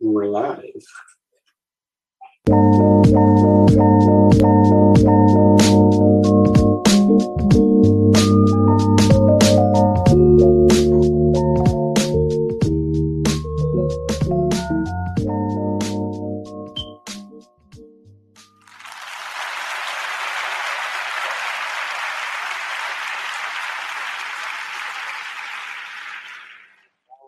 We're 0.00 0.26
live. 0.26 0.84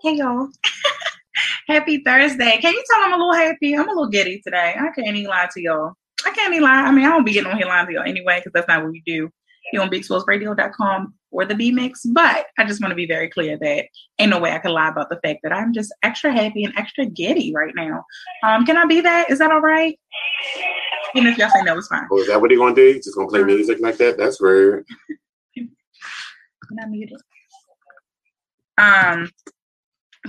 Hey 0.02 0.16
y'all. 0.16 0.48
Happy 1.68 2.02
Thursday. 2.04 2.58
Can 2.60 2.72
you 2.72 2.84
tell 2.90 3.04
I'm 3.04 3.12
a 3.12 3.16
little 3.16 3.34
happy? 3.34 3.74
I'm 3.74 3.88
a 3.88 3.92
little 3.92 4.08
giddy 4.08 4.40
today. 4.42 4.74
I 4.78 4.88
can't 4.94 5.16
even 5.16 5.30
lie 5.30 5.48
to 5.52 5.60
y'all. 5.60 5.92
I 6.26 6.30
can't 6.30 6.52
even 6.52 6.64
lie. 6.64 6.82
I 6.82 6.90
mean, 6.90 7.04
I 7.04 7.10
don't 7.10 7.24
be 7.24 7.32
getting 7.32 7.50
on 7.50 7.56
here 7.56 7.66
lying 7.66 7.86
to 7.86 7.92
y'all 7.92 8.02
anyway, 8.04 8.38
because 8.38 8.52
that's 8.52 8.68
not 8.68 8.82
what 8.82 8.92
we 8.92 9.02
do 9.06 9.30
here 9.70 9.80
on 9.80 9.90
BeExposedRadio.com 9.90 11.14
or 11.30 11.44
the 11.44 11.54
B 11.54 11.70
Mix. 11.70 12.04
But 12.04 12.46
I 12.58 12.64
just 12.64 12.80
want 12.80 12.90
to 12.90 12.96
be 12.96 13.06
very 13.06 13.28
clear 13.28 13.56
that 13.58 13.86
ain't 14.18 14.30
no 14.30 14.40
way 14.40 14.52
I 14.52 14.58
can 14.58 14.72
lie 14.72 14.88
about 14.88 15.08
the 15.08 15.20
fact 15.22 15.40
that 15.42 15.52
I'm 15.52 15.72
just 15.72 15.94
extra 16.02 16.32
happy 16.32 16.64
and 16.64 16.76
extra 16.76 17.06
giddy 17.06 17.52
right 17.54 17.74
now. 17.74 18.04
Um, 18.42 18.66
can 18.66 18.76
I 18.76 18.86
be 18.86 19.00
that? 19.00 19.30
Is 19.30 19.38
that 19.38 19.50
all 19.50 19.60
right? 19.60 19.98
Even 21.14 21.32
if 21.32 21.38
y'all 21.38 21.50
say 21.50 21.62
no, 21.62 21.78
it's 21.78 21.88
fine. 21.88 22.06
Oh, 22.10 22.18
is 22.18 22.26
that 22.28 22.40
what 22.40 22.50
he 22.50 22.56
gonna 22.56 22.74
do? 22.74 22.94
Just 22.94 23.16
gonna 23.16 23.28
play 23.28 23.44
music 23.44 23.78
like 23.80 23.96
that? 23.98 24.18
That's 24.18 24.40
weird. 24.40 24.86
Can 25.54 26.78
I 26.80 26.86
mute 26.86 27.10
it? 27.12 27.20
Um, 28.80 29.30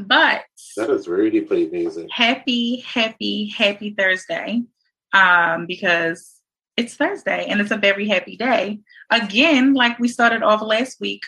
but 0.05 0.43
That 0.77 0.89
is 0.89 1.07
really 1.07 1.41
pretty 1.41 1.67
amazing. 1.67 2.09
happy, 2.11 2.77
happy, 2.81 3.47
happy 3.47 3.93
Thursday. 3.97 4.63
Um, 5.13 5.67
because 5.67 6.33
it's 6.75 6.95
Thursday 6.95 7.45
and 7.47 7.61
it's 7.61 7.69
a 7.71 7.77
very 7.77 8.07
happy 8.07 8.35
day. 8.35 8.79
Again, 9.11 9.75
like 9.75 9.99
we 9.99 10.07
started 10.07 10.41
off 10.41 10.61
last 10.61 10.99
week, 10.99 11.21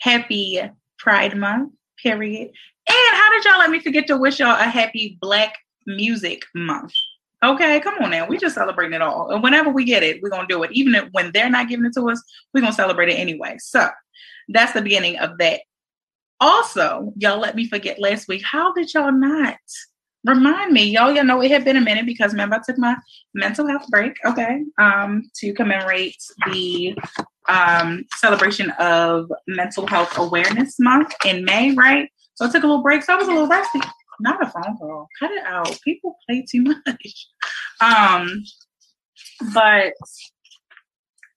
happy 0.00 0.60
Pride 0.98 1.36
Month, 1.36 1.72
period. 2.02 2.50
And 2.88 3.16
how 3.16 3.30
did 3.30 3.44
y'all 3.44 3.58
let 3.58 3.70
me 3.70 3.78
forget 3.78 4.06
to 4.08 4.16
wish 4.16 4.40
y'all 4.40 4.58
a 4.58 4.64
happy 4.64 5.16
Black 5.20 5.54
Music 5.86 6.42
Month? 6.54 6.92
Okay, 7.44 7.78
come 7.78 7.94
on 8.00 8.10
now. 8.10 8.26
We 8.26 8.36
just 8.36 8.56
celebrating 8.56 8.94
it 8.94 9.02
all. 9.02 9.30
And 9.30 9.44
whenever 9.44 9.70
we 9.70 9.84
get 9.84 10.02
it, 10.02 10.20
we're 10.20 10.30
gonna 10.30 10.48
do 10.48 10.64
it. 10.64 10.72
Even 10.72 10.94
if, 10.96 11.04
when 11.12 11.30
they're 11.30 11.48
not 11.50 11.68
giving 11.68 11.86
it 11.86 11.92
to 11.94 12.10
us, 12.10 12.20
we're 12.52 12.60
gonna 12.62 12.72
celebrate 12.72 13.10
it 13.10 13.18
anyway. 13.18 13.56
So 13.60 13.88
that's 14.48 14.72
the 14.72 14.82
beginning 14.82 15.18
of 15.18 15.38
that. 15.38 15.60
Also, 16.40 17.12
y'all 17.16 17.40
let 17.40 17.56
me 17.56 17.66
forget 17.66 18.00
last 18.00 18.28
week. 18.28 18.42
How 18.44 18.72
did 18.72 18.92
y'all 18.94 19.12
not 19.12 19.56
remind 20.24 20.72
me? 20.72 20.84
Y'all, 20.84 21.10
y'all 21.12 21.24
know 21.24 21.42
it 21.42 21.50
had 21.50 21.64
been 21.64 21.76
a 21.76 21.80
minute 21.80 22.06
because 22.06 22.32
remember 22.32 22.56
I 22.56 22.60
took 22.64 22.78
my 22.78 22.96
mental 23.34 23.66
health 23.66 23.86
break, 23.88 24.16
okay, 24.24 24.62
um, 24.78 25.28
to 25.36 25.52
commemorate 25.54 26.16
the 26.50 26.96
um 27.48 28.04
celebration 28.16 28.70
of 28.78 29.30
mental 29.46 29.86
health 29.86 30.16
awareness 30.18 30.78
month 30.78 31.12
in 31.24 31.44
May, 31.44 31.72
right? 31.72 32.08
So 32.34 32.46
I 32.46 32.50
took 32.50 32.62
a 32.62 32.66
little 32.66 32.82
break. 32.82 33.02
So 33.02 33.14
I 33.14 33.16
was 33.16 33.26
a 33.26 33.32
little 33.32 33.48
rusty. 33.48 33.80
Not 34.20 34.42
a 34.42 34.50
phone 34.50 34.76
call. 34.78 35.08
Cut 35.18 35.30
it 35.30 35.44
out. 35.44 35.78
People 35.84 36.16
play 36.28 36.44
too 36.48 36.62
much. 36.86 37.28
Um, 37.80 38.44
but 39.54 39.92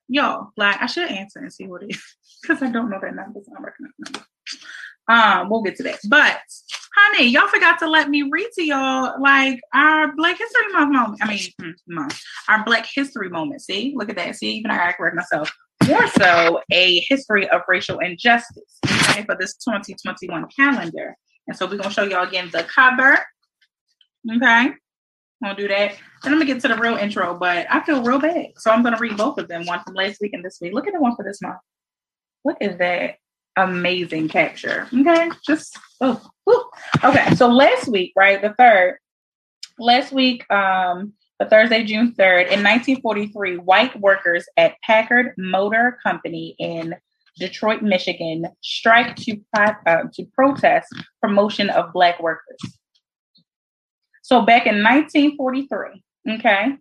y'all, 0.07 0.49
like 0.57 0.81
I 0.81 0.85
should 0.85 1.09
answer 1.09 1.39
and 1.39 1.51
see 1.51 1.67
what 1.67 1.83
it 1.83 1.91
is 1.91 2.03
because 2.41 2.61
I 2.61 2.69
don't 2.69 2.89
know 2.89 2.99
that 3.01 3.15
number. 3.15 3.39
So 3.43 3.51
I 3.57 3.61
recognize 3.61 3.93
number. 3.99 4.27
Um, 5.07 5.49
we'll 5.49 5.63
get 5.63 5.75
to 5.77 5.83
that. 5.83 5.99
But 6.07 6.39
honey, 6.95 7.27
y'all 7.27 7.47
forgot 7.47 7.79
to 7.79 7.89
let 7.89 8.09
me 8.09 8.23
read 8.23 8.49
to 8.55 8.63
y'all 8.63 9.21
like 9.21 9.59
our 9.73 10.15
Black 10.15 10.37
History 10.37 10.67
Month 10.71 10.93
moment. 10.93 11.19
I 11.21 11.27
mean, 11.27 11.39
hmm, 11.59 11.71
month. 11.87 12.21
Our 12.47 12.63
Black 12.63 12.87
History 12.93 13.29
moment. 13.29 13.61
See, 13.61 13.93
look 13.95 14.09
at 14.09 14.15
that. 14.15 14.35
See, 14.35 14.51
even 14.53 14.71
I 14.71 14.77
gotta 14.77 14.93
correct 14.93 15.15
myself. 15.15 15.51
More 15.87 16.07
so, 16.07 16.61
a 16.71 16.99
history 17.07 17.49
of 17.49 17.61
racial 17.67 17.99
injustice. 17.99 18.79
Okay, 18.85 19.23
for 19.23 19.35
this 19.39 19.55
2021 19.55 20.47
calendar. 20.55 21.15
And 21.47 21.57
so 21.57 21.65
we're 21.65 21.77
gonna 21.77 21.89
show 21.89 22.03
y'all 22.03 22.27
again 22.27 22.49
the 22.51 22.63
cover. 22.63 23.17
Okay. 24.31 24.71
I'll 25.43 25.55
do 25.55 25.67
that. 25.67 25.95
Then 26.23 26.33
I'm 26.33 26.39
gonna 26.39 26.45
get 26.45 26.61
to 26.61 26.67
the 26.67 26.77
real 26.77 26.97
intro, 26.97 27.37
but 27.37 27.65
I 27.69 27.83
feel 27.83 28.03
real 28.03 28.19
bad. 28.19 28.47
So 28.57 28.69
I'm 28.69 28.83
gonna 28.83 28.99
read 28.99 29.17
both 29.17 29.39
of 29.39 29.47
them, 29.47 29.65
one 29.65 29.81
from 29.83 29.95
last 29.95 30.21
week 30.21 30.33
and 30.33 30.45
this 30.45 30.59
week. 30.61 30.73
Look 30.73 30.87
at 30.87 30.93
the 30.93 31.01
one 31.01 31.15
for 31.15 31.25
this 31.25 31.41
month. 31.41 31.57
Look 32.45 32.57
at 32.61 32.77
that? 32.77 33.15
Amazing 33.57 34.29
capture. 34.29 34.87
Okay, 34.93 35.29
just 35.45 35.77
oh, 35.99 36.21
okay. 37.03 37.35
So 37.35 37.47
last 37.49 37.87
week, 37.89 38.13
right, 38.15 38.41
the 38.41 38.53
third, 38.57 38.97
last 39.77 40.13
week, 40.13 40.49
um, 40.51 41.13
the 41.39 41.45
Thursday, 41.45 41.83
June 41.83 42.13
third, 42.13 42.47
in 42.47 42.63
1943, 42.63 43.57
white 43.57 43.99
workers 43.99 44.45
at 44.55 44.75
Packard 44.83 45.33
Motor 45.37 45.99
Company 46.01 46.55
in 46.59 46.95
Detroit, 47.39 47.81
Michigan, 47.81 48.47
strike 48.61 49.15
to 49.17 49.41
uh, 49.57 50.03
to 50.13 50.25
protest 50.33 50.87
promotion 51.21 51.69
of 51.69 51.91
black 51.91 52.21
workers. 52.21 52.59
So 54.21 54.43
back 54.43 54.65
in 54.65 54.81
1943, 54.81 56.35
okay, 56.35 56.77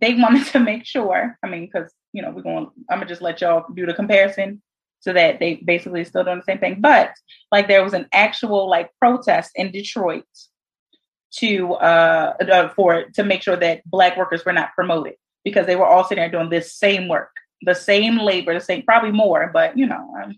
they 0.00 0.14
wanted 0.18 0.46
to 0.46 0.58
make 0.58 0.84
sure. 0.84 1.38
I 1.44 1.48
mean, 1.48 1.70
because 1.72 1.92
you 2.12 2.22
know 2.22 2.30
we're 2.30 2.42
going. 2.42 2.70
I'm 2.90 2.98
gonna 2.98 3.06
just 3.08 3.22
let 3.22 3.40
y'all 3.40 3.66
do 3.72 3.86
the 3.86 3.94
comparison 3.94 4.62
so 5.02 5.12
that 5.12 5.40
they 5.40 5.56
basically 5.56 6.04
still 6.04 6.22
doing 6.22 6.38
the 6.38 6.44
same 6.44 6.58
thing. 6.58 6.80
But 6.80 7.10
like 7.50 7.68
there 7.68 7.82
was 7.82 7.92
an 7.92 8.06
actual 8.12 8.70
like 8.70 8.90
protest 8.98 9.50
in 9.56 9.72
Detroit 9.72 10.24
to 11.34 11.74
uh, 11.74 12.34
uh 12.40 12.68
for 12.70 13.04
to 13.14 13.24
make 13.24 13.42
sure 13.42 13.56
that 13.56 13.84
black 13.84 14.16
workers 14.16 14.44
were 14.44 14.52
not 14.52 14.74
promoted 14.74 15.14
because 15.44 15.66
they 15.66 15.76
were 15.76 15.86
all 15.86 16.04
sitting 16.04 16.22
there 16.22 16.30
doing 16.30 16.50
this 16.50 16.74
same 16.74 17.08
work, 17.08 17.32
the 17.62 17.74
same 17.74 18.16
labor, 18.18 18.54
the 18.54 18.60
same 18.60 18.82
probably 18.82 19.10
more, 19.10 19.50
but 19.52 19.76
you 19.76 19.86
know, 19.86 20.14
I, 20.16 20.34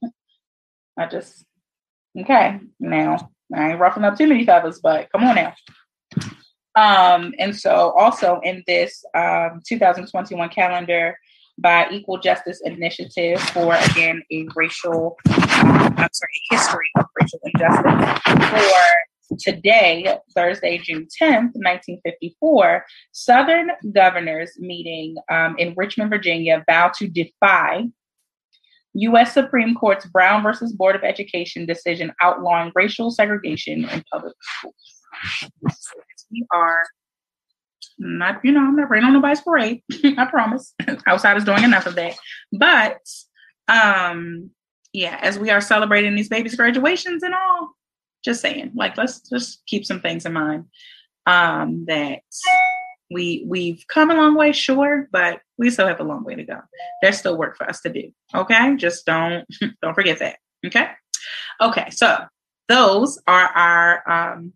I 1.04 1.06
just 1.08 1.44
okay 2.19 2.58
now 2.80 3.30
I 3.54 3.72
ain't 3.72 3.80
roughing 3.80 4.04
up 4.04 4.16
too 4.16 4.26
many 4.26 4.47
feathers, 4.47 4.80
but 4.82 5.10
come 5.12 5.24
on 5.24 5.34
now. 5.34 5.54
Um, 6.76 7.34
and 7.38 7.54
so 7.54 7.92
also 7.97 8.41
in 8.42 8.64
this 8.66 9.04
um, 9.14 9.60
2021 9.66 10.48
calendar, 10.48 11.19
by 11.59 11.88
Equal 11.91 12.19
Justice 12.19 12.60
Initiative 12.65 13.41
for 13.41 13.75
again 13.75 14.22
a 14.32 14.47
racial, 14.54 15.16
um, 15.28 15.94
I'm 15.97 16.09
sorry, 16.12 16.41
a 16.53 16.54
history 16.54 16.91
of 16.97 17.06
racial 17.20 17.41
injustice 17.44 18.22
for 18.50 19.37
today, 19.38 20.16
Thursday, 20.34 20.78
June 20.78 21.06
10th, 21.20 21.53
1954. 21.54 22.84
Southern 23.12 23.70
governors 23.92 24.53
meeting 24.59 25.16
um, 25.31 25.56
in 25.59 25.75
Richmond, 25.76 26.10
Virginia, 26.10 26.65
vow 26.69 26.91
to 26.97 27.09
defy 27.09 27.84
U.S. 28.94 29.34
Supreme 29.34 29.75
Court's 29.75 30.06
Brown 30.06 30.42
versus 30.42 30.72
Board 30.72 30.94
of 30.94 31.03
Education 31.03 31.66
decision 31.66 32.12
outlawing 32.22 32.71
racial 32.75 33.10
segregation 33.10 33.88
in 33.88 34.04
public 34.12 34.34
schools. 34.41 34.75
We 36.31 36.47
are 36.53 36.84
not, 37.99 38.44
you 38.44 38.53
know, 38.53 38.60
I'm 38.60 38.77
not 38.77 38.91
raining 38.91 39.06
on 39.06 39.15
nobody's 39.15 39.41
parade. 39.41 39.82
I 40.19 40.27
promise. 40.27 40.75
Outside 41.06 41.37
is 41.37 41.44
doing 41.44 41.65
enough 41.65 41.87
of 41.87 41.94
that. 41.94 42.15
But 42.53 42.99
um, 43.69 44.50
yeah, 44.93 45.19
as 45.22 45.38
we 45.38 45.50
are 45.50 45.60
celebrating 45.60 46.15
these 46.15 46.28
babies' 46.28 46.56
graduations 46.56 47.22
and 47.22 47.34
all, 47.34 47.71
just 48.25 48.41
saying, 48.41 48.72
like 48.75 48.97
let's 48.97 49.21
just 49.28 49.65
keep 49.66 49.84
some 49.84 50.00
things 50.00 50.25
in 50.25 50.33
mind. 50.33 50.66
Um, 51.27 51.87
that 51.87 52.21
we 53.10 53.44
we've 53.47 53.84
come 53.88 54.10
a 54.10 54.15
long 54.15 54.34
way, 54.34 54.53
sure, 54.53 55.09
but 55.10 55.41
we 55.59 55.71
still 55.71 55.87
have 55.87 56.00
a 56.00 56.04
long 56.04 56.25
way 56.25 56.34
to 56.34 56.44
go. 56.44 56.60
There's 57.03 57.19
still 57.19 57.37
work 57.37 57.56
for 57.56 57.69
us 57.69 57.81
to 57.83 57.93
do. 57.93 58.10
Okay. 58.34 58.77
Just 58.77 59.06
don't 59.06 59.47
don't 59.83 59.94
forget 59.94 60.19
that. 60.19 60.37
Okay. 60.66 60.88
Okay, 61.60 61.91
so 61.91 62.25
those 62.69 63.21
are 63.27 63.47
our 63.47 64.31
um 64.33 64.53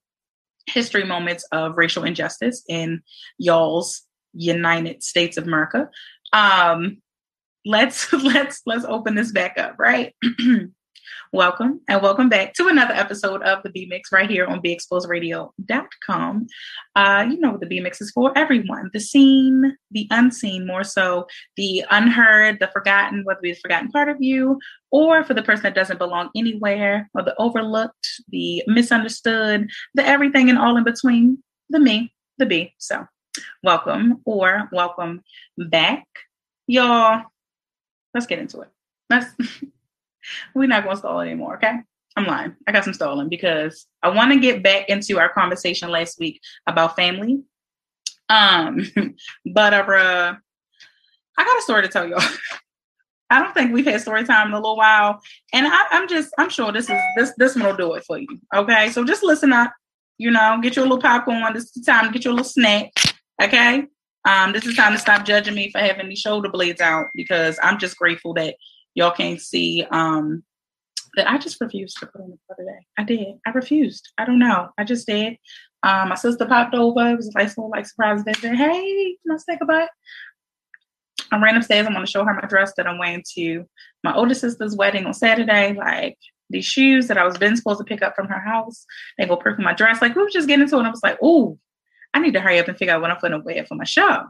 history 0.68 1.04
moments 1.04 1.44
of 1.52 1.76
racial 1.76 2.04
injustice 2.04 2.62
in 2.68 3.02
y'all's 3.38 4.02
United 4.34 5.02
States 5.02 5.36
of 5.36 5.44
America. 5.44 5.88
Um, 6.32 7.02
let's 7.64 8.12
let's 8.12 8.62
let's 8.66 8.84
open 8.84 9.14
this 9.14 9.32
back 9.32 9.58
up, 9.58 9.76
right? 9.78 10.14
welcome 11.32 11.80
and 11.88 12.02
welcome 12.02 12.28
back 12.28 12.54
to 12.54 12.68
another 12.68 12.94
episode 12.94 13.42
of 13.42 13.62
the 13.62 13.70
B 13.70 13.86
Mix 13.88 14.12
right 14.12 14.28
here 14.28 14.46
on 14.46 14.60
BeExposedRadio.com. 14.60 16.46
Uh, 16.96 17.26
you 17.30 17.38
know 17.38 17.52
what 17.52 17.60
the 17.60 17.66
B 17.66 17.80
Mix 17.80 18.00
is 18.00 18.10
for 18.10 18.36
everyone 18.36 18.90
the 18.92 19.00
seen, 19.00 19.76
the 19.90 20.06
unseen, 20.10 20.66
more 20.66 20.84
so 20.84 21.26
the 21.56 21.84
unheard, 21.90 22.58
the 22.60 22.68
forgotten, 22.68 23.24
whether 23.24 23.40
it's 23.42 23.60
forgotten 23.60 23.90
part 23.90 24.08
of 24.08 24.16
you 24.20 24.58
or 24.90 25.24
for 25.24 25.34
the 25.34 25.42
person 25.42 25.64
that 25.64 25.74
doesn't 25.74 25.98
belong 25.98 26.30
anywhere, 26.34 27.10
or 27.14 27.22
the 27.22 27.34
overlooked, 27.38 28.22
the 28.28 28.62
misunderstood, 28.66 29.68
the 29.94 30.06
everything 30.06 30.48
and 30.48 30.58
all 30.58 30.76
in 30.76 30.84
between, 30.84 31.42
the 31.70 31.80
me, 31.80 32.12
the 32.38 32.46
B. 32.46 32.74
So, 32.78 33.06
welcome 33.62 34.20
or 34.24 34.68
welcome 34.72 35.22
back, 35.56 36.06
y'all. 36.66 37.24
Let's 38.14 38.26
get 38.26 38.38
into 38.38 38.60
it. 38.60 38.68
Let's. 39.10 39.26
We're 40.54 40.66
not 40.66 40.84
going 40.84 40.96
to 40.96 41.00
stall 41.00 41.20
anymore, 41.20 41.56
okay? 41.56 41.78
I'm 42.16 42.26
lying. 42.26 42.56
I 42.66 42.72
got 42.72 42.84
some 42.84 42.94
stolen 42.94 43.28
because 43.28 43.86
I 44.02 44.08
want 44.08 44.32
to 44.32 44.40
get 44.40 44.62
back 44.62 44.88
into 44.88 45.18
our 45.18 45.28
conversation 45.28 45.90
last 45.90 46.18
week 46.18 46.40
about 46.66 46.96
family. 46.96 47.42
Um, 48.28 48.80
but 49.46 49.72
uh, 49.72 50.34
I 51.36 51.44
got 51.44 51.58
a 51.58 51.62
story 51.62 51.82
to 51.82 51.88
tell 51.88 52.08
y'all. 52.08 52.22
I 53.30 53.42
don't 53.42 53.52
think 53.52 53.72
we've 53.72 53.86
had 53.86 54.00
story 54.00 54.24
time 54.24 54.48
in 54.48 54.54
a 54.54 54.56
little 54.56 54.76
while, 54.76 55.20
and 55.52 55.66
I, 55.66 55.84
I'm 55.90 56.08
just 56.08 56.32
I'm 56.38 56.48
sure 56.48 56.72
this 56.72 56.88
is 56.88 56.98
this 57.14 57.32
this 57.36 57.54
one 57.54 57.66
will 57.66 57.76
do 57.76 57.92
it 57.92 58.04
for 58.06 58.18
you. 58.18 58.26
Okay, 58.54 58.88
so 58.88 59.04
just 59.04 59.22
listen 59.22 59.52
up. 59.52 59.72
You 60.16 60.30
know, 60.30 60.58
get 60.62 60.76
your 60.76 60.86
little 60.86 61.00
popcorn. 61.00 61.52
This 61.52 61.64
is 61.64 61.72
the 61.72 61.82
time 61.84 62.06
to 62.06 62.12
get 62.12 62.24
your 62.24 62.32
little 62.32 62.48
snack. 62.48 62.90
Okay. 63.40 63.84
Um, 64.24 64.52
this 64.52 64.66
is 64.66 64.76
time 64.76 64.92
to 64.92 64.98
stop 64.98 65.24
judging 65.24 65.54
me 65.54 65.70
for 65.70 65.78
having 65.78 66.08
these 66.08 66.18
shoulder 66.18 66.48
blades 66.48 66.80
out 66.80 67.06
because 67.14 67.58
I'm 67.62 67.78
just 67.78 67.96
grateful 67.96 68.34
that 68.34 68.56
y'all 68.94 69.10
can't 69.10 69.40
see 69.40 69.86
um 69.90 70.42
that 71.16 71.28
I 71.28 71.38
just 71.38 71.60
refused 71.60 71.98
to 71.98 72.06
put 72.06 72.20
on 72.20 72.30
the 72.30 72.54
other 72.54 72.64
day. 72.64 72.86
I 72.96 73.04
did. 73.04 73.38
I 73.46 73.50
refused. 73.50 74.08
I 74.18 74.24
don't 74.24 74.38
know. 74.38 74.68
I 74.78 74.84
just 74.84 75.06
did. 75.06 75.36
Um, 75.82 76.10
my 76.10 76.14
sister 76.14 76.46
popped 76.46 76.74
over. 76.74 77.10
It 77.10 77.16
was 77.16 77.28
a 77.28 77.38
nice 77.38 77.56
little 77.56 77.70
like 77.70 77.86
surprise 77.86 78.22
visit. 78.22 78.54
Hey, 78.54 79.16
can 79.22 79.34
I 79.34 79.36
say 79.36 79.56
goodbye? 79.58 79.88
I 81.30 81.40
ran 81.40 81.56
upstairs. 81.56 81.86
I'm 81.86 81.92
going 81.92 82.04
to 82.04 82.10
show 82.10 82.24
her 82.24 82.34
my 82.34 82.48
dress 82.48 82.72
that 82.76 82.86
I'm 82.86 82.98
wearing 82.98 83.24
to 83.34 83.66
my 84.02 84.14
older 84.14 84.34
sister's 84.34 84.76
wedding 84.76 85.06
on 85.06 85.14
Saturday. 85.14 85.74
Like 85.74 86.18
these 86.50 86.64
shoes 86.64 87.08
that 87.08 87.18
I 87.18 87.24
was 87.24 87.36
been 87.36 87.56
supposed 87.56 87.78
to 87.78 87.84
pick 87.84 88.02
up 88.02 88.14
from 88.16 88.28
her 88.28 88.40
house. 88.40 88.86
They 89.18 89.26
go 89.26 89.36
perfect 89.36 89.62
my 89.62 89.74
dress. 89.74 90.00
Like 90.00 90.14
we 90.14 90.22
were 90.22 90.30
just 90.30 90.48
getting 90.48 90.62
into 90.62 90.76
it. 90.76 90.80
And 90.80 90.88
I 90.88 90.90
was 90.90 91.02
like, 91.02 91.18
oh, 91.22 91.58
I 92.14 92.20
need 92.20 92.34
to 92.34 92.40
hurry 92.40 92.58
up 92.58 92.68
and 92.68 92.76
figure 92.76 92.94
out 92.94 93.00
what 93.00 93.10
I'm 93.10 93.18
going 93.20 93.32
to 93.32 93.38
wear 93.38 93.64
for 93.66 93.74
my 93.74 93.84
show. 93.84 94.24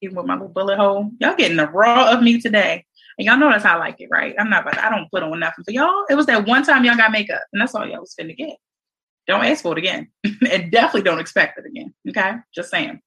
Even 0.00 0.16
with 0.16 0.26
my 0.26 0.34
little 0.34 0.48
bullet 0.48 0.78
hole. 0.78 1.10
Y'all 1.20 1.34
getting 1.34 1.56
the 1.56 1.66
raw 1.66 2.12
of 2.12 2.22
me 2.22 2.40
today. 2.40 2.84
And 3.18 3.26
y'all 3.26 3.36
know 3.36 3.50
that's 3.50 3.64
how 3.64 3.76
I 3.76 3.78
like 3.78 4.00
it, 4.00 4.08
right? 4.10 4.34
I'm 4.38 4.48
not 4.48 4.62
about 4.62 4.74
to, 4.74 4.86
I 4.86 4.90
don't 4.90 5.10
put 5.10 5.22
on 5.22 5.40
nothing 5.40 5.64
for 5.64 5.72
y'all. 5.72 6.04
It 6.08 6.14
was 6.14 6.26
that 6.26 6.46
one 6.46 6.62
time 6.62 6.84
y'all 6.84 6.96
got 6.96 7.10
makeup, 7.10 7.42
and 7.52 7.60
that's 7.60 7.74
all 7.74 7.86
y'all 7.86 8.00
was 8.00 8.14
finna 8.18 8.36
get. 8.36 8.56
Don't 9.26 9.44
ask 9.44 9.62
for 9.62 9.72
it 9.72 9.78
again. 9.78 10.08
and 10.24 10.70
definitely 10.70 11.02
don't 11.02 11.18
expect 11.18 11.58
it 11.58 11.66
again. 11.66 11.94
Okay. 12.08 12.34
Just 12.54 12.70
saying. 12.70 13.00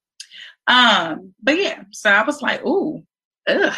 Um, 0.68 1.34
but 1.42 1.58
yeah, 1.58 1.84
so 1.92 2.10
I 2.10 2.24
was 2.24 2.42
like, 2.42 2.64
ooh, 2.66 3.04
ugh. 3.48 3.74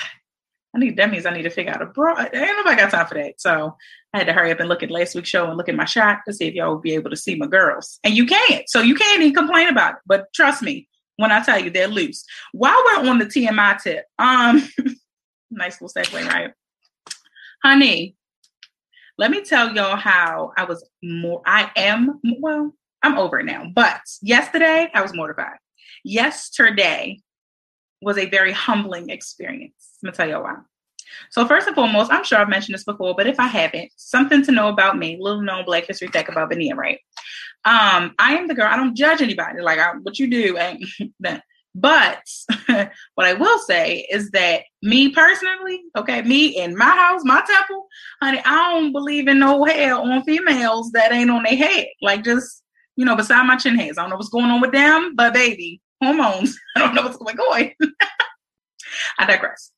I 0.75 0.79
need 0.79 0.97
that 0.97 1.11
means 1.11 1.27
I 1.27 1.33
need 1.33 1.43
to 1.43 1.51
figure 1.51 1.71
out 1.71 1.83
a 1.83 1.85
bra. 1.85 2.19
Ain't 2.19 2.33
nobody 2.33 2.75
got 2.75 2.89
time 2.89 3.05
for 3.05 3.13
that. 3.13 3.39
So 3.39 3.77
I 4.11 4.17
had 4.17 4.27
to 4.27 4.33
hurry 4.33 4.51
up 4.51 4.59
and 4.59 4.67
look 4.67 4.81
at 4.81 4.89
last 4.89 5.13
week's 5.13 5.29
show 5.29 5.47
and 5.47 5.55
look 5.55 5.69
at 5.69 5.75
my 5.75 5.85
shot 5.85 6.21
to 6.27 6.33
see 6.33 6.47
if 6.47 6.55
y'all 6.55 6.73
would 6.73 6.81
be 6.81 6.95
able 6.95 7.11
to 7.11 7.15
see 7.15 7.35
my 7.35 7.45
girls. 7.45 7.99
And 8.03 8.15
you 8.15 8.25
can't. 8.25 8.67
So 8.67 8.81
you 8.81 8.95
can't 8.95 9.21
even 9.21 9.35
complain 9.35 9.69
about 9.69 9.93
it. 9.93 9.99
But 10.07 10.33
trust 10.33 10.63
me 10.63 10.89
when 11.17 11.31
I 11.31 11.43
tell 11.43 11.59
you 11.59 11.69
they're 11.69 11.87
loose. 11.87 12.25
While 12.53 12.75
we're 12.85 13.07
on 13.07 13.19
the 13.19 13.25
TMI 13.25 13.81
tip, 13.81 14.05
um, 14.17 14.67
nice 15.53 15.81
little 15.81 15.93
segue, 15.93 16.27
right? 16.27 16.53
Honey, 17.63 18.15
let 19.17 19.31
me 19.31 19.41
tell 19.41 19.73
y'all 19.73 19.95
how 19.95 20.51
I 20.57 20.65
was 20.65 20.87
more, 21.01 21.41
I 21.45 21.71
am, 21.75 22.19
well, 22.39 22.73
I'm 23.01 23.17
over 23.17 23.39
it 23.39 23.45
now. 23.45 23.65
But 23.73 24.01
yesterday 24.21 24.89
I 24.93 25.01
was 25.01 25.13
mortified. 25.13 25.57
Yesterday 26.03 27.21
was 28.01 28.17
a 28.17 28.25
very 28.29 28.51
humbling 28.51 29.09
experience. 29.09 29.97
I'm 30.01 30.07
gonna 30.07 30.17
tell 30.17 30.29
y'all 30.29 30.43
why. 30.43 30.55
So 31.29 31.45
first 31.47 31.67
and 31.67 31.75
foremost, 31.75 32.11
I'm 32.11 32.23
sure 32.23 32.39
I've 32.39 32.49
mentioned 32.49 32.73
this 32.73 32.83
before, 32.83 33.13
but 33.15 33.27
if 33.27 33.39
I 33.39 33.47
haven't, 33.47 33.91
something 33.97 34.43
to 34.45 34.51
know 34.51 34.69
about 34.69 34.97
me, 34.97 35.17
little 35.19 35.41
known 35.41 35.65
Black 35.65 35.85
History 35.85 36.07
fact 36.07 36.29
about 36.29 36.51
Benia, 36.51 36.75
right? 36.75 36.99
Um, 37.65 38.13
I 38.19 38.35
am 38.35 38.47
the 38.47 38.55
girl. 38.55 38.67
I 38.69 38.75
don't 38.75 38.95
judge 38.95 39.21
anybody. 39.21 39.61
Like 39.61 39.79
I, 39.79 39.91
what 40.01 40.19
you 40.19 40.29
do 40.29 40.57
ain't 40.57 40.83
But 41.75 42.23
what 43.15 43.27
I 43.27 43.33
will 43.33 43.59
say 43.59 44.07
is 44.11 44.29
that 44.31 44.61
me 44.81 45.09
personally, 45.09 45.81
okay, 45.97 46.21
me 46.21 46.47
in 46.47 46.77
my 46.77 46.85
house, 46.85 47.21
my 47.23 47.43
temple, 47.47 47.87
honey, 48.21 48.41
I 48.45 48.71
don't 48.73 48.91
believe 48.91 49.27
in 49.27 49.39
no 49.39 49.63
hair 49.65 49.95
on 49.95 50.23
females 50.23 50.91
that 50.91 51.11
ain't 51.11 51.31
on 51.31 51.43
their 51.43 51.55
head. 51.55 51.87
Like 52.01 52.23
just, 52.23 52.63
you 52.95 53.05
know, 53.05 53.15
beside 53.15 53.47
my 53.47 53.57
chin 53.57 53.75
hairs. 53.75 53.97
I 53.97 54.01
don't 54.01 54.11
know 54.11 54.17
what's 54.17 54.29
going 54.29 54.51
on 54.51 54.61
with 54.61 54.71
them, 54.71 55.15
but 55.15 55.33
baby, 55.33 55.81
hormones. 56.01 56.55
I 56.75 56.79
don't 56.79 56.93
know 56.93 57.03
what's 57.03 57.17
going 57.17 57.37
on. 57.37 57.71
I 59.19 59.25
digress. 59.25 59.71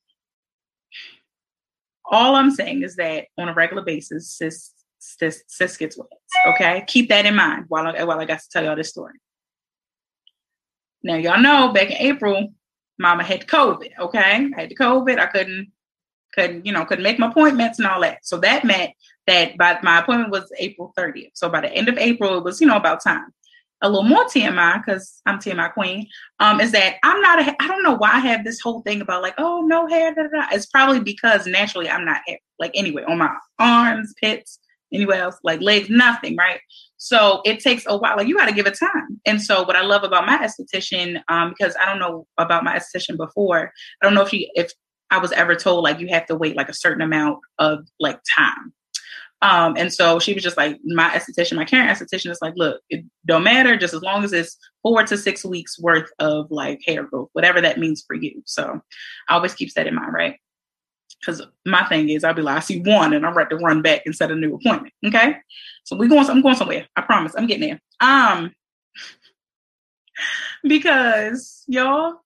All 2.04 2.36
I'm 2.36 2.50
saying 2.50 2.82
is 2.82 2.96
that 2.96 3.26
on 3.38 3.48
a 3.48 3.54
regular 3.54 3.82
basis, 3.82 4.30
sis, 4.30 4.70
sis, 4.98 5.42
sis 5.48 5.76
gets 5.76 5.96
wet. 5.96 6.08
Okay, 6.46 6.84
keep 6.86 7.08
that 7.08 7.24
in 7.24 7.34
mind 7.34 7.64
while 7.68 7.86
I, 7.86 8.04
while 8.04 8.20
I 8.20 8.26
got 8.26 8.40
to 8.40 8.48
tell 8.50 8.64
y'all 8.64 8.76
this 8.76 8.90
story. 8.90 9.14
Now 11.06 11.14
y'all 11.14 11.40
know 11.40 11.72
back 11.72 11.92
in 11.92 11.96
April, 11.98 12.52
Mama 12.98 13.22
had 13.22 13.46
COVID. 13.46 13.90
Okay, 13.96 14.18
I 14.18 14.60
had 14.60 14.70
the 14.70 14.76
COVID. 14.76 15.20
I 15.20 15.26
couldn't 15.26 15.70
couldn't 16.34 16.66
you 16.66 16.72
know 16.72 16.84
couldn't 16.84 17.04
make 17.04 17.20
my 17.20 17.28
appointments 17.28 17.78
and 17.78 17.86
all 17.86 18.00
that. 18.00 18.26
So 18.26 18.38
that 18.38 18.64
meant 18.64 18.90
that 19.28 19.56
by 19.56 19.78
my 19.84 20.00
appointment 20.00 20.32
was 20.32 20.50
April 20.58 20.92
30th. 20.98 21.30
So 21.34 21.48
by 21.48 21.60
the 21.60 21.72
end 21.72 21.88
of 21.88 21.96
April, 21.96 22.38
it 22.38 22.42
was 22.42 22.60
you 22.60 22.66
know 22.66 22.76
about 22.76 23.04
time 23.04 23.32
a 23.82 23.88
little 23.88 24.02
more 24.08 24.24
TMI 24.24 24.84
because 24.84 25.20
I'm 25.26 25.38
TMI 25.38 25.72
queen. 25.74 26.08
Um, 26.40 26.60
is 26.60 26.72
that 26.72 26.96
I'm 27.04 27.20
not 27.20 27.40
a, 27.40 27.62
I 27.62 27.68
don't 27.68 27.84
know 27.84 27.94
why 27.94 28.10
I 28.14 28.18
have 28.18 28.42
this 28.42 28.60
whole 28.60 28.80
thing 28.80 29.00
about 29.00 29.22
like 29.22 29.34
oh 29.38 29.62
no 29.64 29.86
hair. 29.86 30.12
Da, 30.12 30.24
da, 30.24 30.28
da. 30.28 30.46
It's 30.50 30.66
probably 30.66 30.98
because 30.98 31.46
naturally 31.46 31.88
I'm 31.88 32.04
not 32.04 32.22
hair 32.26 32.38
like 32.58 32.72
anyway 32.74 33.04
on 33.06 33.18
my 33.18 33.32
arms, 33.60 34.12
pits, 34.20 34.58
anywhere 34.92 35.20
else 35.20 35.38
like 35.44 35.60
legs, 35.60 35.88
nothing 35.88 36.36
right. 36.36 36.60
So 36.98 37.42
it 37.44 37.60
takes 37.60 37.84
a 37.86 37.96
while. 37.96 38.16
Like 38.16 38.26
you 38.26 38.36
got 38.36 38.46
to 38.46 38.54
give 38.54 38.66
it 38.66 38.78
time. 38.78 39.20
And 39.26 39.40
so 39.40 39.62
what 39.64 39.76
I 39.76 39.82
love 39.82 40.02
about 40.02 40.26
my 40.26 40.38
esthetician, 40.38 41.20
um, 41.28 41.54
because 41.56 41.76
I 41.80 41.86
don't 41.86 41.98
know 41.98 42.26
about 42.38 42.64
my 42.64 42.78
esthetician 42.78 43.16
before. 43.16 43.72
I 44.02 44.06
don't 44.06 44.14
know 44.14 44.22
if 44.22 44.30
she 44.30 44.50
if 44.54 44.72
I 45.10 45.18
was 45.18 45.32
ever 45.32 45.54
told 45.54 45.84
like 45.84 46.00
you 46.00 46.08
have 46.08 46.26
to 46.26 46.36
wait 46.36 46.56
like 46.56 46.68
a 46.68 46.74
certain 46.74 47.02
amount 47.02 47.38
of 47.58 47.86
like 48.00 48.18
time 48.36 48.72
um, 49.42 49.76
and 49.76 49.92
so 49.92 50.18
she 50.18 50.32
was 50.32 50.42
just 50.42 50.56
like, 50.56 50.78
my 50.84 51.10
esthetician, 51.10 51.56
my 51.56 51.64
current 51.64 51.90
esthetician 51.90 52.30
is 52.30 52.38
like, 52.40 52.54
look, 52.56 52.80
it 52.88 53.04
don't 53.26 53.44
matter, 53.44 53.76
just 53.76 53.94
as 53.94 54.02
long 54.02 54.24
as 54.24 54.32
it's 54.32 54.56
four 54.82 55.04
to 55.04 55.16
six 55.16 55.44
weeks 55.44 55.78
worth 55.78 56.10
of 56.18 56.46
like 56.50 56.80
hair 56.86 57.04
growth, 57.04 57.28
whatever 57.32 57.60
that 57.60 57.78
means 57.78 58.02
for 58.06 58.14
you. 58.14 58.42
So 58.46 58.80
I 59.28 59.34
always 59.34 59.54
keeps 59.54 59.74
that 59.74 59.86
in 59.86 59.94
mind, 59.94 60.12
right? 60.14 60.36
Because 61.20 61.42
my 61.64 61.84
thing 61.84 62.08
is, 62.08 62.24
I'll 62.24 62.34
be 62.34 62.42
like, 62.42 62.56
I 62.56 62.60
see 62.60 62.80
one, 62.80 63.12
and 63.12 63.26
I'm 63.26 63.36
ready 63.36 63.50
to 63.50 63.56
run 63.56 63.82
back 63.82 64.02
and 64.06 64.14
set 64.14 64.30
a 64.30 64.34
new 64.34 64.54
appointment. 64.54 64.94
Okay, 65.04 65.36
so 65.84 65.96
we 65.96 66.08
going. 66.08 66.28
I'm 66.28 66.42
going 66.42 66.56
somewhere. 66.56 66.86
I 66.94 67.00
promise. 67.02 67.34
I'm 67.36 67.46
getting 67.46 67.68
there. 67.68 67.80
Um, 68.00 68.52
because 70.62 71.64
y'all, 71.66 72.20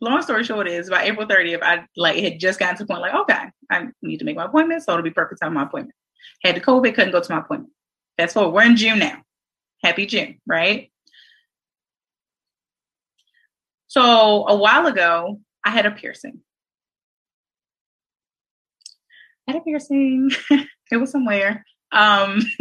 long 0.00 0.22
story 0.22 0.44
short 0.44 0.68
is 0.68 0.88
by 0.88 1.04
April 1.04 1.26
30th, 1.26 1.62
I 1.62 1.86
like 1.96 2.16
had 2.22 2.40
just 2.40 2.58
gotten 2.58 2.76
to 2.76 2.84
the 2.84 2.86
point 2.86 3.02
like, 3.02 3.14
okay, 3.14 3.50
I 3.70 3.88
need 4.02 4.18
to 4.18 4.24
make 4.24 4.36
my 4.36 4.46
appointment, 4.46 4.82
so 4.82 4.92
it'll 4.92 5.02
be 5.02 5.10
perfect 5.10 5.40
time 5.42 5.54
my 5.54 5.64
appointment. 5.64 5.94
Had 6.44 6.56
the 6.56 6.60
COVID, 6.60 6.94
couldn't 6.94 7.12
go 7.12 7.20
to 7.20 7.32
my 7.32 7.40
appointment. 7.40 7.72
That's 8.16 8.32
forward, 8.32 8.54
we're 8.54 8.64
in 8.64 8.76
June 8.76 8.98
now. 8.98 9.22
Happy 9.82 10.06
June, 10.06 10.40
right? 10.46 10.90
So 13.90 14.46
a 14.46 14.54
while 14.54 14.86
ago, 14.86 15.40
I 15.64 15.70
had 15.70 15.84
a 15.84 15.90
piercing. 15.90 16.40
I 18.84 19.34
had 19.50 19.60
a 19.60 19.64
piercing. 19.64 20.30
it 20.90 20.96
was 20.96 21.10
somewhere. 21.10 21.64
Um, 21.92 22.40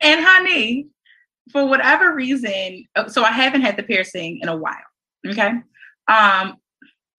and 0.00 0.24
honey, 0.24 0.88
for 1.52 1.66
whatever 1.66 2.14
reason, 2.14 2.84
uh, 2.96 3.08
so 3.08 3.22
I 3.22 3.30
haven't 3.30 3.62
had 3.62 3.76
the 3.76 3.82
piercing 3.82 4.40
in 4.42 4.48
a 4.48 4.56
while. 4.56 4.74
Okay. 5.26 5.52
Um, 6.08 6.56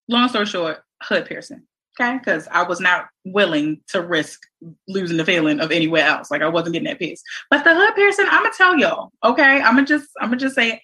long 0.07 0.29
story 0.29 0.45
short, 0.45 0.79
hood 1.01 1.25
piercing. 1.25 1.63
Okay. 1.99 2.17
Because 2.17 2.47
I 2.51 2.63
was 2.63 2.79
not 2.79 3.07
willing 3.25 3.81
to 3.89 4.01
risk 4.01 4.41
losing 4.87 5.17
the 5.17 5.25
feeling 5.25 5.59
of 5.59 5.71
anywhere 5.71 6.05
else. 6.05 6.29
Like 6.29 6.41
I 6.41 6.47
wasn't 6.47 6.73
getting 6.73 6.87
that 6.87 6.99
piece. 6.99 7.23
But 7.49 7.63
the 7.63 7.73
hood 7.73 7.95
piercing, 7.95 8.27
I'm 8.29 8.43
gonna 8.43 8.53
tell 8.55 8.77
y'all. 8.77 9.11
Okay. 9.23 9.61
I'm 9.61 9.75
gonna 9.75 9.87
just 9.87 10.09
I'm 10.21 10.27
gonna 10.29 10.37
just 10.37 10.55
say 10.55 10.73
it. 10.73 10.79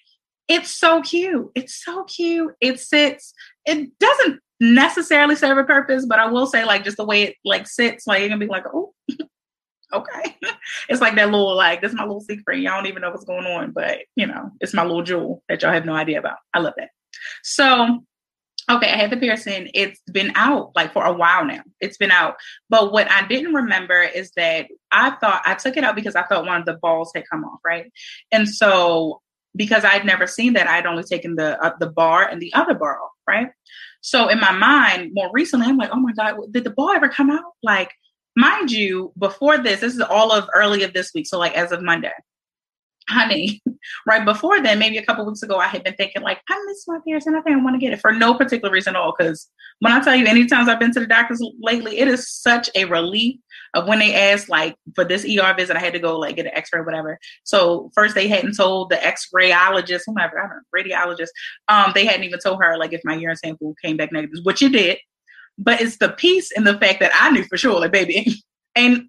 It's 0.48 0.70
so 0.70 1.00
cute. 1.02 1.50
It's 1.54 1.84
so 1.84 2.04
cute. 2.04 2.54
It 2.60 2.80
sits. 2.80 3.32
It 3.64 3.90
doesn't 3.98 4.40
necessarily 4.60 5.36
serve 5.36 5.58
a 5.58 5.64
purpose, 5.64 6.06
but 6.06 6.18
I 6.18 6.26
will 6.26 6.46
say 6.46 6.64
like 6.64 6.84
just 6.84 6.96
the 6.96 7.04
way 7.04 7.22
it 7.24 7.36
like 7.44 7.66
sits, 7.66 8.06
like 8.06 8.20
you're 8.20 8.28
gonna 8.28 8.38
be 8.38 8.46
like, 8.46 8.64
oh, 8.72 8.94
okay. 9.92 10.36
it's 10.88 11.00
like 11.00 11.14
that 11.16 11.30
little 11.30 11.54
like 11.56 11.80
this 11.80 11.92
is 11.92 11.96
my 11.96 12.04
little 12.04 12.20
secret. 12.20 12.60
Y'all 12.60 12.76
don't 12.76 12.86
even 12.86 13.02
know 13.02 13.10
what's 13.10 13.24
going 13.24 13.46
on, 13.46 13.72
but 13.72 13.98
you 14.16 14.26
know, 14.26 14.50
it's 14.60 14.74
my 14.74 14.84
little 14.84 15.02
jewel 15.02 15.42
that 15.48 15.62
y'all 15.62 15.72
have 15.72 15.86
no 15.86 15.94
idea 15.94 16.18
about. 16.18 16.38
I 16.52 16.60
love 16.60 16.74
that. 16.76 16.90
So 17.42 18.04
Okay, 18.70 18.90
I 18.90 18.96
had 18.96 19.10
the 19.10 19.18
piercing. 19.18 19.70
It's 19.74 20.00
been 20.10 20.32
out 20.36 20.72
like 20.74 20.92
for 20.94 21.04
a 21.04 21.12
while 21.12 21.44
now. 21.44 21.60
It's 21.80 21.98
been 21.98 22.10
out. 22.10 22.36
But 22.70 22.92
what 22.92 23.10
I 23.10 23.26
didn't 23.26 23.52
remember 23.52 24.00
is 24.00 24.30
that 24.36 24.68
I 24.90 25.10
thought 25.10 25.42
I 25.44 25.54
took 25.54 25.76
it 25.76 25.84
out 25.84 25.94
because 25.94 26.16
I 26.16 26.22
thought 26.22 26.46
one 26.46 26.60
of 26.60 26.66
the 26.66 26.78
balls 26.80 27.12
had 27.14 27.28
come 27.30 27.44
off, 27.44 27.60
right? 27.64 27.92
And 28.32 28.48
so 28.48 29.20
because 29.54 29.84
I'd 29.84 30.06
never 30.06 30.26
seen 30.26 30.54
that, 30.54 30.66
I'd 30.66 30.86
only 30.86 31.02
taken 31.02 31.36
the 31.36 31.62
uh, 31.62 31.74
the 31.78 31.90
bar 31.90 32.26
and 32.26 32.40
the 32.40 32.54
other 32.54 32.74
bar 32.74 33.02
off, 33.02 33.10
right? 33.28 33.48
So 34.04 34.28
in 34.28 34.38
my 34.38 34.52
mind, 34.52 35.12
more 35.14 35.30
recently, 35.32 35.66
I'm 35.66 35.78
like, 35.78 35.88
oh 35.90 35.98
my 35.98 36.12
god, 36.12 36.36
did 36.50 36.64
the 36.64 36.70
ball 36.70 36.90
ever 36.90 37.08
come 37.08 37.30
out? 37.30 37.54
Like, 37.62 37.90
mind 38.36 38.70
you, 38.70 39.14
before 39.16 39.56
this, 39.56 39.80
this 39.80 39.94
is 39.94 40.00
all 40.02 40.30
of 40.30 40.46
early 40.54 40.82
of 40.82 40.92
this 40.92 41.12
week, 41.14 41.26
so 41.26 41.38
like 41.38 41.54
as 41.54 41.72
of 41.72 41.82
Monday, 41.82 42.12
honey, 43.08 43.62
right 44.06 44.24
before 44.24 44.62
then, 44.62 44.78
maybe 44.78 44.98
a 44.98 45.04
couple 45.04 45.24
weeks 45.26 45.42
ago, 45.42 45.58
I 45.58 45.68
had 45.68 45.84
been 45.84 45.94
thinking 45.94 46.22
like, 46.22 46.40
I 46.48 46.64
miss 46.66 46.84
my 46.86 46.98
parents 47.06 47.26
and 47.26 47.36
I 47.36 47.40
think 47.40 47.56
I 47.56 47.62
want 47.62 47.74
to 47.74 47.80
get 47.80 47.92
it 47.92 48.00
for 48.00 48.12
no 48.12 48.34
particular 48.34 48.72
reason 48.72 48.96
at 48.96 49.00
all. 49.00 49.14
Because 49.16 49.48
when 49.80 49.92
I 49.92 50.00
tell 50.00 50.14
you, 50.14 50.26
any 50.26 50.46
times 50.46 50.68
I've 50.68 50.80
been 50.80 50.92
to 50.92 51.00
the 51.00 51.06
doctors 51.06 51.42
lately, 51.60 51.98
it 51.98 52.08
is 52.08 52.30
such 52.30 52.70
a 52.74 52.84
relief 52.84 53.36
of 53.74 53.86
when 53.86 53.98
they 53.98 54.14
asked 54.14 54.48
like 54.48 54.76
for 54.94 55.04
this 55.04 55.24
ER 55.24 55.54
visit, 55.56 55.76
I 55.76 55.80
had 55.80 55.92
to 55.94 55.98
go 55.98 56.18
like 56.18 56.36
get 56.36 56.46
an 56.46 56.52
X-ray 56.54 56.82
whatever. 56.82 57.18
So 57.44 57.90
first 57.94 58.14
they 58.14 58.28
hadn't 58.28 58.56
told 58.56 58.90
the 58.90 59.04
X-rayologist, 59.04 60.02
whomever, 60.06 60.38
I 60.38 60.48
don't 60.48 60.56
know, 60.56 60.94
radiologist, 60.96 61.30
um, 61.68 61.92
they 61.94 62.06
hadn't 62.06 62.24
even 62.24 62.38
told 62.40 62.62
her 62.62 62.76
like 62.78 62.92
if 62.92 63.00
my 63.04 63.14
urine 63.14 63.36
sample 63.36 63.74
came 63.82 63.96
back 63.96 64.12
negative, 64.12 64.44
which 64.44 64.62
it 64.62 64.72
did. 64.72 64.98
But 65.58 65.80
it's 65.80 65.98
the 65.98 66.10
peace 66.10 66.50
in 66.50 66.64
the 66.64 66.78
fact 66.78 67.00
that 67.00 67.12
I 67.14 67.30
knew 67.30 67.44
for 67.44 67.56
sure, 67.56 67.80
like 67.80 67.92
baby, 67.92 68.42
ain't 68.76 69.08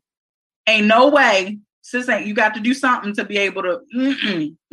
ain't 0.68 0.88
no 0.88 1.10
way 1.10 1.60
sis 1.86 2.10
ain't 2.10 2.26
you 2.26 2.34
got 2.34 2.56
to 2.56 2.60
do 2.60 2.74
something 2.74 3.14
to 3.14 3.24
be 3.24 3.38
able 3.38 3.62
to 3.62 3.80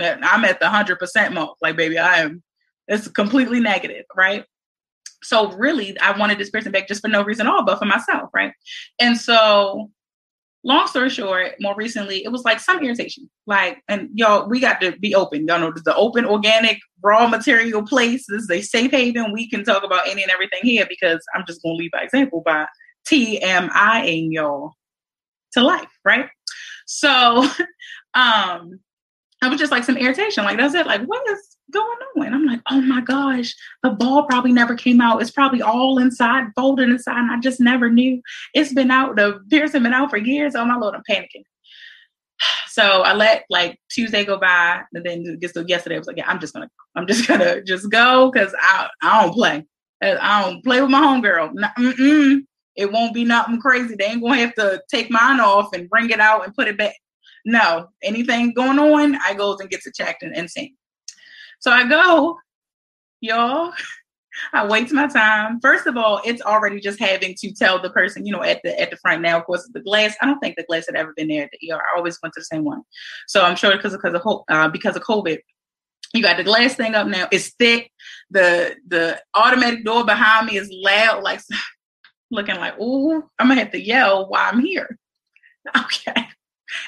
i'm 0.00 0.45
at 0.47 0.59
the 0.61 0.66
100% 0.66 1.33
mark. 1.35 1.57
Like 1.61 1.76
baby 1.76 1.99
i 1.99 2.21
am. 2.21 2.42
It's 2.88 3.07
completely 3.09 3.61
negative 3.61 4.07
right? 4.16 4.45
So 5.23 5.52
really 5.52 5.99
i 6.00 6.19
wanted 6.19 6.38
this 6.38 6.50
person 6.50 6.73
back 6.73 6.88
just 6.88 7.02
for 7.02 7.09
no 7.09 7.23
reason 7.23 7.47
at 7.47 7.52
all 7.52 7.64
but 7.64 7.78
for 7.78 7.85
myself 7.85 8.31
right? 8.33 8.52
And 8.99 9.19
so 9.19 9.90
long 10.64 10.87
story 10.87 11.11
short 11.11 11.52
more 11.61 11.75
recently 11.76 12.25
it 12.25 12.33
was 12.33 12.45
like 12.45 12.61
some 12.61 12.83
irritation. 12.83 13.28
Like 13.47 13.83
and 13.88 14.09
y'all 14.14 14.49
we 14.49 14.59
got 14.59 14.81
to 14.81 14.92
be 14.99 15.14
open. 15.14 15.47
Y'all 15.47 15.61
know 15.61 15.73
the 15.85 15.95
open 15.95 16.25
organic 16.25 16.78
raw 17.02 17.26
material 17.26 17.83
place 17.83 18.25
this 18.26 18.45
is 18.45 18.50
a 18.50 18.62
safe 18.62 18.90
haven. 18.90 19.33
We 19.33 19.50
can 19.50 19.64
talk 19.64 19.85
about 19.85 20.09
any 20.09 20.23
and 20.23 20.33
everything 20.33 20.61
here 20.62 20.87
because 20.88 21.23
i'm 21.35 21.45
just 21.47 21.61
to 21.61 21.69
leave 21.73 21.90
by 21.90 22.04
example 22.04 22.42
by 22.47 22.66
tmi 23.07 24.28
y'all 24.31 24.73
to 25.52 25.62
life 25.62 25.92
right 26.07 26.31
so 26.92 27.42
um 28.14 28.80
I 29.42 29.49
was 29.49 29.58
just 29.58 29.72
like 29.72 29.82
some 29.82 29.96
irritation. 29.96 30.44
Like 30.44 30.56
that's 30.56 30.75
it. 30.75 30.87
Like 30.87 31.02
what 31.02 31.28
is 31.28 31.56
going 31.72 31.99
on? 32.16 32.34
I'm 32.34 32.46
like, 32.46 32.61
oh 32.70 32.80
my 32.80 33.00
gosh, 33.00 33.54
the 33.82 33.90
ball 33.90 34.25
probably 34.26 34.52
never 34.52 34.76
came 34.76 35.00
out. 35.00 35.20
It's 35.20 35.30
probably 35.30 35.61
all 35.61 35.99
inside, 35.99 36.46
folded 36.54 36.88
inside, 36.88 37.18
and 37.18 37.32
I 37.32 37.40
just 37.40 37.61
never 37.61 37.90
knew. 37.90 38.22
It's 38.54 38.72
been 38.72 38.90
out. 38.90 39.16
The 39.16 39.40
piercing 39.50 39.82
been 39.82 39.92
out 39.92 40.11
for 40.11 40.16
years. 40.16 40.54
Oh 40.54 40.64
my 40.64 40.76
lord, 40.76 40.94
I'm 40.94 41.02
panicking. 41.08 41.44
So 42.68 43.02
I 43.02 43.12
let 43.12 43.44
like 43.50 43.78
Tuesday 43.90 44.25
go 44.25 44.38
by, 44.38 44.80
and 44.94 45.04
then 45.04 45.25
to 45.25 45.64
yesterday. 45.68 45.96
I 45.96 45.99
was 45.99 46.06
like, 46.06 46.16
yeah, 46.16 46.26
I'm 46.26 46.40
just 46.40 46.54
gonna, 46.54 46.70
I'm 46.96 47.06
just 47.06 47.28
gonna 47.28 47.62
just 47.62 47.90
go 47.90 48.30
because 48.30 48.54
I, 48.58 48.88
I 49.02 49.22
don't 49.22 49.34
play. 49.34 49.66
I 50.02 50.42
don't 50.42 50.64
play 50.64 50.80
with 50.80 50.90
my 50.90 51.00
homegirl. 51.00 51.52
It 52.76 52.91
won't 52.91 53.14
be 53.14 53.25
nothing 53.25 53.61
crazy. 53.61 53.95
They 53.97 54.07
ain't 54.07 54.23
gonna 54.23 54.37
have 54.37 54.55
to 54.55 54.83
take 54.91 55.11
mine 55.11 55.41
off 55.41 55.73
and 55.75 55.91
bring 55.91 56.11
it 56.11 56.21
out 56.21 56.45
and 56.45 56.55
put 56.55 56.69
it 56.69 56.79
back. 56.79 56.95
No, 57.45 57.88
anything 58.02 58.55
going 58.55 58.79
on, 58.79 59.17
I 59.17 59.35
goes 59.35 59.61
and 59.61 59.69
gets 59.69 59.87
it 59.87 59.95
checked 59.95 60.23
and, 60.23 60.37
and 60.37 60.50
seen. 60.50 60.76
So 61.61 61.71
I 61.71 61.88
go, 61.88 62.38
y'all. 63.21 63.73
I 64.55 64.67
wait 64.67 64.91
my 64.93 65.07
time. 65.09 65.61
First 65.61 65.87
of 65.87 65.99
all, 65.99 66.21
it's 66.25 66.41
already 66.41 66.81
just 66.81 66.99
having 66.99 67.35
to 67.38 67.52
tell 67.52 67.81
the 67.81 67.91
person, 67.91 68.25
you 68.25 68.33
know, 68.33 68.43
at 68.43 68.62
the 68.64 68.79
at 68.81 68.91
the 68.91 68.97
front. 68.97 69.21
Now, 69.21 69.38
of 69.38 69.45
course, 69.45 69.69
the 69.73 69.81
glass. 69.81 70.17
I 70.23 70.26
don't 70.26 70.38
think 70.38 70.57
the 70.57 70.64
glass 70.64 70.87
had 70.87 70.97
ever 70.97 71.12
been 71.14 71.29
there 71.29 71.45
at 71.45 71.50
the 71.52 71.71
ER. 71.71 71.76
I 71.76 71.99
always 71.99 72.19
went 72.23 72.33
to 72.35 72.41
the 72.41 72.45
same 72.47 72.64
one. 72.64 72.83
So 73.26 73.43
I'm 73.45 73.57
sure 73.57 73.76
because 73.76 73.93
of 73.93 74.00
because 74.00 74.21
of 74.25 74.43
uh, 74.49 74.69
because 74.69 74.97
of 74.97 75.02
COVID, 75.02 75.38
you 76.14 76.23
got 76.23 76.37
the 76.37 76.45
glass 76.45 76.75
thing 76.75 76.95
up 76.95 77.07
now. 77.07 77.29
It's 77.31 77.50
thick. 77.59 77.91
The 78.31 78.76
the 78.88 79.21
automatic 79.35 79.85
door 79.85 80.05
behind 80.05 80.47
me 80.47 80.57
is 80.57 80.71
loud. 80.73 81.23
Like 81.23 81.41
looking 82.32 82.56
like, 82.56 82.74
oh, 82.80 83.22
I'm 83.38 83.48
gonna 83.48 83.60
have 83.60 83.70
to 83.72 83.80
yell 83.80 84.28
while 84.28 84.50
I'm 84.52 84.60
here. 84.60 84.98
Okay. 85.76 86.26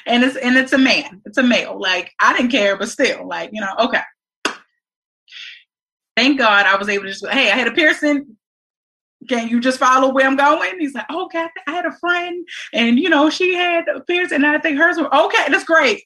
And 0.05 0.23
it's 0.23 0.35
and 0.35 0.57
it's 0.57 0.73
a 0.73 0.77
man. 0.77 1.21
It's 1.25 1.37
a 1.37 1.43
male. 1.43 1.79
Like 1.79 2.11
I 2.19 2.35
didn't 2.35 2.51
care, 2.51 2.75
but 2.75 2.89
still, 2.89 3.27
like, 3.27 3.51
you 3.53 3.61
know, 3.61 3.73
okay. 3.79 4.01
Thank 6.17 6.39
God 6.39 6.65
I 6.65 6.75
was 6.75 6.89
able 6.89 7.03
to 7.03 7.11
just 7.11 7.25
hey, 7.27 7.51
I 7.51 7.55
had 7.55 7.67
a 7.67 7.71
piercing. 7.71 8.35
Can 9.29 9.47
you 9.47 9.59
just 9.59 9.79
follow 9.79 10.11
where 10.11 10.25
I'm 10.25 10.35
going? 10.35 10.79
He's 10.79 10.93
like, 10.93 11.05
oh, 11.09 11.25
okay, 11.25 11.47
I 11.67 11.71
had 11.71 11.85
a 11.85 11.91
friend, 11.99 12.47
and 12.73 12.99
you 12.99 13.09
know, 13.09 13.29
she 13.29 13.53
had 13.53 13.87
a 13.87 14.01
piercing, 14.01 14.43
and 14.43 14.47
I 14.47 14.59
think 14.59 14.77
hers 14.77 14.97
were 14.97 15.15
okay, 15.15 15.45
that's 15.49 15.63
great. 15.63 16.03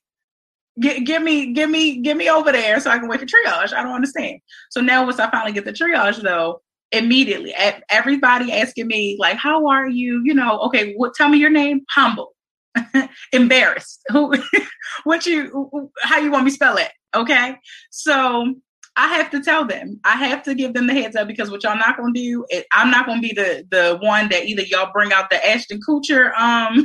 Get, 0.79 1.05
give 1.05 1.21
me, 1.21 1.53
give 1.53 1.69
me, 1.69 2.01
get 2.01 2.15
me 2.15 2.29
over 2.29 2.51
there 2.51 2.79
so 2.79 2.91
I 2.91 2.99
can 2.99 3.09
wait 3.09 3.19
for 3.19 3.25
triage. 3.25 3.73
I 3.73 3.83
don't 3.83 3.93
understand. 3.93 4.39
So 4.69 4.79
now 4.81 5.05
once 5.05 5.19
I 5.19 5.29
finally 5.31 5.51
get 5.51 5.65
the 5.65 5.73
triage 5.73 6.21
though, 6.21 6.61
immediately. 6.91 7.53
Everybody 7.89 8.51
asking 8.51 8.87
me 8.87 9.17
like, 9.19 9.37
"How 9.37 9.67
are 9.67 9.87
you?" 9.87 10.21
You 10.23 10.33
know, 10.33 10.59
okay, 10.61 10.93
what? 10.95 11.13
Tell 11.15 11.29
me 11.29 11.37
your 11.37 11.49
name. 11.49 11.81
Humble, 11.89 12.35
embarrassed. 13.33 14.01
Who? 14.09 14.33
what 15.03 15.25
you? 15.25 15.91
How 16.01 16.19
you 16.19 16.31
want 16.31 16.45
me 16.45 16.51
spell 16.51 16.77
it? 16.77 16.89
Okay, 17.15 17.55
so 17.91 18.55
I 18.95 19.07
have 19.15 19.29
to 19.31 19.41
tell 19.41 19.65
them. 19.65 19.99
I 20.03 20.15
have 20.15 20.43
to 20.43 20.53
give 20.53 20.73
them 20.73 20.87
the 20.87 20.93
heads 20.93 21.15
up 21.15 21.27
because 21.27 21.49
what 21.49 21.63
y'all 21.63 21.77
not 21.77 21.97
gonna 21.97 22.13
do, 22.13 22.45
it, 22.49 22.65
I'm 22.73 22.91
not 22.91 23.05
gonna 23.05 23.21
be 23.21 23.33
the 23.33 23.65
the 23.71 23.97
one 24.01 24.29
that 24.29 24.45
either 24.45 24.63
y'all 24.63 24.91
bring 24.93 25.13
out 25.13 25.29
the 25.29 25.47
Ashton 25.47 25.79
Kutcher 25.87 26.37
um 26.37 26.83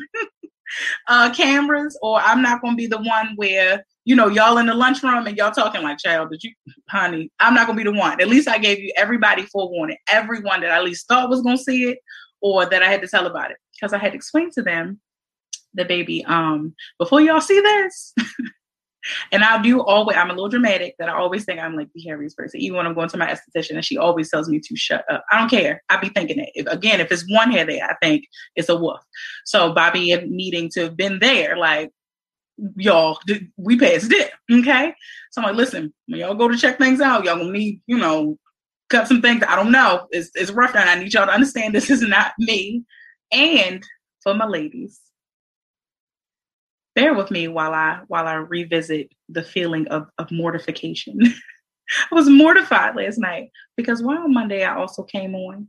uh 1.09 1.33
cameras, 1.35 1.99
or 2.03 2.21
I'm 2.21 2.43
not 2.43 2.63
gonna 2.63 2.77
be 2.77 2.87
the 2.87 3.03
one 3.03 3.33
where 3.37 3.85
you 4.05 4.15
know, 4.15 4.29
y'all 4.29 4.59
in 4.59 4.67
the 4.67 4.75
lunchroom 4.75 5.27
and 5.27 5.37
y'all 5.37 5.51
talking 5.51 5.83
like, 5.83 5.99
child, 5.99 6.31
did 6.31 6.43
you, 6.45 6.53
honey, 6.89 7.31
I'm 7.41 7.55
not 7.55 7.67
gonna 7.67 7.77
be 7.77 7.85
the 7.85 7.93
one. 7.93 8.21
At 8.21 8.29
least 8.29 8.49
I 8.49 8.59
gave 8.59 8.79
you 8.79 8.93
everybody 8.97 9.43
forewarning, 9.47 9.97
everyone 10.09 10.61
that 10.61 10.71
I 10.71 10.77
at 10.77 10.85
least 10.85 11.09
thought 11.09 11.31
was 11.31 11.43
gonna 11.43 11.59
see 11.59 11.85
it 11.85 11.99
or 12.41 12.67
that 12.67 12.83
I 12.83 12.89
had 12.89 13.01
to 13.01 13.09
tell 13.09 13.27
about 13.27 13.51
it. 13.51 13.57
Because 13.73 13.93
I 13.93 13.99
had 13.99 14.13
to 14.13 14.17
explain 14.17 14.51
to 14.53 14.63
them 14.63 15.01
the 15.73 15.85
baby, 15.85 16.25
um, 16.27 16.75
before 16.99 17.21
y'all 17.21 17.41
see 17.41 17.61
this, 17.61 18.15
and 19.33 19.43
I 19.43 19.61
do 19.61 19.81
always, 19.81 20.17
I'm 20.17 20.31
a 20.31 20.35
little 20.35 20.49
dramatic 20.49 20.95
that 20.99 21.09
I 21.09 21.15
always 21.15 21.45
think 21.45 21.59
I'm 21.59 21.75
like 21.75 21.89
the 21.95 22.05
hairiest 22.07 22.37
person, 22.37 22.61
even 22.61 22.77
when 22.77 22.87
I'm 22.87 22.95
going 22.95 23.09
to 23.09 23.17
my 23.17 23.27
esthetician 23.27 23.75
and 23.75 23.85
she 23.85 23.97
always 23.97 24.31
tells 24.31 24.49
me 24.49 24.61
to 24.61 24.77
shut 24.77 25.05
up. 25.11 25.25
I 25.33 25.39
don't 25.39 25.51
care. 25.51 25.83
I'd 25.89 26.03
be 26.03 26.11
thinking 26.11 26.39
it. 26.39 26.51
If, 26.55 26.67
again, 26.67 27.01
if 27.01 27.11
it's 27.11 27.25
one 27.29 27.51
hair 27.51 27.65
there, 27.65 27.85
I 27.85 27.97
think 28.03 28.27
it's 28.55 28.69
a 28.69 28.77
wolf. 28.77 29.01
So 29.47 29.73
Bobby 29.73 30.15
needing 30.27 30.71
to 30.75 30.83
have 30.83 30.97
been 30.97 31.19
there, 31.19 31.57
like, 31.57 31.91
y'all, 32.77 33.19
we 33.57 33.79
passed 33.79 34.13
it. 34.13 34.31
Okay. 34.51 34.95
So 35.31 35.41
I'm 35.41 35.49
like, 35.49 35.57
listen, 35.57 35.93
when 36.07 36.21
y'all 36.21 36.35
go 36.35 36.49
to 36.49 36.57
check 36.57 36.79
things 36.79 37.01
out, 37.01 37.25
y'all 37.25 37.39
gonna 37.39 37.51
need, 37.51 37.81
you 37.87 37.99
know, 37.99 38.39
cut 38.91 39.09
some 39.09 39.23
things. 39.23 39.43
I 39.47 39.57
don't 39.57 39.73
know. 39.73 40.07
It's, 40.11 40.31
it's 40.35 40.51
rough 40.51 40.75
and 40.75 40.89
I 40.89 40.97
need 40.97 41.13
y'all 41.13 41.27
to 41.27 41.33
understand 41.33 41.75
this 41.75 41.91
is 41.91 42.03
not 42.03 42.33
me. 42.39 42.85
And 43.33 43.83
for 44.23 44.35
my 44.35 44.47
ladies, 44.47 45.01
bear 46.95 47.15
with 47.15 47.31
me 47.31 47.49
while 47.49 47.73
I 47.75 48.01
while 48.07 48.27
I 48.27 48.35
revisit 48.35 49.11
the 49.29 49.43
feeling 49.43 49.89
of, 49.89 50.07
of 50.19 50.31
mortification. 50.31 51.19
I 52.11 52.15
was 52.15 52.31
mortified 52.31 52.97
last 52.97 53.19
night 53.19 53.51
because 53.77 54.03
while 54.03 54.29
Monday 54.29 54.65
I 54.65 54.77
also 54.77 55.03
came 55.03 55.35
on. 55.35 55.69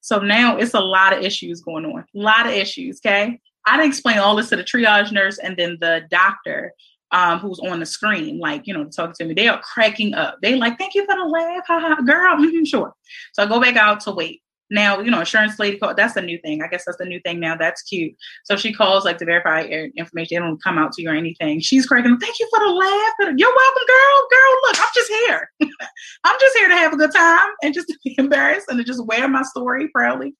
So 0.00 0.20
now 0.20 0.56
it's 0.56 0.74
a 0.74 0.80
lot 0.80 1.16
of 1.16 1.22
issues 1.22 1.60
going 1.62 1.84
on. 1.84 2.00
A 2.00 2.18
lot 2.18 2.46
of 2.46 2.52
issues, 2.52 3.00
okay? 3.04 3.40
I 3.66 3.76
didn't 3.76 3.90
explain 3.90 4.18
all 4.18 4.36
this 4.36 4.50
to 4.50 4.56
the 4.56 4.64
triage 4.64 5.12
nurse 5.12 5.38
and 5.38 5.56
then 5.56 5.78
the 5.80 6.02
doctor 6.10 6.72
um, 7.12 7.38
who's 7.38 7.60
on 7.60 7.80
the 7.80 7.86
screen, 7.86 8.38
like, 8.38 8.66
you 8.66 8.74
know, 8.74 8.84
talking 8.84 9.14
to 9.14 9.24
me. 9.24 9.34
They 9.34 9.48
are 9.48 9.60
cracking 9.62 10.14
up. 10.14 10.38
They 10.42 10.56
like, 10.56 10.78
thank 10.78 10.94
you 10.94 11.06
for 11.06 11.14
the 11.14 11.24
laugh. 11.24 11.64
Ha, 11.68 11.80
ha. 11.80 12.02
Girl, 12.02 12.36
mm-hmm, 12.38 12.64
sure. 12.64 12.92
So 13.32 13.42
I 13.42 13.46
go 13.46 13.60
back 13.60 13.76
out 13.76 14.00
to 14.00 14.10
wait. 14.10 14.42
Now, 14.70 14.98
you 15.00 15.10
know, 15.10 15.20
insurance 15.20 15.58
lady 15.58 15.78
called. 15.78 15.96
that's 15.96 16.16
a 16.16 16.22
new 16.22 16.38
thing. 16.38 16.62
I 16.62 16.68
guess 16.68 16.84
that's 16.84 16.98
the 16.98 17.04
new 17.04 17.20
thing 17.20 17.38
now. 17.38 17.54
That's 17.54 17.82
cute. 17.82 18.16
So 18.44 18.56
she 18.56 18.72
calls 18.72 19.04
like 19.04 19.18
to 19.18 19.24
verify 19.24 19.62
information. 19.62 20.36
They 20.36 20.40
don't 20.40 20.62
come 20.62 20.78
out 20.78 20.92
to 20.92 21.02
you 21.02 21.10
or 21.10 21.14
anything. 21.14 21.60
She's 21.60 21.86
cracking. 21.86 22.18
Thank 22.18 22.40
you 22.40 22.48
for 22.50 22.58
the 22.60 22.70
laugh. 22.72 23.12
You're 23.36 23.54
welcome, 23.54 23.82
girl. 23.86 24.28
Girl, 24.30 24.58
look, 24.62 24.80
I'm 24.80 24.88
just 24.94 25.12
here. 25.12 25.50
I'm 26.24 26.36
just 26.40 26.56
here 26.56 26.68
to 26.68 26.76
have 26.76 26.92
a 26.94 26.96
good 26.96 27.12
time 27.14 27.50
and 27.62 27.74
just 27.74 27.88
to 27.88 27.98
be 28.04 28.14
embarrassed 28.18 28.66
and 28.68 28.78
to 28.78 28.84
just 28.84 29.04
wear 29.06 29.28
my 29.28 29.42
story 29.42 29.88
proudly 29.88 30.34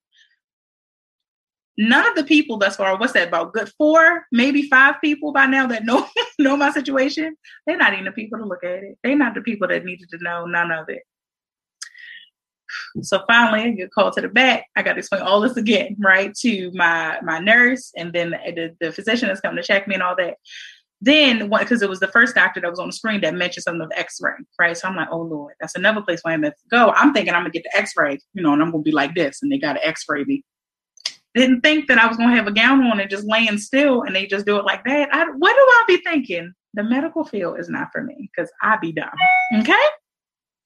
none 1.77 2.07
of 2.07 2.15
the 2.15 2.25
people 2.25 2.57
thus 2.57 2.77
far, 2.77 2.97
what's 2.97 3.13
that 3.13 3.29
about? 3.29 3.53
Good 3.53 3.71
four, 3.77 4.27
maybe 4.31 4.69
five 4.69 4.97
people 5.03 5.33
by 5.33 5.47
now 5.47 5.67
that 5.67 5.85
know 5.85 6.07
know 6.39 6.57
my 6.57 6.71
situation. 6.71 7.37
They're 7.67 7.77
not 7.77 7.93
even 7.93 8.05
the 8.05 8.13
people 8.13 8.39
to 8.39 8.45
look 8.45 8.65
at 8.65 8.83
it. 8.83 8.99
They're 9.03 9.17
not 9.17 9.35
the 9.35 9.41
people 9.41 9.69
that 9.69 9.85
needed 9.85 10.09
to 10.11 10.19
know 10.21 10.47
none 10.47 10.71
of 10.71 10.89
it. 10.89 11.03
So 13.03 13.23
finally, 13.27 13.63
I 13.63 13.71
get 13.71 13.93
called 13.93 14.15
to 14.15 14.21
the 14.21 14.29
back. 14.29 14.67
I 14.77 14.83
got 14.83 14.95
to 14.95 14.99
explain 14.99 15.23
all 15.23 15.41
this 15.41 15.57
again, 15.57 15.97
right, 15.99 16.35
to 16.37 16.71
my 16.75 17.19
my 17.23 17.39
nurse, 17.39 17.93
and 17.97 18.13
then 18.13 18.31
the, 18.31 18.75
the 18.81 18.93
physician 18.93 19.29
that's 19.29 19.41
coming 19.41 19.57
to 19.57 19.63
check 19.63 19.87
me 19.87 19.95
and 19.95 20.03
all 20.03 20.17
that. 20.17 20.37
Then, 21.01 21.51
because 21.51 21.83
it 21.83 21.89
was 21.89 22.01
the 22.01 22.09
first 22.09 22.35
doctor 22.35 22.61
that 22.61 22.71
was 22.71 22.79
on 22.79 22.87
the 22.87 22.93
screen 22.93 23.21
that 23.21 23.35
mentioned 23.35 23.65
something 23.65 23.83
of 23.83 23.93
X-ray, 23.95 24.33
right? 24.59 24.77
So 24.77 24.89
I'm 24.89 24.97
like, 24.97 25.09
oh 25.11 25.21
Lord, 25.21 25.55
that's 25.61 25.75
another 25.75 26.01
place 26.01 26.21
where 26.23 26.33
I'm 26.33 26.41
to 26.43 26.53
go. 26.71 26.93
I'm 26.97 27.13
thinking 27.13 27.35
I'm 27.35 27.43
gonna 27.43 27.51
get 27.51 27.65
the 27.65 27.77
X-ray, 27.77 28.19
you 28.33 28.43
know, 28.43 28.55
and 28.55 28.63
I'm 28.63 28.71
gonna 28.71 28.83
be 28.83 28.93
like 28.93 29.15
this, 29.15 29.43
and 29.43 29.53
they 29.53 29.59
got 29.59 29.75
to 29.75 29.87
X-ray 29.87 30.25
me 30.25 30.45
didn't 31.35 31.63
think 31.63 31.89
that 31.89 31.99
I 31.99 32.07
was 32.07 32.17
gonna 32.17 32.37
have 32.37 32.47
a 32.47 32.53
gown 32.53 32.83
on 32.85 33.01
and 33.01 33.11
just 33.11 33.27
laying 33.27 33.59
still, 33.59 34.03
and 34.03 34.15
they 34.15 34.27
just 34.27 34.47
do 34.47 34.59
it 34.59 34.65
like 34.65 34.85
that. 34.85 35.09
I, 35.13 35.25
what 35.25 35.55
do 35.55 35.61
I 35.61 35.85
be 35.89 35.97
thinking? 35.99 36.53
The 36.75 36.83
medical 36.83 37.25
field 37.25 37.61
is 37.61 37.69
not 37.69 37.89
for 37.93 38.03
me 38.03 38.31
because 38.35 38.51
I 38.63 38.77
be 38.79 38.93
dumb. 38.93 39.11
Okay, 39.61 39.75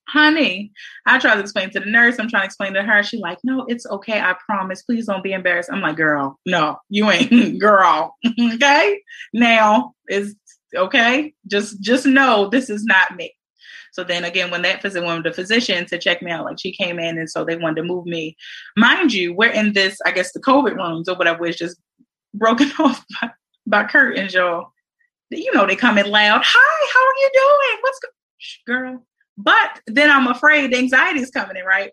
honey. 0.08 0.72
I 1.06 1.18
try 1.18 1.34
to 1.34 1.40
explain 1.40 1.70
to 1.70 1.80
the 1.80 1.86
nurse. 1.86 2.16
I'm 2.18 2.28
trying 2.28 2.42
to 2.42 2.46
explain 2.46 2.74
to 2.74 2.82
her. 2.82 3.02
She 3.02 3.18
like, 3.18 3.38
no, 3.44 3.66
it's 3.68 3.86
okay. 3.86 4.20
I 4.20 4.34
promise. 4.46 4.82
Please 4.82 5.06
don't 5.06 5.22
be 5.22 5.32
embarrassed. 5.32 5.70
I'm 5.72 5.82
like, 5.82 5.96
girl, 5.96 6.38
no, 6.46 6.78
you 6.88 7.10
ain't, 7.10 7.58
girl. 7.60 8.14
okay. 8.54 9.00
Now 9.32 9.92
is 10.08 10.34
Okay, 10.76 11.34
just 11.46 11.80
just 11.80 12.06
know 12.06 12.48
this 12.48 12.68
is 12.68 12.84
not 12.84 13.16
me. 13.16 13.32
So 13.98 14.04
then 14.04 14.24
again, 14.24 14.52
when 14.52 14.62
that 14.62 14.80
physician, 14.80 15.08
when 15.08 15.24
the 15.24 15.32
physician 15.32 15.84
to 15.86 15.98
check 15.98 16.22
me 16.22 16.30
out, 16.30 16.44
like 16.44 16.60
she 16.60 16.70
came 16.70 17.00
in 17.00 17.18
and 17.18 17.28
so 17.28 17.44
they 17.44 17.56
wanted 17.56 17.82
to 17.82 17.82
move 17.82 18.06
me. 18.06 18.36
Mind 18.76 19.12
you, 19.12 19.34
we're 19.34 19.50
in 19.50 19.72
this, 19.72 19.98
I 20.06 20.12
guess 20.12 20.30
the 20.30 20.38
COVID 20.38 20.76
rooms 20.76 21.08
or 21.08 21.16
whatever, 21.16 21.44
it's 21.44 21.58
just 21.58 21.76
broken 22.32 22.70
off 22.78 23.04
by, 23.20 23.30
by 23.66 23.84
curtains, 23.86 24.34
y'all. 24.34 24.72
You 25.30 25.52
know, 25.52 25.66
they 25.66 25.74
come 25.74 25.98
in 25.98 26.08
loud. 26.08 26.42
Hi, 26.44 26.88
how 26.94 27.00
are 27.00 27.16
you 27.16 27.30
doing? 27.34 27.78
What's 27.80 27.98
good, 27.98 28.72
girl? 28.72 29.06
But 29.36 29.80
then 29.88 30.12
I'm 30.12 30.28
afraid 30.28 30.72
the 30.72 30.78
anxiety 30.78 31.18
is 31.18 31.32
coming 31.32 31.56
in, 31.56 31.64
right? 31.64 31.90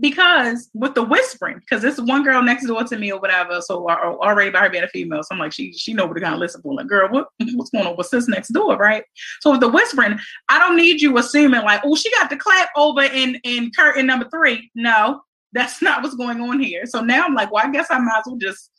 Because 0.00 0.70
with 0.72 0.94
the 0.94 1.02
whispering, 1.02 1.58
because 1.58 1.82
this 1.82 1.98
one 1.98 2.24
girl 2.24 2.42
next 2.42 2.66
door 2.66 2.82
to 2.82 2.96
me 2.96 3.12
or 3.12 3.20
whatever, 3.20 3.60
so 3.60 3.88
already 3.88 4.50
by 4.50 4.60
her 4.60 4.70
being 4.70 4.84
a 4.84 4.88
female, 4.88 5.22
so 5.22 5.28
I'm 5.32 5.38
like, 5.38 5.52
she 5.52 5.72
she 5.72 5.92
know 5.92 6.06
what 6.06 6.14
to 6.14 6.20
kind 6.20 6.34
of 6.34 6.40
listen 6.40 6.62
for. 6.62 6.74
Like, 6.74 6.86
girl, 6.86 7.08
what 7.10 7.28
what's 7.54 7.70
going 7.70 7.86
on 7.86 7.96
with 7.96 8.06
sis 8.06 8.28
next 8.28 8.48
door, 8.48 8.76
right? 8.76 9.04
So 9.40 9.50
with 9.50 9.60
the 9.60 9.68
whispering, 9.68 10.18
I 10.48 10.58
don't 10.58 10.76
need 10.76 11.00
you 11.00 11.16
assuming 11.18 11.62
like, 11.62 11.82
oh, 11.84 11.94
she 11.94 12.10
got 12.12 12.30
the 12.30 12.36
clap 12.36 12.70
over 12.76 13.02
in 13.02 13.38
in 13.44 13.70
curtain 13.76 14.06
number 14.06 14.28
three. 14.30 14.70
No, 14.74 15.20
that's 15.52 15.82
not 15.82 16.02
what's 16.02 16.16
going 16.16 16.40
on 16.40 16.60
here. 16.60 16.86
So 16.86 17.00
now 17.00 17.24
I'm 17.24 17.34
like, 17.34 17.52
well, 17.52 17.66
I 17.66 17.70
guess 17.70 17.88
I 17.90 17.98
might 17.98 18.18
as 18.18 18.24
well 18.26 18.36
just 18.36 18.70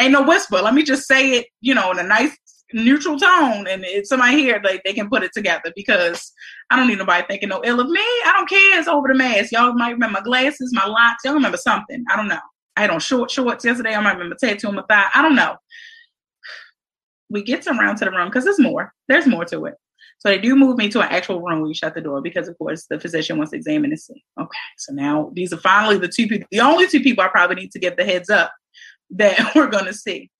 ain't 0.00 0.12
no 0.12 0.22
whisper. 0.22 0.56
Let 0.56 0.74
me 0.74 0.82
just 0.82 1.06
say 1.06 1.32
it, 1.32 1.46
you 1.60 1.74
know, 1.74 1.90
in 1.90 1.98
a 1.98 2.02
nice 2.02 2.36
neutral 2.72 3.18
tone 3.18 3.66
and 3.68 3.84
if 3.84 4.06
somebody 4.06 4.38
here 4.38 4.60
like 4.64 4.82
they 4.84 4.92
can 4.92 5.08
put 5.08 5.22
it 5.22 5.30
together 5.32 5.72
because 5.76 6.32
I 6.70 6.76
don't 6.76 6.88
need 6.88 6.98
nobody 6.98 7.24
thinking 7.26 7.50
no 7.50 7.60
ill 7.64 7.80
of 7.80 7.88
me. 7.88 8.00
I 8.00 8.32
don't 8.36 8.48
care. 8.48 8.78
It's 8.78 8.88
over 8.88 9.08
the 9.08 9.14
mask. 9.14 9.52
Y'all 9.52 9.74
might 9.74 9.92
remember 9.92 10.18
my 10.18 10.24
glasses, 10.24 10.72
my 10.72 10.86
locks. 10.86 11.22
Y'all 11.24 11.34
remember 11.34 11.58
something. 11.58 12.04
I 12.10 12.16
don't 12.16 12.28
know. 12.28 12.40
I 12.76 12.80
had 12.80 12.90
on 12.90 13.00
short 13.00 13.30
shorts 13.30 13.64
yesterday. 13.64 13.94
I 13.94 14.00
might 14.00 14.14
remember 14.14 14.36
tattoo 14.38 14.68
on 14.68 14.74
my 14.74 14.82
thigh. 14.88 15.08
I 15.14 15.22
don't 15.22 15.36
know. 15.36 15.56
We 17.30 17.42
get 17.42 17.66
around 17.66 17.96
to 17.96 18.06
the 18.06 18.10
room 18.10 18.28
because 18.28 18.44
there's 18.44 18.58
more. 18.58 18.92
There's 19.08 19.26
more 19.26 19.44
to 19.46 19.66
it. 19.66 19.74
So 20.18 20.30
they 20.30 20.38
do 20.38 20.56
move 20.56 20.78
me 20.78 20.88
to 20.90 21.00
an 21.00 21.08
actual 21.10 21.42
room 21.42 21.60
where 21.60 21.68
you 21.68 21.74
shut 21.74 21.94
the 21.94 22.00
door 22.00 22.22
because, 22.22 22.48
of 22.48 22.56
course, 22.56 22.86
the 22.88 22.98
physician 22.98 23.36
wants 23.36 23.50
to 23.50 23.56
examine 23.56 23.90
and 23.90 24.00
see. 24.00 24.24
Okay, 24.40 24.58
so 24.78 24.92
now 24.94 25.30
these 25.34 25.52
are 25.52 25.58
finally 25.58 25.98
the 25.98 26.08
two 26.08 26.26
people, 26.26 26.48
the 26.50 26.60
only 26.60 26.88
two 26.88 27.00
people 27.00 27.22
I 27.22 27.28
probably 27.28 27.56
need 27.56 27.72
to 27.72 27.78
get 27.78 27.96
the 27.96 28.04
heads 28.04 28.30
up 28.30 28.52
that 29.10 29.38
we're 29.54 29.66
going 29.66 29.84
to 29.84 29.94
see. 29.94 30.30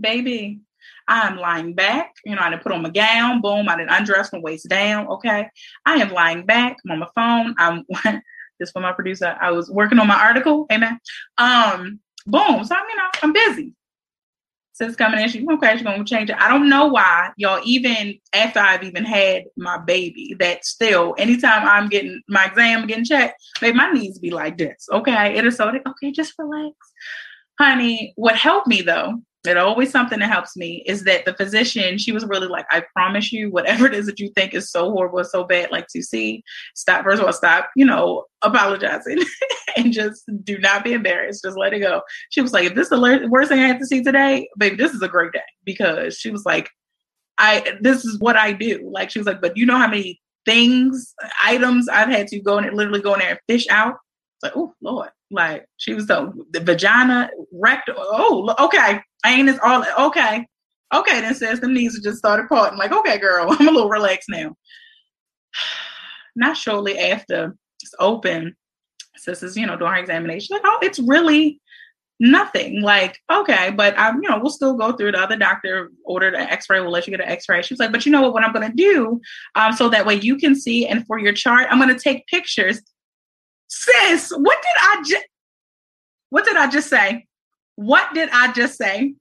Baby, 0.00 0.60
I 1.08 1.26
am 1.26 1.36
lying 1.36 1.74
back. 1.74 2.14
You 2.24 2.34
know, 2.34 2.42
I 2.42 2.50
didn't 2.50 2.62
put 2.62 2.72
on 2.72 2.82
my 2.82 2.90
gown. 2.90 3.40
Boom, 3.40 3.68
I 3.68 3.76
didn't 3.76 3.90
undress 3.90 4.30
from 4.30 4.42
waist 4.42 4.68
down. 4.68 5.08
Okay. 5.08 5.48
I 5.86 5.94
am 5.96 6.12
lying 6.12 6.46
back. 6.46 6.76
I'm 6.84 6.92
on 6.92 6.98
my 7.00 7.08
phone. 7.14 7.54
I'm 7.58 7.84
this 8.58 8.70
for 8.70 8.80
my 8.80 8.92
producer. 8.92 9.36
I 9.40 9.50
was 9.50 9.70
working 9.70 9.98
on 9.98 10.06
my 10.06 10.18
article. 10.18 10.66
Amen. 10.72 10.98
Um, 11.38 12.00
boom. 12.26 12.64
So 12.64 12.74
I'm, 12.74 12.88
you 12.88 12.96
know, 12.96 13.08
I'm 13.22 13.32
busy. 13.32 13.74
Since 14.74 14.96
coming 14.96 15.20
in, 15.20 15.28
she 15.28 15.46
okay, 15.46 15.74
she's 15.74 15.82
gonna 15.82 16.02
change 16.02 16.30
it. 16.30 16.36
I 16.40 16.48
don't 16.48 16.70
know 16.70 16.86
why, 16.86 17.30
y'all, 17.36 17.60
even 17.62 18.18
after 18.32 18.58
I've 18.58 18.82
even 18.82 19.04
had 19.04 19.44
my 19.54 19.76
baby, 19.76 20.34
that 20.38 20.64
still 20.64 21.14
anytime 21.18 21.68
I'm 21.68 21.90
getting 21.90 22.22
my 22.26 22.46
exam 22.46 22.86
getting 22.86 23.04
checked, 23.04 23.42
babe, 23.60 23.74
my 23.74 23.90
knees 23.90 24.18
be 24.18 24.30
like 24.30 24.56
this. 24.56 24.88
Okay. 24.90 25.36
It 25.36 25.44
is 25.44 25.56
so 25.56 25.68
okay, 25.68 26.10
just 26.10 26.32
relax. 26.38 26.74
Honey, 27.58 28.14
what 28.16 28.34
helped 28.34 28.66
me 28.66 28.80
though 28.80 29.20
it 29.44 29.56
always 29.56 29.90
something 29.90 30.20
that 30.20 30.30
helps 30.30 30.56
me 30.56 30.82
is 30.86 31.04
that 31.04 31.24
the 31.24 31.34
physician 31.34 31.98
she 31.98 32.12
was 32.12 32.24
really 32.24 32.46
like 32.46 32.66
i 32.70 32.82
promise 32.94 33.32
you 33.32 33.50
whatever 33.50 33.86
it 33.86 33.94
is 33.94 34.06
that 34.06 34.20
you 34.20 34.30
think 34.34 34.54
is 34.54 34.70
so 34.70 34.90
horrible 34.90 35.24
so 35.24 35.44
bad 35.44 35.70
like 35.70 35.86
to 35.88 36.02
see 36.02 36.42
stop 36.74 37.04
first 37.04 37.20
of 37.20 37.26
all 37.26 37.32
stop 37.32 37.70
you 37.76 37.84
know 37.84 38.24
apologizing 38.42 39.18
and 39.76 39.92
just 39.92 40.22
do 40.44 40.58
not 40.58 40.84
be 40.84 40.92
embarrassed 40.92 41.42
just 41.44 41.56
let 41.56 41.72
it 41.72 41.80
go. 41.80 42.02
She 42.30 42.40
was 42.40 42.52
like 42.52 42.66
if 42.66 42.74
this 42.74 42.86
is 42.86 42.90
the 42.90 43.28
worst 43.30 43.50
thing 43.50 43.60
i 43.60 43.66
have 43.66 43.78
to 43.78 43.86
see 43.86 44.02
today 44.02 44.48
baby 44.58 44.76
this 44.76 44.92
is 44.92 45.02
a 45.02 45.08
great 45.08 45.32
day. 45.32 45.40
Because 45.64 46.16
she 46.16 46.30
was 46.30 46.44
like 46.44 46.70
i 47.38 47.76
this 47.80 48.04
is 48.04 48.18
what 48.18 48.36
i 48.36 48.52
do. 48.52 48.88
Like 48.92 49.10
she 49.10 49.18
was 49.18 49.26
like 49.26 49.40
but 49.40 49.56
you 49.56 49.66
know 49.66 49.78
how 49.78 49.88
many 49.88 50.20
things 50.44 51.14
items 51.44 51.88
i've 51.88 52.08
had 52.08 52.26
to 52.26 52.40
go 52.40 52.58
and 52.58 52.76
literally 52.76 53.00
go 53.00 53.14
in 53.14 53.20
there 53.20 53.30
and 53.30 53.38
fish 53.48 53.64
out 53.70 53.94
like 54.42 54.52
oh 54.56 54.74
lord 54.80 55.10
like 55.32 55.66
she 55.78 55.94
was 55.94 56.06
so 56.06 56.32
the 56.50 56.60
vagina 56.60 57.30
rectal. 57.52 57.94
Oh, 57.98 58.54
okay. 58.60 59.00
Anus 59.26 59.58
all 59.64 59.84
okay. 60.08 60.46
Okay, 60.94 61.20
then 61.22 61.34
says 61.34 61.58
the 61.58 61.68
knees 61.68 61.98
just 62.04 62.18
started 62.18 62.48
parting. 62.48 62.78
Like, 62.78 62.92
okay, 62.92 63.18
girl, 63.18 63.46
I'm 63.58 63.66
a 63.66 63.70
little 63.70 63.88
relaxed 63.88 64.28
now. 64.28 64.54
Not 66.36 66.56
shortly 66.56 66.98
after 66.98 67.56
it's 67.82 67.94
open, 67.98 68.54
is 69.26 69.56
you 69.56 69.66
know, 69.66 69.76
during 69.76 69.94
her 69.94 70.00
examination, 70.00 70.54
like, 70.54 70.62
oh, 70.64 70.78
it's 70.82 70.98
really 70.98 71.60
nothing. 72.20 72.82
Like, 72.82 73.18
okay, 73.30 73.70
but 73.70 73.98
I'm, 73.98 74.22
you 74.22 74.28
know, 74.28 74.38
we'll 74.38 74.50
still 74.50 74.74
go 74.74 74.92
through. 74.92 75.12
The 75.12 75.20
other 75.20 75.36
doctor 75.36 75.90
ordered 76.04 76.34
an 76.34 76.48
X-ray. 76.48 76.80
We'll 76.80 76.90
let 76.90 77.06
you 77.06 77.10
get 77.10 77.24
an 77.24 77.30
X-ray. 77.30 77.62
She 77.62 77.74
was 77.74 77.80
like, 77.80 77.92
but 77.92 78.06
you 78.06 78.12
know 78.12 78.22
what? 78.22 78.32
What 78.34 78.44
I'm 78.44 78.52
going 78.52 78.70
to 78.70 78.76
do, 78.76 79.20
um, 79.54 79.72
so 79.72 79.88
that 79.88 80.06
way 80.06 80.14
you 80.14 80.36
can 80.36 80.54
see, 80.54 80.86
and 80.86 81.06
for 81.06 81.18
your 81.18 81.32
chart, 81.32 81.68
I'm 81.70 81.78
going 81.78 81.94
to 81.94 82.02
take 82.02 82.26
pictures 82.26 82.80
Sis, 83.74 84.30
what 84.36 84.58
did 84.60 84.76
I 84.80 85.02
just 85.02 85.26
what 86.28 86.44
did 86.44 86.56
I 86.56 86.68
just 86.68 86.90
say? 86.90 87.26
What 87.76 88.12
did 88.12 88.28
I 88.30 88.52
just 88.52 88.76
say? 88.76 89.14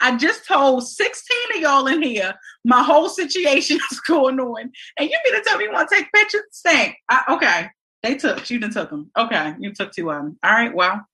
I 0.00 0.16
just 0.16 0.46
told 0.46 0.86
16 0.86 1.36
of 1.56 1.60
y'all 1.60 1.86
in 1.88 2.02
here 2.02 2.34
my 2.64 2.82
whole 2.82 3.08
situation 3.08 3.78
is 3.90 4.00
going 4.00 4.38
on. 4.38 4.70
And 4.98 5.10
you 5.10 5.18
mean 5.24 5.34
to 5.34 5.48
tell 5.48 5.58
me 5.58 5.64
you 5.64 5.72
want 5.72 5.88
to 5.88 5.96
take 5.96 6.12
pictures? 6.12 6.42
Thank. 6.62 6.96
Okay. 7.28 7.68
They 8.02 8.14
took. 8.14 8.48
You 8.48 8.60
didn't 8.60 8.74
took 8.74 8.90
them. 8.90 9.10
Okay. 9.18 9.54
You 9.58 9.72
took 9.72 9.92
two 9.92 10.10
of 10.10 10.22
them. 10.22 10.38
All 10.42 10.52
right. 10.52 10.74
Well. 10.74 11.04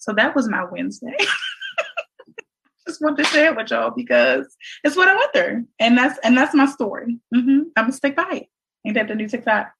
So 0.00 0.14
that 0.14 0.34
was 0.34 0.48
my 0.48 0.64
Wednesday. 0.64 1.16
just 2.86 3.02
want 3.02 3.18
to 3.18 3.24
share 3.24 3.50
it 3.50 3.56
with 3.56 3.70
y'all 3.70 3.90
because 3.90 4.56
it's 4.82 4.96
what 4.96 5.08
I 5.08 5.16
went 5.16 5.32
through. 5.34 5.66
And 5.78 5.98
that's 5.98 6.18
and 6.22 6.36
that's 6.36 6.54
my 6.54 6.66
story. 6.66 7.18
Mm-hmm. 7.34 7.58
I'm 7.76 7.84
gonna 7.84 7.92
stick 7.92 8.16
by 8.16 8.28
it. 8.30 8.46
Ain't 8.86 8.94
that 8.94 9.08
the 9.08 9.14
new 9.14 9.28
TikTok? 9.28 9.72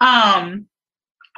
Um, 0.00 0.68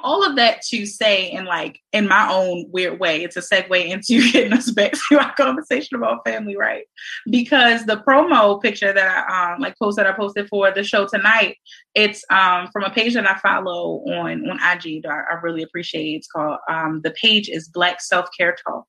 all 0.03 0.25
of 0.25 0.37
that 0.37 0.63
to 0.63 0.87
say 0.87 1.31
in 1.31 1.45
like 1.45 1.81
in 1.93 2.09
my 2.09 2.31
own 2.31 2.67
weird 2.71 2.99
way 2.99 3.23
it's 3.23 3.37
a 3.37 3.41
segue 3.41 3.87
into 3.87 4.31
getting 4.33 4.53
us 4.53 4.71
back 4.71 4.93
to 4.93 5.19
our 5.19 5.35
conversation 5.35 5.97
about 5.97 6.27
family 6.27 6.57
right? 6.57 6.85
Because 7.29 7.85
the 7.87 8.03
promo 8.07 8.61
picture 8.61 8.93
that 8.93 9.29
i 9.29 9.53
um 9.55 9.61
like 9.61 9.79
post 9.79 9.97
that 9.97 10.07
i 10.07 10.13
posted 10.13 10.49
for 10.49 10.73
the 10.73 10.85
show 10.85 11.07
tonight 11.07 11.57
it's 11.95 12.25
um 12.31 12.69
from 12.73 12.85
a 12.85 12.91
page 12.91 13.15
that 13.15 13.29
i 13.29 13.39
follow 13.39 14.03
on 14.07 14.49
on 14.49 14.59
ig 14.73 15.03
that 15.03 15.11
i 15.11 15.35
really 15.43 15.63
appreciate. 15.63 16.17
It's 16.17 16.29
called 16.29 16.59
um 16.69 17.01
the 17.03 17.13
page 17.13 17.49
is 17.49 17.69
black 17.69 18.01
self-care 18.01 18.57
talk. 18.65 18.85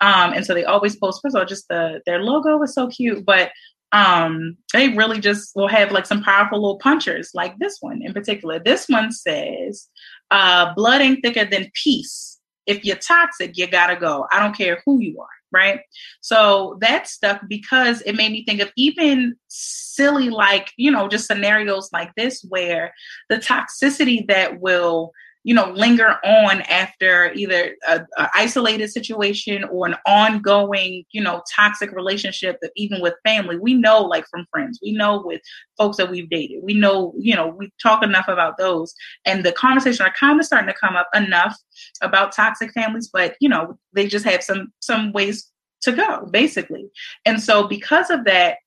Um 0.00 0.32
and 0.32 0.44
so 0.44 0.54
they 0.54 0.64
always 0.64 0.96
post 0.96 1.20
first 1.22 1.34
of 1.34 1.40
all 1.40 1.46
just 1.46 1.68
the 1.68 2.00
their 2.06 2.22
logo 2.22 2.60
is 2.62 2.74
so 2.74 2.88
cute 2.88 3.24
but 3.24 3.50
um, 3.92 4.56
they 4.72 4.90
really 4.90 5.20
just 5.20 5.54
will 5.56 5.68
have 5.68 5.90
like 5.90 6.06
some 6.06 6.22
powerful 6.22 6.60
little 6.60 6.78
punchers, 6.78 7.30
like 7.34 7.58
this 7.58 7.78
one 7.80 8.02
in 8.02 8.12
particular. 8.12 8.58
This 8.58 8.86
one 8.88 9.10
says, 9.10 9.88
uh, 10.30 10.72
blood 10.74 11.00
ain't 11.00 11.22
thicker 11.22 11.44
than 11.44 11.70
peace. 11.74 12.38
If 12.66 12.84
you're 12.84 12.96
toxic, 12.96 13.56
you 13.56 13.66
gotta 13.66 13.96
go. 13.96 14.26
I 14.30 14.38
don't 14.38 14.56
care 14.56 14.82
who 14.86 15.00
you 15.00 15.20
are, 15.20 15.26
right? 15.50 15.80
So 16.20 16.78
that 16.80 17.08
stuff 17.08 17.40
because 17.48 18.00
it 18.02 18.14
made 18.14 18.30
me 18.30 18.44
think 18.44 18.60
of 18.60 18.70
even 18.76 19.34
silly, 19.48 20.30
like, 20.30 20.72
you 20.76 20.90
know, 20.90 21.08
just 21.08 21.26
scenarios 21.26 21.90
like 21.92 22.14
this 22.16 22.44
where 22.48 22.94
the 23.28 23.36
toxicity 23.36 24.26
that 24.28 24.60
will 24.60 25.10
you 25.42 25.54
know 25.54 25.70
linger 25.70 26.16
on 26.24 26.60
after 26.62 27.32
either 27.32 27.74
a, 27.88 28.00
a, 28.18 28.30
isolated 28.34 28.90
situation 28.90 29.64
or 29.64 29.86
an 29.86 29.94
ongoing 30.06 31.04
you 31.12 31.22
know 31.22 31.42
toxic 31.54 31.92
relationship 31.92 32.58
even 32.76 33.00
with 33.00 33.14
family. 33.24 33.58
We 33.58 33.74
know 33.74 34.02
like 34.02 34.26
from 34.30 34.46
friends. 34.50 34.78
We 34.82 34.92
know 34.92 35.22
with 35.24 35.40
folks 35.78 35.96
that 35.96 36.10
we've 36.10 36.28
dated. 36.28 36.62
We 36.62 36.74
know 36.74 37.14
you 37.18 37.34
know 37.34 37.48
we 37.48 37.70
talk 37.82 38.02
enough 38.02 38.28
about 38.28 38.58
those. 38.58 38.94
And 39.24 39.44
the 39.44 39.52
conversation 39.52 40.06
are 40.06 40.14
kind 40.18 40.38
of 40.38 40.46
starting 40.46 40.68
to 40.68 40.78
come 40.78 40.96
up 40.96 41.08
enough 41.14 41.56
about 42.02 42.32
toxic 42.32 42.72
families 42.72 43.08
but 43.10 43.36
you 43.40 43.48
know 43.48 43.78
they 43.92 44.06
just 44.06 44.24
have 44.24 44.42
some 44.42 44.72
some 44.80 45.12
ways 45.12 45.50
to 45.82 45.92
go 45.92 46.26
basically. 46.30 46.90
And 47.24 47.42
so 47.42 47.66
because 47.66 48.10
of 48.10 48.24
that 48.24 48.58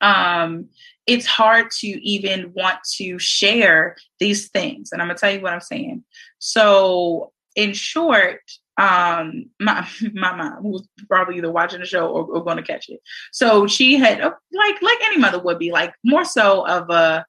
um 0.00 0.68
it's 1.10 1.26
hard 1.26 1.72
to 1.72 1.88
even 1.88 2.52
want 2.54 2.78
to 2.98 3.18
share 3.18 3.96
these 4.20 4.48
things. 4.48 4.92
And 4.92 5.02
I'm 5.02 5.08
gonna 5.08 5.18
tell 5.18 5.32
you 5.32 5.40
what 5.40 5.52
I'm 5.52 5.60
saying. 5.60 6.04
So, 6.38 7.32
in 7.56 7.72
short, 7.72 8.42
um, 8.76 9.50
my 9.58 9.88
my 10.14 10.36
mom 10.36 10.62
who 10.62 10.68
was 10.68 10.88
probably 11.08 11.36
either 11.38 11.50
watching 11.50 11.80
the 11.80 11.86
show 11.86 12.06
or, 12.06 12.24
or 12.26 12.44
going 12.44 12.58
to 12.58 12.62
catch 12.62 12.88
it. 12.88 13.00
So 13.32 13.66
she 13.66 13.96
had 13.96 14.20
like 14.20 14.82
like 14.82 14.98
any 15.04 15.18
mother 15.18 15.40
would 15.40 15.58
be 15.58 15.72
like 15.72 15.92
more 16.04 16.24
so 16.24 16.66
of 16.66 16.88
a. 16.90 17.26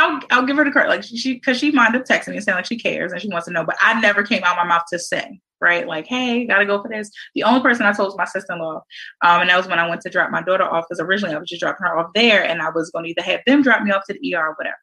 I'll 0.00 0.20
I'll 0.30 0.46
give 0.46 0.56
her 0.56 0.64
the 0.64 0.70
credit 0.70 0.88
like 0.88 1.02
she 1.04 1.34
because 1.34 1.58
she, 1.58 1.68
up 1.76 1.92
texting 1.92 2.28
me 2.28 2.36
and 2.36 2.44
saying 2.44 2.56
like 2.56 2.66
she 2.66 2.78
cares 2.78 3.12
and 3.12 3.20
she 3.20 3.28
wants 3.28 3.46
to 3.46 3.52
know, 3.52 3.64
but 3.64 3.76
I 3.80 4.00
never 4.00 4.22
came 4.22 4.42
out 4.44 4.56
my 4.56 4.64
mouth 4.64 4.84
to 4.92 4.98
say 4.98 5.40
right? 5.60 5.86
Like, 5.86 6.06
hey, 6.06 6.46
gotta 6.46 6.64
go 6.64 6.80
for 6.80 6.88
this. 6.88 7.10
The 7.34 7.44
only 7.44 7.60
person 7.60 7.84
I 7.84 7.92
told 7.92 8.08
was 8.08 8.16
my 8.16 8.24
sister-in-law. 8.24 8.82
Um, 9.22 9.40
and 9.42 9.50
that 9.50 9.56
was 9.56 9.68
when 9.68 9.78
I 9.78 9.88
went 9.88 10.00
to 10.02 10.10
drop 10.10 10.30
my 10.30 10.42
daughter 10.42 10.64
off 10.64 10.86
because 10.88 11.00
originally 11.00 11.34
I 11.34 11.38
was 11.38 11.48
just 11.48 11.60
dropping 11.60 11.86
her 11.86 11.98
off 11.98 12.10
there 12.14 12.44
and 12.44 12.62
I 12.62 12.70
was 12.70 12.90
gonna 12.90 13.08
either 13.08 13.22
have 13.22 13.40
them 13.46 13.62
drop 13.62 13.82
me 13.82 13.90
off 13.90 14.04
to 14.08 14.14
the 14.18 14.34
ER 14.34 14.48
or 14.48 14.54
whatever. 14.54 14.76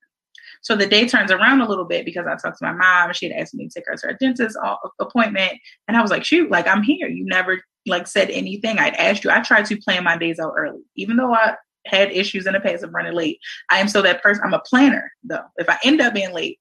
So 0.61 0.75
the 0.75 0.87
day 0.87 1.07
turns 1.07 1.31
around 1.31 1.61
a 1.61 1.67
little 1.67 1.85
bit 1.85 2.05
because 2.05 2.25
I 2.27 2.35
talked 2.35 2.59
to 2.59 2.65
my 2.65 2.73
mom. 2.73 3.09
And 3.09 3.15
she 3.15 3.29
had 3.29 3.39
asked 3.39 3.53
me 3.53 3.67
to 3.67 3.73
take 3.73 3.87
her 3.87 3.95
to 3.95 4.07
her 4.07 4.17
dentist 4.19 4.57
appointment, 4.99 5.53
and 5.87 5.95
I 5.95 6.01
was 6.01 6.11
like, 6.11 6.25
"Shoot, 6.25 6.51
like 6.51 6.67
I'm 6.67 6.83
here. 6.83 7.07
You 7.07 7.25
never 7.25 7.61
like 7.85 8.07
said 8.07 8.29
anything. 8.31 8.79
I'd 8.79 8.95
asked 8.95 9.23
you. 9.23 9.31
I 9.31 9.41
tried 9.41 9.65
to 9.67 9.77
plan 9.77 10.03
my 10.03 10.17
days 10.17 10.39
out 10.39 10.53
early, 10.57 10.81
even 10.95 11.15
though 11.15 11.33
I 11.33 11.55
had 11.87 12.11
issues 12.11 12.45
in 12.47 12.53
the 12.53 12.59
past 12.59 12.83
of 12.83 12.93
running 12.93 13.13
late. 13.13 13.39
I 13.69 13.79
am 13.79 13.87
so 13.87 14.01
that 14.01 14.21
person. 14.21 14.43
I'm 14.45 14.53
a 14.53 14.59
planner 14.59 15.11
though. 15.23 15.45
If 15.57 15.69
I 15.69 15.77
end 15.83 16.01
up 16.01 16.13
being 16.13 16.33
late, 16.33 16.59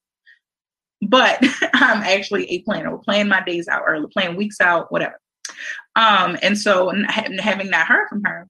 but 1.01 1.39
I'm 1.73 2.01
actually 2.03 2.49
a 2.51 2.61
planner. 2.61 2.91
We're 2.91 2.99
planning 2.99 3.29
my 3.29 3.43
days 3.43 3.67
out 3.67 3.83
early, 3.87 4.07
planning 4.11 4.37
weeks 4.37 4.59
out, 4.61 4.91
whatever. 4.91 5.19
Um, 5.95 6.37
and 6.41 6.57
so 6.57 6.93
having 7.09 7.69
not 7.69 7.87
heard 7.87 8.07
from 8.09 8.23
her, 8.23 8.47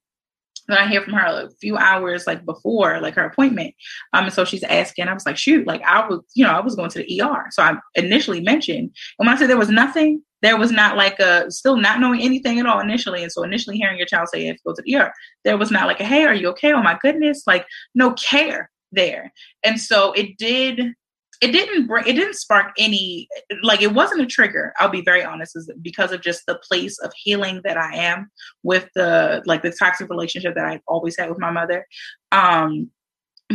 then 0.68 0.78
I 0.78 0.86
hear 0.86 1.02
from 1.02 1.14
her 1.14 1.46
a 1.46 1.50
few 1.60 1.76
hours 1.76 2.26
like 2.26 2.44
before 2.44 3.00
like 3.00 3.14
her 3.14 3.24
appointment. 3.24 3.74
Um, 4.12 4.24
and 4.24 4.32
so 4.32 4.44
she's 4.44 4.62
asking, 4.62 5.08
I 5.08 5.14
was 5.14 5.24
like, 5.24 5.38
shoot, 5.38 5.66
like 5.66 5.82
I 5.82 6.06
was, 6.06 6.20
you 6.34 6.44
know, 6.44 6.52
I 6.52 6.60
was 6.60 6.76
going 6.76 6.90
to 6.90 6.98
the 6.98 7.22
ER. 7.22 7.46
So 7.50 7.62
I 7.62 7.78
initially 7.94 8.40
mentioned, 8.40 8.90
and 9.18 9.26
when 9.26 9.28
I 9.28 9.36
said 9.36 9.48
there 9.48 9.56
was 9.56 9.70
nothing, 9.70 10.22
there 10.42 10.56
was 10.56 10.70
not 10.70 10.96
like 10.96 11.18
a 11.18 11.50
still 11.50 11.76
not 11.76 12.00
knowing 12.00 12.22
anything 12.22 12.58
at 12.58 12.66
all 12.66 12.80
initially. 12.80 13.22
And 13.22 13.32
so 13.32 13.42
initially 13.42 13.76
hearing 13.76 13.98
your 13.98 14.06
child 14.06 14.28
say 14.28 14.42
you 14.42 14.48
have 14.48 14.76
to 14.76 14.82
the 14.82 14.96
ER, 14.96 15.12
there 15.44 15.58
was 15.58 15.70
not 15.70 15.86
like 15.86 16.00
a 16.00 16.04
hey, 16.04 16.24
are 16.24 16.34
you 16.34 16.48
okay? 16.48 16.72
Oh 16.72 16.82
my 16.82 16.98
goodness, 17.00 17.42
like 17.46 17.66
no 17.94 18.12
care 18.12 18.70
there. 18.92 19.32
And 19.64 19.80
so 19.80 20.12
it 20.12 20.36
did 20.38 20.94
it 21.40 21.52
didn't 21.52 21.86
bring 21.86 22.06
it 22.06 22.14
didn't 22.14 22.34
spark 22.34 22.72
any 22.78 23.28
like 23.62 23.80
it 23.80 23.94
wasn't 23.94 24.20
a 24.20 24.26
trigger 24.26 24.72
i'll 24.78 24.88
be 24.88 25.02
very 25.02 25.22
honest 25.22 25.56
is 25.56 25.70
because 25.82 26.10
of 26.12 26.20
just 26.20 26.42
the 26.46 26.58
place 26.68 26.98
of 26.98 27.12
healing 27.16 27.60
that 27.64 27.76
i 27.76 27.94
am 27.94 28.30
with 28.62 28.88
the 28.94 29.42
like 29.46 29.62
the 29.62 29.70
toxic 29.70 30.08
relationship 30.10 30.54
that 30.54 30.64
i've 30.64 30.80
always 30.88 31.16
had 31.16 31.28
with 31.28 31.38
my 31.38 31.50
mother 31.50 31.86
um 32.32 32.90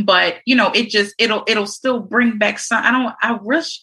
but 0.05 0.37
you 0.45 0.55
know 0.55 0.71
it 0.73 0.89
just 0.89 1.13
it'll 1.19 1.43
it'll 1.47 1.67
still 1.67 1.99
bring 1.99 2.37
back 2.37 2.57
some 2.57 2.81
i 2.83 2.91
don't 2.91 3.13
i 3.21 3.33
wish 3.33 3.81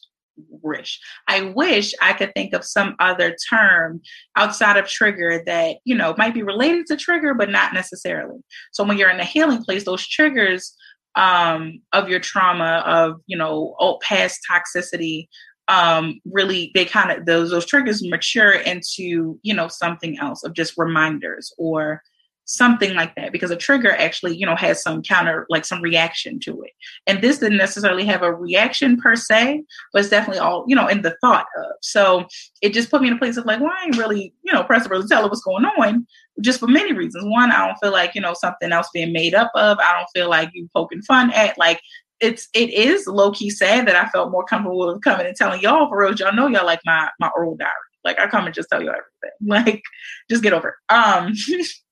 wish. 0.49 1.01
I 1.29 1.43
wish 1.43 1.93
i 2.01 2.13
could 2.13 2.33
think 2.35 2.55
of 2.55 2.65
some 2.65 2.97
other 2.99 3.37
term 3.49 4.01
outside 4.37 4.77
of 4.77 4.87
trigger 4.87 5.43
that 5.47 5.77
you 5.85 5.95
know 5.95 6.15
might 6.17 6.35
be 6.35 6.43
related 6.43 6.87
to 6.87 6.97
trigger 6.97 7.35
but 7.35 7.51
not 7.51 7.75
necessarily. 7.75 8.39
So 8.73 8.85
when 8.85 8.99
you're 8.99 9.11
in 9.11 9.21
a 9.21 9.25
healing 9.25 9.63
place 9.63 9.85
those 9.85 10.07
triggers 10.07 10.75
um, 11.17 11.81
of 11.93 12.09
your 12.09 12.21
trauma, 12.21 12.83
of 12.87 13.21
you 13.27 13.37
know, 13.37 13.75
old 13.79 14.01
past 14.01 14.41
toxicity, 14.51 15.29
um, 15.69 16.21
really 16.25 16.73
they 16.75 16.85
kind 16.85 17.11
of 17.11 17.27
those 17.27 17.51
those 17.51 17.67
triggers 17.67 18.03
mature 18.03 18.53
into 18.53 19.39
you 19.43 19.55
know 19.55 19.69
something 19.69 20.19
else 20.19 20.43
of 20.43 20.55
just 20.55 20.75
reminders 20.77 21.53
or 21.59 22.03
something 22.51 22.95
like 22.95 23.15
that 23.15 23.31
because 23.31 23.53
a 23.53 23.57
trigger 23.57 23.93
actually 23.93 24.37
you 24.37 24.45
know 24.45 24.57
has 24.57 24.83
some 24.83 25.03
counter 25.03 25.47
like 25.49 25.65
some 25.65 25.81
reaction 25.81 26.41
to 26.41 26.61
it 26.63 26.73
and 27.07 27.23
this 27.23 27.39
didn't 27.39 27.59
necessarily 27.59 28.05
have 28.05 28.23
a 28.23 28.35
reaction 28.35 29.01
per 29.01 29.15
se 29.15 29.63
but 29.93 30.01
it's 30.01 30.09
definitely 30.09 30.41
all 30.41 30.65
you 30.67 30.75
know 30.75 30.89
in 30.89 31.03
the 31.03 31.17
thought 31.21 31.47
of 31.59 31.71
so 31.81 32.27
it 32.61 32.73
just 32.73 32.91
put 32.91 33.03
me 33.03 33.07
in 33.07 33.15
a 33.15 33.19
place 33.19 33.37
of 33.37 33.47
like 33.47 33.61
well 33.61 33.71
i 33.71 33.85
ain't 33.85 33.97
really 33.97 34.35
you 34.43 34.53
know 34.53 34.65
press 34.65 34.89
really 34.91 35.07
tell 35.07 35.23
her 35.23 35.29
what's 35.29 35.43
going 35.43 35.65
on 35.65 36.05
just 36.41 36.59
for 36.59 36.67
many 36.67 36.93
reasons 36.93 37.25
one 37.25 37.53
i 37.53 37.65
don't 37.65 37.79
feel 37.79 37.93
like 37.93 38.17
you 38.17 38.21
know 38.21 38.35
something 38.35 38.73
else 38.73 38.89
being 38.93 39.13
made 39.13 39.33
up 39.33 39.53
of 39.55 39.79
i 39.79 39.93
don't 39.97 40.11
feel 40.13 40.29
like 40.29 40.51
you 40.53 40.69
poking 40.75 41.03
fun 41.03 41.31
at 41.33 41.57
like 41.57 41.81
it's 42.19 42.49
it 42.53 42.71
is 42.71 43.07
low 43.07 43.31
key 43.31 43.49
sad 43.49 43.89
that 43.89 43.97
I 43.97 44.07
felt 44.11 44.31
more 44.31 44.45
comfortable 44.45 44.93
with 44.93 45.03
coming 45.03 45.27
and 45.27 45.35
telling 45.35 45.63
y'all 45.63 45.89
for 45.89 45.99
real. 45.99 46.15
Y'all 46.15 46.35
know 46.35 46.49
y'all 46.49 46.67
like 46.67 46.81
my 46.85 47.09
my 47.19 47.31
oral 47.35 47.57
diary. 47.57 47.73
Like 48.05 48.19
I 48.19 48.27
come 48.27 48.45
and 48.45 48.55
just 48.55 48.69
tell 48.71 48.83
you 48.83 48.91
everything. 48.91 49.07
Like 49.41 49.83
just 50.29 50.43
get 50.43 50.53
over 50.53 50.69
it. 50.69 50.93
Um 50.93 51.33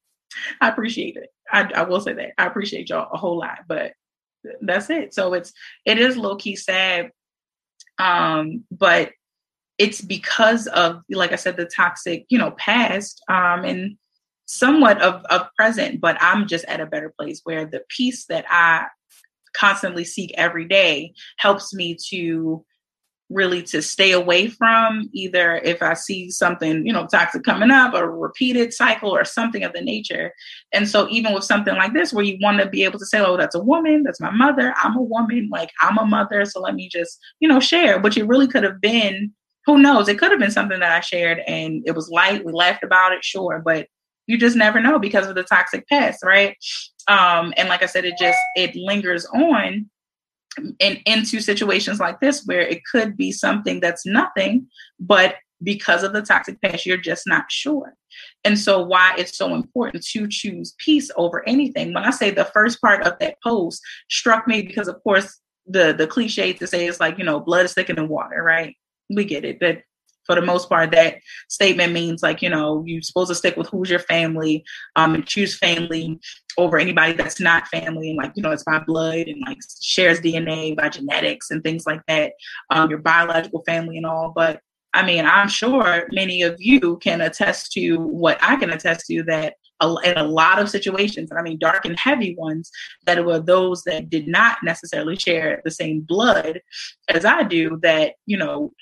I 0.61 0.69
appreciate 0.69 1.17
it. 1.17 1.31
I, 1.51 1.71
I 1.75 1.83
will 1.83 2.01
say 2.01 2.13
that 2.13 2.33
I 2.39 2.47
appreciate 2.47 2.91
y'all 2.91 3.09
a 3.13 3.17
whole 3.17 3.39
lot, 3.39 3.61
but 3.67 3.93
that's 4.61 4.91
it. 4.91 5.15
So 5.15 5.35
it's 5.35 5.53
it 5.85 5.99
is 5.99 6.17
low 6.17 6.37
key 6.37 6.57
sad, 6.57 7.11
um, 7.99 8.65
but 8.71 9.13
it's 9.79 10.01
because 10.01 10.67
of 10.67 11.03
like 11.11 11.33
I 11.33 11.37
said, 11.37 11.57
the 11.57 11.67
toxic, 11.67 12.27
you 12.29 12.39
know, 12.39 12.51
past, 12.53 13.23
um, 13.29 13.65
and 13.65 13.97
somewhat 14.47 15.01
of 15.01 15.25
of 15.25 15.49
present. 15.57 16.01
But 16.01 16.17
I'm 16.21 16.47
just 16.47 16.65
at 16.67 16.81
a 16.81 16.87
better 16.87 17.13
place 17.19 17.41
where 17.45 17.65
the 17.65 17.83
peace 17.89 18.27
that 18.27 18.45
I 18.51 18.87
constantly 19.55 20.05
seek 20.05 20.33
every 20.37 20.67
day 20.67 21.15
helps 21.39 21.75
me 21.75 21.97
to 22.11 22.65
really 23.31 23.63
to 23.63 23.83
stay 23.83 24.13
away 24.13 24.49
from 24.49 25.09
either 25.13 25.57
if 25.57 25.83
I 25.83 25.95
see 25.95 26.31
something, 26.31 26.87
you 26.87 26.93
know, 26.93 27.07
toxic 27.07 27.45
coming 27.45 27.71
up, 27.71 27.95
a 27.95 28.09
repeated 28.09 28.73
cycle 28.73 29.11
or 29.11 29.25
something 29.25 29.63
of 29.65 29.73
the 29.73 29.83
nature. 29.83 30.33
And 30.73 30.89
so 30.89 31.09
even 31.11 31.35
with 31.35 31.45
something 31.45 31.75
like 31.75 31.93
this, 31.93 32.13
where 32.13 32.25
you 32.25 32.39
want 32.41 32.61
to 32.61 32.69
be 32.69 32.85
able 32.85 32.99
to 32.99 33.07
say, 33.07 33.21
oh, 33.21 33.37
that's 33.37 33.55
a 33.55 33.63
woman, 33.63 34.03
that's 34.03 34.21
my 34.21 34.31
mother, 34.31 34.75
I'm 34.83 34.97
a 34.97 35.03
woman, 35.03 35.49
like 35.51 35.71
I'm 35.81 35.99
a 35.99 36.07
mother, 36.07 36.45
so 36.45 36.61
let 36.61 36.75
me 36.75 36.89
just, 36.89 37.19
you 37.41 37.49
know, 37.49 37.61
share. 37.61 37.99
But 37.99 38.17
it 38.17 38.27
really 38.27 38.49
could 38.49 38.65
have 38.65 38.81
been, 38.81 39.33
who 39.67 39.79
knows, 39.79 40.09
it 40.09 40.19
could 40.19 40.31
have 40.31 40.41
been 40.41 40.51
something 40.51 40.81
that 40.81 40.93
I 40.93 41.01
shared 41.01 41.41
and 41.47 41.83
it 41.87 41.95
was 41.95 42.09
light, 42.09 42.45
we 42.45 42.53
laughed 42.53 42.85
about 42.85 43.13
it, 43.13 43.25
sure, 43.25 43.61
but 43.63 43.89
you 44.27 44.39
just 44.39 44.57
never 44.57 44.81
know 44.81 44.99
because 44.99 45.27
of 45.27 45.35
the 45.35 45.43
toxic 45.43 45.87
past, 45.89 46.23
right? 46.23 46.57
Um, 47.09 47.55
and 47.57 47.69
like 47.69 47.83
I 47.83 47.87
said, 47.87 48.05
it 48.05 48.15
just 48.19 48.39
it 48.55 48.77
lingers 48.77 49.25
on 49.27 49.89
and 50.57 51.01
into 51.07 51.41
situations 51.41 52.01
like 52.01 52.21
this 52.21 52.45
where 52.45 52.61
it 52.61 52.83
could 52.91 53.17
be 53.17 53.33
something 53.33 53.81
that's 53.81 54.07
nothing, 54.07 54.67
but 54.99 55.37
because 55.63 56.05
of 56.05 56.13
the 56.13 56.23
toxic 56.23 56.61
past, 56.61 56.87
you're 56.87 56.97
just 56.97 57.27
not 57.27 57.51
sure. 57.51 57.95
And 58.45 58.59
so, 58.59 58.83
why 58.83 59.15
it's 59.19 59.37
so 59.37 59.55
important 59.55 60.05
to 60.13 60.29
choose 60.29 60.75
peace 60.79 61.11
over 61.17 61.47
anything. 61.49 61.93
When 61.93 62.05
I 62.05 62.11
say 62.11 62.31
the 62.31 62.45
first 62.45 62.81
part 62.81 63.03
of 63.03 63.19
that 63.19 63.37
post 63.43 63.83
struck 64.09 64.47
me 64.47 64.63
because, 64.63 64.89
of 64.89 65.03
course, 65.03 65.41
the 65.67 65.93
the 65.93 66.07
cliche 66.07 66.53
to 66.55 66.67
say 66.67 66.87
is 66.87 67.01
like 67.01 67.19
you 67.19 67.25
know 67.25 67.41
blood 67.41 67.65
is 67.65 67.75
thicker 67.75 67.95
than 67.95 68.09
water, 68.09 68.43
right? 68.43 68.77
We 69.11 69.25
get 69.25 69.45
it. 69.45 69.61
That 69.61 69.83
for 70.29 70.35
the 70.35 70.43
most 70.43 70.69
part, 70.69 70.91
that 70.93 71.17
statement 71.49 71.95
means 71.95 72.23
like, 72.23 72.43
you 72.43 72.51
know, 72.51 72.85
you're 72.87 73.01
supposed 73.01 73.31
to 73.31 73.35
stick 73.35 73.57
with 73.57 73.67
who's 73.69 73.89
your 73.89 73.99
family 73.99 74.63
um, 74.95 75.15
and 75.15 75.27
choose 75.27 75.57
family 75.57 76.21
over 76.59 76.79
anybody 76.79 77.15
that's 77.15 77.41
not 77.41 77.67
family. 77.69 78.11
And 78.11 78.19
like, 78.19 78.33
you 78.37 78.43
know, 78.43 78.51
it's 78.51 78.63
by 78.63 78.79
blood 78.81 79.27
and 79.27 79.43
like 79.47 79.57
shares 79.81 80.21
DNA 80.21 80.77
by 80.77 80.91
genetics 80.91 81.51
and 81.51 81.65
things 81.65 81.87
like 81.87 82.03
that, 82.09 82.33
um, 82.71 82.91
your 82.91 82.99
biological 82.99 83.63
family 83.65 83.97
and 83.97 84.05
all. 84.05 84.33
But 84.35 84.61
I 84.93 85.05
mean, 85.05 85.25
I'm 85.25 85.49
sure 85.49 86.07
many 86.13 86.43
of 86.43 86.57
you 86.59 86.99
can 86.99 87.23
attest 87.23 87.73
to 87.73 87.97
what 87.97 88.39
I 88.43 88.57
can 88.57 88.71
attest 88.71 89.07
to 89.07 89.23
that 89.25 89.55
in 90.05 90.19
a 90.19 90.25
lot 90.25 90.59
of 90.59 90.69
situations, 90.69 91.31
I 91.31 91.41
mean, 91.41 91.59
dark 91.59 91.85
and 91.85 91.99
heavy 91.99 92.35
ones, 92.37 92.71
that 93.07 93.25
were 93.25 93.39
those 93.39 93.85
that 93.85 94.11
did 94.11 94.27
not 94.27 94.59
necessarily 94.65 95.17
share 95.17 95.63
the 95.65 95.71
same 95.71 96.01
blood 96.01 96.61
as 97.09 97.25
I 97.25 97.45
do, 97.45 97.79
that, 97.83 98.15
you 98.27 98.37
know, 98.37 98.73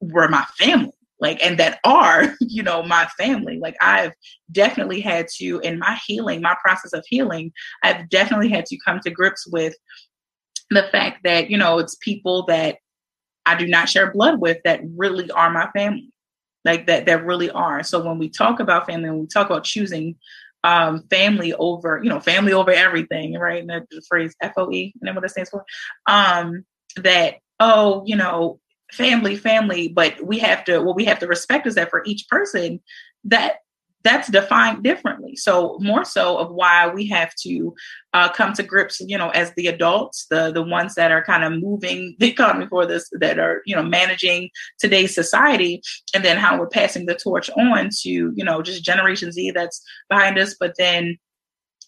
were 0.00 0.28
my 0.28 0.44
family 0.58 0.92
like 1.20 1.42
and 1.42 1.58
that 1.58 1.78
are 1.84 2.34
you 2.40 2.62
know 2.62 2.82
my 2.82 3.06
family. 3.18 3.58
Like 3.58 3.76
i've 3.80 4.12
definitely 4.52 5.00
had 5.00 5.26
to 5.36 5.58
in 5.60 5.78
my 5.78 5.98
healing 6.06 6.42
my 6.42 6.56
process 6.62 6.92
of 6.92 7.04
healing 7.08 7.52
i've 7.82 8.08
definitely 8.08 8.48
had 8.48 8.66
to 8.66 8.78
come 8.84 9.00
to 9.00 9.10
grips 9.10 9.46
with 9.46 9.74
the 10.70 10.84
fact 10.92 11.20
that 11.24 11.50
you 11.50 11.56
know 11.56 11.78
it's 11.78 11.96
people 11.96 12.44
that 12.46 12.76
i 13.46 13.56
do 13.56 13.66
not 13.66 13.88
share 13.88 14.12
blood 14.12 14.40
with 14.40 14.58
that 14.64 14.80
really 14.96 15.30
are 15.30 15.50
my 15.50 15.68
family 15.74 16.12
like 16.66 16.86
that 16.88 17.06
that 17.06 17.24
really 17.24 17.48
are. 17.50 17.82
So 17.82 18.04
when 18.04 18.18
we 18.18 18.28
talk 18.28 18.60
about 18.60 18.86
family 18.86 19.08
when 19.08 19.20
we 19.20 19.26
talk 19.28 19.46
about 19.46 19.64
choosing 19.64 20.16
um, 20.64 21.04
family 21.08 21.54
over 21.54 22.00
you 22.02 22.10
know 22.10 22.20
family 22.20 22.52
over 22.52 22.72
everything 22.72 23.34
right? 23.34 23.60
And 23.60 23.70
that 23.70 23.84
the 23.90 24.02
phrase 24.06 24.34
foe 24.54 24.68
and 24.68 24.92
what 25.14 25.22
that 25.22 25.30
stands 25.30 25.48
for? 25.48 25.64
Um, 26.06 26.66
that 26.96 27.36
oh 27.60 28.02
you 28.04 28.16
know 28.16 28.60
family, 28.92 29.36
family, 29.36 29.88
but 29.88 30.20
we 30.24 30.38
have 30.38 30.64
to 30.64 30.80
what 30.80 30.96
we 30.96 31.04
have 31.04 31.18
to 31.20 31.26
respect 31.26 31.66
is 31.66 31.74
that 31.74 31.90
for 31.90 32.02
each 32.04 32.28
person, 32.28 32.80
that 33.24 33.56
that's 34.06 34.30
defined 34.30 34.84
differently. 34.84 35.34
So 35.34 35.78
more 35.80 36.04
so 36.04 36.38
of 36.38 36.52
why 36.52 36.88
we 36.88 37.08
have 37.08 37.34
to 37.42 37.74
uh, 38.14 38.28
come 38.28 38.52
to 38.52 38.62
grips, 38.62 39.00
you 39.00 39.18
know, 39.18 39.30
as 39.30 39.52
the 39.56 39.66
adults, 39.66 40.26
the 40.30 40.52
the 40.52 40.62
ones 40.62 40.94
that 40.94 41.10
are 41.10 41.24
kind 41.24 41.42
of 41.42 41.60
moving 41.60 42.14
the 42.20 42.28
economy 42.28 42.66
for 42.68 42.86
this, 42.86 43.10
that 43.20 43.38
are 43.40 43.62
you 43.66 43.74
know 43.74 43.82
managing 43.82 44.50
today's 44.78 45.14
society, 45.14 45.82
and 46.14 46.24
then 46.24 46.36
how 46.36 46.58
we're 46.58 46.68
passing 46.68 47.06
the 47.06 47.16
torch 47.16 47.50
on 47.50 47.90
to 48.02 48.08
you 48.08 48.44
know 48.44 48.62
just 48.62 48.84
Generation 48.84 49.32
Z 49.32 49.50
that's 49.50 49.82
behind 50.08 50.38
us, 50.38 50.54
but 50.58 50.74
then 50.78 51.18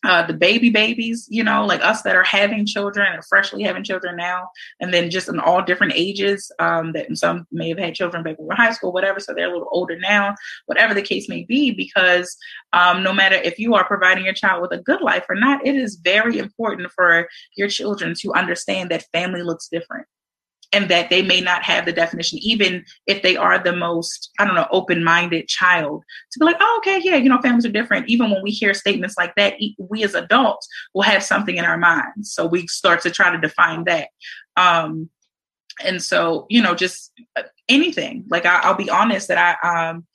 uh, 0.04 0.26
the 0.26 0.32
baby 0.32 0.70
babies, 0.70 1.26
you 1.28 1.42
know, 1.42 1.66
like 1.66 1.82
us 1.82 2.02
that 2.02 2.14
are 2.14 2.24
having 2.24 2.64
children 2.64 3.12
and 3.12 3.24
freshly 3.24 3.62
having 3.62 3.82
children 3.82 4.16
now, 4.16 4.48
and 4.80 4.94
then 4.94 5.10
just 5.10 5.28
in 5.28 5.40
all 5.40 5.62
different 5.62 5.92
ages. 5.96 6.52
Um, 6.58 6.92
that 6.92 7.16
some 7.16 7.46
may 7.50 7.68
have 7.70 7.78
had 7.78 7.94
children 7.94 8.22
back 8.22 8.38
when 8.38 8.46
we 8.46 8.48
were 8.48 8.54
high 8.54 8.72
school, 8.72 8.92
whatever. 8.92 9.18
So 9.18 9.34
they're 9.34 9.50
a 9.50 9.52
little 9.52 9.68
older 9.72 9.98
now, 9.98 10.34
whatever 10.66 10.94
the 10.94 11.02
case 11.02 11.28
may 11.28 11.44
be. 11.44 11.72
Because 11.72 12.36
um, 12.72 13.02
no 13.02 13.12
matter 13.12 13.36
if 13.36 13.58
you 13.58 13.74
are 13.74 13.84
providing 13.84 14.24
your 14.24 14.34
child 14.34 14.62
with 14.62 14.72
a 14.72 14.82
good 14.82 15.00
life 15.00 15.24
or 15.28 15.34
not, 15.34 15.66
it 15.66 15.74
is 15.74 15.96
very 15.96 16.38
important 16.38 16.90
for 16.92 17.28
your 17.56 17.68
children 17.68 18.14
to 18.20 18.32
understand 18.34 18.90
that 18.90 19.06
family 19.12 19.42
looks 19.42 19.68
different 19.68 20.06
and 20.72 20.90
that 20.90 21.08
they 21.08 21.22
may 21.22 21.40
not 21.40 21.62
have 21.62 21.86
the 21.86 21.92
definition, 21.92 22.38
even 22.42 22.84
if 23.06 23.22
they 23.22 23.36
are 23.36 23.58
the 23.62 23.74
most, 23.74 24.30
I 24.38 24.44
don't 24.44 24.54
know, 24.54 24.68
open 24.70 25.02
minded 25.02 25.48
child, 25.48 26.04
to 26.32 26.38
be 26.38 26.44
like, 26.44 26.58
oh, 26.60 26.80
okay, 26.82 27.00
yeah, 27.02 27.16
you 27.16 27.28
know, 27.28 27.40
families 27.40 27.64
are 27.64 27.70
different. 27.70 28.08
Even 28.08 28.30
when 28.30 28.42
we 28.42 28.50
hear 28.50 28.74
statements 28.74 29.16
like 29.16 29.34
that, 29.36 29.54
we 29.78 30.04
as 30.04 30.14
adults 30.14 30.68
will 30.94 31.02
have 31.02 31.22
something 31.22 31.56
in 31.56 31.64
our 31.64 31.78
minds. 31.78 32.32
So 32.32 32.46
we 32.46 32.66
start 32.66 33.00
to 33.02 33.10
try 33.10 33.30
to 33.30 33.38
define 33.38 33.84
that. 33.84 34.08
Um, 34.56 35.08
and 35.82 36.02
so, 36.02 36.46
you 36.50 36.60
know, 36.60 36.74
just 36.74 37.12
uh, 37.36 37.44
anything. 37.68 38.24
Like 38.28 38.44
I, 38.44 38.68
will 38.68 38.76
be 38.76 38.90
honest 38.90 39.28
that 39.28 39.58
I, 39.62 39.88
um, 39.88 40.06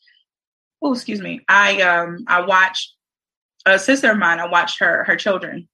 oh, 0.83 0.93
excuse 0.93 1.21
me, 1.21 1.41
I, 1.47 1.81
um, 1.81 2.25
I 2.27 2.41
watched 2.41 2.93
a 3.65 3.79
sister 3.79 4.11
of 4.11 4.17
mine. 4.17 4.39
I 4.39 4.47
watched 4.47 4.79
her, 4.79 5.03
her 5.05 5.15
children 5.15 5.67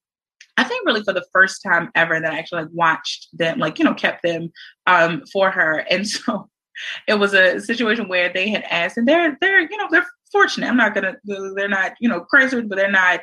I 0.60 0.64
think 0.66 0.86
really 0.86 1.04
for 1.04 1.14
the 1.14 1.26
first 1.32 1.64
time 1.64 1.90
ever 1.96 2.20
that 2.20 2.34
I 2.34 2.38
actually 2.38 2.64
like 2.64 2.72
watched 2.74 3.30
them, 3.32 3.60
like, 3.60 3.80
you 3.80 3.86
know, 3.86 3.94
kept 3.94 4.24
them 4.24 4.52
um 4.88 5.24
for 5.32 5.50
her. 5.52 5.86
And 5.90 6.08
so 6.16 6.50
it 7.08 7.16
was 7.16 7.34
a 7.34 7.62
situation 7.62 8.10
where 8.10 8.32
they 8.32 8.50
had 8.50 8.64
asked, 8.70 8.98
and 8.98 9.08
they're 9.08 9.38
they're, 9.42 9.62
you 9.62 9.78
know, 9.78 9.88
they're 9.90 10.06
fortunate. 10.32 10.68
I'm 10.68 10.78
not 10.78 10.94
gonna 10.94 11.16
they're 11.24 11.70
not, 11.70 11.94
you 12.00 12.10
know, 12.10 12.22
crazy, 12.22 12.62
but 12.62 12.78
they're 12.78 12.92
not 12.92 13.22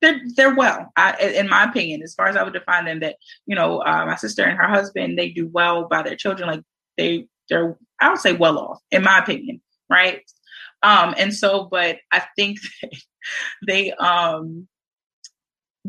they're 0.00 0.20
they're 0.36 0.54
well, 0.54 0.90
I, 0.96 1.16
in 1.36 1.48
my 1.48 1.64
opinion, 1.64 2.02
as 2.02 2.14
far 2.14 2.26
as 2.26 2.36
I 2.36 2.42
would 2.42 2.52
define 2.52 2.84
them. 2.84 3.00
That 3.00 3.16
you 3.46 3.54
know, 3.54 3.80
uh, 3.82 4.04
my 4.06 4.16
sister 4.16 4.42
and 4.42 4.58
her 4.58 4.68
husband, 4.68 5.16
they 5.18 5.30
do 5.30 5.46
well 5.46 5.88
by 5.88 6.02
their 6.02 6.16
children. 6.16 6.48
Like 6.48 6.62
they 6.98 7.28
they're 7.48 7.78
I 8.00 8.08
would 8.10 8.18
say 8.18 8.32
well 8.32 8.58
off, 8.58 8.80
in 8.90 9.04
my 9.04 9.18
opinion, 9.20 9.60
right? 9.88 10.20
Um, 10.82 11.14
and 11.16 11.32
so, 11.32 11.68
but 11.70 11.98
I 12.10 12.24
think 12.36 12.58
they 13.66 13.92
um 13.92 14.66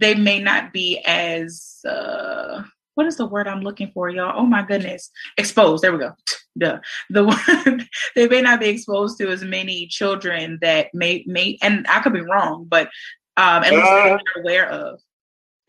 they 0.04 0.16
may 0.16 0.40
not 0.40 0.74
be 0.74 1.00
as 1.06 1.80
uh 1.88 2.62
what 2.96 3.08
is 3.08 3.18
the 3.18 3.26
word 3.26 3.48
I'm 3.48 3.62
looking 3.62 3.90
for, 3.92 4.08
y'all? 4.10 4.40
Oh 4.40 4.46
my 4.46 4.62
goodness. 4.62 5.10
Exposed. 5.36 5.84
There 5.84 5.92
we 5.92 5.98
go. 5.98 6.12
Duh. 6.58 6.80
The 7.10 7.24
one 7.66 7.88
they 8.16 8.28
may 8.28 8.42
not 8.42 8.60
be 8.60 8.68
exposed 8.68 9.18
to 9.18 9.30
as 9.30 9.44
many 9.44 9.88
children 9.88 10.60
that 10.62 10.94
may 10.94 11.24
may 11.26 11.58
and 11.62 11.88
I 11.88 12.02
could 12.02 12.14
be 12.14 12.22
wrong, 12.22 12.66
but 12.68 12.90
um 13.38 13.64
at 13.64 13.72
least 13.72 13.88
uh, 13.88 14.04
they're 14.04 14.44
aware 14.44 14.70
of 14.70 15.00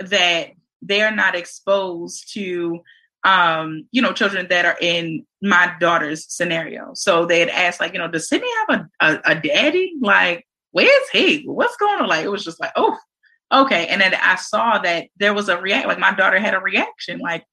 that 0.00 0.50
they're 0.82 1.14
not 1.14 1.34
exposed 1.34 2.34
to 2.34 2.82
um, 3.24 3.88
you 3.90 4.02
know, 4.02 4.12
children 4.12 4.46
that 4.50 4.66
are 4.66 4.76
in 4.82 5.24
my 5.40 5.74
daughter's 5.80 6.30
scenario. 6.30 6.90
So 6.92 7.24
they 7.24 7.40
had 7.40 7.48
asked, 7.48 7.80
like, 7.80 7.94
you 7.94 7.98
know, 7.98 8.06
does 8.06 8.28
Sydney 8.28 8.50
have 8.68 8.80
a, 9.00 9.06
a, 9.06 9.20
a 9.32 9.34
daddy? 9.40 9.94
Like, 9.98 10.46
where's 10.72 11.08
he? 11.10 11.44
What's 11.46 11.78
going 11.78 12.02
on? 12.02 12.08
Like, 12.08 12.26
it 12.26 12.30
was 12.30 12.44
just 12.44 12.60
like, 12.60 12.72
oh, 12.76 12.98
okay. 13.52 13.86
And 13.86 14.00
then 14.00 14.14
I 14.14 14.36
saw 14.36 14.78
that 14.78 15.08
there 15.18 15.34
was 15.34 15.48
a 15.48 15.60
react, 15.60 15.88
like 15.88 15.98
my 15.98 16.14
daughter 16.14 16.38
had 16.38 16.54
a 16.54 16.60
reaction, 16.60 17.18
like, 17.18 17.44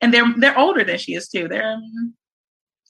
and 0.00 0.12
they're 0.12 0.32
they're 0.36 0.58
older 0.58 0.84
than 0.84 0.98
she 0.98 1.14
is 1.14 1.28
too. 1.28 1.48
They're, 1.48 1.78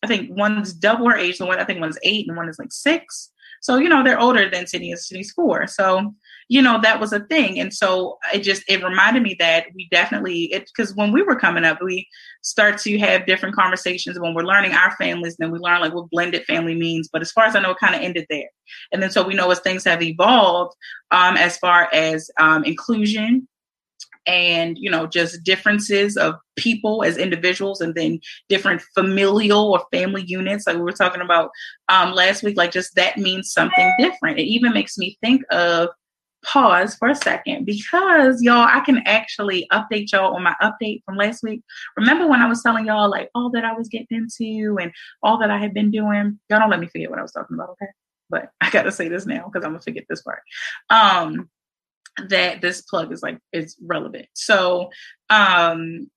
I 0.02 0.06
think 0.06 0.36
one's 0.36 0.72
double 0.72 1.08
her 1.08 1.16
age, 1.16 1.38
the 1.38 1.46
one 1.46 1.58
I 1.58 1.64
think 1.64 1.80
one's 1.80 1.98
eight, 2.02 2.26
and 2.28 2.36
one 2.36 2.48
is 2.48 2.58
like 2.58 2.72
six. 2.72 3.30
So 3.62 3.76
you 3.76 3.88
know 3.88 4.02
they're 4.02 4.20
older 4.20 4.50
than 4.50 4.66
Sydney 4.66 4.90
is. 4.90 5.06
Sydney's 5.06 5.32
four. 5.32 5.66
So 5.66 6.14
you 6.48 6.60
know 6.60 6.80
that 6.80 7.00
was 7.00 7.12
a 7.12 7.20
thing. 7.20 7.58
And 7.58 7.72
so 7.72 8.18
it 8.32 8.40
just 8.40 8.62
it 8.68 8.82
reminded 8.82 9.22
me 9.22 9.36
that 9.38 9.66
we 9.74 9.88
definitely 9.90 10.52
it 10.52 10.70
because 10.74 10.94
when 10.94 11.12
we 11.12 11.22
were 11.22 11.36
coming 11.36 11.64
up 11.64 11.78
we 11.82 12.06
start 12.42 12.78
to 12.78 12.98
have 12.98 13.26
different 13.26 13.54
conversations. 13.54 14.18
When 14.18 14.34
we're 14.34 14.42
learning 14.42 14.72
our 14.72 14.94
families 14.96 15.36
then 15.38 15.50
we 15.50 15.58
learn 15.58 15.80
like 15.80 15.94
what 15.94 16.10
blended 16.10 16.44
family 16.44 16.74
means. 16.74 17.08
But 17.12 17.22
as 17.22 17.32
far 17.32 17.44
as 17.44 17.56
i 17.56 17.60
know 17.60 17.70
it 17.72 17.78
kind 17.78 17.94
of 17.94 18.02
ended 18.02 18.26
there. 18.28 18.50
And 18.92 19.02
then 19.02 19.10
so 19.10 19.26
we 19.26 19.34
know 19.34 19.50
as 19.50 19.60
things 19.60 19.84
have 19.84 20.02
evolved 20.02 20.74
um, 21.10 21.36
as 21.36 21.56
far 21.58 21.88
as 21.92 22.30
um, 22.38 22.64
inclusion 22.64 23.48
and 24.26 24.78
you 24.78 24.90
know 24.90 25.06
just 25.06 25.42
differences 25.44 26.16
of 26.16 26.34
people 26.56 27.04
as 27.04 27.18
individuals 27.18 27.82
and 27.82 27.94
then 27.94 28.18
different 28.48 28.80
familial 28.94 29.72
or 29.72 29.84
family 29.92 30.24
units 30.26 30.66
like 30.66 30.76
we 30.76 30.82
were 30.82 30.92
talking 30.92 31.20
about 31.20 31.50
um, 31.90 32.12
last 32.12 32.42
week 32.42 32.56
like 32.56 32.72
just 32.72 32.94
that 32.94 33.18
means 33.18 33.52
something 33.52 33.92
different. 33.98 34.38
It 34.38 34.44
even 34.44 34.72
makes 34.72 34.96
me 34.96 35.18
think 35.22 35.42
of 35.50 35.90
pause 36.44 36.94
for 36.94 37.08
a 37.08 37.14
second 37.14 37.64
because 37.64 38.42
y'all, 38.42 38.68
I 38.68 38.80
can 38.80 38.98
actually 39.06 39.66
update 39.72 40.12
y'all 40.12 40.34
on 40.34 40.42
my 40.42 40.54
update 40.62 41.02
from 41.04 41.16
last 41.16 41.42
week. 41.42 41.62
Remember 41.96 42.26
when 42.26 42.40
I 42.40 42.48
was 42.48 42.62
telling 42.62 42.86
y'all 42.86 43.10
like 43.10 43.30
all 43.34 43.50
that 43.50 43.64
I 43.64 43.72
was 43.72 43.88
getting 43.88 44.06
into 44.10 44.78
and 44.78 44.92
all 45.22 45.38
that 45.38 45.50
I 45.50 45.58
had 45.58 45.74
been 45.74 45.90
doing? 45.90 46.38
Y'all 46.48 46.60
don't 46.60 46.70
let 46.70 46.80
me 46.80 46.86
forget 46.86 47.10
what 47.10 47.18
I 47.18 47.22
was 47.22 47.32
talking 47.32 47.54
about, 47.54 47.70
okay? 47.70 47.90
But 48.30 48.50
I 48.60 48.70
gotta 48.70 48.92
say 48.92 49.08
this 49.08 49.26
now 49.26 49.44
because 49.46 49.64
I'm 49.64 49.72
gonna 49.72 49.80
forget 49.80 50.04
this 50.08 50.22
part. 50.22 50.40
Um 50.90 51.48
that 52.28 52.60
this 52.60 52.82
plug 52.82 53.12
is 53.12 53.22
like 53.22 53.38
is 53.52 53.76
relevant. 53.82 54.26
So 54.34 54.90
um 55.30 56.08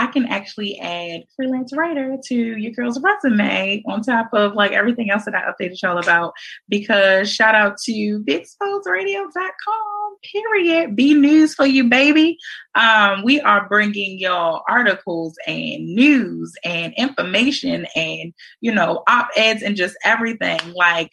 I 0.00 0.06
can 0.06 0.24
actually 0.24 0.80
add 0.80 1.24
freelance 1.36 1.76
writer 1.76 2.16
to 2.28 2.34
your 2.34 2.72
girl's 2.72 2.98
resume 3.02 3.82
on 3.86 4.00
top 4.00 4.30
of 4.32 4.54
like 4.54 4.72
everything 4.72 5.10
else 5.10 5.26
that 5.26 5.34
I 5.34 5.42
updated 5.42 5.82
y'all 5.82 5.98
about. 5.98 6.32
Because 6.70 7.30
shout 7.30 7.54
out 7.54 7.76
to 7.84 8.24
BeExposedRadio.com, 8.26 10.16
period. 10.32 10.96
Be 10.96 11.12
news 11.12 11.54
for 11.54 11.66
you, 11.66 11.86
baby. 11.90 12.38
Um, 12.74 13.24
we 13.24 13.42
are 13.42 13.68
bringing 13.68 14.18
y'all 14.18 14.62
articles 14.70 15.36
and 15.46 15.84
news 15.94 16.54
and 16.64 16.94
information 16.96 17.86
and, 17.94 18.32
you 18.62 18.72
know, 18.72 19.02
op 19.06 19.28
eds 19.36 19.62
and 19.62 19.76
just 19.76 19.98
everything 20.02 20.60
like 20.74 21.10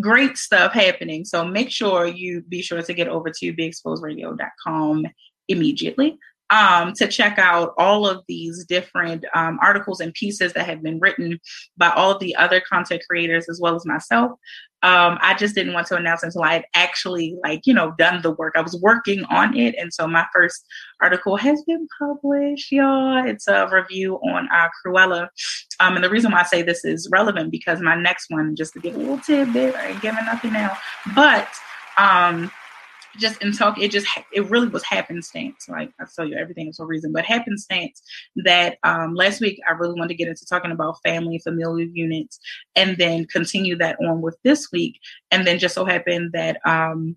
great 0.00 0.36
stuff 0.36 0.72
happening. 0.72 1.24
So 1.24 1.44
make 1.44 1.70
sure 1.70 2.08
you 2.08 2.42
be 2.48 2.62
sure 2.62 2.82
to 2.82 2.94
get 2.94 3.06
over 3.06 3.30
to 3.30 3.54
BeExposedRadio.com 3.54 5.06
immediately 5.48 6.18
um, 6.52 6.92
to 6.92 7.08
check 7.08 7.38
out 7.38 7.72
all 7.78 8.06
of 8.06 8.22
these 8.28 8.64
different 8.66 9.24
um, 9.34 9.58
articles 9.62 10.00
and 10.00 10.12
pieces 10.12 10.52
that 10.52 10.66
have 10.66 10.82
been 10.82 11.00
written 11.00 11.40
by 11.78 11.88
all 11.88 12.12
of 12.12 12.20
the 12.20 12.36
other 12.36 12.60
content 12.60 13.02
creators 13.08 13.48
as 13.48 13.58
well 13.60 13.74
as 13.74 13.86
myself. 13.86 14.32
Um, 14.84 15.16
I 15.22 15.34
just 15.34 15.54
didn't 15.54 15.72
want 15.72 15.86
to 15.86 15.96
announce 15.96 16.24
until 16.24 16.42
I 16.42 16.54
had 16.54 16.64
actually, 16.74 17.36
like, 17.42 17.62
you 17.66 17.72
know, 17.72 17.94
done 17.98 18.20
the 18.20 18.32
work. 18.32 18.54
I 18.54 18.60
was 18.60 18.78
working 18.82 19.24
on 19.30 19.56
it, 19.56 19.76
and 19.78 19.94
so 19.94 20.06
my 20.06 20.26
first 20.34 20.66
article 21.00 21.36
has 21.36 21.62
been 21.62 21.88
published, 21.98 22.70
y'all. 22.70 23.24
It's 23.24 23.48
a 23.48 23.68
review 23.72 24.16
on 24.16 24.48
uh, 24.52 24.68
Cruella, 24.84 25.28
um, 25.80 25.94
and 25.94 26.04
the 26.04 26.10
reason 26.10 26.32
why 26.32 26.40
I 26.40 26.44
say 26.44 26.62
this 26.62 26.84
is 26.84 27.08
relevant 27.10 27.50
because 27.50 27.80
my 27.80 27.94
next 27.94 28.26
one, 28.28 28.56
just 28.56 28.74
to 28.74 28.80
give 28.80 28.96
a 28.96 28.98
little 28.98 29.18
tidbit, 29.18 29.74
I 29.76 29.90
ain't 29.90 30.02
giving 30.02 30.24
nothing 30.26 30.52
now, 30.52 30.76
but 31.14 31.48
um, 31.96 32.50
just 33.18 33.42
in 33.42 33.52
talk, 33.52 33.78
it 33.78 33.90
just 33.90 34.06
it 34.32 34.48
really 34.50 34.68
was 34.68 34.82
happenstance. 34.82 35.68
Like 35.68 35.92
I 36.00 36.04
tell 36.14 36.26
you, 36.26 36.36
everything 36.36 36.68
is 36.68 36.76
for 36.76 36.84
a 36.84 36.86
reason, 36.86 37.12
but 37.12 37.24
happenstance 37.24 38.02
that 38.36 38.78
um, 38.82 39.14
last 39.14 39.40
week 39.40 39.60
I 39.68 39.72
really 39.72 39.94
wanted 39.94 40.08
to 40.08 40.14
get 40.14 40.28
into 40.28 40.46
talking 40.46 40.70
about 40.70 41.00
family 41.02 41.38
familial 41.38 41.80
units, 41.80 42.38
and 42.76 42.96
then 42.96 43.26
continue 43.26 43.76
that 43.78 43.96
on 44.00 44.20
with 44.20 44.36
this 44.44 44.70
week, 44.72 44.98
and 45.30 45.46
then 45.46 45.58
just 45.58 45.74
so 45.74 45.84
happened 45.84 46.32
that 46.32 46.58
um, 46.66 47.16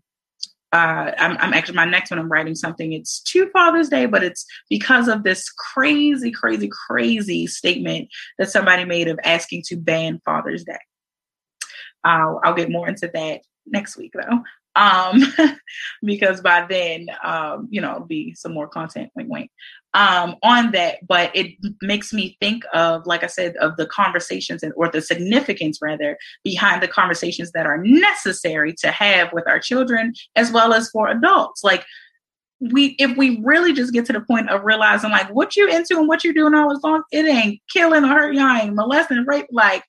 uh, 0.74 1.12
I'm, 1.18 1.38
I'm, 1.38 1.54
actually 1.54 1.76
my 1.76 1.86
next 1.86 2.12
one. 2.12 2.20
I'm 2.20 2.32
writing 2.32 2.56
something. 2.56 2.92
It's 2.92 3.22
to 3.24 3.50
Father's 3.52 3.90
Day, 3.90 4.08
but 4.08 4.24
it's 4.24 4.46
because 4.70 5.08
of 5.08 5.24
this 5.24 5.50
crazy, 5.50 6.32
crazy, 6.32 6.70
crazy 6.70 7.48
statement 7.48 8.10
that 8.38 8.50
somebody 8.50 8.84
made 8.84 9.08
of 9.08 9.20
asking 9.24 9.64
to 9.68 9.78
ban 9.78 10.20
Father's 10.26 10.66
Day. 10.66 10.80
Uh, 12.04 12.36
I'll 12.44 12.54
get 12.54 12.70
more 12.70 12.90
into 12.90 13.10
that 13.14 13.42
next 13.66 13.96
week, 13.98 14.12
though 14.14 14.44
um, 14.76 15.22
because 16.04 16.42
by 16.42 16.66
then, 16.68 17.08
um, 17.24 17.68
you 17.70 17.82
know, 17.82 18.06
be 18.08 18.34
some 18.36 18.54
more 18.54 18.68
content, 18.68 19.12
wink, 19.16 19.30
wink, 19.30 19.52
um, 19.94 20.36
on 20.44 20.72
that. 20.72 20.98
But 21.08 21.32
it 21.36 21.56
makes 21.82 22.14
me 22.14 22.38
think 22.40 22.64
of, 22.74 23.06
like 23.06 23.24
I 23.24 23.28
said, 23.28 23.56
of 23.58 23.78
the 23.78 23.88
conversations 23.88 24.64
and 24.64 24.74
or 24.76 24.90
the 24.90 25.02
significance 25.02 25.80
rather 25.82 26.18
behind 26.44 26.84
the 26.84 26.88
conversations 26.88 27.52
that 27.52 27.66
are 27.66 27.78
necessary 27.78 28.74
to 28.80 28.92
have 28.92 29.32
with 29.34 29.48
our 29.48 29.60
children 29.60 30.14
as 30.36 30.52
well 30.52 30.74
as 30.74 30.90
for 30.90 31.08
adults. 31.08 31.64
Like 31.64 31.86
we 32.60 32.96
if 33.00 33.16
we 33.18 33.42
really 33.44 33.74
just 33.74 33.94
get 33.94 34.06
to 34.06 34.14
the 34.14 34.22
point 34.22 34.50
of 34.50 34.64
realizing 34.64 35.12
like 35.12 35.34
what 35.34 35.56
you 35.56 35.68
into 35.68 35.98
and 35.98 36.08
what 36.08 36.24
you're 36.24 36.34
doing 36.34 36.56
all 36.56 36.70
this 36.70 36.84
long, 36.84 37.04
it 37.12 37.26
ain't 37.26 37.62
killing 37.72 38.04
or 38.04 38.08
hurt, 38.08 38.34
you 38.34 38.48
ain't 38.48 38.76
molesting, 38.76 39.26
rape, 39.26 39.48
like 39.52 39.84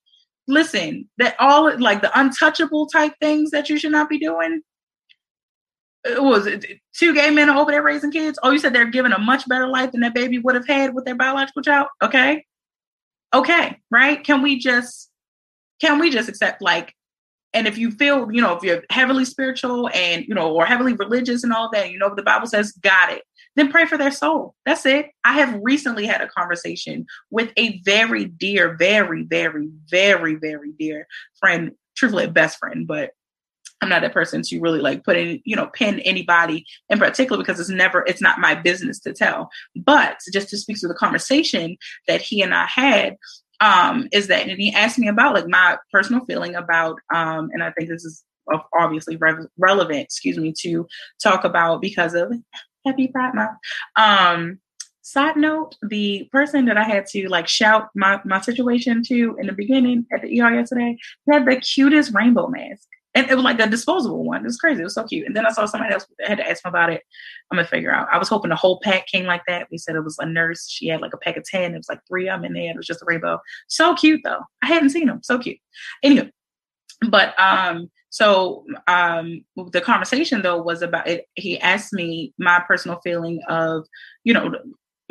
listen, 0.49 1.09
that 1.19 1.37
all 1.39 1.79
like 1.81 2.03
the 2.03 2.19
untouchable 2.19 2.87
type 2.87 3.13
things 3.21 3.51
that 3.51 3.69
you 3.69 3.79
should 3.79 3.93
not 3.93 4.09
be 4.09 4.19
doing, 4.19 4.63
Uh, 6.07 6.23
was 6.23 6.47
it 6.47 6.65
two 6.93 7.15
gay 7.15 7.31
men 7.31 7.51
over 7.51 7.71
there 7.71 7.83
raising 7.83 8.11
kids? 8.11 8.39
Oh, 8.43 8.51
you 8.51 8.59
said 8.59 8.75
they're 8.75 8.91
given 8.91 9.13
a 9.13 9.19
much 9.19 9.49
better 9.49 9.69
life 9.69 9.93
than 9.93 10.03
that 10.03 10.15
baby 10.15 10.39
would 10.39 10.55
have 10.55 10.67
had 10.67 10.95
with 10.95 11.05
their 11.05 11.15
biological 11.15 11.63
child. 11.63 11.89
Okay, 12.03 12.45
okay, 13.35 13.79
right? 13.91 14.23
Can 14.23 14.43
we 14.43 14.59
just 14.59 15.11
can 15.81 15.99
we 15.99 16.11
just 16.11 16.29
accept 16.29 16.63
like? 16.63 16.95
And 17.53 17.67
if 17.67 17.79
you 17.79 17.91
feel, 17.91 18.31
you 18.31 18.43
know, 18.43 18.55
if 18.55 18.63
you're 18.63 18.83
heavily 18.91 19.25
spiritual 19.25 19.89
and 19.95 20.27
you 20.27 20.35
know, 20.35 20.53
or 20.53 20.67
heavily 20.67 20.93
religious 20.93 21.43
and 21.43 21.53
all 21.53 21.71
that, 21.73 21.91
you 21.91 21.99
know, 21.99 22.15
the 22.15 22.23
Bible 22.23 22.47
says, 22.47 22.73
got 22.73 23.11
it. 23.13 23.23
Then 23.55 23.71
pray 23.71 23.87
for 23.87 23.97
their 23.97 24.11
soul. 24.11 24.55
That's 24.67 24.85
it. 24.85 25.07
I 25.25 25.33
have 25.33 25.59
recently 25.63 26.05
had 26.07 26.21
a 26.21 26.29
conversation 26.29 27.07
with 27.31 27.53
a 27.57 27.81
very 27.85 28.27
dear, 28.27 28.77
very, 28.77 29.23
very, 29.23 29.71
very, 29.89 30.35
very 30.35 30.73
dear 30.79 31.07
friend, 31.41 31.73
truthfully, 31.97 32.27
best 32.27 32.59
friend, 32.59 32.87
but 32.87 33.13
I'm 33.81 33.89
not 33.89 34.05
a 34.05 34.11
person 34.11 34.43
to 34.43 34.61
really 34.61 34.81
like 34.81 35.05
put 35.05 35.17
in, 35.17 35.41
you 35.45 35.55
know, 35.55 35.67
pin 35.67 36.01
anybody 36.01 36.65
in 36.89 36.99
particular 36.99 37.43
because 37.43 37.61
it's 37.61 37.69
never, 37.69 38.05
it's 38.07 38.23
not 38.23 38.39
my 38.39 38.55
business 38.55 38.99
to 39.01 39.13
tell. 39.13 39.51
But 39.75 40.19
just 40.33 40.49
to 40.51 40.59
speak 40.59 40.81
to 40.81 40.89
the 40.89 40.95
conversation 40.95 41.77
that 42.09 42.23
he 42.23 42.43
and 42.43 42.55
I 42.55 42.67
had, 42.67 43.17
um, 43.61 44.09
is 44.13 44.29
that 44.29 44.49
and 44.49 44.61
he 44.61 44.73
asked 44.73 44.99
me 44.99 45.09
about 45.09 45.35
like 45.35 45.49
my 45.49 45.79
personal 45.93 46.25
feeling 46.25 46.55
about, 46.55 46.99
um, 47.15 47.51
and 47.53 47.63
I 47.63 47.71
think 47.73 47.89
this 47.89 48.05
is 48.05 48.25
obviously 48.79 49.17
re- 49.17 49.47
relevant, 49.59 50.05
excuse 50.05 50.39
me, 50.39 50.53
to 50.61 50.87
talk 51.23 51.45
about 51.45 51.81
because 51.81 52.15
of 52.15 52.33
Happy 52.85 53.09
Pride 53.09 53.35
Month. 53.35 53.59
Um, 53.97 54.61
side 55.03 55.37
note, 55.37 55.77
the 55.83 56.29
person 56.33 56.67
that 56.67 56.77
I 56.77 56.85
had 56.85 57.07
to 57.09 57.29
like 57.29 57.49
shout 57.49 57.89
my, 57.95 58.21
my 58.25 58.41
situation 58.41 59.03
to 59.05 59.37
in 59.39 59.47
the 59.47 59.53
beginning 59.53 60.07
at 60.13 60.23
the 60.23 60.41
ER 60.41 60.53
yesterday 60.53 60.97
had 61.31 61.47
the 61.47 61.57
cutest 61.57 62.13
rainbow 62.15 62.49
mask 62.49 62.89
and 63.17 63.31
it 63.31 63.35
was 63.35 63.45
like 63.45 63.59
a 63.59 63.67
disposable 63.67 64.25
one. 64.25 64.43
It 64.43 64.45
was 64.45 64.59
crazy. 64.59 64.83
It 64.83 64.85
was 64.85 64.95
so 64.95 65.05
cute. 65.05 65.27
And 65.27 65.35
then 65.35 65.47
I 65.47 65.51
saw 65.51 65.65
somebody 65.65 65.95
else 65.95 66.07
I 66.25 66.29
had 66.29 66.39
to 66.39 66.49
ask 66.49 66.65
him 66.65 66.69
about 66.69 66.93
it. 66.93 67.03
I'm 67.51 67.57
gonna 67.57 67.67
figure 67.67 67.93
out. 67.93 68.09
I 68.13 68.19
was 68.19 68.29
hoping 68.29 68.51
the 68.51 68.57
whole 68.57 68.79
pack 68.83 69.07
came 69.07 69.25
like 69.25 69.43
that. 69.49 69.69
We 69.71 69.79
said 69.79 69.97
it 69.97 70.05
was 70.05 70.19
a 70.19 70.27
nurse. 70.27 70.69
She 70.69 70.89
had 70.89 71.01
like 71.01 71.15
a 71.15 71.19
pack 71.19 71.39
of 71.39 71.45
ten. 71.45 71.75
It 71.75 71.79
was 71.79 71.89
like 71.89 72.01
three 72.07 72.29
of 72.29 72.43
them 72.43 72.45
in 72.45 72.53
there. 72.53 72.71
It 72.71 72.77
was 72.77 72.87
just 72.87 73.03
a 73.03 73.07
rainbow. 73.07 73.41
So 73.69 73.95
cute 73.95 74.21
though. 74.23 74.41
I 74.63 74.67
hadn't 74.67 74.91
seen 74.91 75.07
them. 75.07 75.21
So 75.23 75.39
cute. 75.39 75.59
Anyway, 76.03 76.31
but 77.09 77.39
um, 77.41 77.91
so 78.11 78.65
um, 78.87 79.45
the 79.73 79.81
conversation 79.81 80.43
though 80.43 80.61
was 80.61 80.83
about 80.83 81.09
it. 81.09 81.27
He 81.37 81.59
asked 81.61 81.95
me 81.95 82.35
my 82.39 82.63
personal 82.69 83.01
feeling 83.03 83.41
of 83.49 83.87
you 84.25 84.35
know 84.35 84.53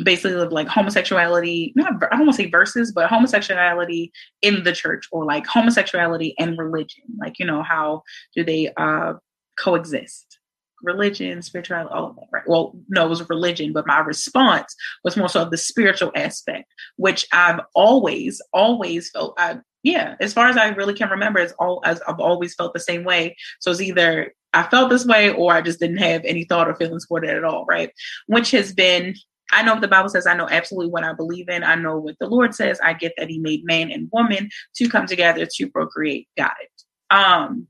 basically 0.06 0.40
of 0.40 0.52
like 0.52 0.68
homosexuality 0.68 1.74
not 1.76 1.94
i 2.12 2.16
don't 2.16 2.28
want 2.28 2.38
to 2.38 2.44
say 2.44 2.50
verses 2.50 2.92
but 2.92 3.10
homosexuality 3.10 4.12
in 4.42 4.64
the 4.64 4.72
church 4.72 5.08
or 5.12 5.26
like 5.26 5.46
homosexuality 5.46 6.34
and 6.40 6.58
religion. 6.58 7.04
Like 7.18 7.40
you 7.40 7.46
know 7.46 7.64
how 7.64 8.04
do 8.36 8.44
they 8.44 8.72
uh 8.78 9.14
coexist? 9.58 10.40
Religion 10.84 11.42
spirituality 11.42 11.90
all 11.92 12.10
of 12.10 12.16
that 12.18 12.28
right? 12.32 12.44
Well 12.48 12.76
no 12.90 13.06
it 13.06 13.10
was 13.10 13.28
religion 13.30 13.74
but 13.74 13.88
my 13.88 14.00
response 14.00 14.76
was 15.04 15.18
more 15.18 15.30
so 15.30 15.42
of 15.42 15.52
the 15.52 15.58
spiritual 15.58 16.12
aspect 16.16 16.72
which 16.98 17.26
i've 17.32 17.62
always 17.74 18.42
always 18.54 19.10
felt 19.10 19.34
i 19.40 19.58
yeah 19.84 20.16
as 20.20 20.34
far 20.34 20.48
as 20.48 20.58
i 20.58 20.68
really 20.70 20.94
can 20.94 21.10
remember 21.10 21.40
it's 21.40 21.54
all 21.54 21.82
as 21.86 22.02
i've 22.08 22.20
always 22.20 22.54
felt 22.54 22.74
the 22.74 22.80
same 22.80 23.04
way. 23.04 23.36
So 23.62 23.72
it's 23.72 23.82
either 23.82 24.34
i 24.54 24.64
felt 24.64 24.90
this 24.90 25.06
way 25.06 25.32
or 25.32 25.54
i 25.54 25.62
just 25.62 25.80
didn't 25.80 25.98
have 25.98 26.24
any 26.26 26.44
thought 26.44 26.68
or 26.68 26.76
feelings 26.76 27.06
for 27.06 27.24
it 27.24 27.30
at 27.30 27.44
all 27.44 27.66
right? 27.66 27.92
Which 28.28 28.52
has 28.52 28.74
been 28.74 29.16
I 29.52 29.64
know 29.64 29.74
what 29.74 29.82
the 29.82 29.88
Bible 29.88 30.10
says. 30.10 30.28
I 30.28 30.36
know 30.36 30.50
absolutely 30.50 30.92
what 30.92 31.04
I 31.04 31.14
believe 31.14 31.50
in. 31.50 31.64
I 31.64 31.76
know 31.76 31.98
what 32.00 32.16
the 32.20 32.28
Lord 32.28 32.56
says. 32.56 32.80
I 32.84 32.94
get 32.94 33.14
that 33.18 33.30
He 33.30 33.40
made 33.40 33.66
man 33.66 33.92
and 33.92 34.10
woman 34.12 34.50
to 34.76 34.90
come 34.90 35.06
together 35.06 35.46
to 35.46 35.70
procreate. 35.70 36.28
Got 36.38 36.54
it. 36.62 37.16
Um, 37.16 37.68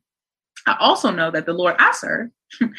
I 0.68 0.78
also 0.80 1.12
know 1.12 1.32
that 1.32 1.46
the 1.46 1.54
Lord 1.54 1.76
I 1.78 1.92
serve 1.92 2.30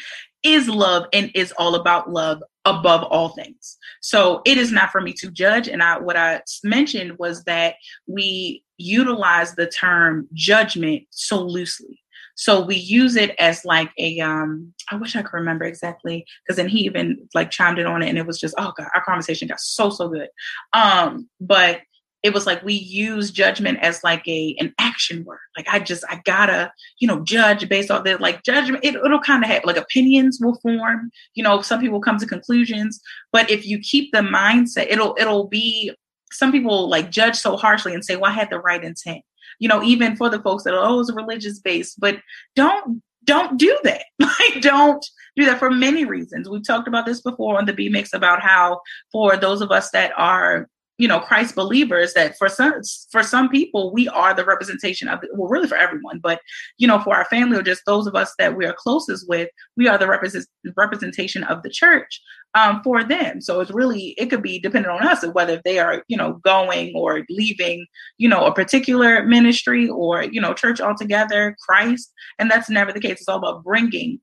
is 0.43 0.67
love 0.67 1.05
and 1.13 1.31
is 1.35 1.53
all 1.57 1.75
about 1.75 2.11
love 2.11 2.41
above 2.65 3.03
all 3.03 3.29
things. 3.29 3.77
So 4.01 4.41
it 4.45 4.57
is 4.57 4.71
not 4.71 4.91
for 4.91 4.99
me 5.01 5.13
to 5.13 5.31
judge. 5.31 5.67
And 5.67 5.81
I 5.81 5.97
what 5.99 6.17
I 6.17 6.41
mentioned 6.63 7.17
was 7.17 7.43
that 7.45 7.75
we 8.07 8.63
utilize 8.77 9.55
the 9.55 9.67
term 9.67 10.27
judgment 10.33 11.03
so 11.09 11.41
loosely. 11.41 11.99
So 12.37 12.61
we 12.61 12.75
use 12.75 13.15
it 13.15 13.35
as 13.39 13.65
like 13.65 13.91
a 13.97 14.19
um 14.19 14.73
I 14.91 14.95
wish 14.95 15.15
I 15.15 15.23
could 15.23 15.33
remember 15.33 15.65
exactly 15.65 16.25
because 16.43 16.55
then 16.55 16.69
he 16.69 16.79
even 16.81 17.27
like 17.33 17.51
chimed 17.51 17.79
in 17.79 17.87
on 17.87 18.03
it 18.03 18.09
and 18.09 18.17
it 18.17 18.27
was 18.27 18.39
just 18.39 18.55
oh 18.57 18.71
god 18.77 18.87
our 18.95 19.03
conversation 19.03 19.47
got 19.47 19.59
so 19.59 19.89
so 19.89 20.07
good. 20.07 20.29
Um 20.71 21.27
but 21.41 21.81
it 22.23 22.33
was 22.33 22.45
like 22.45 22.63
we 22.63 22.73
use 22.73 23.31
judgment 23.31 23.79
as 23.81 24.03
like 24.03 24.27
a 24.27 24.55
an 24.59 24.73
action 24.79 25.23
word. 25.25 25.39
Like 25.57 25.67
I 25.67 25.79
just 25.79 26.03
I 26.09 26.21
gotta 26.25 26.71
you 26.99 27.07
know 27.07 27.23
judge 27.23 27.67
based 27.67 27.89
off 27.89 28.03
that 28.05 28.21
like 28.21 28.43
judgment. 28.43 28.85
It, 28.85 28.95
it'll 28.95 29.19
kind 29.19 29.43
of 29.43 29.49
have 29.49 29.65
like 29.65 29.77
opinions 29.77 30.39
will 30.39 30.59
form. 30.61 31.11
You 31.33 31.43
know 31.43 31.61
some 31.61 31.81
people 31.81 32.01
come 32.01 32.19
to 32.19 32.27
conclusions, 32.27 33.01
but 33.31 33.49
if 33.49 33.65
you 33.65 33.79
keep 33.79 34.11
the 34.11 34.19
mindset, 34.19 34.87
it'll 34.89 35.15
it'll 35.19 35.47
be 35.47 35.91
some 36.31 36.51
people 36.51 36.87
like 36.87 37.09
judge 37.09 37.35
so 37.35 37.57
harshly 37.57 37.95
and 37.95 38.05
say, 38.05 38.15
well 38.15 38.31
I 38.31 38.35
had 38.35 38.51
the 38.51 38.59
right 38.59 38.83
intent 38.83 39.23
you 39.59 39.67
know, 39.67 39.83
even 39.83 40.15
for 40.15 40.29
the 40.29 40.41
folks 40.41 40.63
that 40.63 40.73
are, 40.73 40.85
oh, 40.85 40.99
it's 40.99 41.11
religious 41.11 41.59
based, 41.59 41.99
but 41.99 42.19
don't 42.55 43.01
don't 43.23 43.57
do 43.57 43.77
that. 43.83 44.03
Like, 44.19 44.61
don't 44.61 45.03
do 45.35 45.45
that 45.45 45.59
for 45.59 45.71
many 45.71 46.05
reasons. 46.05 46.49
We've 46.49 46.65
talked 46.65 46.87
about 46.87 47.05
this 47.05 47.21
before 47.21 47.57
on 47.57 47.65
the 47.65 47.73
B 47.73 47.89
Mix 47.89 48.13
about 48.13 48.41
how 48.41 48.81
for 49.11 49.35
those 49.35 49.61
of 49.61 49.71
us 49.71 49.89
that 49.91 50.11
are 50.17 50.69
you 50.97 51.07
know 51.07 51.19
christ 51.19 51.55
believers 51.55 52.13
that 52.13 52.37
for 52.37 52.49
some 52.49 52.73
for 53.11 53.23
some 53.23 53.49
people 53.49 53.93
we 53.93 54.07
are 54.09 54.33
the 54.33 54.45
representation 54.45 55.07
of 55.07 55.19
well 55.33 55.49
really 55.49 55.67
for 55.67 55.77
everyone 55.77 56.19
but 56.19 56.41
you 56.77 56.87
know 56.87 56.99
for 56.99 57.15
our 57.15 57.25
family 57.25 57.57
or 57.57 57.61
just 57.61 57.83
those 57.85 58.07
of 58.07 58.15
us 58.15 58.33
that 58.37 58.55
we 58.57 58.65
are 58.65 58.73
closest 58.73 59.27
with 59.29 59.49
we 59.75 59.87
are 59.87 59.97
the 59.97 60.07
represent, 60.07 60.45
representation 60.75 61.43
of 61.43 61.61
the 61.63 61.69
church 61.69 62.21
um, 62.55 62.81
for 62.83 63.03
them. 63.03 63.41
So 63.41 63.59
it's 63.59 63.71
really 63.71 64.15
it 64.17 64.27
could 64.27 64.41
be 64.41 64.59
dependent 64.59 64.93
on 64.93 65.07
us 65.07 65.25
whether 65.33 65.61
they 65.63 65.79
are 65.79 66.03
you 66.07 66.17
know 66.17 66.33
going 66.43 66.93
or 66.95 67.23
leaving 67.29 67.85
you 68.17 68.29
know 68.29 68.45
a 68.45 68.53
particular 68.53 69.23
ministry 69.23 69.87
or 69.89 70.23
you 70.23 70.41
know 70.41 70.53
church 70.53 70.81
altogether, 70.81 71.55
Christ, 71.67 72.11
and 72.39 72.49
that's 72.49 72.69
never 72.69 72.91
the 72.91 72.99
case. 72.99 73.19
It's 73.19 73.27
all 73.27 73.37
about 73.37 73.63
bringing 73.63 74.19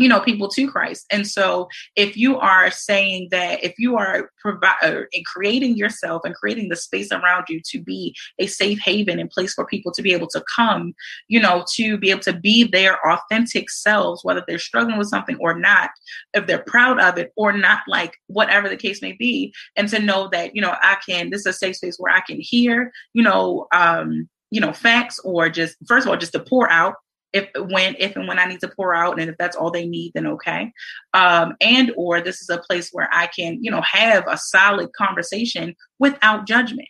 you 0.00 0.08
know 0.08 0.20
people 0.20 0.48
to 0.48 0.70
christ. 0.70 1.04
And 1.10 1.26
so 1.26 1.68
if 1.94 2.16
you 2.16 2.38
are 2.38 2.70
saying 2.70 3.28
that 3.30 3.62
if 3.62 3.74
you 3.78 3.96
are 3.98 4.30
providing 4.40 5.06
creating 5.26 5.76
yourself 5.76 6.22
and 6.24 6.34
creating 6.34 6.70
the 6.70 6.76
space 6.76 7.12
around 7.12 7.44
you 7.48 7.60
to 7.66 7.82
be 7.82 8.16
a 8.38 8.46
safe 8.46 8.80
haven 8.80 9.20
and 9.20 9.28
place 9.28 9.52
for 9.52 9.66
people 9.66 9.92
to 9.92 10.02
be 10.02 10.12
able 10.12 10.28
to 10.28 10.42
come 10.54 10.94
you 11.28 11.38
know 11.38 11.64
to 11.74 11.98
be 11.98 12.10
able 12.10 12.20
to 12.20 12.32
be 12.32 12.64
their 12.64 12.98
authentic 13.06 13.68
selves 13.70 14.24
whether 14.24 14.42
they're 14.46 14.58
struggling 14.58 14.96
with 14.96 15.08
something 15.08 15.36
or 15.38 15.58
not 15.58 15.90
if 16.32 16.46
they're 16.46 16.64
proud 16.66 16.98
of 16.98 17.18
it 17.18 17.32
or 17.36 17.52
not 17.52 17.80
like 17.86 18.16
whatever 18.28 18.68
the 18.68 18.76
case 18.76 19.02
may 19.02 19.12
be 19.12 19.52
and 19.76 19.88
to 19.88 19.98
know 19.98 20.28
that 20.32 20.54
you 20.56 20.62
know 20.62 20.74
i 20.82 20.96
can 21.06 21.28
this 21.30 21.40
is 21.40 21.46
a 21.46 21.52
safe 21.52 21.76
space 21.76 21.96
where 21.98 22.14
i 22.14 22.20
can 22.20 22.38
hear 22.40 22.90
you 23.12 23.22
know 23.22 23.66
um 23.72 24.28
you 24.50 24.60
know 24.60 24.72
facts 24.72 25.18
or 25.20 25.48
just 25.50 25.76
first 25.86 26.06
of 26.06 26.10
all 26.10 26.16
just 26.16 26.32
to 26.32 26.40
pour 26.40 26.70
out 26.70 26.94
if 27.32 27.48
when 27.54 27.94
if 27.98 28.16
and 28.16 28.26
when 28.26 28.38
i 28.38 28.44
need 28.44 28.60
to 28.60 28.68
pour 28.68 28.94
out 28.94 29.20
and 29.20 29.30
if 29.30 29.36
that's 29.38 29.56
all 29.56 29.70
they 29.70 29.86
need 29.86 30.12
then 30.14 30.26
okay. 30.26 30.72
Um 31.14 31.54
and 31.60 31.92
or 31.96 32.20
this 32.20 32.40
is 32.40 32.48
a 32.48 32.58
place 32.58 32.90
where 32.92 33.08
i 33.12 33.26
can 33.26 33.62
you 33.62 33.70
know 33.70 33.82
have 33.82 34.24
a 34.26 34.36
solid 34.36 34.92
conversation 34.92 35.74
without 35.98 36.46
judgment. 36.46 36.88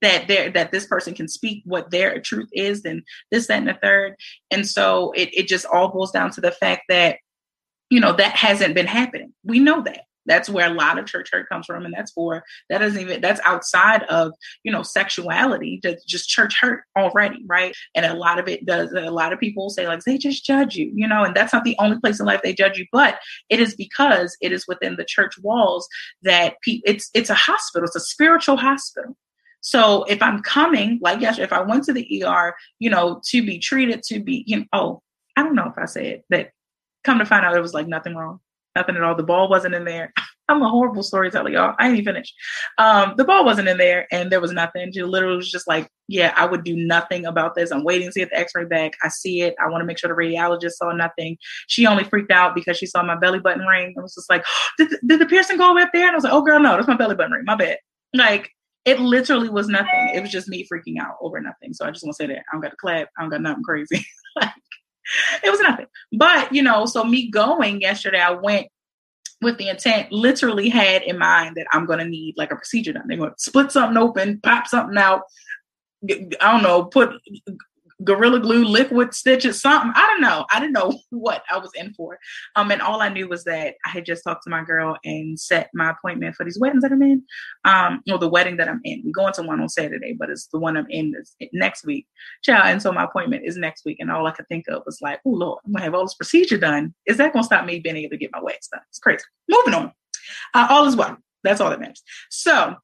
That 0.00 0.26
there 0.26 0.50
that 0.50 0.72
this 0.72 0.86
person 0.86 1.14
can 1.14 1.28
speak 1.28 1.62
what 1.64 1.90
their 1.90 2.20
truth 2.20 2.48
is 2.52 2.84
and 2.84 3.02
this 3.30 3.46
that 3.46 3.58
and 3.58 3.68
the 3.68 3.78
third. 3.80 4.16
And 4.50 4.66
so 4.66 5.12
it, 5.12 5.28
it 5.32 5.46
just 5.46 5.64
all 5.64 5.92
boils 5.92 6.10
down 6.10 6.32
to 6.32 6.40
the 6.40 6.50
fact 6.50 6.82
that 6.88 7.18
you 7.88 8.00
know 8.00 8.12
that 8.14 8.32
hasn't 8.32 8.74
been 8.74 8.86
happening. 8.86 9.32
We 9.44 9.60
know 9.60 9.80
that 9.82 10.00
that's 10.26 10.48
where 10.48 10.70
a 10.70 10.74
lot 10.74 10.98
of 10.98 11.06
church 11.06 11.28
hurt 11.32 11.48
comes 11.48 11.66
from 11.66 11.84
and 11.84 11.94
that's 11.94 12.12
for 12.12 12.42
that 12.68 12.78
doesn't 12.78 13.00
even 13.00 13.20
that's 13.20 13.40
outside 13.44 14.02
of 14.04 14.32
you 14.62 14.72
know 14.72 14.82
sexuality 14.82 15.80
just, 15.82 16.06
just 16.06 16.28
church 16.28 16.56
hurt 16.60 16.84
already 16.96 17.42
right? 17.46 17.74
And 17.94 18.06
a 18.06 18.14
lot 18.14 18.38
of 18.38 18.48
it 18.48 18.66
does 18.66 18.92
a 18.92 19.10
lot 19.10 19.32
of 19.32 19.40
people 19.40 19.70
say 19.70 19.86
like 19.86 20.00
they 20.04 20.18
just 20.18 20.44
judge 20.44 20.76
you 20.76 20.90
you 20.94 21.06
know 21.06 21.24
and 21.24 21.34
that's 21.34 21.52
not 21.52 21.64
the 21.64 21.76
only 21.78 21.98
place 21.98 22.20
in 22.20 22.26
life 22.26 22.40
they 22.42 22.54
judge 22.54 22.78
you 22.78 22.86
but 22.92 23.18
it 23.48 23.60
is 23.60 23.74
because 23.74 24.36
it 24.40 24.52
is 24.52 24.66
within 24.66 24.96
the 24.96 25.04
church 25.04 25.34
walls 25.42 25.88
that 26.22 26.54
it's 26.66 27.10
it's 27.14 27.30
a 27.30 27.34
hospital 27.34 27.86
it's 27.86 27.96
a 27.96 28.00
spiritual 28.00 28.56
hospital. 28.56 29.16
So 29.60 30.04
if 30.04 30.22
i'm 30.22 30.42
coming 30.42 30.98
like 31.02 31.20
yesterday 31.20 31.44
if 31.44 31.52
i 31.52 31.60
went 31.60 31.84
to 31.84 31.92
the 31.92 32.24
er 32.26 32.54
you 32.78 32.90
know 32.90 33.20
to 33.26 33.44
be 33.44 33.58
treated 33.58 34.02
to 34.04 34.20
be 34.20 34.44
you 34.46 34.58
know 34.58 34.64
oh 34.72 35.02
i 35.36 35.42
don't 35.42 35.54
know 35.54 35.68
if 35.68 35.78
i 35.78 35.84
said 35.84 36.22
that 36.30 36.50
come 37.04 37.18
to 37.18 37.24
find 37.24 37.44
out 37.44 37.56
it 37.56 37.60
was 37.60 37.74
like 37.74 37.86
nothing 37.86 38.14
wrong 38.14 38.40
nothing 38.76 38.96
at 38.96 39.02
all. 39.02 39.14
The 39.14 39.22
ball 39.22 39.48
wasn't 39.48 39.74
in 39.74 39.84
there. 39.84 40.12
I'm 40.48 40.60
a 40.60 40.68
horrible 40.68 41.02
storyteller, 41.02 41.50
y'all. 41.50 41.74
I 41.78 41.86
ain't 41.86 41.98
even 41.98 42.14
finished. 42.14 42.34
Um, 42.76 43.14
the 43.16 43.24
ball 43.24 43.44
wasn't 43.44 43.68
in 43.68 43.78
there, 43.78 44.06
and 44.10 44.30
there 44.30 44.40
was 44.40 44.52
nothing. 44.52 44.92
She 44.92 45.02
literally 45.02 45.36
was 45.36 45.50
just 45.50 45.68
like, 45.68 45.88
"Yeah, 46.08 46.34
I 46.36 46.44
would 46.44 46.64
do 46.64 46.76
nothing 46.76 47.24
about 47.24 47.54
this. 47.54 47.70
I'm 47.70 47.84
waiting 47.84 48.10
to 48.10 48.20
get 48.20 48.30
the 48.30 48.38
X-ray 48.38 48.66
back. 48.66 48.92
I 49.02 49.08
see 49.08 49.42
it. 49.42 49.54
I 49.64 49.68
want 49.70 49.82
to 49.82 49.86
make 49.86 49.98
sure 49.98 50.08
the 50.08 50.20
radiologist 50.20 50.72
saw 50.72 50.92
nothing." 50.92 51.38
She 51.68 51.86
only 51.86 52.04
freaked 52.04 52.32
out 52.32 52.54
because 52.54 52.76
she 52.76 52.86
saw 52.86 53.02
my 53.02 53.16
belly 53.16 53.38
button 53.38 53.64
ring. 53.64 53.94
It 53.96 54.02
was 54.02 54.14
just 54.14 54.28
like, 54.28 54.44
"Did, 54.78 54.88
did 55.06 55.20
the 55.20 55.26
piercing 55.26 55.58
go 55.58 55.78
up 55.78 55.90
there?" 55.94 56.06
And 56.06 56.12
I 56.12 56.16
was 56.16 56.24
like, 56.24 56.32
"Oh, 56.32 56.42
girl, 56.42 56.60
no, 56.60 56.76
that's 56.76 56.88
my 56.88 56.96
belly 56.96 57.14
button 57.14 57.32
ring. 57.32 57.44
My 57.46 57.56
bad." 57.56 57.78
Like 58.12 58.50
it 58.84 59.00
literally 59.00 59.48
was 59.48 59.68
nothing. 59.68 60.10
It 60.14 60.20
was 60.20 60.30
just 60.30 60.48
me 60.48 60.66
freaking 60.70 61.00
out 61.00 61.16
over 61.20 61.40
nothing. 61.40 61.72
So 61.72 61.86
I 61.86 61.90
just 61.90 62.04
want 62.04 62.16
to 62.16 62.22
say 62.22 62.26
that 62.26 62.38
I 62.38 62.52
don't 62.52 62.62
got 62.62 62.70
to 62.70 62.76
clap. 62.76 63.08
I 63.16 63.22
don't 63.22 63.30
got 63.30 63.40
nothing 63.40 63.62
crazy. 63.62 64.04
like, 64.36 64.50
it 65.42 65.50
was 65.50 65.60
nothing. 65.60 65.86
But 66.12 66.54
you 66.54 66.62
know, 66.62 66.86
so 66.86 67.04
me 67.04 67.30
going 67.30 67.80
yesterday, 67.80 68.20
I 68.20 68.32
went 68.32 68.68
with 69.40 69.58
the 69.58 69.68
intent, 69.68 70.12
literally 70.12 70.68
had 70.68 71.02
in 71.02 71.18
mind 71.18 71.56
that 71.56 71.66
I'm 71.72 71.86
gonna 71.86 72.04
need 72.04 72.34
like 72.36 72.52
a 72.52 72.56
procedure 72.56 72.92
done. 72.92 73.04
They're 73.06 73.18
gonna 73.18 73.34
split 73.38 73.72
something 73.72 73.96
open, 73.96 74.40
pop 74.40 74.66
something 74.66 74.96
out, 74.96 75.22
I 76.08 76.52
don't 76.52 76.62
know, 76.62 76.84
put 76.84 77.10
gorilla 78.04 78.40
glue, 78.40 78.64
liquid 78.64 79.14
stitches, 79.14 79.60
something. 79.60 79.92
I 79.94 80.06
don't 80.06 80.20
know. 80.20 80.46
I 80.52 80.60
didn't 80.60 80.72
know 80.72 80.98
what 81.10 81.42
I 81.50 81.58
was 81.58 81.70
in 81.74 81.92
for. 81.94 82.18
Um, 82.56 82.70
and 82.70 82.82
all 82.82 83.00
I 83.00 83.08
knew 83.08 83.28
was 83.28 83.44
that 83.44 83.74
I 83.84 83.90
had 83.90 84.04
just 84.04 84.24
talked 84.24 84.44
to 84.44 84.50
my 84.50 84.62
girl 84.64 84.96
and 85.04 85.38
set 85.38 85.70
my 85.74 85.90
appointment 85.90 86.36
for 86.36 86.44
these 86.44 86.58
weddings 86.58 86.82
that 86.82 86.92
I'm 86.92 87.02
in. 87.02 87.22
Um, 87.64 88.02
or 88.10 88.18
the 88.18 88.28
wedding 88.28 88.56
that 88.58 88.68
I'm 88.68 88.80
in. 88.84 89.02
We're 89.04 89.12
going 89.12 89.32
to 89.34 89.42
one 89.42 89.60
on 89.60 89.68
Saturday, 89.68 90.14
but 90.18 90.30
it's 90.30 90.46
the 90.48 90.58
one 90.58 90.76
I'm 90.76 90.90
in 90.90 91.12
this, 91.12 91.34
next 91.52 91.84
week. 91.84 92.06
Child, 92.42 92.64
and 92.66 92.82
so 92.82 92.92
my 92.92 93.04
appointment 93.04 93.44
is 93.44 93.56
next 93.56 93.84
week. 93.84 93.98
And 94.00 94.10
all 94.10 94.26
I 94.26 94.32
could 94.32 94.48
think 94.48 94.68
of 94.68 94.82
was 94.86 95.00
like, 95.00 95.20
oh 95.24 95.30
Lord, 95.30 95.60
I'm 95.64 95.72
gonna 95.72 95.84
have 95.84 95.94
all 95.94 96.04
this 96.04 96.14
procedure 96.14 96.58
done. 96.58 96.94
Is 97.06 97.16
that 97.18 97.32
gonna 97.32 97.44
stop 97.44 97.64
me 97.64 97.80
being 97.80 97.96
able 97.96 98.10
to 98.10 98.16
get 98.16 98.32
my 98.32 98.42
wax 98.42 98.68
done? 98.68 98.82
It's 98.90 98.98
crazy. 98.98 99.24
Moving 99.48 99.74
on. 99.74 99.92
Uh, 100.54 100.66
all 100.70 100.86
is 100.86 100.96
well. 100.96 101.16
That's 101.42 101.60
all 101.60 101.70
that 101.70 101.80
matters. 101.80 102.02
So 102.30 102.76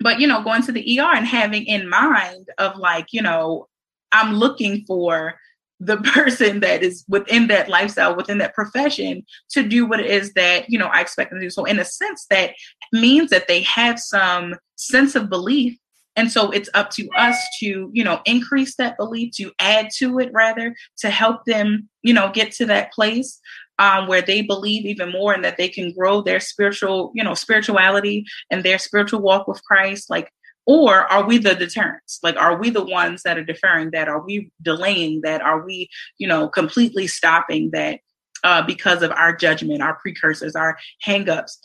but 0.00 0.18
you 0.18 0.26
know 0.26 0.42
going 0.42 0.62
to 0.62 0.72
the 0.72 1.00
er 1.00 1.14
and 1.14 1.26
having 1.26 1.64
in 1.66 1.88
mind 1.88 2.48
of 2.58 2.76
like 2.76 3.08
you 3.12 3.22
know 3.22 3.68
I'm 4.12 4.34
looking 4.34 4.84
for 4.86 5.34
the 5.80 5.96
person 6.14 6.60
that 6.60 6.82
is 6.82 7.04
within 7.08 7.48
that 7.48 7.68
lifestyle, 7.68 8.14
within 8.14 8.38
that 8.38 8.54
profession 8.54 9.24
to 9.50 9.62
do 9.62 9.86
what 9.86 10.00
it 10.00 10.06
is 10.06 10.32
that, 10.34 10.68
you 10.68 10.78
know, 10.78 10.88
I 10.88 11.00
expect 11.00 11.30
them 11.30 11.40
to 11.40 11.46
do. 11.46 11.50
So 11.50 11.64
in 11.64 11.78
a 11.78 11.84
sense 11.84 12.26
that 12.30 12.52
means 12.92 13.30
that 13.30 13.48
they 13.48 13.62
have 13.62 13.98
some 13.98 14.56
sense 14.76 15.14
of 15.14 15.30
belief. 15.30 15.76
And 16.16 16.30
so 16.30 16.50
it's 16.50 16.68
up 16.74 16.90
to 16.90 17.08
us 17.16 17.36
to, 17.60 17.88
you 17.92 18.04
know, 18.04 18.20
increase 18.26 18.76
that 18.76 18.98
belief, 18.98 19.32
to 19.36 19.52
add 19.58 19.88
to 19.98 20.18
it 20.18 20.30
rather, 20.34 20.74
to 20.98 21.08
help 21.08 21.44
them, 21.46 21.88
you 22.02 22.12
know, 22.12 22.30
get 22.32 22.52
to 22.52 22.66
that 22.66 22.92
place 22.92 23.40
um, 23.78 24.08
where 24.08 24.20
they 24.20 24.42
believe 24.42 24.84
even 24.84 25.10
more 25.10 25.32
and 25.32 25.44
that 25.44 25.56
they 25.56 25.68
can 25.68 25.94
grow 25.94 26.20
their 26.20 26.40
spiritual, 26.40 27.12
you 27.14 27.24
know, 27.24 27.34
spirituality 27.34 28.26
and 28.50 28.62
their 28.62 28.78
spiritual 28.78 29.20
walk 29.20 29.48
with 29.48 29.64
Christ. 29.64 30.10
Like 30.10 30.30
or 30.66 31.10
are 31.10 31.24
we 31.24 31.38
the 31.38 31.54
deterrents? 31.54 32.18
Like 32.22 32.36
are 32.36 32.58
we 32.58 32.70
the 32.70 32.84
ones 32.84 33.22
that 33.22 33.38
are 33.38 33.44
deferring 33.44 33.90
that? 33.92 34.08
Are 34.08 34.24
we 34.24 34.50
delaying 34.62 35.22
that? 35.22 35.40
Are 35.40 35.64
we 35.64 35.88
you 36.18 36.28
know 36.28 36.48
completely 36.48 37.06
stopping 37.06 37.70
that 37.72 38.00
uh, 38.44 38.62
because 38.62 39.02
of 39.02 39.10
our 39.12 39.34
judgment 39.34 39.82
our 39.82 39.96
precursors 39.96 40.54
our 40.54 40.78
hangups? 41.04 41.58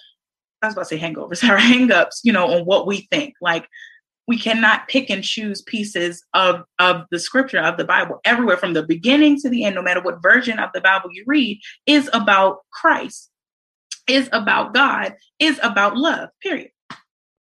I 0.62 0.68
was 0.68 0.74
about 0.74 0.88
to 0.90 0.98
say 0.98 1.00
hangovers 1.00 1.44
our 1.50 1.58
hangups 1.58 2.22
you 2.24 2.34
know 2.34 2.48
on 2.52 2.66
what 2.66 2.88
we 2.88 3.08
think. 3.12 3.36
Like 3.42 3.68
we 4.28 4.40
cannot 4.40 4.88
pick 4.88 5.12
and 5.12 5.24
choose 5.24 5.62
pieces 5.62 6.24
of 6.34 6.64
of 6.80 7.04
the 7.12 7.20
scripture 7.20 7.60
of 7.60 7.78
the 7.78 7.86
bible. 7.86 8.20
Everywhere 8.26 8.58
from 8.58 8.74
the 8.74 8.84
beginning 8.84 9.40
to 9.42 9.50
the 9.50 9.66
end 9.66 9.76
no 9.76 9.82
matter 9.82 10.02
what 10.02 10.22
version 10.22 10.60
of 10.60 10.70
the 10.74 10.82
bible 10.82 11.10
you 11.12 11.24
read 11.28 11.60
is 11.86 12.10
about 12.14 12.60
christ 12.72 13.30
is 14.08 14.30
about 14.32 14.74
god 14.74 15.16
is 15.40 15.60
about 15.62 15.98
love 15.98 16.30
period. 16.42 16.70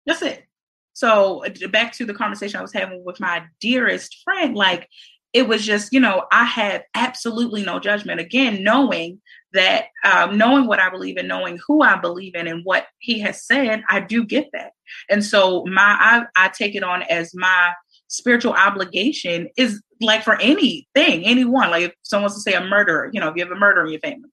That's 0.06 0.22
it 0.22 0.46
so 0.94 1.44
back 1.72 1.94
to 1.94 2.06
the 2.06 2.14
conversation 2.14 2.60
I 2.60 2.62
was 2.62 2.74
having 2.74 3.04
with 3.04 3.20
my 3.20 3.44
dearest 3.60 4.22
friend, 4.24 4.56
like 4.56 4.88
it 5.34 5.48
was 5.48 5.66
just, 5.66 5.92
you 5.92 6.00
know, 6.00 6.26
I 6.32 6.46
had 6.46 6.84
absolutely 6.94 7.64
no 7.64 7.80
judgment. 7.80 8.20
Again, 8.20 8.64
knowing 8.64 9.20
that, 9.54 9.86
um, 10.06 10.38
knowing 10.38 10.68
what 10.68 10.80
I 10.80 10.92
believe 10.92 11.18
in, 11.18 11.28
knowing 11.28 11.60
who 11.68 11.82
I 11.82 11.96
believe 11.96 12.36
in, 12.36 12.48
and 12.48 12.64
what 12.64 12.86
he 13.00 13.20
has 13.22 13.44
said, 13.44 13.84
I 13.90 14.00
do 14.00 14.24
get 14.24 14.50
that. 14.54 14.74
And 15.10 15.26
so 15.26 15.66
my, 15.66 15.98
I, 16.00 16.26
I 16.36 16.50
take 16.50 16.76
it 16.76 16.84
on 16.84 17.02
as 17.04 17.34
my 17.34 17.74
spiritual 18.08 18.54
obligation 18.54 19.50
is 19.58 19.82
like 20.00 20.24
for 20.24 20.40
anything, 20.40 21.26
anyone. 21.26 21.72
Like 21.72 21.86
if 21.86 21.94
someone 22.04 22.26
wants 22.26 22.36
to 22.36 22.42
say 22.42 22.56
a 22.56 22.64
murderer, 22.64 23.10
you 23.12 23.20
know, 23.20 23.30
if 23.30 23.36
you 23.36 23.44
have 23.44 23.52
a 23.52 23.60
murder 23.60 23.84
in 23.84 23.92
your 23.92 24.02
family, 24.02 24.30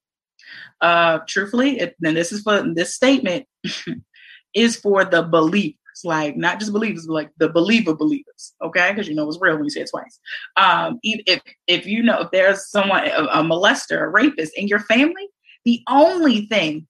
uh, 0.81 1.19
truthfully, 1.27 1.79
it, 1.79 1.95
and 2.03 2.15
this 2.15 2.31
is 2.31 2.41
for 2.41 2.61
this 2.73 2.93
statement 2.93 3.47
is 4.53 4.75
for 4.75 5.03
the 5.03 5.23
belief 5.23 5.75
like 6.03 6.37
not 6.37 6.59
just 6.59 6.73
believers, 6.73 7.05
but 7.07 7.13
like 7.13 7.29
the 7.37 7.49
believer 7.49 7.95
believers, 7.95 8.53
okay? 8.61 8.91
Because 8.91 9.07
you 9.07 9.15
know 9.15 9.27
it's 9.27 9.39
real 9.41 9.55
when 9.55 9.63
you 9.63 9.69
say 9.69 9.81
it 9.81 9.89
twice. 9.89 10.19
Um, 10.57 10.99
if 11.03 11.41
if 11.67 11.85
you 11.85 12.03
know 12.03 12.21
if 12.21 12.31
there's 12.31 12.69
someone 12.69 13.05
a, 13.05 13.23
a 13.25 13.43
molester, 13.43 14.01
a 14.01 14.07
rapist 14.07 14.57
in 14.57 14.67
your 14.67 14.79
family, 14.79 15.27
the 15.65 15.81
only 15.89 16.45
thing 16.47 16.87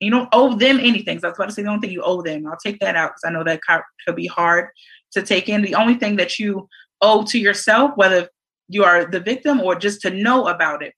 you 0.00 0.10
don't 0.10 0.28
owe 0.32 0.56
them 0.56 0.80
anything. 0.80 1.20
So 1.20 1.28
I 1.28 1.30
was 1.30 1.38
about 1.38 1.48
to 1.50 1.54
say 1.54 1.62
the 1.62 1.68
only 1.68 1.80
thing 1.80 1.92
you 1.92 2.02
owe 2.02 2.22
them. 2.22 2.46
I'll 2.46 2.56
take 2.56 2.80
that 2.80 2.96
out 2.96 3.10
because 3.10 3.22
I 3.26 3.30
know 3.30 3.44
that 3.44 3.60
could 4.06 4.16
be 4.16 4.26
hard 4.26 4.68
to 5.12 5.22
take 5.22 5.48
in. 5.48 5.62
The 5.62 5.74
only 5.74 5.94
thing 5.94 6.16
that 6.16 6.38
you 6.38 6.68
owe 7.02 7.24
to 7.24 7.38
yourself, 7.38 7.92
whether 7.96 8.28
you 8.68 8.84
are 8.84 9.04
the 9.04 9.20
victim 9.20 9.60
or 9.60 9.74
just 9.74 10.00
to 10.02 10.10
know 10.10 10.48
about 10.48 10.82
it, 10.82 10.94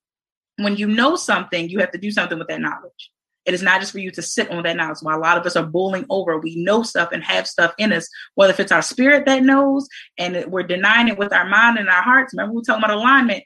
when 0.57 0.76
you 0.76 0.86
know 0.86 1.16
something, 1.16 1.68
you 1.68 1.80
have 1.80 1.90
to 1.92 1.98
do 1.98 2.11
something 2.11 2.38
with 2.38 2.48
that 2.48 2.61
knowledge. 2.61 3.11
It 3.45 3.55
is 3.55 3.62
not 3.62 3.80
just 3.80 3.93
for 3.93 3.99
you 3.99 4.11
to 4.12 4.22
sit 4.22 4.51
on 4.51 4.62
that 4.62 4.76
knowledge. 4.76 4.99
While 5.01 5.18
a 5.18 5.20
lot 5.20 5.38
of 5.38 5.47
us 5.47 5.57
are 5.57 5.66
bowling 5.66 6.07
over, 6.11 6.38
we 6.38 6.62
know 6.62 6.82
stuff 6.82 7.11
and 7.12 7.24
have 7.24 7.47
stuff 7.47 7.74
in 7.78 7.93
us, 7.93 8.09
whether 8.34 8.53
if 8.53 8.61
it's 8.61 8.72
our 8.72 8.82
spirit 8.82 9.26
that 9.26 9.43
knows 9.43 9.88
and 10.18 10.45
we're 10.47 10.62
denying 10.62 11.09
it 11.09 11.18
with 11.18 11.32
our 11.32 11.49
mind 11.49 11.78
and 11.78 11.88
our 11.88 12.03
hearts. 12.03 12.32
Remember, 12.34 12.55
we 12.55 12.61
are 12.61 12.64
talking 12.64 12.84
about 12.84 12.97
alignment. 12.97 13.45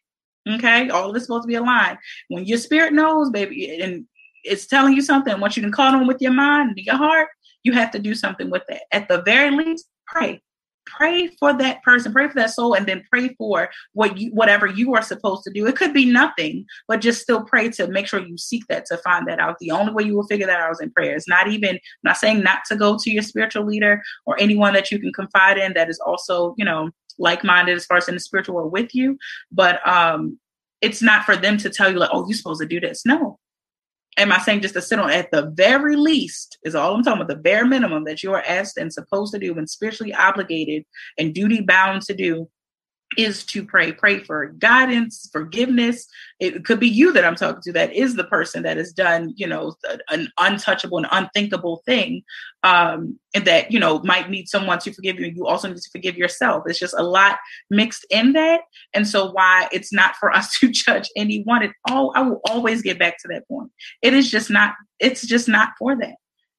Okay, 0.48 0.90
all 0.90 1.10
of 1.10 1.16
it's 1.16 1.24
supposed 1.24 1.42
to 1.42 1.48
be 1.48 1.56
aligned. 1.56 1.98
When 2.28 2.44
your 2.44 2.58
spirit 2.58 2.92
knows, 2.92 3.30
baby, 3.30 3.80
and 3.80 4.06
it's 4.44 4.66
telling 4.66 4.94
you 4.94 5.02
something, 5.02 5.40
once 5.40 5.56
you 5.56 5.62
can 5.62 5.72
call 5.72 5.94
on 5.94 6.06
with 6.06 6.22
your 6.22 6.32
mind 6.32 6.70
and 6.70 6.78
your 6.78 6.96
heart, 6.96 7.28
you 7.64 7.72
have 7.72 7.90
to 7.92 7.98
do 7.98 8.14
something 8.14 8.48
with 8.48 8.62
that. 8.68 8.82
At 8.92 9.08
the 9.08 9.22
very 9.22 9.50
least, 9.50 9.86
pray 10.06 10.40
pray 10.86 11.28
for 11.38 11.52
that 11.52 11.82
person 11.82 12.12
pray 12.12 12.28
for 12.28 12.34
that 12.34 12.50
soul 12.50 12.74
and 12.74 12.86
then 12.86 13.04
pray 13.10 13.34
for 13.34 13.68
what 13.92 14.16
you 14.16 14.30
whatever 14.32 14.66
you 14.66 14.94
are 14.94 15.02
supposed 15.02 15.44
to 15.44 15.50
do. 15.50 15.66
It 15.66 15.76
could 15.76 15.92
be 15.92 16.04
nothing 16.04 16.64
but 16.88 17.00
just 17.00 17.22
still 17.22 17.44
pray 17.44 17.70
to 17.70 17.86
make 17.88 18.06
sure 18.06 18.20
you 18.20 18.38
seek 18.38 18.66
that 18.68 18.86
to 18.86 18.98
find 18.98 19.26
that 19.28 19.40
out. 19.40 19.58
The 19.58 19.70
only 19.70 19.92
way 19.92 20.04
you 20.04 20.16
will 20.16 20.26
figure 20.26 20.46
that 20.46 20.60
out 20.60 20.72
is 20.72 20.80
in 20.80 20.90
prayer. 20.90 21.14
It's 21.14 21.28
not 21.28 21.48
even 21.48 21.70
I'm 21.70 21.80
not 22.02 22.16
saying 22.16 22.42
not 22.42 22.60
to 22.68 22.76
go 22.76 22.96
to 22.98 23.10
your 23.10 23.22
spiritual 23.22 23.66
leader 23.66 24.02
or 24.24 24.40
anyone 24.40 24.72
that 24.74 24.90
you 24.90 24.98
can 24.98 25.12
confide 25.12 25.58
in 25.58 25.74
that 25.74 25.90
is 25.90 26.00
also 26.00 26.54
you 26.56 26.64
know 26.64 26.90
like-minded 27.18 27.76
as 27.76 27.86
far 27.86 27.96
as 27.96 28.08
in 28.08 28.14
the 28.14 28.20
spiritual 28.20 28.54
world 28.54 28.72
with 28.72 28.94
you 28.94 29.16
but 29.50 29.86
um 29.88 30.38
it's 30.82 31.00
not 31.00 31.24
for 31.24 31.34
them 31.34 31.56
to 31.56 31.70
tell 31.70 31.90
you 31.90 31.98
like 31.98 32.10
oh 32.12 32.26
you're 32.28 32.36
supposed 32.36 32.60
to 32.60 32.66
do 32.66 32.80
this. 32.80 33.04
No 33.06 33.38
am 34.16 34.32
I 34.32 34.38
saying 34.38 34.62
just 34.62 34.74
to 34.74 34.82
sit 34.82 34.98
on 34.98 35.10
at 35.10 35.30
the 35.30 35.50
very 35.54 35.96
least 35.96 36.58
is 36.64 36.74
all 36.74 36.94
I'm 36.94 37.02
talking 37.02 37.20
about, 37.20 37.28
the 37.28 37.40
bare 37.40 37.66
minimum 37.66 38.04
that 38.04 38.22
you 38.22 38.32
are 38.32 38.42
asked 38.42 38.76
and 38.76 38.92
supposed 38.92 39.32
to 39.34 39.38
do 39.38 39.56
and 39.56 39.68
spiritually 39.68 40.14
obligated 40.14 40.84
and 41.18 41.34
duty 41.34 41.60
bound 41.60 42.02
to 42.02 42.14
do 42.14 42.48
is 43.16 43.44
to 43.46 43.64
pray. 43.64 43.92
Pray 43.92 44.20
for 44.20 44.46
guidance, 44.46 45.28
forgiveness. 45.32 46.06
It 46.40 46.64
could 46.64 46.80
be 46.80 46.88
you 46.88 47.12
that 47.12 47.24
I'm 47.24 47.34
talking 47.34 47.62
to 47.62 47.72
that 47.72 47.92
is 47.92 48.14
the 48.14 48.24
person 48.24 48.62
that 48.64 48.76
has 48.76 48.92
done, 48.92 49.32
you 49.36 49.46
know, 49.46 49.74
an 50.10 50.28
untouchable 50.38 50.98
and 50.98 51.06
unthinkable 51.10 51.82
thing. 51.86 52.22
Um, 52.62 53.18
and 53.34 53.44
that, 53.44 53.70
you 53.70 53.78
know, 53.78 54.00
might 54.00 54.30
need 54.30 54.48
someone 54.48 54.78
to 54.80 54.92
forgive 54.92 55.20
you. 55.20 55.26
You 55.26 55.46
also 55.46 55.68
need 55.68 55.76
to 55.76 55.90
forgive 55.90 56.16
yourself. 56.16 56.64
It's 56.66 56.78
just 56.78 56.94
a 56.96 57.02
lot 57.02 57.38
mixed 57.70 58.06
in 58.10 58.32
that. 58.32 58.62
And 58.92 59.06
so 59.06 59.30
why 59.30 59.68
it's 59.72 59.92
not 59.92 60.16
for 60.16 60.32
us 60.32 60.58
to 60.60 60.68
judge 60.68 61.08
anyone 61.16 61.62
at 61.62 61.72
all. 61.88 62.12
I 62.14 62.22
will 62.22 62.40
always 62.48 62.82
get 62.82 62.98
back 62.98 63.18
to 63.22 63.28
that 63.28 63.46
point. 63.48 63.70
It 64.02 64.14
is 64.14 64.30
just 64.30 64.50
not, 64.50 64.74
it's 64.98 65.26
just 65.26 65.48
not 65.48 65.70
for 65.78 65.96
that 65.96 66.16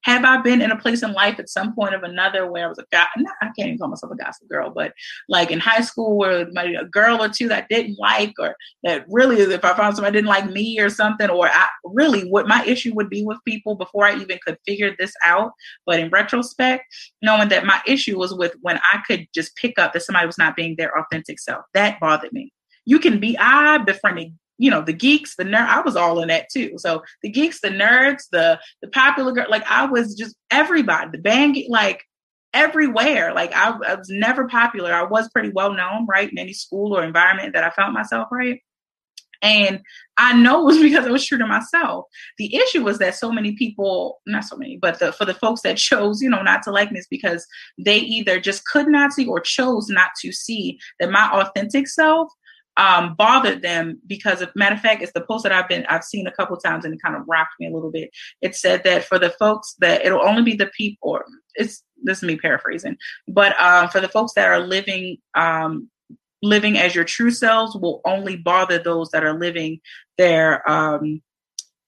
have 0.08 0.24
I 0.24 0.40
been 0.40 0.62
in 0.62 0.70
a 0.70 0.76
place 0.76 1.02
in 1.02 1.12
life 1.12 1.38
at 1.38 1.50
some 1.50 1.74
point 1.74 1.94
of 1.94 2.02
another 2.02 2.50
where 2.50 2.64
I 2.64 2.68
was 2.68 2.78
a 2.78 2.84
guy? 2.90 3.06
Not, 3.16 3.34
I 3.42 3.46
can't 3.46 3.68
even 3.68 3.78
call 3.78 3.88
myself 3.88 4.12
a 4.12 4.16
gossip 4.16 4.48
girl, 4.48 4.70
but 4.70 4.92
like 5.28 5.50
in 5.50 5.60
high 5.60 5.82
school 5.82 6.16
where 6.16 6.46
my, 6.52 6.64
a 6.64 6.84
girl 6.86 7.22
or 7.22 7.28
two 7.28 7.48
that 7.48 7.68
didn't 7.68 7.98
like, 7.98 8.32
or 8.38 8.56
that 8.84 9.04
really, 9.08 9.36
if 9.40 9.64
I 9.64 9.76
found 9.76 9.96
somebody 9.96 10.16
didn't 10.16 10.28
like 10.28 10.50
me 10.50 10.80
or 10.80 10.88
something, 10.88 11.28
or 11.28 11.48
I 11.48 11.68
really 11.84 12.28
what 12.30 12.48
my 12.48 12.64
issue 12.64 12.94
would 12.94 13.10
be 13.10 13.24
with 13.24 13.38
people 13.44 13.74
before 13.74 14.06
I 14.06 14.16
even 14.16 14.38
could 14.44 14.56
figure 14.66 14.96
this 14.98 15.12
out. 15.22 15.52
But 15.84 16.00
in 16.00 16.10
retrospect, 16.10 16.84
knowing 17.22 17.48
that 17.50 17.66
my 17.66 17.80
issue 17.86 18.18
was 18.18 18.34
with 18.34 18.54
when 18.62 18.78
I 18.78 19.02
could 19.06 19.26
just 19.34 19.54
pick 19.56 19.78
up 19.78 19.92
that 19.92 20.02
somebody 20.02 20.26
was 20.26 20.38
not 20.38 20.56
being 20.56 20.76
their 20.76 20.98
authentic 20.98 21.38
self, 21.38 21.64
that 21.74 22.00
bothered 22.00 22.32
me. 22.32 22.52
You 22.86 22.98
can 22.98 23.20
be, 23.20 23.36
I 23.38 23.76
befriended 23.78 24.32
you 24.58 24.70
know 24.70 24.82
the 24.82 24.92
geeks 24.92 25.36
the 25.36 25.44
nerd 25.44 25.66
i 25.66 25.80
was 25.80 25.96
all 25.96 26.20
in 26.20 26.28
that 26.28 26.48
too. 26.52 26.72
So 26.76 27.02
the 27.22 27.30
geeks 27.30 27.60
the 27.60 27.68
nerds 27.68 28.24
the 28.30 28.60
the 28.82 28.88
popular 28.88 29.32
girl 29.32 29.46
like 29.48 29.64
i 29.68 29.86
was 29.86 30.14
just 30.14 30.36
everybody 30.50 31.10
the 31.10 31.18
band 31.18 31.56
like 31.68 32.02
everywhere. 32.54 33.34
Like 33.34 33.54
I, 33.54 33.70
I 33.86 33.94
was 33.94 34.08
never 34.08 34.48
popular. 34.48 34.92
I 34.92 35.02
was 35.02 35.28
pretty 35.28 35.50
well 35.50 35.74
known 35.74 36.06
right 36.06 36.30
in 36.30 36.38
any 36.38 36.52
school 36.52 36.96
or 36.96 37.04
environment 37.04 37.52
that 37.54 37.64
i 37.64 37.70
found 37.70 37.94
myself 37.94 38.28
right? 38.30 38.60
And 39.40 39.80
I 40.16 40.32
know 40.32 40.62
it 40.62 40.64
was 40.64 40.78
because 40.82 41.06
I 41.06 41.10
was 41.10 41.24
true 41.24 41.38
to 41.38 41.46
myself. 41.46 42.06
The 42.38 42.54
issue 42.56 42.82
was 42.82 42.98
that 42.98 43.14
so 43.14 43.30
many 43.30 43.52
people, 43.54 44.20
not 44.26 44.44
so 44.44 44.56
many, 44.56 44.76
but 44.76 44.98
the, 44.98 45.12
for 45.12 45.24
the 45.24 45.34
folks 45.34 45.62
that 45.62 45.76
chose, 45.76 46.20
you 46.20 46.28
know, 46.28 46.42
not 46.42 46.62
to 46.64 46.72
like 46.72 46.90
me, 46.90 47.00
because 47.10 47.46
they 47.78 47.98
either 47.98 48.40
just 48.40 48.66
could 48.66 48.88
not 48.88 49.12
see 49.12 49.26
or 49.26 49.40
chose 49.40 49.88
not 49.88 50.10
to 50.22 50.32
see 50.32 50.78
that 50.98 51.10
my 51.10 51.30
authentic 51.30 51.86
self 51.86 52.32
um, 52.78 53.14
bothered 53.14 53.60
them 53.60 54.00
because 54.06 54.40
of 54.40 54.54
matter 54.54 54.76
of 54.76 54.80
fact 54.80 55.02
it's 55.02 55.12
the 55.12 55.20
post 55.20 55.42
that 55.42 55.52
i've 55.52 55.68
been 55.68 55.84
i've 55.86 56.04
seen 56.04 56.26
a 56.28 56.32
couple 56.32 56.56
times 56.56 56.84
and 56.84 56.94
it 56.94 57.02
kind 57.02 57.16
of 57.16 57.22
rocked 57.26 57.54
me 57.60 57.66
a 57.66 57.74
little 57.74 57.90
bit. 57.90 58.10
It 58.40 58.54
said 58.54 58.84
that 58.84 59.04
for 59.04 59.18
the 59.18 59.30
folks 59.30 59.74
that 59.80 60.06
it'll 60.06 60.26
only 60.26 60.42
be 60.42 60.54
the 60.54 60.70
people 60.76 61.10
or 61.10 61.24
it's 61.56 61.82
this 62.04 62.18
is 62.18 62.24
me 62.24 62.36
paraphrasing 62.36 62.96
but 63.26 63.60
um, 63.60 63.88
for 63.88 64.00
the 64.00 64.08
folks 64.08 64.32
that 64.34 64.48
are 64.48 64.60
living 64.60 65.18
um, 65.34 65.90
living 66.40 66.78
as 66.78 66.94
your 66.94 67.04
true 67.04 67.32
selves 67.32 67.76
will 67.76 68.00
only 68.04 68.36
bother 68.36 68.78
those 68.78 69.10
that 69.10 69.24
are 69.24 69.36
living 69.36 69.80
their 70.16 70.68
um, 70.70 71.20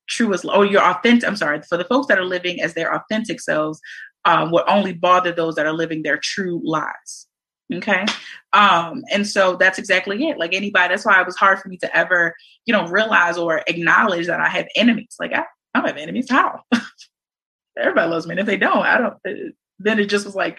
true 0.09 0.35
as 0.35 0.45
or 0.45 0.67
your 0.67 0.83
authentic 0.83 1.29
i'm 1.29 1.37
sorry 1.37 1.63
for 1.63 1.79
the 1.79 1.85
folks 1.85 2.09
that 2.09 2.19
are 2.19 2.25
living 2.25 2.61
as 2.61 2.75
their 2.75 2.93
authentic 2.93 3.41
selves 3.41 3.81
um, 4.25 4.51
will 4.51 4.65
only 4.67 4.93
bother 4.93 5.33
those 5.33 5.55
that 5.55 5.67
are 5.67 5.73
living 5.73 6.03
their 6.03 6.19
true 6.19 6.61
lives 6.65 7.29
Okay. 7.73 8.05
Um, 8.53 9.05
and 9.13 9.27
so 9.27 9.57
that's 9.57 9.79
exactly 9.79 10.29
it. 10.29 10.39
Like 10.39 10.55
anybody, 10.55 10.89
that's 10.89 11.05
why 11.05 11.21
it 11.21 11.27
was 11.27 11.37
hard 11.37 11.61
for 11.61 11.69
me 11.69 11.77
to 11.79 11.97
ever, 11.97 12.35
you 12.67 12.73
know, 12.73 12.89
realize 12.89 13.39
or 13.39 13.63
acknowledge 13.67 14.27
that 14.27 14.41
I 14.41 14.49
have 14.49 14.67
enemies. 14.75 15.17
Like 15.21 15.33
I, 15.33 15.41
I 15.75 15.81
don't 15.81 15.87
have 15.87 15.97
enemies. 15.97 16.29
How? 16.29 16.63
Everybody 17.79 18.11
loves 18.11 18.27
me. 18.27 18.33
And 18.33 18.41
if 18.41 18.47
they 18.47 18.57
don't, 18.57 18.85
I 18.85 18.99
don't, 18.99 19.15
it, 19.25 19.55
then 19.79 19.99
it 19.99 20.07
just 20.07 20.27
was 20.27 20.35
like 20.35 20.59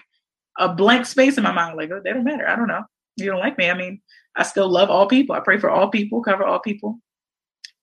a 0.58 0.72
blank 0.72 1.06
space 1.06 1.36
in 1.36 1.44
my 1.44 1.52
mind. 1.52 1.76
Like, 1.76 1.90
oh, 1.90 2.00
they 2.02 2.12
don't 2.12 2.24
matter. 2.24 2.48
I 2.48 2.56
don't 2.56 2.68
know. 2.68 2.82
You 3.16 3.26
don't 3.26 3.40
like 3.40 3.58
me. 3.58 3.68
I 3.68 3.74
mean, 3.74 4.00
I 4.34 4.42
still 4.42 4.68
love 4.68 4.88
all 4.88 5.06
people. 5.06 5.34
I 5.34 5.40
pray 5.40 5.58
for 5.58 5.68
all 5.68 5.88
people, 5.88 6.22
cover 6.22 6.44
all 6.44 6.60
people. 6.60 6.98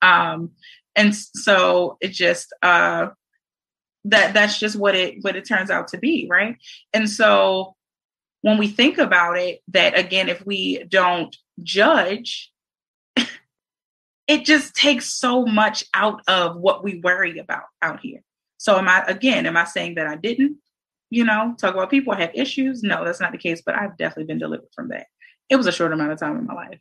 Um, 0.01 0.51
and 0.95 1.15
so 1.15 1.97
it 2.01 2.09
just, 2.09 2.51
uh, 2.63 3.09
that 4.05 4.33
that's 4.33 4.57
just 4.57 4.75
what 4.75 4.95
it 4.95 5.17
what 5.21 5.35
it 5.35 5.45
turns 5.45 5.69
out 5.69 5.87
to 5.87 5.97
be 5.97 6.27
right 6.29 6.55
and 6.93 7.09
so 7.09 7.75
when 8.41 8.57
we 8.57 8.67
think 8.67 8.97
about 8.97 9.37
it, 9.37 9.61
that 9.69 9.97
again, 9.97 10.29
if 10.29 10.45
we 10.45 10.83
don't 10.83 11.35
judge, 11.61 12.51
it 14.27 14.45
just 14.45 14.75
takes 14.75 15.09
so 15.09 15.45
much 15.45 15.85
out 15.93 16.21
of 16.27 16.55
what 16.55 16.83
we 16.83 16.99
worry 17.03 17.39
about 17.39 17.63
out 17.81 17.99
here. 17.99 18.21
So 18.57 18.77
am 18.77 18.87
I 18.87 19.03
again, 19.07 19.45
am 19.45 19.57
I 19.57 19.65
saying 19.65 19.95
that 19.95 20.07
I 20.07 20.15
didn't, 20.15 20.57
you 21.09 21.25
know, 21.25 21.55
talk 21.57 21.73
about 21.73 21.89
people 21.89 22.13
I 22.13 22.21
have 22.21 22.31
issues? 22.33 22.83
No, 22.83 23.03
that's 23.03 23.21
not 23.21 23.31
the 23.31 23.37
case, 23.37 23.61
but 23.65 23.75
I've 23.75 23.97
definitely 23.97 24.25
been 24.25 24.39
delivered 24.39 24.69
from 24.73 24.89
that. 24.89 25.07
It 25.49 25.55
was 25.55 25.67
a 25.67 25.71
short 25.71 25.93
amount 25.93 26.11
of 26.11 26.19
time 26.19 26.37
in 26.37 26.45
my 26.45 26.53
life. 26.53 26.79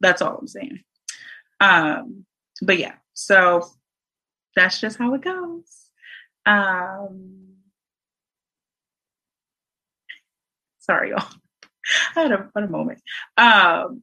That's 0.00 0.22
all 0.22 0.38
I'm 0.38 0.46
saying. 0.46 0.80
Um, 1.60 2.24
but 2.62 2.78
yeah, 2.78 2.94
so 3.12 3.66
that's 4.56 4.80
just 4.80 4.98
how 4.98 5.14
it 5.14 5.22
goes. 5.22 5.88
Um 6.46 7.49
Sorry, 10.90 11.10
y'all. 11.10 11.24
I 12.16 12.20
had 12.22 12.32
a, 12.32 12.68
moment. 12.68 13.00
Um, 13.36 14.02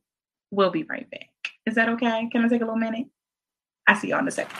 we'll 0.51 0.71
be 0.71 0.83
right 0.83 1.09
back. 1.09 1.27
Is 1.65 1.75
that 1.75 1.89
okay? 1.89 2.29
Can 2.31 2.45
I 2.45 2.47
take 2.47 2.61
a 2.61 2.63
little 2.63 2.77
minute? 2.77 3.07
I 3.85 3.93
see 3.93 4.07
y'all 4.07 4.19
in 4.19 4.27
a 4.29 4.31
second. 4.31 4.57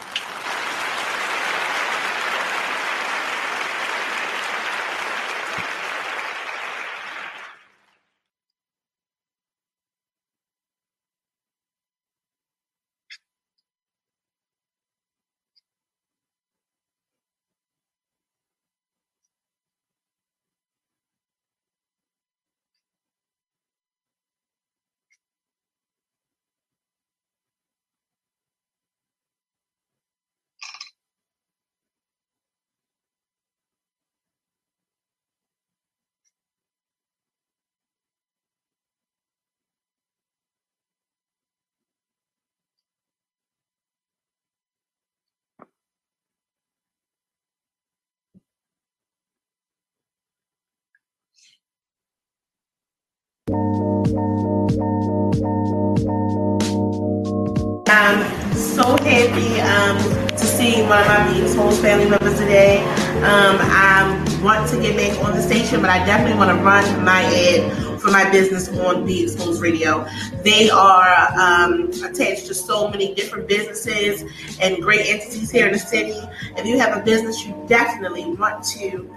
I'm 58.08 58.53
so 58.53 58.95
happy 59.03 59.60
um, 59.60 60.28
to 60.30 60.45
see 60.45 60.82
one 60.84 61.01
of 61.01 61.08
my 61.08 61.30
Be 61.30 61.41
Exposed 61.41 61.82
family 61.82 62.10
members 62.10 62.39
today. 62.39 62.82
Um, 63.18 63.58
I 63.60 64.39
want 64.41 64.70
to 64.70 64.80
get 64.80 64.95
back 64.95 65.22
on 65.26 65.36
the 65.36 65.41
station, 65.41 65.82
but 65.82 65.89
I 65.89 66.05
definitely 66.05 66.38
want 66.38 66.58
to 66.58 66.64
run 66.64 67.03
my 67.03 67.24
ad 67.24 67.99
for 67.99 68.10
my 68.10 68.30
business 68.32 68.70
on 68.70 69.05
Be 69.05 69.24
Exposed 69.24 69.62
Radio. 69.62 70.08
They 70.41 70.70
are 70.70 71.28
um, 71.38 71.89
attached 72.01 72.47
to 72.47 72.53
so 72.53 72.88
many 72.88 73.14
different 73.14 73.49
businesses 73.49 74.24
and 74.62 74.82
great 74.82 75.05
entities 75.05 75.51
here 75.51 75.66
in 75.66 75.74
the 75.74 75.80
city. 75.80 76.18
If 76.55 76.66
you 76.66 76.80
have 76.80 76.97
a 76.97 77.03
business, 77.03 77.45
you 77.45 77.62
definitely 77.68 78.24
want 78.24 78.64
to 78.68 79.14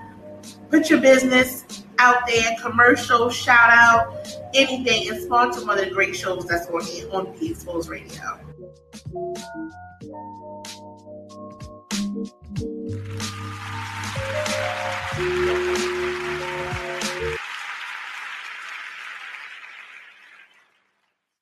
put 0.68 0.90
your 0.90 1.00
business 1.00 1.84
out 2.00 2.26
there, 2.26 2.56
commercial, 2.60 3.30
shout 3.30 3.70
out, 3.70 4.26
anything, 4.52 5.08
and 5.10 5.22
sponsor 5.22 5.64
one 5.64 5.78
of 5.78 5.84
the 5.84 5.92
great 5.92 6.16
shows 6.16 6.44
that's 6.46 6.66
on 6.66 7.26
on 7.28 7.38
Be 7.38 7.52
Exposed 7.52 7.88
Radio. 7.88 8.49
Did 9.12 9.18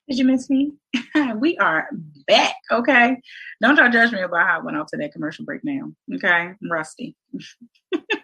you 0.07 0.25
miss 0.25 0.49
me? 0.49 0.73
we 1.35 1.57
are 1.59 1.89
back, 2.25 2.55
okay? 2.71 3.21
Don't 3.61 3.77
y'all 3.77 3.91
judge 3.91 4.11
me 4.13 4.21
about 4.21 4.47
how 4.47 4.59
I 4.59 4.63
went 4.63 4.77
off 4.77 4.87
to 4.87 4.97
that 4.97 5.13
commercial 5.13 5.45
break 5.45 5.63
now, 5.63 5.91
okay? 6.15 6.27
I'm 6.29 6.71
rusty. 6.71 7.15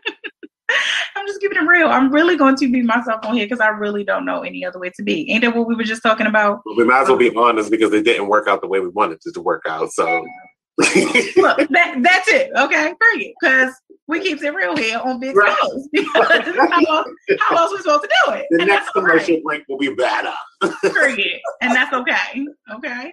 I'm 1.25 1.29
just 1.29 1.41
keeping 1.41 1.57
it 1.57 1.65
real. 1.65 1.87
I'm 1.87 2.11
really 2.11 2.37
going 2.37 2.55
to 2.57 2.71
be 2.71 2.83
myself 2.83 3.25
on 3.25 3.35
here 3.35 3.47
because 3.47 3.59
I 3.59 3.69
really 3.69 4.03
don't 4.03 4.25
know 4.25 4.41
any 4.43 4.63
other 4.63 4.77
way 4.77 4.91
to 4.91 5.01
be. 5.01 5.31
Ain't 5.31 5.41
that 5.41 5.55
what 5.55 5.67
we 5.67 5.73
were 5.73 5.83
just 5.83 6.03
talking 6.03 6.27
about? 6.27 6.61
Well, 6.67 6.75
we 6.75 6.83
might 6.83 7.01
as 7.01 7.07
well 7.07 7.17
be 7.17 7.35
honest 7.35 7.71
because 7.71 7.91
it 7.93 8.05
didn't 8.05 8.27
work 8.27 8.47
out 8.47 8.61
the 8.61 8.67
way 8.67 8.79
we 8.79 8.89
wanted 8.89 9.17
it 9.25 9.33
to 9.33 9.41
work 9.41 9.63
out. 9.67 9.91
So 9.91 10.05
Look, 10.77 10.87
that, 10.87 11.95
that's 12.03 12.27
it. 12.27 12.51
Okay, 12.55 12.93
period. 13.01 13.33
Because 13.41 13.73
we 14.07 14.19
keep 14.19 14.43
it 14.43 14.49
real 14.51 14.77
here 14.77 14.99
on 14.99 15.19
Big 15.19 15.35
right. 15.35 15.49
how, 16.13 16.21
else, 16.21 17.07
how 17.39 17.55
else 17.55 17.71
we 17.71 17.77
supposed 17.79 18.03
to 18.03 18.09
do 18.27 18.33
it? 18.33 18.45
The 18.51 18.59
and 18.59 18.67
next 18.67 18.91
commercial 18.91 19.41
break 19.43 19.63
will 19.67 19.79
be 19.79 19.95
better. 19.95 20.33
period. 20.81 21.39
And 21.61 21.73
that's 21.73 21.91
okay. 21.91 22.45
Okay. 22.71 23.11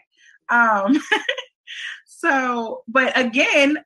Um. 0.51 1.01
so, 2.07 2.83
but 2.89 3.19
again, 3.19 3.79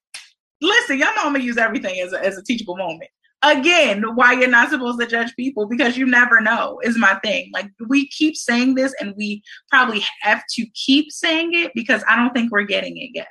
listen, 0.60 0.98
y'all 0.98 1.14
know 1.14 1.22
I'm 1.26 1.32
gonna 1.32 1.44
use 1.44 1.58
everything 1.58 2.00
as 2.00 2.12
a, 2.12 2.24
as 2.24 2.36
a 2.36 2.42
teachable 2.42 2.76
moment 2.76 3.10
again 3.50 4.02
why 4.14 4.32
you're 4.32 4.48
not 4.48 4.70
supposed 4.70 5.00
to 5.00 5.06
judge 5.06 5.34
people 5.36 5.66
because 5.66 5.96
you 5.96 6.06
never 6.06 6.40
know 6.40 6.80
is 6.82 6.98
my 6.98 7.14
thing. 7.16 7.50
Like 7.52 7.70
we 7.88 8.08
keep 8.08 8.36
saying 8.36 8.74
this 8.74 8.94
and 9.00 9.14
we 9.16 9.42
probably 9.70 10.02
have 10.20 10.42
to 10.54 10.66
keep 10.74 11.10
saying 11.10 11.50
it 11.54 11.72
because 11.74 12.02
i 12.08 12.16
don't 12.16 12.32
think 12.32 12.50
we're 12.50 12.62
getting 12.62 12.96
it 12.96 13.10
yet. 13.14 13.28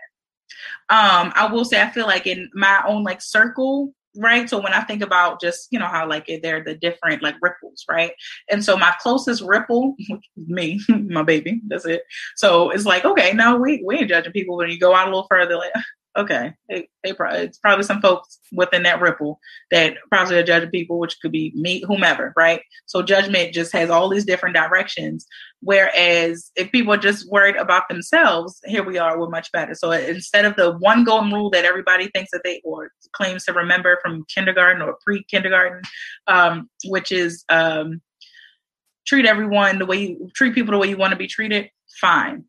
Um 0.90 1.32
i 1.36 1.50
will 1.52 1.66
say 1.66 1.82
i 1.82 1.90
feel 1.90 2.06
like 2.06 2.28
in 2.28 2.50
my 2.54 2.84
own 2.88 3.04
like 3.04 3.22
circle 3.22 3.94
right? 4.18 4.50
So 4.50 4.62
when 4.62 4.74
i 4.74 4.82
think 4.82 5.02
about 5.02 5.42
just 5.42 5.68
you 5.72 5.80
know 5.80 5.88
how 5.88 6.08
like 6.08 6.30
they're 6.42 6.64
the 6.64 6.76
different 6.76 7.22
like 7.22 7.36
ripples 7.42 7.84
right? 7.90 8.12
And 8.50 8.64
so 8.64 8.78
my 8.78 8.94
closest 9.02 9.42
ripple 9.42 9.96
me 10.38 10.80
my 10.90 11.24
baby 11.24 11.62
that's 11.68 11.86
it. 11.86 12.04
So 12.36 12.70
it's 12.70 12.86
like 12.86 13.06
okay 13.06 13.34
no 13.34 13.58
we 13.58 13.84
we 13.86 13.98
ain't 13.98 14.10
judging 14.10 14.34
people 14.34 14.58
when 14.58 14.70
you 14.70 14.80
go 14.80 14.94
out 14.94 15.08
a 15.08 15.12
little 15.12 15.28
further 15.30 15.58
like 15.58 15.72
okay, 16.18 16.54
they, 16.70 16.88
they 17.04 17.14
probably 17.14 17.40
it's 17.40 17.58
probably 17.58 17.84
some 17.84 18.02
folks 18.02 18.40
within 18.52 18.84
that 18.84 19.02
ripple 19.02 19.40
that 19.72 19.98
probably 20.10 20.38
are 20.38 20.44
judging 20.44 20.70
people, 20.70 20.98
which 20.98 21.20
could 21.22 21.32
be 21.32 21.52
me, 21.56 21.84
whomever, 21.86 22.34
right? 22.38 22.62
So 22.86 23.02
judgment 23.02 23.54
just 23.54 23.74
has 23.74 23.90
all 23.90 24.10
these 24.10 24.26
different 24.26 24.56
directions. 24.56 25.26
Whereas 25.62 26.52
if 26.56 26.72
people 26.72 26.94
are 26.94 26.98
just 26.98 27.30
worried 27.30 27.56
about 27.56 27.90
themselves, 27.90 28.62
here 28.66 28.84
we 28.84 28.98
are, 28.98 29.20
we're 29.20 29.30
much 29.30 29.52
better. 29.52 29.74
So 29.74 29.92
instead 29.92 30.46
of 30.46 30.56
the 30.56 30.78
one 30.78 31.04
golden 31.04 31.32
rule 31.32 31.50
that 31.50 31.66
everybody 31.66 32.08
thinks 32.08 32.32
that 32.32 32.42
they 32.44 32.62
or 32.64 32.92
claims 33.14 33.46
to 33.46 33.54
remember 33.54 34.00
from 34.02 34.26
kindergarten 34.34 34.82
or 34.82 34.98
pre-kindergarten, 35.04 35.82
um, 36.28 36.70
which 36.86 37.12
is 37.12 37.44
um, 37.50 38.02
treat 39.06 39.26
everyone 39.26 39.80
the 39.80 39.86
way 39.86 39.98
you 39.98 40.30
treat 40.34 40.54
people 40.56 40.72
the 40.72 40.78
way 40.78 40.88
you 40.88 40.98
want 40.98 41.12
to 41.12 41.18
be 41.18 41.28
treated, 41.28 41.70
fine 42.00 42.46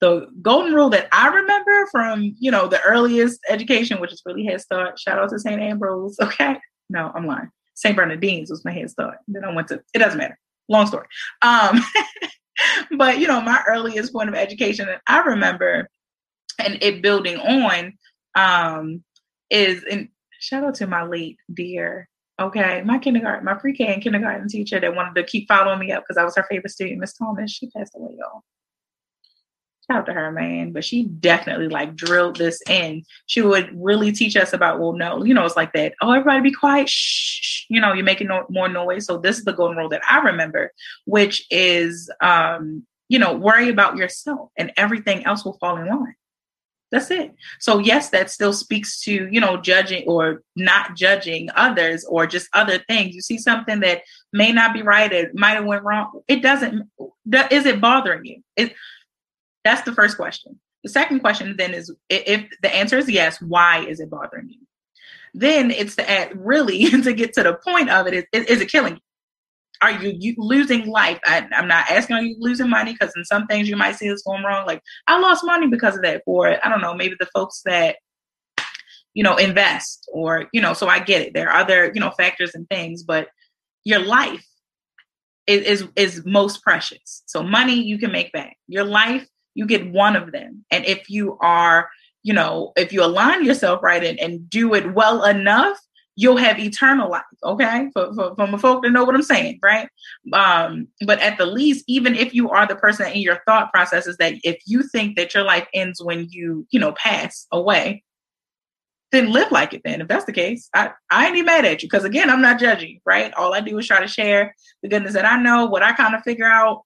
the 0.00 0.26
golden 0.40 0.72
rule 0.72 0.88
that 0.90 1.08
I 1.12 1.28
remember 1.28 1.86
from, 1.90 2.34
you 2.38 2.50
know, 2.50 2.66
the 2.66 2.80
earliest 2.82 3.40
education, 3.48 4.00
which 4.00 4.12
is 4.12 4.22
really 4.24 4.44
Head 4.44 4.60
Start. 4.60 4.98
Shout 4.98 5.18
out 5.18 5.30
to 5.30 5.38
St. 5.38 5.60
Ambrose. 5.60 6.16
Okay. 6.30 6.58
No, 6.88 7.12
I'm 7.14 7.26
lying. 7.26 7.50
St. 7.74 7.96
Bernardine's 7.96 8.50
was 8.50 8.64
my 8.64 8.72
Head 8.72 8.90
Start. 8.90 9.18
Then 9.28 9.44
I 9.44 9.54
went 9.54 9.68
to, 9.68 9.80
it 9.94 9.98
doesn't 9.98 10.18
matter. 10.18 10.38
Long 10.68 10.86
story. 10.86 11.06
Um, 11.42 11.80
but, 12.98 13.18
you 13.18 13.28
know, 13.28 13.40
my 13.40 13.62
earliest 13.68 14.12
point 14.12 14.28
of 14.28 14.34
education 14.34 14.86
that 14.86 15.02
I 15.06 15.20
remember 15.20 15.88
and 16.58 16.78
it 16.82 17.02
building 17.02 17.36
on 17.36 17.92
um, 18.34 19.04
is, 19.50 19.84
and 19.90 20.08
shout 20.40 20.64
out 20.64 20.74
to 20.76 20.86
my 20.86 21.04
late 21.04 21.36
dear 21.52 22.08
Okay, 22.40 22.80
my 22.86 22.98
kindergarten, 22.98 23.44
my 23.44 23.52
pre-K 23.52 23.92
and 23.92 24.02
kindergarten 24.02 24.48
teacher 24.48 24.80
that 24.80 24.96
wanted 24.96 25.14
to 25.14 25.24
keep 25.24 25.46
following 25.46 25.78
me 25.78 25.92
up 25.92 26.04
because 26.04 26.16
I 26.16 26.24
was 26.24 26.34
her 26.36 26.46
favorite 26.48 26.70
student, 26.70 26.98
Miss 26.98 27.12
Thomas. 27.12 27.50
She 27.50 27.68
passed 27.68 27.92
away, 27.94 28.16
y'all 28.18 28.42
out 29.90 30.06
to 30.06 30.12
her, 30.12 30.30
man. 30.32 30.72
But 30.72 30.84
she 30.84 31.04
definitely 31.04 31.68
like 31.68 31.96
drilled 31.96 32.36
this 32.36 32.62
in. 32.68 33.04
She 33.26 33.42
would 33.42 33.70
really 33.74 34.12
teach 34.12 34.36
us 34.36 34.52
about, 34.52 34.80
well, 34.80 34.92
no, 34.92 35.24
you 35.24 35.34
know, 35.34 35.44
it's 35.44 35.56
like 35.56 35.72
that. 35.72 35.94
Oh, 36.00 36.12
everybody 36.12 36.40
be 36.40 36.52
quiet. 36.52 36.88
Shh. 36.88 37.64
You 37.68 37.80
know, 37.80 37.92
you're 37.92 38.04
making 38.04 38.28
no, 38.28 38.46
more 38.48 38.68
noise. 38.68 39.06
So 39.06 39.18
this 39.18 39.38
is 39.38 39.44
the 39.44 39.52
golden 39.52 39.76
rule 39.76 39.88
that 39.90 40.02
I 40.08 40.20
remember, 40.20 40.72
which 41.04 41.46
is, 41.50 42.10
um, 42.20 42.86
you 43.08 43.18
know, 43.18 43.34
worry 43.34 43.68
about 43.68 43.96
yourself 43.96 44.50
and 44.56 44.72
everything 44.76 45.24
else 45.24 45.44
will 45.44 45.58
fall 45.58 45.76
in 45.76 45.88
line. 45.88 46.14
That's 46.90 47.10
it. 47.10 47.34
So 47.60 47.78
yes, 47.78 48.10
that 48.10 48.30
still 48.30 48.52
speaks 48.52 49.00
to, 49.02 49.28
you 49.30 49.40
know, 49.40 49.56
judging 49.56 50.04
or 50.08 50.42
not 50.56 50.96
judging 50.96 51.48
others 51.54 52.04
or 52.04 52.26
just 52.26 52.48
other 52.52 52.78
things. 52.78 53.14
You 53.14 53.20
see 53.20 53.38
something 53.38 53.80
that 53.80 54.02
may 54.32 54.50
not 54.50 54.74
be 54.74 54.82
right, 54.82 55.12
it 55.12 55.34
might 55.34 55.52
have 55.52 55.64
went 55.64 55.84
wrong. 55.84 56.20
It 56.26 56.42
doesn't 56.42 56.90
is 57.50 57.66
it 57.66 57.80
bothering 57.80 58.24
you? 58.24 58.42
It 58.56 58.74
that's 59.64 59.82
the 59.82 59.92
first 59.92 60.16
question. 60.16 60.58
The 60.82 60.90
second 60.90 61.20
question 61.20 61.54
then 61.58 61.74
is 61.74 61.92
if 62.08 62.46
the 62.62 62.74
answer 62.74 62.98
is 62.98 63.08
yes, 63.08 63.40
why 63.40 63.84
is 63.84 64.00
it 64.00 64.10
bothering 64.10 64.48
you? 64.48 64.60
Then 65.34 65.70
it's 65.70 65.96
to 65.96 66.10
add 66.10 66.32
really 66.34 66.90
to 67.02 67.12
get 67.12 67.34
to 67.34 67.42
the 67.42 67.54
point 67.54 67.90
of 67.90 68.06
it 68.06 68.26
is, 68.32 68.44
is 68.46 68.60
it 68.60 68.70
killing 68.70 68.94
you? 68.94 69.00
Are 69.82 69.92
you, 69.92 70.12
you 70.14 70.34
losing 70.36 70.86
life? 70.86 71.18
I, 71.24 71.46
am 71.52 71.66
not 71.66 71.90
asking 71.90 72.16
are 72.16 72.22
you 72.22 72.36
losing 72.38 72.68
money 72.68 72.92
because 72.92 73.14
in 73.16 73.24
some 73.24 73.46
things 73.46 73.66
you 73.68 73.76
might 73.76 73.96
see 73.96 74.08
this 74.08 74.22
going 74.22 74.42
wrong. 74.42 74.66
Like 74.66 74.82
I 75.06 75.18
lost 75.18 75.44
money 75.44 75.68
because 75.68 75.96
of 75.96 76.02
that. 76.02 76.22
For 76.26 76.58
I 76.64 76.68
don't 76.68 76.82
know, 76.82 76.94
maybe 76.94 77.14
the 77.18 77.28
folks 77.34 77.62
that 77.64 77.96
you 79.14 79.22
know 79.22 79.36
invest 79.36 80.06
or 80.12 80.48
you 80.52 80.60
know. 80.60 80.74
So 80.74 80.86
I 80.86 80.98
get 80.98 81.22
it. 81.22 81.32
There 81.32 81.48
are 81.50 81.60
other 81.60 81.90
you 81.94 82.00
know 82.00 82.10
factors 82.10 82.54
and 82.54 82.68
things, 82.68 83.02
but 83.02 83.28
your 83.84 84.00
life 84.00 84.46
is 85.46 85.62
is, 85.80 85.88
is 85.96 86.26
most 86.26 86.62
precious. 86.62 87.22
So 87.24 87.42
money 87.42 87.82
you 87.82 87.96
can 87.96 88.12
make 88.12 88.32
back. 88.32 88.58
Your 88.68 88.84
life 88.84 89.26
you 89.60 89.66
get 89.66 89.92
one 89.92 90.16
of 90.16 90.32
them. 90.32 90.64
And 90.70 90.86
if 90.86 91.10
you 91.10 91.36
are, 91.42 91.90
you 92.22 92.32
know, 92.32 92.72
if 92.76 92.94
you 92.94 93.04
align 93.04 93.44
yourself 93.44 93.82
right 93.82 94.02
and, 94.02 94.18
and 94.18 94.48
do 94.48 94.72
it 94.72 94.94
well 94.94 95.22
enough, 95.26 95.76
you'll 96.16 96.38
have 96.38 96.58
eternal 96.58 97.10
life. 97.10 97.22
Okay. 97.44 97.90
For, 97.92 98.14
for, 98.14 98.34
for 98.34 98.58
folk 98.58 98.84
to 98.84 98.90
know 98.90 99.04
what 99.04 99.14
I'm 99.14 99.22
saying. 99.22 99.58
Right. 99.62 99.86
Um, 100.32 100.88
but 101.04 101.20
at 101.20 101.36
the 101.36 101.44
least, 101.44 101.84
even 101.88 102.14
if 102.14 102.32
you 102.32 102.48
are 102.48 102.66
the 102.66 102.74
person 102.74 103.12
in 103.12 103.20
your 103.20 103.40
thought 103.46 103.70
process 103.70 104.06
is 104.06 104.16
that 104.16 104.32
if 104.44 104.56
you 104.64 104.82
think 104.82 105.16
that 105.16 105.34
your 105.34 105.44
life 105.44 105.68
ends 105.74 106.02
when 106.02 106.26
you, 106.30 106.66
you 106.70 106.80
know, 106.80 106.92
pass 106.92 107.46
away, 107.52 108.02
then 109.12 109.30
live 109.30 109.52
like 109.52 109.74
it 109.74 109.82
then. 109.84 110.00
If 110.00 110.08
that's 110.08 110.24
the 110.24 110.32
case, 110.32 110.70
I, 110.72 110.92
I 111.10 111.26
ain't 111.26 111.36
even 111.36 111.44
mad 111.44 111.66
at 111.66 111.82
you. 111.82 111.88
Cause 111.90 112.04
again, 112.04 112.30
I'm 112.30 112.40
not 112.40 112.60
judging, 112.60 113.02
right? 113.04 113.34
All 113.34 113.52
I 113.52 113.60
do 113.60 113.76
is 113.76 113.86
try 113.86 114.00
to 114.00 114.08
share 114.08 114.54
the 114.82 114.88
goodness 114.88 115.12
that 115.12 115.26
I 115.26 115.36
know, 115.42 115.66
what 115.66 115.82
I 115.82 115.92
kind 115.92 116.14
of 116.14 116.22
figure 116.22 116.46
out, 116.46 116.84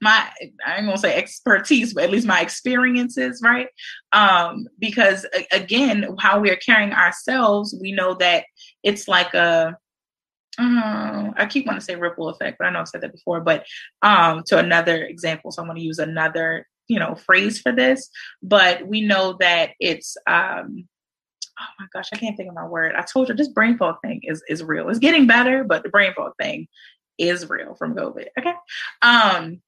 my 0.00 0.30
I 0.64 0.76
ain't 0.76 0.86
gonna 0.86 0.98
say 0.98 1.16
expertise, 1.16 1.94
but 1.94 2.04
at 2.04 2.10
least 2.10 2.26
my 2.26 2.40
experiences, 2.40 3.40
right? 3.42 3.68
Um, 4.12 4.68
because 4.78 5.26
again, 5.52 6.16
how 6.20 6.38
we 6.38 6.50
are 6.50 6.56
carrying 6.56 6.92
ourselves, 6.92 7.76
we 7.80 7.92
know 7.92 8.14
that 8.14 8.44
it's 8.82 9.08
like 9.08 9.34
a 9.34 9.76
uh, 10.60 11.32
I 11.36 11.46
keep 11.46 11.66
wanting 11.66 11.80
to 11.80 11.84
say 11.84 11.94
ripple 11.94 12.28
effect, 12.28 12.58
but 12.58 12.66
I 12.66 12.70
know 12.70 12.80
I've 12.80 12.88
said 12.88 13.02
that 13.02 13.12
before. 13.12 13.40
But 13.40 13.64
um, 14.02 14.42
to 14.46 14.58
another 14.58 15.04
example, 15.04 15.52
so 15.52 15.62
I'm 15.62 15.68
going 15.68 15.78
to 15.78 15.84
use 15.84 16.00
another 16.00 16.66
you 16.88 16.98
know 16.98 17.14
phrase 17.14 17.60
for 17.60 17.72
this. 17.72 18.10
But 18.42 18.86
we 18.86 19.00
know 19.00 19.36
that 19.40 19.70
it's 19.80 20.16
um, 20.26 20.88
oh 21.60 21.72
my 21.78 21.86
gosh, 21.92 22.08
I 22.12 22.16
can't 22.16 22.36
think 22.36 22.48
of 22.48 22.54
my 22.54 22.66
word. 22.66 22.94
I 22.96 23.02
told 23.02 23.28
you 23.28 23.34
this 23.34 23.48
brain 23.48 23.78
fog 23.78 23.96
thing 24.02 24.20
is 24.24 24.42
is 24.48 24.62
real. 24.62 24.88
It's 24.88 24.98
getting 24.98 25.26
better, 25.26 25.64
but 25.64 25.82
the 25.82 25.88
brain 25.88 26.12
fog 26.14 26.32
thing 26.40 26.68
is 27.18 27.48
real 27.48 27.74
from 27.74 27.94
COVID. 27.94 28.26
Okay. 28.38 28.54
Um, 29.02 29.60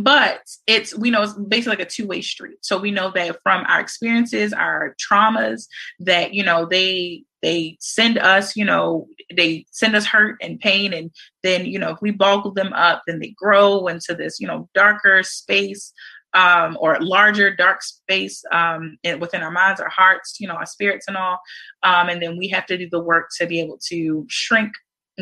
but 0.00 0.40
it's 0.66 0.96
we 0.96 1.10
know 1.10 1.22
it's 1.22 1.32
basically 1.34 1.76
like 1.76 1.86
a 1.86 1.90
two-way 1.90 2.20
street. 2.20 2.58
So 2.62 2.78
we 2.78 2.90
know 2.90 3.10
that 3.14 3.42
from 3.42 3.64
our 3.66 3.80
experiences 3.80 4.52
our 4.52 4.94
traumas 4.96 5.66
that 6.00 6.34
you 6.34 6.44
know 6.44 6.66
they 6.66 7.24
they 7.42 7.76
send 7.80 8.18
us 8.18 8.56
you 8.56 8.64
know 8.64 9.06
they 9.34 9.66
send 9.70 9.94
us 9.96 10.06
hurt 10.06 10.36
and 10.42 10.60
pain. 10.60 10.92
And 10.92 11.10
then 11.42 11.66
you 11.66 11.78
know 11.78 11.90
if 11.90 12.02
we 12.02 12.10
boggle 12.10 12.52
them 12.52 12.72
up 12.72 13.02
then 13.06 13.18
they 13.18 13.34
grow 13.36 13.86
into 13.86 14.14
this 14.14 14.40
you 14.40 14.46
know 14.46 14.68
darker 14.74 15.22
space 15.22 15.92
um, 16.34 16.76
or 16.78 17.00
larger 17.00 17.54
dark 17.56 17.82
space 17.82 18.44
um, 18.52 18.98
in, 19.02 19.18
within 19.18 19.42
our 19.42 19.50
minds 19.50 19.80
our 19.80 19.88
hearts 19.88 20.38
you 20.38 20.48
know 20.48 20.54
our 20.54 20.66
spirits 20.66 21.06
and 21.08 21.16
all. 21.16 21.38
Um, 21.82 22.08
and 22.08 22.22
then 22.22 22.36
we 22.36 22.48
have 22.48 22.66
to 22.66 22.76
do 22.76 22.88
the 22.90 23.00
work 23.00 23.30
to 23.38 23.46
be 23.46 23.60
able 23.60 23.78
to 23.88 24.26
shrink 24.28 24.72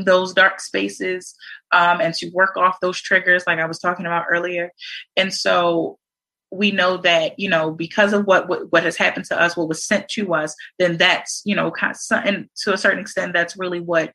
those 0.04 0.34
dark 0.34 0.60
spaces 0.60 1.34
um, 1.72 2.00
and 2.00 2.14
to 2.14 2.30
work 2.30 2.56
off 2.56 2.80
those 2.80 3.00
triggers, 3.00 3.44
like 3.46 3.58
I 3.58 3.66
was 3.66 3.78
talking 3.78 4.06
about 4.06 4.26
earlier. 4.30 4.70
And 5.16 5.32
so 5.32 5.98
we 6.50 6.70
know 6.70 6.96
that 6.98 7.38
you 7.38 7.48
know 7.48 7.70
because 7.70 8.12
of 8.12 8.24
what, 8.24 8.48
what 8.48 8.70
what, 8.72 8.84
has 8.84 8.96
happened 8.96 9.24
to 9.24 9.40
us 9.40 9.56
what 9.56 9.68
was 9.68 9.84
sent 9.84 10.08
to 10.08 10.34
us 10.34 10.54
then 10.78 10.96
that's 10.96 11.42
you 11.44 11.54
know 11.54 11.70
kind 11.70 11.94
of, 11.94 12.24
and 12.24 12.48
to 12.56 12.72
a 12.72 12.78
certain 12.78 13.00
extent 13.00 13.32
that's 13.32 13.58
really 13.58 13.80
what 13.80 14.12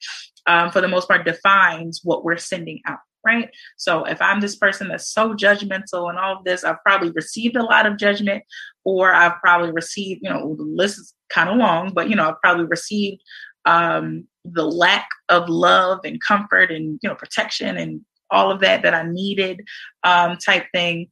um, 0.47 0.71
for 0.71 0.81
the 0.81 0.87
most 0.87 1.07
part 1.07 1.25
defines 1.25 2.01
what 2.03 2.23
we're 2.23 2.37
sending 2.37 2.79
out 2.87 2.99
right 3.25 3.49
so 3.77 4.05
if 4.05 4.21
i'm 4.21 4.39
this 4.39 4.55
person 4.55 4.87
that's 4.87 5.11
so 5.11 5.33
judgmental 5.33 6.09
and 6.09 6.17
all 6.17 6.37
of 6.37 6.43
this 6.43 6.63
i've 6.63 6.81
probably 6.85 7.11
received 7.11 7.55
a 7.55 7.63
lot 7.63 7.85
of 7.85 7.97
judgment 7.97 8.43
or 8.83 9.13
i've 9.13 9.39
probably 9.41 9.71
received 9.71 10.21
you 10.23 10.29
know 10.29 10.55
the 10.55 10.63
list 10.63 10.99
is 10.99 11.13
kind 11.29 11.49
of 11.49 11.57
long 11.57 11.91
but 11.93 12.09
you 12.09 12.15
know 12.15 12.29
i've 12.29 12.41
probably 12.41 12.65
received 12.65 13.21
um, 13.65 14.27
the 14.45 14.65
lack 14.65 15.07
of 15.29 15.49
love 15.49 15.99
and 16.03 16.21
comfort 16.21 16.71
and 16.71 16.99
you 17.01 17.09
know 17.09 17.15
protection 17.15 17.77
and 17.77 18.01
all 18.29 18.49
of 18.49 18.61
that 18.61 18.81
that 18.83 18.93
I 18.93 19.03
needed 19.03 19.65
um, 20.03 20.37
type 20.37 20.65
thing. 20.73 21.09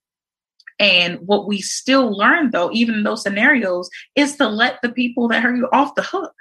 And 0.79 1.19
what 1.19 1.45
we 1.45 1.59
still 1.59 2.15
learn 2.17 2.51
though, 2.51 2.71
even 2.71 2.95
in 2.95 3.03
those 3.03 3.23
scenarios, 3.23 3.89
is 4.15 4.37
to 4.37 4.47
let 4.47 4.81
the 4.81 4.89
people 4.89 5.27
that 5.27 5.43
hurt 5.43 5.57
you 5.57 5.67
off 5.73 5.95
the 5.95 6.01
hook. 6.01 6.33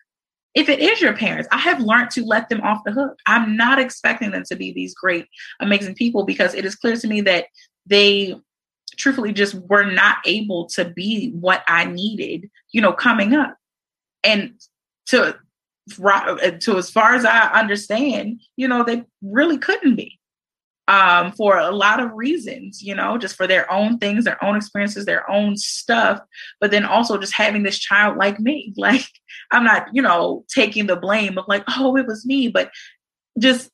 If 0.55 0.69
it 0.69 0.79
is 0.81 1.01
your 1.01 1.17
parents, 1.17 1.49
I 1.53 1.59
have 1.59 1.81
learned 1.81 2.11
to 2.13 2.25
let 2.25 2.49
them 2.49 2.61
off 2.63 2.85
the 2.85 2.93
hook. 2.93 3.19
I'm 3.27 3.57
not 3.57 3.79
expecting 3.79 4.31
them 4.31 4.45
to 4.49 4.57
be 4.57 4.73
these 4.73 4.95
great, 4.95 5.27
amazing 5.61 5.95
people 5.95 6.25
because 6.25 6.55
it 6.55 6.65
is 6.65 6.75
clear 6.75 6.97
to 6.97 7.07
me 7.07 7.21
that 7.23 7.47
they 7.87 8.35
truthfully 8.97 9.33
just 9.33 9.55
were 9.55 9.85
not 9.85 10.19
able 10.25 10.67
to 10.67 10.85
be 10.85 11.31
what 11.33 11.63
I 11.69 11.85
needed, 11.85 12.51
you 12.73 12.81
know, 12.81 12.93
coming 12.93 13.35
up. 13.35 13.57
And 14.25 14.55
to 15.07 15.37
to 15.89 16.77
as 16.77 16.91
far 16.91 17.15
as 17.15 17.25
I 17.25 17.49
understand, 17.53 18.41
you 18.57 18.69
know, 18.69 18.85
they 18.85 19.05
really 19.23 19.59
couldn't 19.59 19.97
be 19.97 20.19
um, 20.89 21.33
for 21.33 21.59
a 21.59 21.71
lot 21.71 22.01
of 22.01 22.15
reasons, 22.15 22.83
you 22.83 22.95
know, 22.95 23.19
just 23.19 23.37
for 23.37 23.47
their 23.47 23.71
own 23.71 23.99
things, 23.99 24.25
their 24.25 24.43
own 24.43 24.57
experiences, 24.57 25.05
their 25.05 25.31
own 25.31 25.55
stuff, 25.57 26.19
but 26.61 26.71
then 26.71 26.87
also 26.87 27.19
just 27.19 27.35
having 27.35 27.63
this 27.63 27.79
child 27.79 28.17
like 28.17 28.41
me. 28.41 28.75
Like, 28.89 29.07
I'm 29.51 29.65
not, 29.65 29.89
you 29.93 30.01
know, 30.01 30.47
taking 30.49 30.87
the 30.87 30.97
blame 30.97 31.37
of 31.37 31.45
like, 31.47 31.65
oh, 31.77 31.97
it 31.97 32.07
was 32.07 32.25
me, 32.25 32.49
but 32.49 32.71
just 33.39 33.71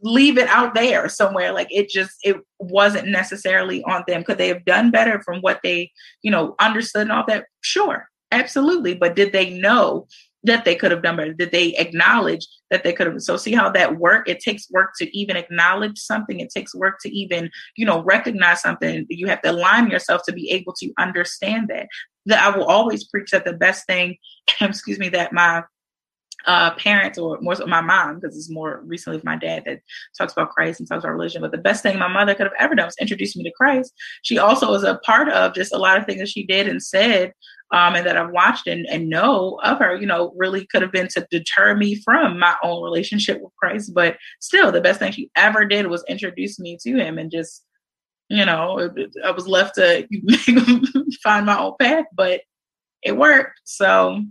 leave 0.00 0.36
it 0.36 0.48
out 0.48 0.74
there 0.74 1.08
somewhere. 1.08 1.52
Like, 1.52 1.68
it 1.70 1.88
just, 1.90 2.16
it 2.24 2.38
wasn't 2.58 3.06
necessarily 3.06 3.84
on 3.84 4.02
them. 4.08 4.24
Could 4.24 4.38
they 4.38 4.48
have 4.48 4.64
done 4.64 4.90
better 4.90 5.22
from 5.22 5.40
what 5.40 5.60
they, 5.62 5.92
you 6.22 6.30
know, 6.32 6.56
understood 6.58 7.02
and 7.02 7.12
all 7.12 7.24
that? 7.28 7.44
Sure, 7.60 8.08
absolutely. 8.32 8.94
But 8.94 9.14
did 9.14 9.32
they 9.32 9.50
know 9.50 10.08
that 10.44 10.64
they 10.64 10.74
could 10.74 10.90
have 10.90 11.02
done 11.02 11.16
better 11.16 11.34
that 11.38 11.52
they 11.52 11.74
acknowledge 11.76 12.46
that 12.70 12.84
they 12.84 12.92
could 12.92 13.06
have 13.06 13.20
so 13.20 13.36
see 13.36 13.52
how 13.52 13.68
that 13.70 13.98
work 13.98 14.28
it 14.28 14.40
takes 14.40 14.70
work 14.70 14.90
to 14.96 15.16
even 15.16 15.36
acknowledge 15.36 15.98
something 15.98 16.40
it 16.40 16.50
takes 16.50 16.74
work 16.74 16.96
to 17.00 17.10
even 17.10 17.50
you 17.76 17.84
know 17.84 18.02
recognize 18.04 18.60
something 18.60 19.04
you 19.08 19.26
have 19.26 19.42
to 19.42 19.50
align 19.50 19.90
yourself 19.90 20.22
to 20.24 20.32
be 20.32 20.50
able 20.50 20.72
to 20.72 20.92
understand 20.98 21.68
that 21.68 21.88
that 22.26 22.42
i 22.42 22.56
will 22.56 22.66
always 22.66 23.04
preach 23.08 23.30
that 23.30 23.44
the 23.44 23.52
best 23.52 23.86
thing 23.86 24.16
excuse 24.60 24.98
me 24.98 25.08
that 25.08 25.32
my 25.32 25.62
uh, 26.46 26.70
parents 26.76 27.18
or 27.18 27.38
more 27.40 27.54
so 27.54 27.66
my 27.66 27.80
mom 27.80 28.20
because 28.20 28.36
it's 28.36 28.50
more 28.50 28.80
recently 28.84 29.20
my 29.24 29.36
dad 29.36 29.64
that 29.66 29.80
talks 30.16 30.32
about 30.32 30.50
Christ 30.50 30.78
and 30.78 30.88
talks 30.88 31.02
about 31.04 31.12
religion. 31.12 31.42
But 31.42 31.50
the 31.50 31.58
best 31.58 31.82
thing 31.82 31.98
my 31.98 32.08
mother 32.08 32.34
could 32.34 32.46
have 32.46 32.52
ever 32.58 32.74
done 32.74 32.86
was 32.86 32.96
introduce 33.00 33.36
me 33.36 33.42
to 33.42 33.50
Christ. 33.50 33.92
She 34.22 34.38
also 34.38 34.70
was 34.70 34.84
a 34.84 35.00
part 35.04 35.28
of 35.28 35.52
just 35.52 35.74
a 35.74 35.78
lot 35.78 35.98
of 35.98 36.06
things 36.06 36.20
that 36.20 36.28
she 36.28 36.46
did 36.46 36.68
and 36.68 36.82
said 36.82 37.32
um, 37.70 37.94
and 37.94 38.06
that 38.06 38.16
I've 38.16 38.30
watched 38.30 38.66
and, 38.66 38.86
and 38.86 39.08
know 39.08 39.60
of 39.62 39.78
her, 39.78 39.96
you 39.96 40.06
know, 40.06 40.32
really 40.36 40.66
could 40.66 40.82
have 40.82 40.92
been 40.92 41.08
to 41.08 41.26
deter 41.30 41.74
me 41.74 41.96
from 41.96 42.38
my 42.38 42.54
own 42.62 42.82
relationship 42.82 43.40
with 43.40 43.54
Christ. 43.56 43.92
But 43.94 44.16
still, 44.40 44.72
the 44.72 44.80
best 44.80 45.00
thing 45.00 45.12
she 45.12 45.30
ever 45.36 45.64
did 45.64 45.86
was 45.86 46.04
introduce 46.08 46.58
me 46.58 46.78
to 46.82 46.96
him 46.96 47.18
and 47.18 47.30
just, 47.30 47.64
you 48.28 48.44
know, 48.44 48.90
I 49.24 49.30
was 49.30 49.46
left 49.46 49.74
to 49.76 50.06
find 51.22 51.46
my 51.46 51.58
own 51.58 51.74
path, 51.78 52.06
but 52.14 52.40
it 53.02 53.16
worked. 53.16 53.60
So 53.64 54.22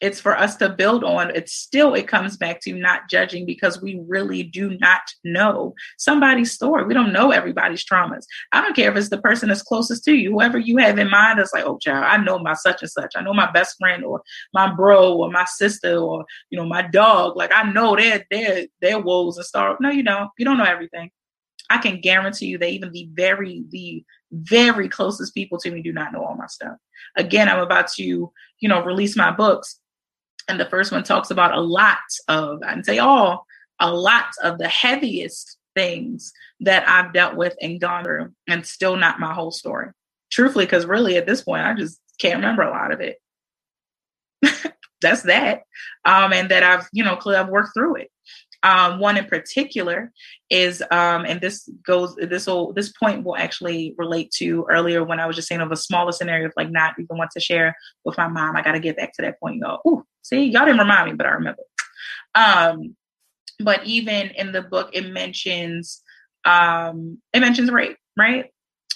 it's 0.00 0.20
for 0.20 0.36
us 0.36 0.56
to 0.56 0.68
build 0.68 1.04
on 1.04 1.30
it's 1.34 1.52
still 1.52 1.94
it 1.94 2.08
comes 2.08 2.36
back 2.36 2.60
to 2.60 2.74
not 2.74 3.08
judging 3.08 3.46
because 3.46 3.80
we 3.80 4.00
really 4.06 4.42
do 4.42 4.76
not 4.78 5.02
know 5.24 5.74
somebody's 5.98 6.52
story. 6.52 6.84
We 6.84 6.94
don't 6.94 7.12
know 7.12 7.30
everybody's 7.30 7.84
traumas. 7.84 8.24
I 8.52 8.60
don't 8.60 8.76
care 8.76 8.90
if 8.90 8.96
it's 8.96 9.08
the 9.08 9.18
person 9.18 9.48
that's 9.48 9.62
closest 9.62 10.04
to 10.04 10.14
you 10.14 10.30
whoever 10.30 10.58
you 10.58 10.76
have 10.78 10.98
in 10.98 11.10
mind 11.10 11.40
is 11.40 11.50
like 11.54 11.64
oh 11.64 11.78
child 11.78 12.04
i 12.04 12.16
know 12.16 12.38
my 12.38 12.54
such 12.54 12.82
and 12.82 12.90
such. 12.90 13.12
I 13.16 13.22
know 13.22 13.34
my 13.34 13.50
best 13.50 13.76
friend 13.78 14.04
or 14.04 14.22
my 14.52 14.72
bro 14.72 15.16
or 15.16 15.30
my 15.30 15.44
sister 15.44 15.96
or 15.96 16.24
you 16.50 16.58
know 16.58 16.66
my 16.66 16.82
dog. 16.82 17.36
Like 17.36 17.52
i 17.52 17.62
know 17.62 17.96
their 17.96 18.24
their 18.30 18.66
their 18.80 19.00
woes 19.00 19.36
and 19.36 19.46
stuff 19.46 19.78
no 19.80 19.90
you 19.90 20.02
don't. 20.02 20.30
You 20.38 20.44
don't 20.44 20.58
know 20.58 20.64
everything. 20.64 21.10
I 21.70 21.78
can 21.78 22.00
guarantee 22.00 22.46
you 22.46 22.58
that 22.58 22.70
even 22.70 22.92
the 22.92 23.08
very, 23.12 23.64
the 23.70 24.04
very 24.32 24.88
closest 24.88 25.34
people 25.34 25.58
to 25.58 25.70
me 25.70 25.82
do 25.82 25.92
not 25.92 26.12
know 26.12 26.24
all 26.24 26.36
my 26.36 26.46
stuff. 26.46 26.76
Again, 27.16 27.48
I'm 27.48 27.58
about 27.58 27.88
to, 27.94 28.04
you 28.04 28.68
know, 28.68 28.84
release 28.84 29.16
my 29.16 29.30
books. 29.30 29.80
And 30.48 30.60
the 30.60 30.66
first 30.66 30.92
one 30.92 31.02
talks 31.02 31.30
about 31.30 31.54
a 31.54 31.60
lot 31.60 31.98
of, 32.28 32.62
I 32.62 32.74
didn't 32.74 32.86
say 32.86 32.98
all, 32.98 33.46
a 33.80 33.92
lot 33.92 34.26
of 34.42 34.58
the 34.58 34.68
heaviest 34.68 35.56
things 35.74 36.32
that 36.60 36.88
I've 36.88 37.12
dealt 37.12 37.36
with 37.36 37.54
and 37.60 37.80
gone 37.80 38.04
through, 38.04 38.32
and 38.46 38.66
still 38.66 38.96
not 38.96 39.20
my 39.20 39.34
whole 39.34 39.50
story. 39.50 39.90
Truthfully, 40.30 40.64
because 40.64 40.86
really 40.86 41.16
at 41.16 41.26
this 41.26 41.42
point, 41.42 41.64
I 41.64 41.74
just 41.74 42.00
can't 42.18 42.36
remember 42.36 42.62
a 42.62 42.70
lot 42.70 42.92
of 42.92 43.00
it. 43.00 43.20
That's 45.00 45.22
that. 45.22 45.62
Um, 46.04 46.32
and 46.32 46.50
that 46.50 46.62
I've, 46.62 46.88
you 46.92 47.04
know, 47.04 47.16
clearly 47.16 47.40
I've 47.40 47.50
worked 47.50 47.74
through 47.74 47.96
it. 47.96 48.10
Um, 48.66 48.98
one 48.98 49.16
in 49.16 49.26
particular 49.26 50.12
is, 50.50 50.82
um, 50.90 51.24
and 51.24 51.40
this 51.40 51.68
goes, 51.86 52.16
this 52.16 52.48
will, 52.48 52.72
this 52.72 52.90
point 52.90 53.22
will 53.22 53.36
actually 53.36 53.94
relate 53.96 54.32
to 54.38 54.66
earlier 54.68 55.04
when 55.04 55.20
I 55.20 55.26
was 55.26 55.36
just 55.36 55.46
saying 55.46 55.60
of 55.60 55.70
a 55.70 55.76
smaller 55.76 56.10
scenario 56.10 56.48
of 56.48 56.52
like 56.56 56.72
not 56.72 56.94
even 56.98 57.16
want 57.16 57.30
to 57.30 57.40
share 57.40 57.76
with 58.04 58.18
my 58.18 58.26
mom. 58.26 58.56
I 58.56 58.62
got 58.62 58.72
to 58.72 58.80
get 58.80 58.96
back 58.96 59.12
to 59.14 59.22
that 59.22 59.38
point, 59.38 59.60
y'all. 59.60 59.80
Ooh, 59.86 60.04
see, 60.22 60.46
y'all 60.46 60.64
didn't 60.64 60.80
remind 60.80 61.08
me, 61.08 61.14
but 61.14 61.26
I 61.26 61.30
remember. 61.30 61.62
Um, 62.34 62.96
but 63.60 63.84
even 63.84 64.30
in 64.30 64.50
the 64.50 64.62
book, 64.62 64.90
it 64.92 65.12
mentions, 65.12 66.02
um, 66.44 67.22
it 67.32 67.38
mentions 67.38 67.70
rape, 67.70 67.98
right? 68.16 68.46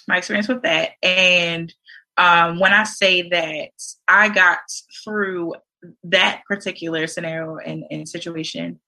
My 0.08 0.18
experience 0.18 0.48
with 0.48 0.62
that, 0.62 0.90
and 1.00 1.72
um, 2.16 2.58
when 2.58 2.72
I 2.72 2.82
say 2.82 3.28
that 3.28 3.70
I 4.08 4.30
got 4.30 4.58
through 5.04 5.54
that 6.04 6.42
particular 6.48 7.06
scenario 7.06 7.56
and, 7.58 7.84
and 7.90 8.08
situation 8.08 8.80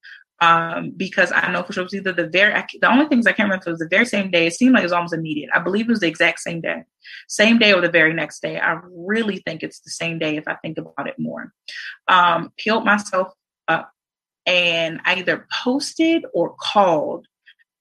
um, 0.43 0.90
because 0.97 1.30
I 1.32 1.53
know 1.53 1.62
for 1.62 1.72
sure 1.72 1.82
it 1.82 1.84
was 1.84 1.95
either 1.95 2.12
the 2.12 2.26
very 2.26 2.53
I, 2.53 2.66
the 2.80 2.90
only 2.90 3.07
things 3.07 3.28
I 3.28 3.32
can't 3.32 3.49
remember 3.49 3.70
was 3.70 3.78
the 3.78 3.86
very 3.86 4.05
same 4.05 4.28
day. 4.28 4.49
It 4.49 4.55
seemed 4.55 4.74
like 4.74 4.82
it 4.82 4.86
was 4.86 4.93
almost 4.93 5.14
immediate. 5.14 5.51
I 5.55 5.61
believe 5.61 5.86
it 5.86 5.93
was 5.93 6.01
the 6.01 6.09
exact 6.09 6.40
same 6.40 6.61
day, 6.61 6.82
same 7.28 7.59
day 7.59 7.72
or 7.72 7.80
the 7.80 7.88
very 7.88 8.12
next 8.12 8.43
day. 8.43 8.59
I 8.59 8.80
really 8.90 9.38
think 9.47 9.62
it's 9.62 9.78
the 9.80 9.93
same 9.93 10.18
day 10.18 10.36
if 10.36 10.49
I 10.49 10.57
think 10.57 10.78
about 10.78 11.07
it 11.07 11.14
more. 11.16 11.53
Um, 12.09 12.53
peeled 12.57 12.84
myself 12.84 13.32
up, 13.68 13.93
and 14.45 15.01
I 15.05 15.14
either 15.14 15.47
posted 15.62 16.24
or 16.34 16.57
called 16.59 17.26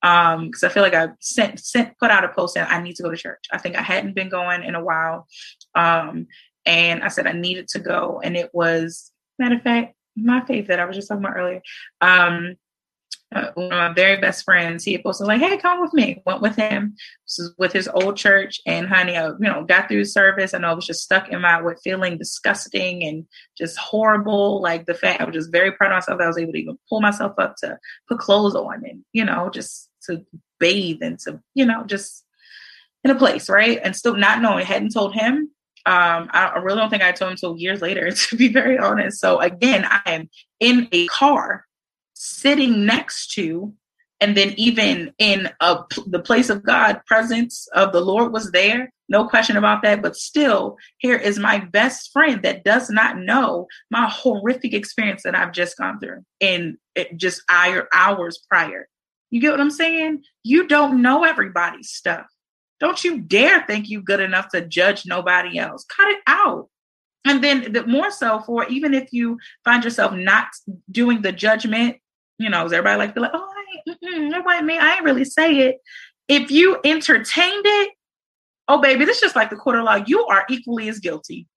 um 0.03 0.45
because 0.45 0.64
I 0.64 0.70
feel 0.70 0.84
like 0.84 0.95
I 0.95 1.09
sent 1.20 1.59
sent 1.59 1.97
put 1.99 2.12
out 2.12 2.24
a 2.24 2.30
post 2.30 2.57
and 2.57 2.68
I 2.68 2.80
need 2.80 2.95
to 2.97 3.03
go 3.03 3.09
to 3.09 3.18
church. 3.18 3.43
I 3.51 3.57
think 3.57 3.76
I 3.76 3.82
hadn't 3.82 4.14
been 4.14 4.30
going 4.30 4.64
in 4.64 4.76
a 4.76 4.84
while, 4.84 5.28
um, 5.74 6.28
and 6.64 7.01
I 7.01 7.07
said 7.07 7.26
I 7.26 7.32
needed 7.32 7.70
to 7.70 7.80
go, 7.80 8.22
and 8.24 8.38
it 8.38 8.51
was 8.53 9.12
matter 9.39 9.55
of 9.55 9.64
fact 9.64 9.95
my 10.16 10.43
faith 10.45 10.68
that 10.68 10.80
I 10.80 10.86
was 10.86 10.95
just 10.95 11.07
talking 11.07 11.24
about 11.24 11.38
earlier. 11.38 11.62
Um, 12.01 12.55
uh, 13.34 13.49
one 13.53 13.66
of 13.68 13.72
my 13.72 13.93
very 13.93 14.20
best 14.20 14.43
friends, 14.43 14.84
he 14.84 15.01
posted 15.01 15.26
like, 15.26 15.39
"Hey, 15.39 15.57
come 15.57 15.80
with 15.80 15.93
me." 15.93 16.22
Went 16.26 16.41
with 16.41 16.57
him. 16.57 16.95
This 17.26 17.39
is 17.39 17.55
with 17.57 17.72
his 17.72 17.88
old 17.88 18.18
church, 18.18 18.59
and 18.66 18.88
honey, 18.88 19.16
I, 19.16 19.28
you 19.28 19.36
know, 19.39 19.64
got 19.64 19.88
through 19.88 20.03
service. 20.03 20.51
Know 20.51 20.68
I 20.68 20.74
was 20.74 20.86
just 20.86 21.03
stuck 21.03 21.30
in 21.30 21.39
my 21.39 21.62
with 21.62 21.80
feeling 21.82 22.18
disgusting 22.18 23.03
and 23.05 23.26
just 23.57 23.78
horrible. 23.78 24.62
Like 24.62 24.86
the 24.86 24.93
fact 24.93 25.22
I 25.22 25.24
was 25.24 25.34
just 25.34 25.51
very 25.51 25.72
proud 25.72 25.91
of 25.91 25.95
myself 25.97 26.18
that 26.18 26.26
I 26.26 26.28
was 26.28 26.38
able 26.38 26.51
to 26.51 26.59
even 26.59 26.78
pull 26.89 26.99
myself 26.99 27.34
up 27.38 27.55
to 27.59 27.78
put 28.09 28.20
clothes 28.20 28.53
on 28.53 28.84
and 28.86 29.05
you 29.14 29.24
know 29.24 29.49
just 29.49 29.89
to 30.07 30.26
bathe 30.59 31.01
and 31.01 31.18
to 31.20 31.39
you 31.53 31.66
know 31.66 31.86
just 31.86 32.26
in 33.03 33.12
a 33.12 33.16
place, 33.16 33.49
right? 33.49 33.80
And 33.82 33.95
still 33.95 34.16
not 34.16 34.41
knowing, 34.41 34.66
hadn't 34.66 34.93
told 34.93 35.14
him, 35.16 35.51
um, 35.86 36.30
I, 36.32 36.52
I 36.56 36.60
really 36.60 36.78
don't 36.78 36.90
think 36.90 37.04
I 37.04 37.12
told 37.12 37.30
him 37.30 37.34
until 37.34 37.58
years 37.58 37.82
later, 37.82 38.12
to 38.30 38.36
be 38.36 38.48
very 38.48 38.78
honest. 38.78 39.20
So 39.20 39.40
again, 39.40 39.86
I 39.86 40.02
am 40.06 40.30
in 40.60 40.88
a 40.92 41.08
car 41.08 41.66
sitting 42.14 42.86
next 42.86 43.34
to, 43.34 43.74
and 44.20 44.38
then 44.38 44.54
even 44.58 45.14
in 45.18 45.50
a, 45.60 45.80
the 46.06 46.20
place 46.20 46.50
of 46.50 46.64
God, 46.64 47.02
presence 47.08 47.68
of 47.74 47.92
the 47.92 48.02
Lord 48.02 48.32
was 48.32 48.52
there. 48.52 48.92
No 49.10 49.28
question 49.28 49.58
about 49.58 49.82
that. 49.82 50.02
But 50.02 50.16
still, 50.16 50.78
here 51.00 51.18
is 51.18 51.40
my 51.40 51.58
best 51.58 52.12
friend 52.14 52.42
that 52.44 52.64
does 52.64 52.90
not 52.90 53.18
know 53.18 53.68
my 53.90 54.08
horrific 54.08 54.74
experience 54.74 55.24
that 55.24 55.36
I've 55.36 55.52
just 55.52 55.78
gone 55.78 56.00
through 56.00 56.24
in 56.40 56.78
just 57.16 57.42
hours 57.50 58.40
prior. 58.48 58.88
You 59.32 59.42
get 59.42 59.52
what 59.52 59.60
I'm 59.62 59.72
saying? 59.72 60.24
You 60.44 60.68
don't 60.68 61.02
know 61.02 61.24
everybody's 61.24 61.90
stuff. 61.90 62.28
Don't 62.82 63.02
you 63.04 63.22
dare 63.22 63.64
think 63.68 63.88
you 63.88 64.00
are 64.00 64.04
good 64.04 64.20
enough 64.20 64.50
to 64.50 64.68
judge 64.68 65.06
nobody 65.06 65.58
else. 65.58 65.86
Cut 65.86 66.10
it 66.10 66.20
out. 66.28 66.68
And 67.24 67.44
then 67.44 67.72
the 67.72 67.86
more 67.86 68.10
so 68.12 68.42
for 68.42 68.68
even 68.68 68.96
if 68.96 69.14
you 69.14 69.38
find 69.64 69.84
yourself 69.84 70.14
not 70.14 70.48
doing 70.90 71.22
the 71.22 71.32
judgment, 71.32 71.98
you 72.40 72.50
know, 72.50 72.66
is 72.66 72.74
everybody 72.74 72.98
like, 72.98 73.16
like, 73.16 73.32
oh, 73.34 73.48
I 73.56 73.92
ain't, 73.92 74.34
it 74.34 74.46
wasn't 74.46 74.66
me. 74.66 74.80
I 74.80 74.96
ain't 74.96 75.04
really 75.04 75.26
say 75.26 75.60
it. 75.60 75.78
If 76.28 76.50
you 76.50 76.80
entertained 76.84 77.66
it, 77.66 77.92
oh 78.68 78.82
baby, 78.82 79.06
this 79.06 79.18
is 79.18 79.22
just 79.22 79.36
like 79.36 79.52
the 79.52 79.56
court 79.56 79.78
of 79.78 79.84
law. 79.84 80.04
You 80.08 80.26
are 80.26 80.46
equally 80.50 80.90
as 80.90 81.00
guilty. 81.00 81.48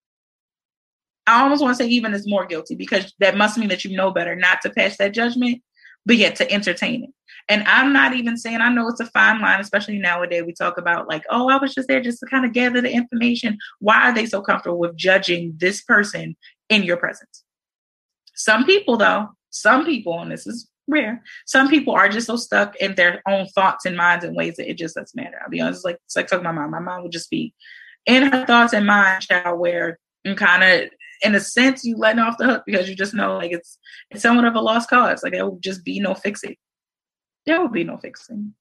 I 1.25 1.41
almost 1.41 1.63
want 1.63 1.75
to 1.75 1.83
say 1.83 1.89
even 1.89 2.13
as 2.13 2.27
more 2.27 2.45
guilty 2.45 2.75
because 2.75 3.11
that 3.19 3.35
must 3.35 3.57
mean 3.57 3.69
that 3.69 3.83
you 3.83 3.97
know 3.97 4.11
better 4.11 4.35
not 4.35 4.61
to 4.61 4.69
pass 4.69 4.97
that 4.97 5.15
judgment, 5.15 5.63
but 6.05 6.17
yet 6.17 6.35
to 6.37 6.51
entertain 6.51 7.03
it. 7.03 7.09
And 7.47 7.63
I'm 7.67 7.93
not 7.93 8.15
even 8.15 8.37
saying, 8.37 8.61
I 8.61 8.69
know 8.69 8.87
it's 8.87 8.99
a 8.99 9.05
fine 9.07 9.39
line, 9.39 9.59
especially 9.59 9.99
nowadays. 9.99 10.43
We 10.45 10.53
talk 10.53 10.77
about, 10.77 11.07
like, 11.07 11.23
oh, 11.29 11.49
I 11.49 11.57
was 11.57 11.75
just 11.75 11.87
there 11.87 12.01
just 12.01 12.19
to 12.21 12.25
kind 12.25 12.45
of 12.45 12.53
gather 12.53 12.81
the 12.81 12.91
information. 12.91 13.57
Why 13.79 14.09
are 14.09 14.13
they 14.13 14.25
so 14.25 14.41
comfortable 14.41 14.79
with 14.79 14.95
judging 14.95 15.53
this 15.57 15.81
person 15.81 16.35
in 16.69 16.83
your 16.83 16.97
presence? 16.97 17.43
Some 18.33 18.65
people, 18.65 18.97
though, 18.97 19.29
some 19.51 19.85
people, 19.85 20.19
and 20.19 20.31
this 20.31 20.47
is 20.47 20.67
rare, 20.87 21.23
some 21.45 21.69
people 21.69 21.93
are 21.93 22.09
just 22.09 22.27
so 22.27 22.35
stuck 22.35 22.75
in 22.77 22.95
their 22.95 23.21
own 23.27 23.47
thoughts 23.47 23.85
and 23.85 23.95
minds 23.95 24.25
and 24.25 24.35
ways 24.35 24.55
that 24.57 24.69
it 24.69 24.77
just 24.77 24.95
doesn't 24.95 25.15
matter. 25.15 25.39
I'll 25.43 25.49
be 25.49 25.61
honest, 25.61 25.77
it's 25.77 25.85
like, 25.85 25.99
it's 26.05 26.15
like 26.15 26.27
talking 26.27 26.45
about 26.45 26.55
my 26.55 26.61
mom. 26.61 26.71
My 26.71 26.79
mom 26.79 27.03
would 27.03 27.11
just 27.11 27.29
be 27.29 27.53
in 28.05 28.23
her 28.31 28.45
thoughts 28.45 28.73
and 28.73 28.87
mind, 28.87 29.21
child, 29.21 29.59
where 29.59 29.99
and 30.25 30.37
kind 30.37 30.63
of 30.63 30.89
in 31.21 31.35
a 31.35 31.39
sense 31.39 31.83
you 31.83 31.97
letting 31.97 32.19
off 32.19 32.37
the 32.37 32.45
hook 32.45 32.63
because 32.65 32.89
you 32.89 32.95
just 32.95 33.13
know 33.13 33.35
like 33.35 33.51
it's 33.51 33.77
it's 34.11 34.21
somewhat 34.21 34.45
of 34.45 34.55
a 34.55 34.61
lost 34.61 34.89
cause. 34.89 35.23
Like 35.23 35.33
there 35.33 35.45
will 35.45 35.59
just 35.59 35.83
be 35.83 35.99
no 35.99 36.13
fixing 36.13 36.55
there 37.45 37.61
will 37.61 37.69
be 37.69 37.83
no 37.83 37.97
fixing. 37.97 38.53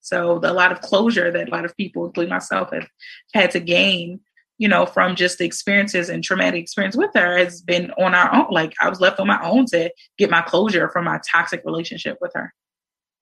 So 0.00 0.38
the, 0.38 0.50
a 0.50 0.54
lot 0.54 0.72
of 0.72 0.80
closure 0.80 1.30
that 1.30 1.48
a 1.48 1.50
lot 1.50 1.64
of 1.64 1.76
people, 1.76 2.06
including 2.06 2.30
myself, 2.30 2.72
have 2.72 2.88
had 3.34 3.50
to 3.52 3.60
gain, 3.60 4.20
you 4.58 4.68
know, 4.68 4.86
from 4.86 5.16
just 5.16 5.38
the 5.38 5.44
experiences 5.44 6.08
and 6.08 6.22
traumatic 6.22 6.62
experience 6.62 6.96
with 6.96 7.10
her 7.14 7.36
has 7.38 7.60
been 7.60 7.90
on 7.92 8.14
our 8.14 8.34
own. 8.34 8.46
Like 8.50 8.74
I 8.80 8.88
was 8.88 9.00
left 9.00 9.20
on 9.20 9.26
my 9.26 9.42
own 9.42 9.66
to 9.66 9.90
get 10.18 10.30
my 10.30 10.42
closure 10.42 10.88
from 10.88 11.04
my 11.04 11.20
toxic 11.30 11.62
relationship 11.64 12.18
with 12.20 12.32
her. 12.34 12.54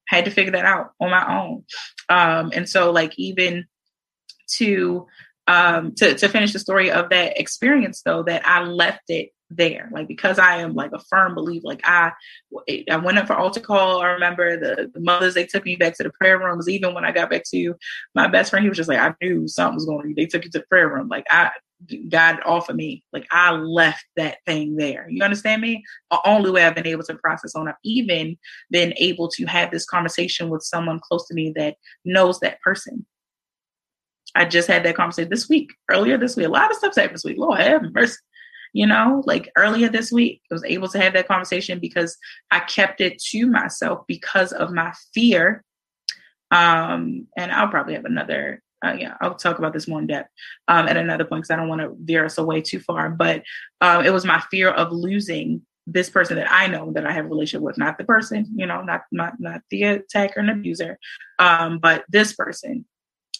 had 0.07 0.25
to 0.25 0.31
figure 0.31 0.51
that 0.51 0.65
out 0.65 0.91
on 0.99 1.09
my 1.09 1.41
own. 1.41 1.65
Um, 2.09 2.51
and 2.53 2.69
so 2.69 2.91
like 2.91 3.17
even 3.17 3.65
to 4.57 5.07
um 5.47 5.93
to 5.95 6.15
to 6.15 6.27
finish 6.27 6.53
the 6.53 6.59
story 6.59 6.91
of 6.91 7.09
that 7.09 7.39
experience 7.39 8.01
though 8.03 8.23
that 8.23 8.45
I 8.47 8.63
left 8.63 9.09
it 9.09 9.29
there. 9.49 9.89
Like 9.91 10.07
because 10.07 10.39
i 10.39 10.57
am 10.57 10.73
like 10.73 10.91
a 10.91 10.99
firm 10.99 11.35
believer 11.35 11.65
like 11.65 11.81
i 11.83 12.11
i 12.89 12.97
went 12.97 13.17
up 13.17 13.27
for 13.27 13.35
altar 13.35 13.59
call. 13.59 14.01
I 14.01 14.11
remember 14.11 14.57
the, 14.59 14.91
the 14.93 14.99
mothers 14.99 15.33
they 15.33 15.45
took 15.45 15.65
me 15.65 15.75
back 15.75 15.95
to 15.97 16.03
the 16.03 16.11
prayer 16.11 16.39
rooms. 16.39 16.67
Even 16.69 16.93
when 16.93 17.05
i 17.05 17.11
got 17.11 17.29
back 17.29 17.43
to 17.53 17.75
my 18.13 18.27
best 18.27 18.49
friend 18.49 18.63
he 18.63 18.69
was 18.69 18.77
just 18.77 18.89
like 18.89 18.99
i 18.99 19.13
knew 19.21 19.47
something 19.47 19.75
was 19.75 19.85
going 19.85 20.07
on 20.07 20.13
they 20.15 20.25
took 20.25 20.43
you 20.45 20.51
to 20.51 20.59
the 20.59 20.65
prayer 20.65 20.89
room. 20.89 21.07
Like 21.07 21.25
i 21.29 21.51
got 22.09 22.43
off 22.47 22.69
of 22.69 22.75
me 22.75 23.03
like 23.11 23.27
i 23.31 23.51
left 23.51 24.05
that 24.15 24.37
thing 24.45 24.75
there. 24.77 25.07
You 25.09 25.23
understand 25.23 25.61
me? 25.61 25.83
The 26.09 26.19
only 26.25 26.49
way 26.49 26.63
i've 26.63 26.75
been 26.75 26.87
able 26.87 27.03
to 27.03 27.15
process 27.15 27.55
on 27.55 27.67
i've 27.67 27.75
even 27.83 28.37
been 28.71 28.93
able 28.97 29.27
to 29.29 29.45
have 29.45 29.71
this 29.71 29.85
conversation 29.85 30.49
with 30.49 30.63
someone 30.63 30.99
close 30.99 31.27
to 31.27 31.35
me 31.35 31.53
that 31.55 31.75
knows 32.03 32.39
that 32.39 32.61
person 32.61 33.05
I 34.35 34.45
just 34.45 34.67
had 34.67 34.83
that 34.83 34.95
conversation 34.95 35.29
this 35.29 35.49
week, 35.49 35.71
earlier 35.89 36.17
this 36.17 36.35
week. 36.35 36.47
A 36.47 36.49
lot 36.49 36.69
of 36.69 36.77
stuff's 36.77 36.97
happened 36.97 37.15
this 37.15 37.23
week. 37.23 37.37
Lord 37.37 37.59
have 37.59 37.93
mercy 37.93 38.17
you 38.75 38.85
know 38.85 39.23
like 39.25 39.49
earlier 39.55 39.87
this 39.87 40.11
week 40.11 40.41
i 40.51 40.53
was 40.53 40.63
able 40.65 40.89
to 40.89 40.99
have 40.99 41.13
that 41.13 41.27
conversation 41.27 41.79
because 41.79 42.17
i 42.51 42.59
kept 42.59 42.99
it 42.99 43.17
to 43.17 43.47
myself 43.47 44.01
because 44.05 44.51
of 44.51 44.71
my 44.71 44.93
fear 45.13 45.63
um 46.51 47.25
and 47.37 47.51
i'll 47.53 47.69
probably 47.69 47.93
have 47.93 48.05
another 48.05 48.61
uh, 48.85 48.93
yeah 48.99 49.15
i'll 49.21 49.33
talk 49.33 49.57
about 49.57 49.71
this 49.71 49.87
more 49.87 49.99
in 49.99 50.07
depth 50.07 50.29
um, 50.67 50.87
at 50.87 50.97
another 50.97 51.23
point 51.23 51.41
because 51.41 51.51
i 51.51 51.55
don't 51.55 51.69
want 51.69 51.79
to 51.79 51.95
veer 52.01 52.25
us 52.25 52.37
away 52.37 52.61
too 52.61 52.79
far 52.81 53.09
but 53.09 53.43
um, 53.79 54.05
it 54.05 54.11
was 54.11 54.25
my 54.25 54.43
fear 54.51 54.69
of 54.69 54.91
losing 54.91 55.61
this 55.87 56.09
person 56.09 56.35
that 56.37 56.51
I 56.51 56.65
know 56.65 56.91
that 56.93 57.05
I 57.05 57.11
have 57.11 57.25
a 57.25 57.27
relationship 57.27 57.61
with, 57.61 57.77
not 57.77 57.99
the 57.99 58.05
person, 58.05 58.47
you 58.55 58.65
know, 58.65 58.81
not 58.81 59.03
not 59.11 59.33
not 59.39 59.61
the 59.69 59.83
attacker 59.83 60.39
and 60.39 60.49
abuser, 60.49 60.97
um, 61.37 61.77
but 61.77 62.03
this 62.09 62.33
person. 62.33 62.85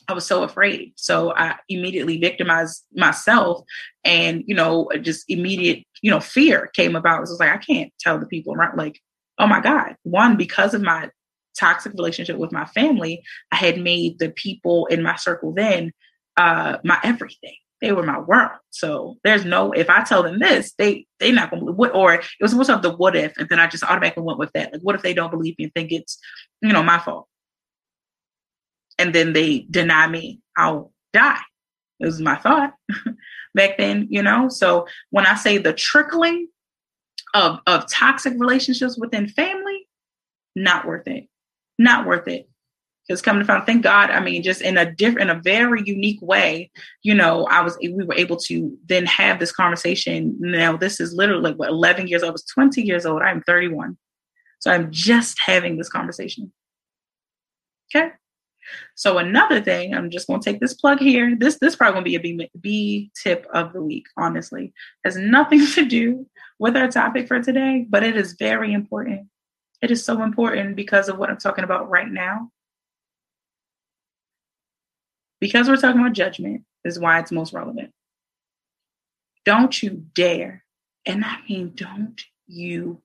I 0.07 0.13
was 0.13 0.25
so 0.25 0.43
afraid. 0.43 0.93
So 0.95 1.33
I 1.35 1.55
immediately 1.69 2.19
victimized 2.19 2.83
myself 2.93 3.63
and, 4.03 4.43
you 4.45 4.55
know, 4.55 4.89
just 5.01 5.25
immediate, 5.27 5.83
you 6.01 6.11
know, 6.11 6.19
fear 6.19 6.69
came 6.75 6.95
about. 6.95 7.17
It 7.17 7.21
was 7.21 7.39
like, 7.39 7.49
I 7.49 7.57
can't 7.57 7.91
tell 7.99 8.19
the 8.19 8.27
people 8.27 8.53
around, 8.53 8.77
like, 8.77 8.99
oh 9.39 9.47
my 9.47 9.61
God. 9.61 9.95
One, 10.03 10.37
because 10.37 10.73
of 10.73 10.81
my 10.81 11.09
toxic 11.57 11.93
relationship 11.93 12.37
with 12.37 12.51
my 12.51 12.65
family, 12.65 13.23
I 13.51 13.55
had 13.55 13.79
made 13.79 14.19
the 14.19 14.29
people 14.31 14.85
in 14.87 15.01
my 15.01 15.15
circle 15.15 15.53
then 15.53 15.91
uh, 16.37 16.77
my 16.83 16.99
everything. 17.03 17.55
They 17.81 17.91
were 17.91 18.03
my 18.03 18.19
world. 18.19 18.51
So 18.69 19.17
there's 19.23 19.45
no 19.45 19.71
if 19.71 19.89
I 19.89 20.03
tell 20.03 20.23
them 20.23 20.39
this, 20.39 20.73
they 20.77 21.05
they 21.19 21.31
not 21.31 21.51
gonna 21.51 21.71
what 21.71 21.93
or 21.93 22.13
it 22.15 22.25
was 22.39 22.55
most 22.55 22.69
of 22.69 22.81
the 22.81 22.95
what 22.95 23.15
if, 23.15 23.37
and 23.37 23.47
then 23.49 23.59
I 23.59 23.67
just 23.67 23.83
automatically 23.83 24.23
went 24.23 24.39
with 24.39 24.51
that. 24.53 24.71
Like, 24.71 24.81
what 24.81 24.95
if 24.95 25.01
they 25.01 25.13
don't 25.13 25.29
believe 25.29 25.55
me 25.57 25.65
and 25.65 25.73
think 25.73 25.91
it's, 25.91 26.17
you 26.61 26.71
know, 26.71 26.83
my 26.83 26.99
fault? 26.99 27.27
And 28.97 29.13
then 29.13 29.33
they 29.33 29.65
deny 29.69 30.07
me, 30.07 30.41
I'll 30.57 30.91
die. 31.13 31.41
It 31.99 32.05
was 32.05 32.19
my 32.19 32.35
thought 32.35 32.73
back 33.55 33.77
then, 33.77 34.07
you 34.09 34.21
know. 34.21 34.49
So 34.49 34.87
when 35.11 35.25
I 35.25 35.35
say 35.35 35.57
the 35.57 35.73
trickling 35.73 36.47
of 37.33 37.59
of 37.67 37.89
toxic 37.89 38.33
relationships 38.37 38.97
within 38.97 39.27
family, 39.27 39.87
not 40.55 40.85
worth 40.85 41.07
it. 41.07 41.27
Not 41.77 42.05
worth 42.05 42.27
it. 42.27 42.49
Because 43.07 43.21
coming 43.21 43.41
to 43.41 43.45
find, 43.45 43.63
thank 43.65 43.83
God, 43.83 44.09
I 44.09 44.19
mean, 44.19 44.41
just 44.41 44.61
in 44.61 44.77
a 44.77 44.91
different, 44.91 45.29
in 45.29 45.37
a 45.37 45.39
very 45.39 45.83
unique 45.85 46.19
way, 46.23 46.71
you 47.03 47.13
know, 47.13 47.45
I 47.45 47.61
was, 47.61 47.77
we 47.79 48.03
were 48.03 48.15
able 48.15 48.37
to 48.37 48.75
then 48.87 49.05
have 49.05 49.39
this 49.39 49.51
conversation. 49.51 50.35
Now, 50.39 50.75
this 50.75 50.99
is 50.99 51.13
literally 51.13 51.53
what 51.53 51.69
11 51.69 52.07
years 52.07 52.23
old. 52.23 52.29
I 52.29 52.31
was 52.31 52.45
20 52.45 52.81
years 52.81 53.05
old. 53.05 53.21
I'm 53.21 53.43
31. 53.43 53.95
So 54.57 54.71
I'm 54.71 54.91
just 54.91 55.37
having 55.39 55.77
this 55.77 55.89
conversation. 55.89 56.51
Okay. 57.95 58.09
So 58.95 59.17
another 59.17 59.61
thing, 59.61 59.93
I'm 59.93 60.09
just 60.09 60.27
going 60.27 60.41
to 60.41 60.51
take 60.51 60.59
this 60.59 60.73
plug 60.73 60.99
here. 60.99 61.35
This 61.37 61.57
this 61.59 61.75
probably 61.75 61.93
going 61.93 62.03
to 62.03 62.19
be 62.19 62.35
a 62.35 62.37
B, 62.37 62.49
B 62.59 63.11
tip 63.21 63.47
of 63.53 63.73
the 63.73 63.81
week. 63.81 64.05
Honestly, 64.17 64.73
has 65.03 65.17
nothing 65.17 65.65
to 65.73 65.85
do 65.85 66.25
with 66.59 66.77
our 66.77 66.89
topic 66.89 67.27
for 67.27 67.41
today, 67.41 67.85
but 67.89 68.03
it 68.03 68.15
is 68.15 68.33
very 68.33 68.73
important. 68.73 69.27
It 69.81 69.91
is 69.91 70.03
so 70.03 70.23
important 70.23 70.75
because 70.75 71.09
of 71.09 71.17
what 71.17 71.29
I'm 71.29 71.37
talking 71.37 71.63
about 71.63 71.89
right 71.89 72.09
now. 72.09 72.49
Because 75.39 75.67
we're 75.67 75.75
talking 75.75 76.01
about 76.01 76.13
judgment 76.13 76.63
is 76.83 76.97
why 76.97 77.19
it's 77.19 77.31
most 77.31 77.53
relevant. 77.53 77.91
Don't 79.43 79.83
you 79.83 80.05
dare, 80.15 80.63
and 81.05 81.23
I 81.23 81.37
mean, 81.47 81.73
don't 81.75 82.19
you 82.47 83.01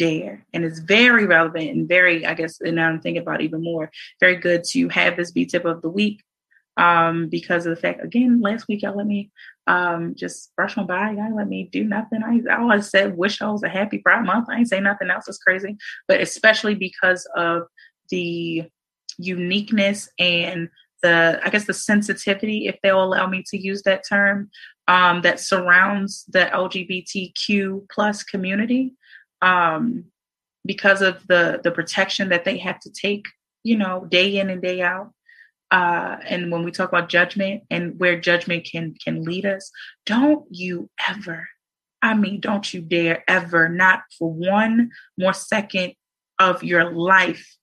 dare. 0.00 0.46
And 0.54 0.64
it's 0.64 0.78
very 0.78 1.26
relevant 1.26 1.70
and 1.70 1.86
very, 1.86 2.24
I 2.24 2.32
guess, 2.32 2.58
and 2.62 2.76
now 2.76 2.88
I'm 2.88 3.02
thinking 3.02 3.20
about 3.20 3.42
even 3.42 3.62
more, 3.62 3.90
very 4.18 4.36
good 4.36 4.64
to 4.70 4.88
have 4.88 5.14
this 5.14 5.30
B 5.30 5.44
tip 5.44 5.66
of 5.66 5.82
the 5.82 5.90
week 5.90 6.22
um, 6.78 7.28
because 7.28 7.66
of 7.66 7.74
the 7.74 7.80
fact, 7.80 8.02
again, 8.02 8.40
last 8.40 8.66
week 8.66 8.80
y'all 8.80 8.96
let 8.96 9.06
me 9.06 9.30
um, 9.66 10.14
just 10.14 10.56
brush 10.56 10.74
my 10.78 10.84
by. 10.84 11.10
Y'all 11.10 11.36
let 11.36 11.48
me 11.48 11.68
do 11.70 11.84
nothing. 11.84 12.22
I, 12.22 12.56
always 12.56 12.88
said, 12.88 13.18
wish 13.18 13.42
I 13.42 13.50
was 13.50 13.62
a 13.62 13.68
happy 13.68 13.98
Pride 13.98 14.24
Month. 14.24 14.48
I 14.48 14.56
ain't 14.56 14.70
say 14.70 14.80
nothing 14.80 15.10
else. 15.10 15.28
It's 15.28 15.36
crazy. 15.36 15.76
But 16.08 16.22
especially 16.22 16.74
because 16.74 17.28
of 17.36 17.64
the 18.08 18.64
uniqueness 19.18 20.08
and 20.18 20.70
the, 21.02 21.40
I 21.44 21.50
guess, 21.50 21.66
the 21.66 21.74
sensitivity, 21.74 22.68
if 22.68 22.78
they'll 22.82 23.04
allow 23.04 23.26
me 23.26 23.44
to 23.48 23.58
use 23.58 23.82
that 23.82 24.04
term, 24.08 24.50
um, 24.88 25.20
that 25.22 25.40
surrounds 25.40 26.24
the 26.28 26.46
LGBTQ 26.46 27.86
plus 27.90 28.22
community 28.22 28.94
um, 29.42 30.04
because 30.64 31.02
of 31.02 31.26
the 31.26 31.60
the 31.62 31.70
protection 31.70 32.28
that 32.30 32.44
they 32.44 32.58
have 32.58 32.80
to 32.80 32.90
take, 32.90 33.26
you 33.62 33.76
know, 33.76 34.06
day 34.08 34.38
in 34.38 34.50
and 34.50 34.62
day 34.62 34.82
out. 34.82 35.12
Uh, 35.70 36.16
and 36.24 36.50
when 36.50 36.64
we 36.64 36.72
talk 36.72 36.88
about 36.88 37.08
judgment 37.08 37.62
and 37.70 37.98
where 38.00 38.20
judgment 38.20 38.68
can 38.70 38.94
can 39.02 39.24
lead 39.24 39.46
us, 39.46 39.70
don't 40.04 40.44
you 40.50 40.90
ever, 41.08 41.48
I 42.02 42.14
mean, 42.14 42.40
don't 42.40 42.72
you 42.74 42.80
dare 42.80 43.22
ever, 43.28 43.68
not 43.68 44.02
for 44.18 44.32
one 44.32 44.90
more 45.16 45.32
second 45.32 45.94
of 46.40 46.64
your 46.64 46.90
life, 46.90 47.56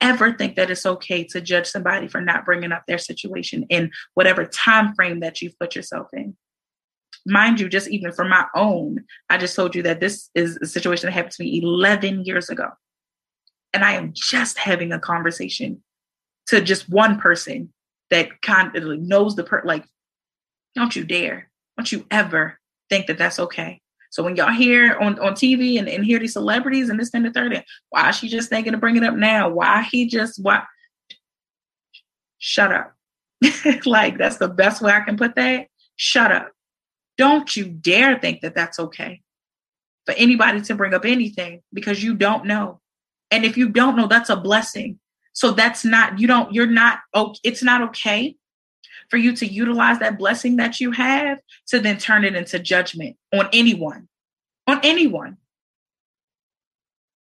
ever 0.00 0.32
think 0.32 0.56
that 0.56 0.70
it's 0.70 0.86
okay 0.86 1.24
to 1.24 1.40
judge 1.40 1.66
somebody 1.66 2.06
for 2.08 2.20
not 2.20 2.44
bringing 2.44 2.72
up 2.72 2.84
their 2.86 2.98
situation 2.98 3.64
in 3.70 3.90
whatever 4.14 4.44
time 4.44 4.94
frame 4.94 5.20
that 5.20 5.40
you've 5.40 5.58
put 5.58 5.74
yourself 5.74 6.08
in 6.12 6.36
mind 7.26 7.60
you, 7.60 7.68
just 7.68 7.88
even 7.88 8.12
for 8.12 8.24
my 8.24 8.44
own, 8.54 9.04
I 9.30 9.38
just 9.38 9.54
told 9.56 9.74
you 9.74 9.82
that 9.82 10.00
this 10.00 10.30
is 10.34 10.58
a 10.62 10.66
situation 10.66 11.06
that 11.06 11.12
happened 11.12 11.32
to 11.32 11.42
me 11.42 11.60
11 11.62 12.24
years 12.24 12.48
ago. 12.48 12.68
And 13.72 13.84
I 13.84 13.92
am 13.92 14.12
just 14.14 14.58
having 14.58 14.92
a 14.92 14.98
conversation 14.98 15.82
to 16.46 16.60
just 16.60 16.88
one 16.88 17.18
person 17.18 17.72
that 18.10 18.40
kind 18.42 18.74
of 18.74 19.00
knows 19.00 19.36
the 19.36 19.44
per 19.44 19.62
like, 19.64 19.84
don't 20.74 20.96
you 20.96 21.04
dare, 21.04 21.50
don't 21.76 21.92
you 21.92 22.06
ever 22.10 22.58
think 22.88 23.06
that 23.06 23.18
that's 23.18 23.38
okay. 23.38 23.80
So 24.10 24.22
when 24.22 24.36
y'all 24.36 24.50
hear 24.50 24.96
on, 24.96 25.18
on 25.18 25.34
TV 25.34 25.78
and, 25.78 25.88
and 25.88 26.04
hear 26.04 26.18
these 26.18 26.32
celebrities 26.32 26.88
and 26.88 26.98
this 26.98 27.10
and 27.12 27.24
the 27.24 27.30
third, 27.30 27.52
and 27.52 27.64
why 27.90 28.08
is 28.08 28.16
she 28.16 28.28
just 28.28 28.48
thinking 28.48 28.72
to 28.72 28.78
bring 28.78 28.96
it 28.96 29.04
up 29.04 29.14
now? 29.14 29.48
Why 29.48 29.82
he 29.82 30.06
just 30.06 30.42
why? 30.42 30.62
Shut 32.38 32.72
up. 32.72 32.94
like 33.84 34.18
that's 34.18 34.38
the 34.38 34.48
best 34.48 34.80
way 34.80 34.92
I 34.92 35.00
can 35.00 35.16
put 35.16 35.34
that. 35.36 35.66
Shut 35.96 36.32
up. 36.32 36.50
Don't 37.18 37.54
you 37.54 37.66
dare 37.66 38.18
think 38.18 38.40
that 38.40 38.54
that's 38.54 38.78
okay 38.78 39.20
for 40.06 40.14
anybody 40.14 40.62
to 40.62 40.74
bring 40.74 40.94
up 40.94 41.04
anything 41.04 41.60
because 41.72 42.02
you 42.02 42.14
don't 42.14 42.46
know. 42.46 42.80
And 43.30 43.44
if 43.44 43.58
you 43.58 43.68
don't 43.68 43.96
know, 43.96 44.06
that's 44.06 44.30
a 44.30 44.36
blessing. 44.36 44.98
So 45.34 45.50
that's 45.50 45.84
not, 45.84 46.18
you 46.18 46.26
don't, 46.26 46.52
you're 46.52 46.66
not, 46.66 47.00
it's 47.44 47.62
not 47.62 47.82
okay 47.90 48.36
for 49.10 49.16
you 49.16 49.34
to 49.36 49.46
utilize 49.46 49.98
that 49.98 50.18
blessing 50.18 50.56
that 50.56 50.80
you 50.80 50.92
have 50.92 51.38
to 51.68 51.80
then 51.80 51.98
turn 51.98 52.24
it 52.24 52.34
into 52.34 52.58
judgment 52.58 53.16
on 53.34 53.48
anyone, 53.52 54.08
on 54.66 54.80
anyone. 54.82 55.36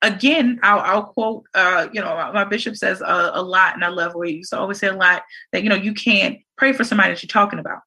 Again, 0.03 0.61
I'll, 0.63 0.81
I'll 0.81 1.05
quote, 1.05 1.45
uh, 1.55 1.89
you 1.93 2.01
know, 2.01 2.31
my 2.33 2.45
bishop 2.45 2.77
says 2.77 3.01
a, 3.01 3.31
a 3.35 3.43
lot, 3.43 3.75
and 3.75 3.85
I 3.85 3.89
love 3.89 4.15
where 4.15 4.29
he 4.29 4.35
used 4.35 4.51
to 4.51 4.59
always 4.59 4.79
say 4.79 4.89
a 4.89 4.95
lot 4.95 5.23
that, 5.53 5.63
you 5.63 5.69
know, 5.69 5.75
you 5.75 5.95
can't 5.95 6.39
pray 6.57 6.73
for 6.73 6.85
somebody 6.85 7.13
that 7.13 7.23
you're 7.23 7.29
talking 7.29 7.59
about 7.59 7.81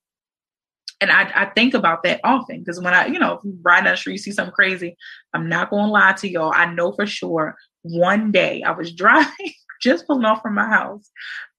and 1.01 1.11
I, 1.11 1.31
I 1.33 1.45
think 1.45 1.73
about 1.73 2.03
that 2.03 2.19
often 2.23 2.59
because 2.59 2.79
when 2.81 2.93
I, 2.93 3.07
you 3.07 3.19
know, 3.19 3.39
riding 3.61 3.85
down 3.85 3.93
the 3.93 3.97
street, 3.97 4.13
you 4.13 4.19
see 4.19 4.31
something 4.31 4.53
crazy, 4.53 4.97
I'm 5.33 5.47
not 5.47 5.69
going 5.69 5.85
to 5.85 5.91
lie 5.91 6.13
to 6.13 6.29
y'all. 6.29 6.51
I 6.53 6.73
know 6.73 6.91
for 6.91 7.05
sure 7.05 7.55
one 7.83 8.31
day 8.31 8.63
I 8.63 8.71
was 8.71 8.91
driving, 8.93 9.53
just 9.81 10.07
pulling 10.07 10.25
off 10.25 10.41
from 10.41 10.55
my 10.55 10.67
house, 10.67 11.09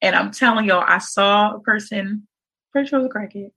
and 0.03 0.15
I'm 0.15 0.31
telling 0.31 0.67
y'all, 0.67 0.85
I 0.87 0.99
saw 0.99 1.55
a 1.55 1.61
person, 1.61 2.27
pretty 2.73 2.89
sure 2.89 2.99
it 2.99 3.03
was 3.03 3.11
a 3.11 3.19
crackhead. 3.19 3.51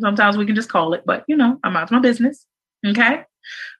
Sometimes 0.00 0.36
we 0.36 0.46
can 0.46 0.54
just 0.54 0.70
call 0.70 0.94
it, 0.94 1.02
but 1.04 1.24
you 1.28 1.36
know, 1.36 1.58
I'm 1.62 1.76
out 1.76 1.84
of 1.84 1.90
my 1.90 1.98
business. 1.98 2.46
Okay. 2.86 3.24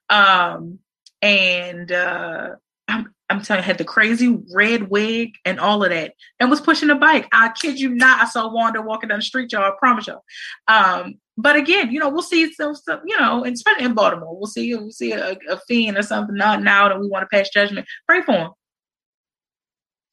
Um, 0.09 0.79
and 1.21 1.91
uh, 1.91 2.49
I'm, 2.87 3.13
I'm 3.29 3.41
telling 3.41 3.63
you, 3.63 3.67
had 3.67 3.77
the 3.77 3.85
crazy 3.85 4.37
red 4.53 4.89
wig 4.89 5.31
and 5.45 5.59
all 5.59 5.83
of 5.83 5.89
that, 5.89 6.13
and 6.39 6.49
was 6.49 6.61
pushing 6.61 6.89
a 6.89 6.95
bike. 6.95 7.27
I 7.31 7.49
kid 7.49 7.79
you 7.79 7.89
not. 7.89 8.21
I 8.21 8.25
saw 8.25 8.51
Wanda 8.53 8.81
walking 8.81 9.09
down 9.09 9.19
the 9.19 9.23
street, 9.23 9.51
y'all. 9.51 9.63
I 9.63 9.71
promise 9.79 10.07
y'all. 10.07 10.23
Um, 10.67 11.15
but 11.37 11.55
again, 11.55 11.91
you 11.91 11.99
know, 11.99 12.09
we'll 12.09 12.21
see 12.21 12.51
some, 12.53 12.75
some 12.75 13.01
you 13.05 13.19
know, 13.19 13.45
especially 13.45 13.85
in 13.85 13.93
Baltimore, 13.93 14.35
we'll 14.35 14.47
see 14.47 14.73
we'll 14.73 14.91
see 14.91 15.11
a, 15.11 15.37
a 15.49 15.59
fiend 15.67 15.97
or 15.97 16.01
something 16.01 16.35
not 16.35 16.63
now 16.63 16.87
that 16.87 16.99
we 16.99 17.07
want 17.07 17.23
to 17.29 17.35
pass 17.35 17.49
judgment. 17.49 17.87
Pray 18.07 18.21
for 18.21 18.33
him. 18.33 18.51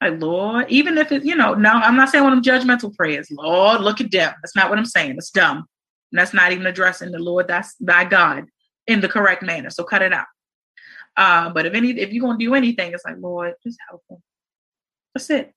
Like 0.01 0.21
Lord, 0.21 0.67
even 0.69 0.99
if 0.99 1.13
it, 1.13 1.25
you 1.25 1.37
know, 1.37 1.55
no, 1.55 1.71
I'm 1.71 1.97
not 1.97 2.09
saying 2.09 2.25
one 2.25 2.33
of 2.37 2.43
them 2.43 2.61
judgmental 2.61 2.95
prayers. 2.95 3.31
Lord, 3.31 3.83
look 3.83 4.01
at 4.01 4.11
them. 4.11 4.33
That's 4.43 4.57
not 4.57 4.69
what 4.69 4.79
I'm 4.79 4.85
saying. 4.85 5.15
It's 5.17 5.31
dumb. 5.31 5.59
And 6.11 6.19
that's 6.19 6.35
not 6.35 6.51
even 6.53 6.67
addressing 6.67 7.13
the 7.13 7.21
Lord, 7.21 7.47
that's 7.47 7.75
thy 7.77 8.05
God 8.05 8.47
in 8.87 9.01
the 9.01 9.09
correct 9.09 9.43
manner. 9.43 9.71
So 9.71 9.85
cut 9.85 10.03
it 10.03 10.13
out. 10.13 10.27
Uh, 11.17 11.51
but 11.51 11.67
if 11.67 11.75
any 11.75 11.91
if 11.91 12.13
you're 12.13 12.27
gonna 12.27 12.39
do 12.39 12.55
anything, 12.55 12.93
it's 12.93 13.05
like, 13.05 13.17
Lord, 13.19 13.55
just 13.63 13.79
help 13.89 14.03
them. 14.11 14.19
That's 15.15 15.31
it. 15.31 15.53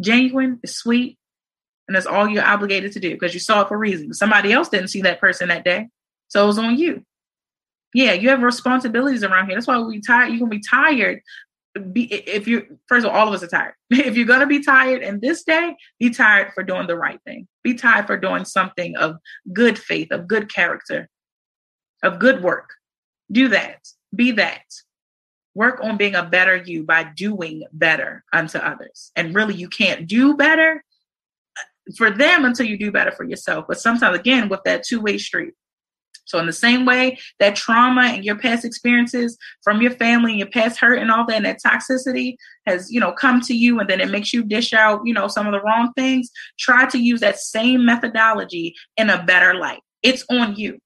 Genuine, 0.00 0.60
is 0.62 0.76
sweet, 0.76 1.18
and 1.88 1.96
that's 1.96 2.06
all 2.06 2.28
you're 2.28 2.44
obligated 2.44 2.92
to 2.92 3.00
do 3.00 3.14
because 3.14 3.32
you 3.34 3.40
saw 3.40 3.62
it 3.62 3.68
for 3.68 3.74
a 3.74 3.78
reason. 3.78 4.12
Somebody 4.12 4.52
else 4.52 4.68
didn't 4.68 4.88
see 4.88 5.00
that 5.02 5.20
person 5.20 5.48
that 5.48 5.64
day. 5.64 5.88
So 6.28 6.44
it 6.44 6.46
was 6.46 6.58
on 6.58 6.78
you. 6.78 7.04
Yeah, 7.94 8.12
you 8.12 8.28
have 8.28 8.42
responsibilities 8.42 9.24
around 9.24 9.46
here. 9.46 9.56
That's 9.56 9.66
why 9.66 9.78
we 9.78 10.00
tired. 10.00 10.30
You 10.30 10.38
can 10.38 10.50
be 10.50 10.60
tired. 10.60 11.22
Be 11.92 12.12
if 12.12 12.46
you 12.46 12.78
first 12.86 13.06
of 13.06 13.12
all, 13.12 13.18
all 13.18 13.28
of 13.28 13.34
us 13.34 13.42
are 13.42 13.48
tired. 13.48 13.74
if 13.90 14.16
you're 14.16 14.26
gonna 14.26 14.46
be 14.46 14.62
tired 14.62 15.02
in 15.02 15.20
this 15.20 15.44
day, 15.44 15.74
be 15.98 16.10
tired 16.10 16.52
for 16.52 16.62
doing 16.62 16.86
the 16.86 16.96
right 16.96 17.20
thing. 17.24 17.48
Be 17.64 17.74
tired 17.74 18.06
for 18.06 18.18
doing 18.18 18.44
something 18.44 18.94
of 18.96 19.16
good 19.52 19.78
faith, 19.78 20.08
of 20.10 20.28
good 20.28 20.52
character, 20.52 21.08
of 22.02 22.18
good 22.18 22.42
work. 22.42 22.70
Do 23.32 23.48
that. 23.48 23.88
Be 24.14 24.32
that. 24.32 24.64
Work 25.54 25.80
on 25.82 25.96
being 25.96 26.14
a 26.14 26.24
better 26.24 26.56
you 26.56 26.84
by 26.84 27.04
doing 27.04 27.64
better 27.72 28.24
unto 28.32 28.58
others. 28.58 29.10
And 29.16 29.34
really, 29.34 29.54
you 29.54 29.68
can't 29.68 30.06
do 30.06 30.34
better 30.34 30.84
for 31.96 32.10
them 32.10 32.44
until 32.44 32.66
you 32.66 32.78
do 32.78 32.92
better 32.92 33.12
for 33.12 33.24
yourself. 33.24 33.66
But 33.68 33.80
sometimes, 33.80 34.18
again, 34.18 34.48
with 34.48 34.60
that 34.64 34.84
two 34.84 35.00
way 35.00 35.18
street. 35.18 35.54
So, 36.28 36.38
in 36.38 36.46
the 36.46 36.52
same 36.52 36.84
way 36.84 37.18
that 37.40 37.56
trauma 37.56 38.02
and 38.02 38.24
your 38.24 38.36
past 38.36 38.64
experiences 38.64 39.38
from 39.62 39.80
your 39.80 39.92
family 39.92 40.32
and 40.32 40.38
your 40.38 40.50
past 40.50 40.78
hurt 40.78 40.98
and 40.98 41.10
all 41.10 41.24
that, 41.26 41.36
and 41.36 41.46
that 41.46 41.60
toxicity 41.64 42.36
has, 42.66 42.92
you 42.92 43.00
know, 43.00 43.12
come 43.12 43.40
to 43.42 43.54
you 43.54 43.80
and 43.80 43.88
then 43.88 44.00
it 44.00 44.10
makes 44.10 44.34
you 44.34 44.44
dish 44.44 44.74
out, 44.74 45.00
you 45.04 45.14
know, 45.14 45.26
some 45.26 45.46
of 45.46 45.52
the 45.52 45.62
wrong 45.62 45.90
things, 45.96 46.30
try 46.58 46.86
to 46.86 46.98
use 46.98 47.20
that 47.20 47.38
same 47.38 47.84
methodology 47.84 48.74
in 48.98 49.08
a 49.08 49.24
better 49.24 49.54
light. 49.54 49.80
It's 50.02 50.24
on 50.30 50.54
you. 50.56 50.78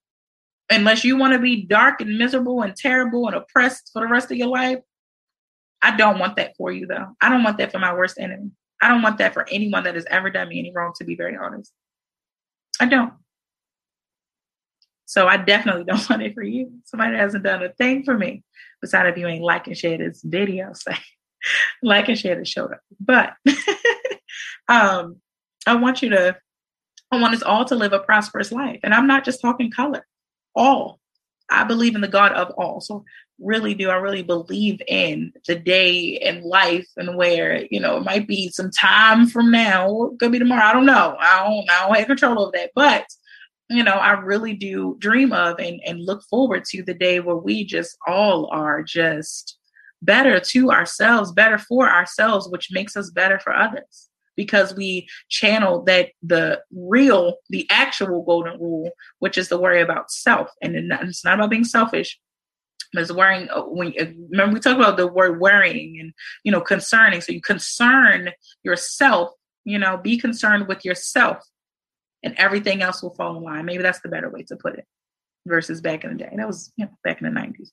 Unless 0.70 1.02
you 1.04 1.16
want 1.18 1.32
to 1.32 1.40
be 1.40 1.66
dark 1.66 2.00
and 2.00 2.16
miserable 2.16 2.62
and 2.62 2.74
terrible 2.76 3.26
and 3.26 3.36
oppressed 3.36 3.90
for 3.92 4.00
the 4.02 4.08
rest 4.08 4.30
of 4.30 4.36
your 4.36 4.48
life, 4.48 4.78
I 5.82 5.96
don't 5.96 6.20
want 6.20 6.36
that 6.36 6.56
for 6.56 6.70
you, 6.70 6.86
though. 6.86 7.08
I 7.20 7.28
don't 7.28 7.42
want 7.42 7.58
that 7.58 7.72
for 7.72 7.80
my 7.80 7.92
worst 7.92 8.18
enemy. 8.18 8.52
I 8.82 8.88
don't 8.88 9.00
want 9.00 9.18
that 9.18 9.32
for 9.32 9.48
anyone 9.48 9.84
that 9.84 9.94
has 9.94 10.04
ever 10.10 10.28
done 10.28 10.48
me 10.48 10.58
any 10.58 10.72
wrong, 10.74 10.92
to 10.96 11.04
be 11.04 11.14
very 11.14 11.36
honest. 11.36 11.72
I 12.80 12.86
don't. 12.86 13.12
So 15.06 15.28
I 15.28 15.36
definitely 15.36 15.84
don't 15.88 16.10
want 16.10 16.22
it 16.22 16.34
for 16.34 16.42
you. 16.42 16.72
Somebody 16.84 17.16
hasn't 17.16 17.44
done 17.44 17.62
a 17.62 17.68
thing 17.68 18.02
for 18.02 18.18
me, 18.18 18.42
besides 18.80 19.08
if 19.10 19.16
you 19.16 19.28
ain't 19.28 19.44
like 19.44 19.68
and 19.68 19.78
share 19.78 19.98
this 19.98 20.22
video, 20.22 20.72
say 20.74 20.96
like 21.82 22.08
and 22.08 22.18
share 22.18 22.36
the 22.36 22.44
show. 22.44 22.70
But 22.98 23.34
um, 24.68 25.16
I 25.66 25.76
want 25.76 26.02
you 26.02 26.10
to, 26.10 26.36
I 27.12 27.20
want 27.20 27.34
us 27.34 27.42
all 27.42 27.64
to 27.66 27.76
live 27.76 27.92
a 27.92 28.00
prosperous 28.00 28.50
life. 28.50 28.80
And 28.82 28.92
I'm 28.92 29.06
not 29.06 29.24
just 29.24 29.40
talking 29.40 29.70
color, 29.70 30.06
all. 30.56 30.98
I 31.50 31.64
believe 31.64 31.94
in 31.94 32.00
the 32.00 32.08
God 32.08 32.32
of 32.32 32.50
all. 32.52 32.80
So 32.80 33.04
really 33.38 33.74
do. 33.74 33.90
I 33.90 33.96
really 33.96 34.22
believe 34.22 34.80
in 34.88 35.32
the 35.46 35.56
day 35.56 36.18
and 36.18 36.44
life 36.44 36.86
and 36.96 37.16
where, 37.16 37.66
you 37.70 37.80
know, 37.80 37.96
it 37.96 38.04
might 38.04 38.28
be 38.28 38.48
some 38.48 38.70
time 38.70 39.26
from 39.26 39.50
now, 39.50 40.10
could 40.20 40.32
be 40.32 40.38
tomorrow. 40.38 40.64
I 40.64 40.72
don't 40.72 40.86
know. 40.86 41.16
I 41.18 41.44
don't, 41.44 41.70
I 41.70 41.86
don't 41.86 41.96
have 41.96 42.06
control 42.06 42.40
over 42.40 42.52
that. 42.54 42.70
But, 42.74 43.06
you 43.68 43.82
know, 43.82 43.94
I 43.94 44.12
really 44.12 44.54
do 44.54 44.96
dream 44.98 45.32
of 45.32 45.58
and, 45.58 45.80
and 45.84 46.04
look 46.04 46.22
forward 46.30 46.64
to 46.66 46.82
the 46.82 46.94
day 46.94 47.20
where 47.20 47.36
we 47.36 47.64
just 47.64 47.96
all 48.06 48.48
are 48.52 48.82
just 48.82 49.58
better 50.02 50.40
to 50.40 50.70
ourselves, 50.70 51.32
better 51.32 51.58
for 51.58 51.88
ourselves, 51.88 52.48
which 52.48 52.72
makes 52.72 52.96
us 52.96 53.10
better 53.10 53.38
for 53.38 53.54
others 53.54 54.08
because 54.36 54.74
we 54.74 55.08
channel 55.28 55.82
that 55.84 56.10
the 56.22 56.60
real, 56.74 57.36
the 57.50 57.66
actual 57.70 58.24
golden 58.24 58.58
rule, 58.60 58.90
which 59.18 59.38
is 59.38 59.48
the 59.48 59.58
worry 59.58 59.80
about 59.80 60.10
self. 60.10 60.48
And 60.60 60.76
it's 60.76 61.24
not 61.24 61.34
about 61.34 61.50
being 61.50 61.64
selfish, 61.64 62.18
but 62.92 63.02
it's 63.02 63.12
worrying. 63.12 63.48
Uh, 63.50 63.62
when 63.62 63.94
uh, 64.00 64.06
remember 64.30 64.54
we 64.54 64.60
talked 64.60 64.80
about 64.80 64.96
the 64.96 65.06
word 65.06 65.40
worrying 65.40 65.98
and 66.00 66.12
you 66.44 66.52
know 66.52 66.60
concerning. 66.60 67.20
So 67.20 67.32
you 67.32 67.40
concern 67.40 68.30
yourself. 68.62 69.30
You 69.64 69.78
know, 69.78 69.96
be 69.96 70.18
concerned 70.18 70.66
with 70.66 70.84
yourself, 70.84 71.38
and 72.24 72.34
everything 72.36 72.82
else 72.82 73.00
will 73.02 73.14
fall 73.14 73.36
in 73.36 73.44
line. 73.44 73.64
Maybe 73.64 73.82
that's 73.82 74.00
the 74.00 74.08
better 74.08 74.28
way 74.28 74.42
to 74.44 74.56
put 74.56 74.74
it. 74.74 74.84
Versus 75.46 75.80
back 75.80 76.04
in 76.04 76.10
the 76.10 76.16
day, 76.16 76.32
that 76.36 76.46
was 76.46 76.72
you 76.76 76.86
know 76.86 76.92
back 77.04 77.20
in 77.20 77.24
the 77.24 77.30
nineties. 77.30 77.72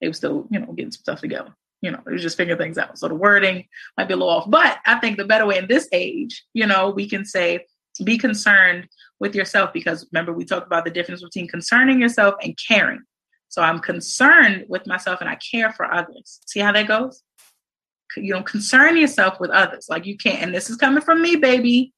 They 0.00 0.08
were 0.08 0.14
still 0.14 0.46
you 0.50 0.58
know 0.58 0.72
getting 0.72 0.92
some 0.92 1.00
stuff 1.00 1.20
together 1.20 1.54
you 1.82 1.90
know, 1.90 2.00
it 2.06 2.10
was 2.10 2.22
just 2.22 2.36
figuring 2.36 2.58
things 2.58 2.78
out. 2.78 2.96
So 2.96 3.08
the 3.08 3.14
wording 3.14 3.66
might 3.98 4.08
be 4.08 4.14
a 4.14 4.16
little 4.16 4.32
off, 4.32 4.48
but 4.48 4.78
I 4.86 4.98
think 5.00 5.18
the 5.18 5.24
better 5.24 5.44
way 5.44 5.58
in 5.58 5.66
this 5.66 5.88
age, 5.92 6.44
you 6.54 6.66
know, 6.66 6.90
we 6.90 7.08
can 7.08 7.24
say 7.24 7.66
be 8.02 8.16
concerned 8.16 8.88
with 9.20 9.34
yourself 9.34 9.72
because 9.72 10.06
remember 10.12 10.32
we 10.32 10.44
talked 10.44 10.66
about 10.66 10.84
the 10.84 10.90
difference 10.90 11.22
between 11.22 11.48
concerning 11.48 12.00
yourself 12.00 12.36
and 12.42 12.56
caring. 12.56 13.02
So 13.48 13.60
I'm 13.60 13.80
concerned 13.80 14.64
with 14.68 14.86
myself 14.86 15.20
and 15.20 15.28
I 15.28 15.34
care 15.34 15.72
for 15.72 15.92
others. 15.92 16.40
See 16.46 16.60
how 16.60 16.72
that 16.72 16.88
goes? 16.88 17.22
You 18.16 18.34
know, 18.34 18.42
concern 18.42 18.96
yourself 18.96 19.40
with 19.40 19.50
others. 19.50 19.86
Like 19.90 20.06
you 20.06 20.16
can't, 20.16 20.40
and 20.40 20.54
this 20.54 20.70
is 20.70 20.76
coming 20.76 21.02
from 21.02 21.20
me, 21.20 21.36
baby. 21.36 21.92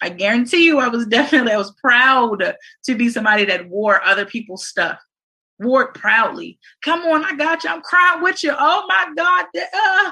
I 0.00 0.08
guarantee 0.10 0.64
you, 0.64 0.78
I 0.78 0.88
was 0.88 1.06
definitely, 1.08 1.52
I 1.52 1.58
was 1.58 1.74
proud 1.82 2.54
to 2.84 2.94
be 2.94 3.08
somebody 3.08 3.44
that 3.46 3.68
wore 3.68 4.02
other 4.02 4.24
people's 4.24 4.66
stuff 4.66 4.98
proudly. 5.94 6.58
Come 6.82 7.02
on, 7.02 7.24
I 7.24 7.34
got 7.34 7.64
you. 7.64 7.70
I'm 7.70 7.82
crying 7.82 8.22
with 8.22 8.42
you. 8.42 8.54
Oh 8.56 8.86
my 8.88 9.12
God. 9.16 9.46
Uh, 9.56 10.10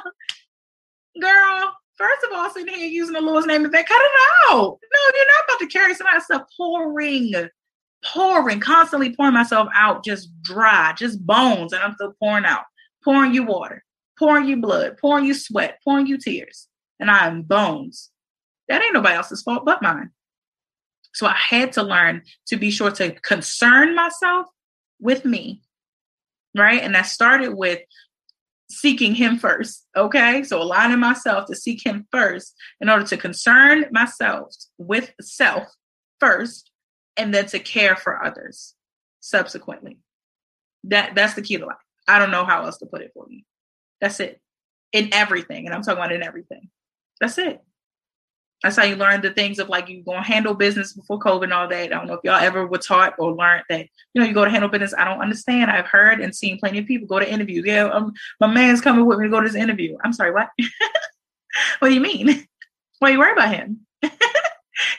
girl, 1.20 1.72
first 1.96 2.24
of 2.24 2.36
all, 2.36 2.50
sitting 2.50 2.74
here 2.74 2.88
using 2.88 3.14
the 3.14 3.20
Lord's 3.20 3.46
name 3.46 3.64
and 3.64 3.72
that, 3.72 3.88
cut 3.88 4.00
it 4.00 4.10
out. 4.50 4.78
No, 4.82 5.00
you're 5.14 5.26
not 5.26 5.44
about 5.48 5.60
to 5.60 5.66
carry 5.66 5.94
somebody's 5.94 6.24
stuff 6.24 6.42
pouring, 6.56 7.32
pouring, 8.04 8.60
constantly 8.60 9.14
pouring 9.14 9.34
myself 9.34 9.68
out, 9.74 10.04
just 10.04 10.30
dry, 10.42 10.94
just 10.96 11.24
bones, 11.24 11.72
and 11.72 11.82
I'm 11.82 11.94
still 11.94 12.14
pouring 12.18 12.44
out, 12.44 12.64
pouring 13.04 13.34
you 13.34 13.44
water, 13.44 13.84
pouring 14.18 14.46
you 14.46 14.56
blood, 14.56 14.96
pouring 15.00 15.24
you 15.24 15.34
sweat, 15.34 15.78
pouring 15.84 16.06
you 16.06 16.18
tears, 16.18 16.68
and 16.98 17.10
I 17.10 17.26
am 17.26 17.42
bones. 17.42 18.10
That 18.68 18.82
ain't 18.82 18.94
nobody 18.94 19.16
else's 19.16 19.42
fault 19.42 19.64
but 19.64 19.82
mine. 19.82 20.10
So 21.14 21.26
I 21.26 21.36
had 21.36 21.72
to 21.72 21.82
learn 21.82 22.22
to 22.46 22.56
be 22.56 22.70
sure 22.70 22.90
to 22.92 23.12
concern 23.20 23.94
myself 23.94 24.46
with 25.02 25.24
me, 25.24 25.60
right? 26.56 26.80
And 26.80 26.94
that 26.94 27.02
started 27.02 27.54
with 27.54 27.80
seeking 28.70 29.14
him 29.14 29.38
first. 29.38 29.86
Okay. 29.96 30.42
So 30.44 30.62
aligning 30.62 30.98
myself 30.98 31.46
to 31.46 31.56
seek 31.56 31.84
him 31.84 32.06
first 32.10 32.54
in 32.80 32.88
order 32.88 33.04
to 33.06 33.16
concern 33.16 33.84
myself 33.90 34.54
with 34.78 35.12
self 35.20 35.68
first 36.20 36.70
and 37.16 37.34
then 37.34 37.46
to 37.46 37.58
care 37.58 37.96
for 37.96 38.24
others 38.24 38.74
subsequently. 39.20 39.98
That 40.84 41.14
that's 41.14 41.34
the 41.34 41.42
key 41.42 41.58
to 41.58 41.66
life. 41.66 41.76
I 42.08 42.18
don't 42.18 42.30
know 42.30 42.44
how 42.44 42.64
else 42.64 42.78
to 42.78 42.86
put 42.86 43.02
it 43.02 43.12
for 43.14 43.26
you. 43.28 43.42
That's 44.00 44.20
it. 44.20 44.40
In 44.92 45.12
everything. 45.12 45.66
And 45.66 45.74
I'm 45.74 45.82
talking 45.82 45.98
about 45.98 46.12
in 46.12 46.22
everything. 46.22 46.70
That's 47.20 47.38
it. 47.38 47.60
That's 48.62 48.76
how 48.76 48.84
you 48.84 48.94
learn 48.96 49.22
the 49.22 49.32
things 49.32 49.58
of 49.58 49.68
like 49.68 49.88
you 49.88 50.02
going 50.02 50.22
to 50.22 50.26
handle 50.26 50.54
business 50.54 50.92
before 50.92 51.18
COVID 51.18 51.44
and 51.44 51.52
all 51.52 51.68
that. 51.68 51.84
I 51.84 51.86
don't 51.86 52.06
know 52.06 52.14
if 52.14 52.20
y'all 52.22 52.34
ever 52.34 52.66
were 52.66 52.78
taught 52.78 53.14
or 53.18 53.32
learned 53.32 53.64
that, 53.68 53.86
you 54.14 54.20
know, 54.20 54.26
you 54.26 54.32
go 54.32 54.44
to 54.44 54.50
handle 54.50 54.68
business. 54.68 54.94
I 54.96 55.04
don't 55.04 55.20
understand. 55.20 55.70
I've 55.70 55.86
heard 55.86 56.20
and 56.20 56.34
seen 56.34 56.58
plenty 56.58 56.78
of 56.78 56.86
people 56.86 57.08
go 57.08 57.18
to 57.18 57.30
interviews. 57.30 57.64
Yeah, 57.66 57.84
um, 57.86 58.12
my 58.40 58.46
man's 58.46 58.80
coming 58.80 59.04
with 59.04 59.18
me 59.18 59.26
to 59.26 59.30
go 59.30 59.40
to 59.40 59.48
this 59.48 59.60
interview. 59.60 59.96
I'm 60.04 60.12
sorry, 60.12 60.32
what? 60.32 60.48
what 61.80 61.88
do 61.88 61.94
you 61.94 62.00
mean? 62.00 62.46
Why 63.00 63.10
you 63.10 63.18
worry 63.18 63.32
about 63.32 63.52
him? 63.52 63.80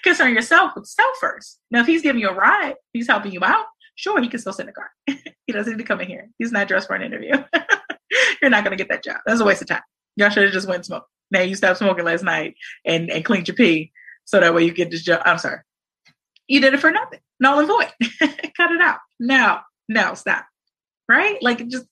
Concern 0.03 0.33
yourself 0.33 0.73
with 0.75 0.85
self 0.85 1.17
first. 1.19 1.59
Now, 1.71 1.81
if 1.81 1.87
he's 1.87 2.01
giving 2.01 2.21
you 2.21 2.29
a 2.29 2.33
ride, 2.33 2.75
he's 2.91 3.07
helping 3.07 3.31
you 3.31 3.39
out, 3.43 3.65
sure, 3.95 4.21
he 4.21 4.27
can 4.27 4.39
still 4.39 4.53
in 4.59 4.65
the 4.65 4.73
car. 4.73 4.91
he 5.07 5.53
doesn't 5.53 5.73
need 5.73 5.79
to 5.79 5.87
come 5.87 6.01
in 6.01 6.07
here. 6.07 6.29
He's 6.37 6.51
not 6.51 6.67
dressed 6.67 6.87
for 6.87 6.95
an 6.95 7.01
interview. 7.01 7.31
You're 8.41 8.51
not 8.51 8.65
to 8.65 8.75
get 8.75 8.89
that 8.89 9.03
job. 9.03 9.17
That's 9.25 9.39
a 9.39 9.45
waste 9.45 9.61
of 9.61 9.69
time. 9.69 9.81
Y'all 10.15 10.29
should 10.29 10.43
have 10.43 10.53
just 10.53 10.67
went 10.67 10.79
and 10.79 10.85
smoked. 10.85 11.07
Now 11.31 11.41
you 11.41 11.55
stopped 11.55 11.79
smoking 11.79 12.05
last 12.05 12.23
night 12.23 12.55
and, 12.85 13.09
and 13.09 13.25
cleaned 13.25 13.47
your 13.47 13.55
pee 13.55 13.91
so 14.25 14.39
that 14.39 14.53
way 14.53 14.63
you 14.63 14.73
get 14.73 14.91
this 14.91 15.03
job. 15.03 15.21
I'm 15.25 15.37
sorry. 15.37 15.59
You 16.47 16.61
did 16.61 16.73
it 16.73 16.79
for 16.79 16.91
nothing. 16.91 17.19
Null 17.39 17.59
and 17.59 17.67
void. 17.67 17.91
Cut 18.57 18.71
it 18.71 18.81
out. 18.81 18.99
No, 19.19 19.59
no, 19.87 20.13
stop. 20.13 20.45
Right? 21.09 21.41
Like 21.41 21.67
just 21.67 21.85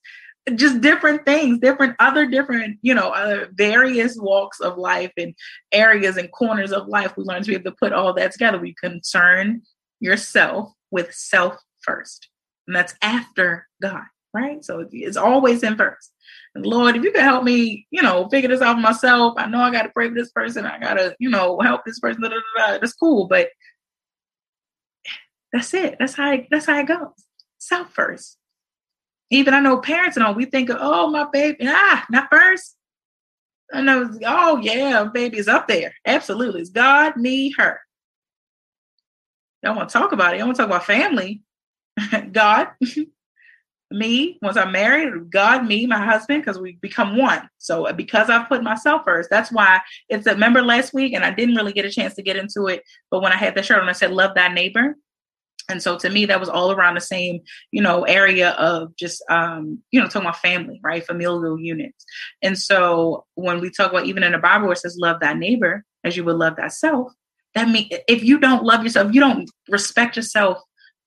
just 0.56 0.82
different 0.82 1.26
things, 1.26 1.60
different 1.60 1.96
other 2.00 2.26
different, 2.26 2.80
you 2.82 2.94
know, 2.94 3.48
various 3.54 4.18
walks 4.18 4.60
of 4.60 4.78
life 4.78 5.12
and 5.18 5.36
areas 5.72 6.18
and 6.18 6.32
corners 6.32 6.72
of 6.72 6.88
life. 6.88 7.14
We 7.16 7.24
learn 7.24 7.44
to 7.44 7.48
be 7.48 7.54
able 7.54 7.72
to 7.72 7.78
put 7.80 7.94
all 7.94 8.14
that 8.14 8.32
together. 8.32 8.58
We 8.58 8.74
concern 8.82 9.62
yourself 10.00 10.72
with 10.90 11.14
self 11.14 11.58
first, 11.82 12.30
and 12.68 12.76
that's 12.76 12.96
after 13.02 13.68
God, 13.82 14.04
right? 14.34 14.64
So 14.64 14.88
it's 14.92 15.18
always 15.18 15.64
in 15.64 15.76
first. 15.76 16.12
Lord, 16.56 16.96
if 16.96 17.04
you 17.04 17.12
can 17.12 17.24
help 17.24 17.44
me, 17.44 17.88
you 17.92 18.02
know, 18.02 18.28
figure 18.30 18.50
this 18.50 18.62
out 18.62 18.80
myself. 18.80 19.36
I 19.38 19.46
know 19.46 19.62
I 19.62 19.72
got 19.72 19.84
to 19.84 19.90
pray 19.90 20.10
for 20.10 20.16
this 20.16 20.32
person. 20.32 20.66
I 20.66 20.80
got 20.80 20.96
to, 20.96 21.16
you 21.20 21.30
know, 21.30 21.60
help 21.60 21.86
this 21.86 22.00
person. 22.00 22.24
That's 22.58 22.94
cool, 22.94 23.28
but 23.28 23.50
that's 25.54 25.74
it. 25.74 25.96
That's 26.00 26.14
how 26.14 26.34
it, 26.34 26.48
that's 26.52 26.66
how 26.66 26.80
it 26.80 26.88
goes. 26.88 27.08
Self 27.58 27.94
first. 27.94 28.38
Even 29.30 29.54
I 29.54 29.62
know 29.62 29.80
parents 29.80 30.18
and 30.18 30.26
all. 30.26 30.34
We 30.34 30.46
think, 30.46 30.70
of, 30.70 30.78
oh, 30.80 31.10
my 31.10 31.26
baby, 31.32 31.58
ah, 31.64 32.06
not 32.10 32.28
first. 32.30 32.76
And 33.72 33.90
I 33.90 33.96
know. 33.96 34.20
Oh 34.26 34.58
yeah, 34.58 35.06
baby 35.06 35.38
is 35.38 35.48
up 35.48 35.68
there. 35.68 35.94
Absolutely, 36.06 36.62
it's 36.62 36.70
God, 36.70 37.16
me, 37.16 37.54
her. 37.58 37.80
Y'all 39.64 39.76
want 39.76 39.90
to 39.90 39.94
talk 39.94 40.12
about 40.12 40.34
it? 40.34 40.42
I 40.42 40.44
want 40.44 40.58
to 40.58 40.64
talk 40.64 40.70
about 40.70 40.86
family. 40.86 41.44
God, 42.32 42.70
me 43.92 44.38
once 44.42 44.58
I'm 44.58 44.72
married, 44.72 45.30
God, 45.30 45.66
me, 45.66 45.86
my 45.86 46.04
husband, 46.04 46.42
because 46.44 46.60
we 46.60 46.78
become 46.82 47.18
one. 47.18 47.50
So 47.58 47.88
uh, 47.88 47.94
because 47.94 48.30
I've 48.30 48.48
put 48.48 48.64
myself 48.64 49.04
first, 49.06 49.30
that's 49.30 49.52
why 49.52 49.80
it's 50.10 50.28
a 50.28 50.36
member 50.36 50.62
last 50.62 50.94
week, 50.94 51.14
and 51.14 51.24
I 51.24 51.32
didn't 51.32 51.56
really 51.56 51.74
get 51.74 51.86
a 51.86 51.92
chance 51.92 52.16
to 52.16 52.24
get 52.24 52.38
into 52.38 52.68
it. 52.68 52.84
But 53.10 53.22
when 53.22 53.32
I 53.32 53.38
had 53.38 53.56
the 53.56 53.64
shirt 53.64 53.82
on, 53.82 53.90
I 53.90 53.94
said, 53.94 54.12
"Love 54.12 54.36
thy 54.36 54.48
neighbor." 54.48 54.96
And 55.70 55.82
so 55.82 55.98
to 55.98 56.10
me, 56.10 56.26
that 56.26 56.40
was 56.40 56.50
all 56.50 56.72
around 56.72 56.96
the 56.96 57.02
same, 57.02 57.42
you 57.72 57.82
know, 57.82 58.04
area 58.04 58.52
of 58.52 58.96
just, 58.98 59.24
um, 59.30 59.80
you 59.92 60.02
know, 60.02 60.08
talking 60.08 60.28
about 60.28 60.42
family, 60.42 60.82
right? 60.84 61.06
Familial 61.06 61.60
units. 61.60 62.04
And 62.42 62.58
so 62.58 63.26
when 63.36 63.62
we 63.62 63.70
talk 63.70 63.92
about 63.92 64.06
even 64.06 64.24
in 64.24 64.34
the 64.34 64.38
Bible 64.38 64.66
where 64.66 64.74
it 64.74 64.80
says, 64.80 64.98
love 65.00 65.22
thy 65.22 65.34
neighbor 65.34 65.86
as 66.04 66.18
you 66.18 66.26
would 66.26 66.36
love 66.36 66.58
thyself, 66.58 67.14
that 67.56 67.70
means 67.70 67.88
if 68.08 68.24
you 68.24 68.40
don't 68.40 68.64
love 68.64 68.84
yourself, 68.84 69.14
you 69.14 69.22
don't 69.22 69.50
respect 69.70 70.18
yourself 70.18 70.58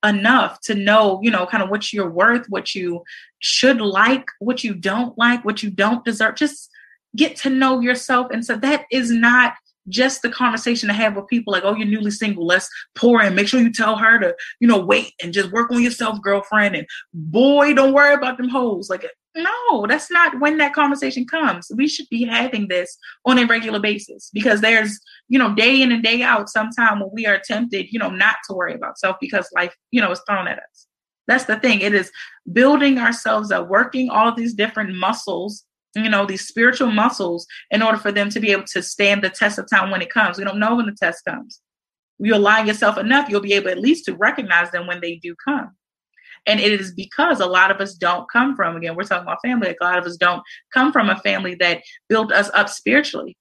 enough 0.03 0.59
to 0.61 0.75
know, 0.75 1.19
you 1.23 1.31
know, 1.31 1.45
kind 1.45 1.63
of 1.63 1.69
what 1.69 1.91
you're 1.91 2.09
worth, 2.09 2.47
what 2.49 2.75
you 2.75 3.03
should 3.39 3.81
like, 3.81 4.25
what 4.39 4.63
you 4.63 4.73
don't 4.73 5.17
like, 5.17 5.43
what 5.45 5.63
you 5.63 5.69
don't 5.69 6.03
deserve. 6.05 6.35
Just 6.35 6.69
get 7.15 7.35
to 7.37 7.49
know 7.49 7.79
yourself. 7.79 8.27
And 8.31 8.45
so 8.45 8.55
that 8.57 8.85
is 8.91 9.09
not 9.09 9.53
just 9.87 10.21
the 10.21 10.29
conversation 10.29 10.87
to 10.87 10.93
have 10.93 11.15
with 11.15 11.27
people 11.27 11.53
like, 11.53 11.63
oh, 11.63 11.75
you're 11.75 11.87
newly 11.87 12.11
single, 12.11 12.45
let's 12.45 12.69
pour 12.95 13.21
in. 13.21 13.35
Make 13.35 13.47
sure 13.47 13.61
you 13.61 13.71
tell 13.71 13.95
her 13.97 14.19
to, 14.19 14.35
you 14.59 14.67
know, 14.67 14.83
wait 14.83 15.13
and 15.21 15.33
just 15.33 15.51
work 15.51 15.71
on 15.71 15.81
yourself, 15.81 16.21
girlfriend. 16.21 16.75
And 16.75 16.87
boy, 17.13 17.73
don't 17.73 17.93
worry 17.93 18.13
about 18.13 18.37
them 18.37 18.49
hoes. 18.49 18.89
Like, 18.89 19.05
no, 19.35 19.85
that's 19.87 20.09
not 20.09 20.39
when 20.39 20.57
that 20.57 20.73
conversation 20.73 21.25
comes. 21.25 21.71
We 21.75 21.87
should 21.87 22.07
be 22.09 22.23
having 22.23 22.67
this 22.67 22.97
on 23.25 23.37
a 23.37 23.45
regular 23.45 23.79
basis 23.79 24.29
because 24.33 24.61
there's, 24.61 24.99
you 25.27 25.37
know, 25.37 25.53
day 25.53 25.81
in 25.81 25.91
and 25.91 26.03
day 26.03 26.21
out, 26.21 26.49
sometime 26.49 26.99
when 26.99 27.09
we 27.11 27.25
are 27.25 27.41
tempted, 27.43 27.87
you 27.91 27.99
know, 27.99 28.09
not 28.09 28.37
to 28.47 28.55
worry 28.55 28.73
about 28.73 28.97
self 28.97 29.17
because 29.19 29.49
life, 29.55 29.75
you 29.91 30.01
know, 30.01 30.11
is 30.11 30.21
thrown 30.27 30.47
at 30.47 30.59
us. 30.59 30.87
That's 31.27 31.45
the 31.45 31.59
thing. 31.59 31.81
It 31.81 31.93
is 31.93 32.11
building 32.53 32.99
ourselves 32.99 33.51
up, 33.51 33.67
working 33.67 34.09
all 34.09 34.33
these 34.33 34.53
different 34.53 34.95
muscles 34.95 35.65
you 35.95 36.09
know, 36.09 36.25
these 36.25 36.47
spiritual 36.47 36.91
muscles 36.91 37.47
in 37.71 37.81
order 37.81 37.97
for 37.97 38.11
them 38.11 38.29
to 38.29 38.39
be 38.39 38.51
able 38.51 38.65
to 38.65 38.83
stand 38.83 39.23
the 39.23 39.29
test 39.29 39.57
of 39.57 39.69
time 39.69 39.89
when 39.91 40.01
it 40.01 40.09
comes. 40.09 40.37
We 40.37 40.43
don't 40.43 40.59
know 40.59 40.75
when 40.75 40.85
the 40.85 40.91
test 40.91 41.23
comes. 41.25 41.61
You 42.19 42.35
align 42.35 42.67
yourself 42.67 42.97
enough, 42.97 43.29
you'll 43.29 43.41
be 43.41 43.53
able 43.53 43.69
at 43.69 43.79
least 43.79 44.05
to 44.05 44.15
recognize 44.15 44.71
them 44.71 44.87
when 44.87 45.01
they 45.01 45.15
do 45.15 45.35
come. 45.43 45.75
And 46.47 46.59
it 46.59 46.79
is 46.79 46.93
because 46.93 47.39
a 47.39 47.45
lot 47.45 47.71
of 47.71 47.81
us 47.81 47.95
don't 47.95 48.29
come 48.31 48.55
from, 48.55 48.75
again, 48.75 48.95
we're 48.95 49.03
talking 49.03 49.23
about 49.23 49.41
family, 49.43 49.67
like 49.67 49.77
a 49.81 49.83
lot 49.83 49.97
of 49.97 50.05
us 50.05 50.17
don't 50.17 50.43
come 50.73 50.91
from 50.91 51.09
a 51.09 51.19
family 51.19 51.55
that 51.55 51.81
built 52.07 52.31
us 52.31 52.51
up 52.53 52.69
spiritually 52.69 53.35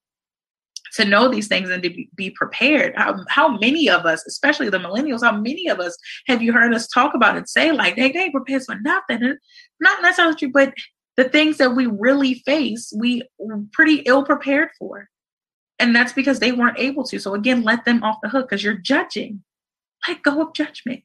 to 0.95 1.05
know 1.05 1.29
these 1.29 1.49
things 1.49 1.71
and 1.71 1.83
to 1.83 1.91
be, 2.17 2.31
prepared. 2.31 2.95
How, 2.97 3.17
how 3.29 3.59
many 3.59 3.91
of 3.91 4.07
us, 4.07 4.25
especially 4.27 4.69
the 4.69 4.79
millennials, 4.79 5.23
how 5.23 5.37
many 5.37 5.69
of 5.69 5.81
us 5.81 5.97
have 6.29 6.41
you 6.41 6.53
heard 6.53 6.73
us 6.73 6.87
talk 6.89 7.15
about 7.15 7.37
and 7.37 7.49
say, 7.49 7.73
like, 7.73 7.97
they, 7.97 8.13
they 8.13 8.21
ain't 8.21 8.33
prepared 8.33 8.63
for 8.65 8.77
nothing? 8.81 9.37
Not 9.81 10.03
necessarily 10.03 10.37
true, 10.37 10.53
but 10.53 10.73
the 11.17 11.25
things 11.25 11.59
that 11.59 11.75
we 11.75 11.87
really 11.87 12.35
face, 12.47 12.93
we 12.97 13.23
pretty 13.73 13.97
ill 14.07 14.25
prepared 14.25 14.71
for. 14.79 15.09
And 15.79 15.95
that's 15.95 16.13
because 16.13 16.39
they 16.39 16.53
weren't 16.53 16.79
able 16.79 17.05
to. 17.05 17.19
So 17.19 17.35
again, 17.35 17.63
let 17.63 17.85
them 17.85 18.03
off 18.03 18.19
the 18.23 18.29
hook 18.29 18.49
because 18.49 18.63
you're 18.63 18.75
judging. 18.75 19.43
Let 20.07 20.23
go 20.23 20.43
of 20.43 20.55
judgment. 20.55 21.03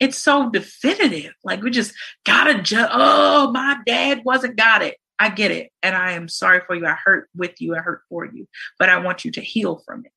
It's 0.00 0.16
so 0.16 0.48
definitive. 0.50 1.32
Like 1.42 1.62
we 1.62 1.70
just 1.70 1.92
gotta 2.24 2.62
judge. 2.62 2.90
Oh, 2.92 3.50
my 3.50 3.78
dad 3.86 4.22
wasn't 4.24 4.56
got 4.56 4.82
it. 4.82 4.96
I 5.18 5.30
get 5.30 5.50
it. 5.50 5.70
And 5.82 5.96
I 5.96 6.12
am 6.12 6.28
sorry 6.28 6.60
for 6.66 6.76
you. 6.76 6.86
I 6.86 6.96
hurt 7.04 7.28
with 7.34 7.60
you. 7.60 7.74
I 7.74 7.80
hurt 7.80 8.02
for 8.08 8.24
you. 8.24 8.46
But 8.78 8.88
I 8.88 8.98
want 8.98 9.24
you 9.24 9.32
to 9.32 9.40
heal 9.40 9.82
from 9.84 10.04
it. 10.04 10.12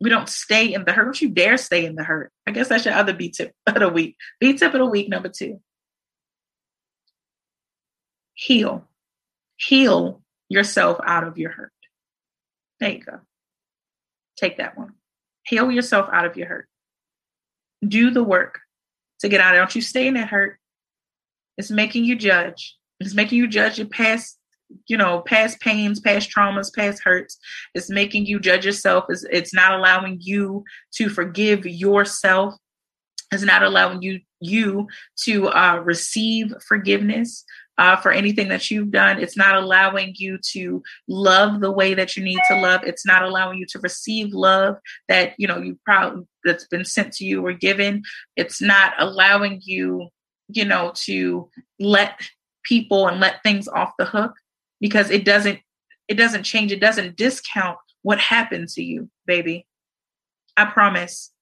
We 0.00 0.08
don't 0.08 0.28
stay 0.28 0.72
in 0.72 0.84
the 0.86 0.92
hurt. 0.92 1.04
Don't 1.04 1.20
you 1.20 1.28
dare 1.28 1.58
stay 1.58 1.84
in 1.84 1.94
the 1.94 2.04
hurt. 2.04 2.32
I 2.46 2.52
guess 2.52 2.68
that's 2.68 2.86
your 2.86 2.94
other 2.94 3.12
B 3.12 3.30
tip 3.30 3.52
of 3.66 3.74
the 3.74 3.88
week. 3.88 4.16
B 4.40 4.56
tip 4.56 4.72
of 4.72 4.80
the 4.80 4.86
week, 4.86 5.10
number 5.10 5.28
two. 5.28 5.60
Heal. 8.32 8.88
Heal 9.56 10.22
yourself 10.48 10.98
out 11.04 11.24
of 11.24 11.36
your 11.36 11.50
hurt. 11.50 11.72
There 12.78 12.90
you 12.90 13.00
go. 13.00 13.20
Take 14.38 14.56
that 14.56 14.78
one. 14.78 14.94
Heal 15.44 15.70
yourself 15.70 16.08
out 16.10 16.24
of 16.24 16.36
your 16.38 16.48
hurt. 16.48 16.68
Do 17.86 18.10
the 18.10 18.24
work 18.24 18.60
to 19.20 19.28
get 19.28 19.40
out. 19.40 19.54
Don't 19.54 19.74
you 19.74 19.82
stay 19.82 20.06
in 20.06 20.14
that 20.14 20.28
hurt. 20.28 20.58
It's 21.58 21.70
making 21.70 22.04
you 22.04 22.16
judge. 22.16 22.76
It's 23.00 23.14
making 23.14 23.38
you 23.38 23.48
judge 23.48 23.78
your 23.78 23.88
past, 23.88 24.38
you 24.86 24.96
know, 24.96 25.20
past 25.20 25.60
pains, 25.60 26.00
past 26.00 26.30
traumas, 26.30 26.74
past 26.74 27.02
hurts. 27.02 27.38
It's 27.74 27.90
making 27.90 28.26
you 28.26 28.40
judge 28.40 28.64
yourself. 28.64 29.04
It's, 29.08 29.24
it's 29.30 29.54
not 29.54 29.72
allowing 29.78 30.18
you 30.20 30.64
to 30.94 31.08
forgive 31.08 31.66
yourself. 31.66 32.54
It's 33.32 33.42
not 33.42 33.62
allowing 33.62 34.02
you 34.02 34.20
you 34.40 34.88
to 35.24 35.48
uh, 35.48 35.76
receive 35.84 36.52
forgiveness 36.66 37.44
uh, 37.80 37.96
for 37.96 38.12
anything 38.12 38.48
that 38.48 38.70
you've 38.70 38.90
done. 38.90 39.18
It's 39.18 39.38
not 39.38 39.56
allowing 39.56 40.12
you 40.16 40.38
to 40.52 40.82
love 41.08 41.62
the 41.62 41.72
way 41.72 41.94
that 41.94 42.14
you 42.14 42.22
need 42.22 42.38
to 42.48 42.60
love. 42.60 42.82
It's 42.84 43.06
not 43.06 43.22
allowing 43.22 43.58
you 43.58 43.64
to 43.70 43.78
receive 43.78 44.34
love 44.34 44.76
that 45.08 45.32
you 45.38 45.48
know 45.48 45.58
you 45.58 45.78
probably 45.86 46.26
that's 46.44 46.66
been 46.66 46.84
sent 46.84 47.14
to 47.14 47.24
you 47.24 47.44
or 47.44 47.54
given. 47.54 48.02
It's 48.36 48.60
not 48.60 48.92
allowing 48.98 49.62
you, 49.64 50.08
you 50.48 50.66
know, 50.66 50.92
to 51.06 51.48
let 51.80 52.20
people 52.64 53.08
and 53.08 53.18
let 53.18 53.42
things 53.42 53.66
off 53.66 53.92
the 53.98 54.04
hook 54.04 54.34
because 54.78 55.10
it 55.10 55.24
doesn't 55.24 55.58
it 56.06 56.14
doesn't 56.14 56.42
change. 56.42 56.72
It 56.72 56.80
doesn't 56.80 57.16
discount 57.16 57.78
what 58.02 58.18
happened 58.18 58.68
to 58.70 58.82
you, 58.82 59.08
baby. 59.26 59.66
I 60.56 60.66
promise. 60.66 61.32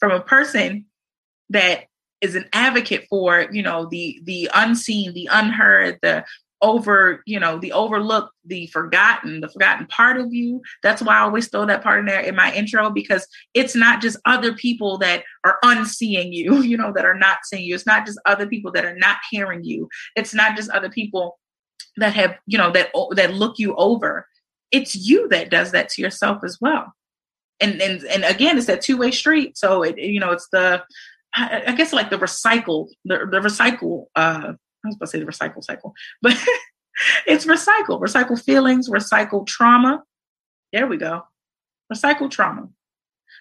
From 0.00 0.10
a 0.12 0.20
person 0.20 0.86
that 1.50 1.84
is 2.20 2.34
an 2.34 2.48
advocate 2.52 3.06
for 3.08 3.46
you 3.50 3.62
know 3.62 3.86
the 3.86 4.20
the 4.24 4.50
unseen 4.54 5.12
the 5.14 5.28
unheard 5.30 5.98
the 6.02 6.24
over 6.62 7.22
you 7.26 7.40
know 7.40 7.58
the 7.58 7.72
overlooked 7.72 8.32
the 8.44 8.66
forgotten 8.68 9.40
the 9.40 9.48
forgotten 9.48 9.86
part 9.86 10.18
of 10.18 10.32
you. 10.32 10.60
That's 10.82 11.02
why 11.02 11.16
i 11.16 11.20
always 11.20 11.48
throw 11.48 11.64
that 11.66 11.82
part 11.82 12.00
in 12.00 12.06
there 12.06 12.20
in 12.20 12.34
my 12.34 12.52
intro 12.52 12.90
because 12.90 13.26
it's 13.54 13.74
not 13.74 14.02
just 14.02 14.18
other 14.26 14.52
people 14.54 14.98
that 14.98 15.24
are 15.44 15.58
unseeing 15.62 16.32
you 16.32 16.62
you 16.62 16.76
know 16.76 16.92
that 16.92 17.04
are 17.04 17.18
not 17.18 17.38
seeing 17.44 17.64
you. 17.64 17.74
It's 17.74 17.86
not 17.86 18.06
just 18.06 18.20
other 18.26 18.46
people 18.46 18.72
that 18.72 18.84
are 18.84 18.96
not 18.96 19.18
hearing 19.30 19.64
you. 19.64 19.88
It's 20.16 20.34
not 20.34 20.56
just 20.56 20.70
other 20.70 20.90
people 20.90 21.38
that 21.96 22.14
have 22.14 22.36
you 22.46 22.58
know 22.58 22.70
that 22.72 22.90
oh, 22.94 23.12
that 23.14 23.34
look 23.34 23.58
you 23.58 23.74
over. 23.76 24.26
It's 24.70 24.94
you 24.94 25.28
that 25.28 25.50
does 25.50 25.72
that 25.72 25.88
to 25.90 26.02
yourself 26.02 26.44
as 26.44 26.58
well. 26.60 26.92
And 27.60 27.80
and 27.80 28.04
and 28.04 28.24
again 28.24 28.58
it's 28.58 28.66
that 28.66 28.82
two-way 28.82 29.12
street. 29.12 29.56
So 29.56 29.82
it 29.82 29.98
you 29.98 30.20
know 30.20 30.30
it's 30.30 30.48
the 30.52 30.82
I, 31.34 31.74
guess 31.76 31.92
like 31.92 32.10
the 32.10 32.18
recycle, 32.18 32.88
the, 33.04 33.18
the 33.18 33.40
recycle, 33.40 34.06
uh, 34.16 34.52
I 34.52 34.88
was 34.88 34.96
about 34.96 35.06
to 35.06 35.06
say 35.06 35.18
the 35.20 35.26
recycle 35.26 35.62
cycle, 35.62 35.94
but 36.22 36.36
it's 37.26 37.46
recycle, 37.46 38.00
recycle 38.00 38.42
feelings, 38.42 38.88
recycle 38.88 39.46
trauma. 39.46 40.02
There 40.72 40.86
we 40.86 40.96
go. 40.96 41.22
Recycle 41.92 42.30
trauma. 42.30 42.68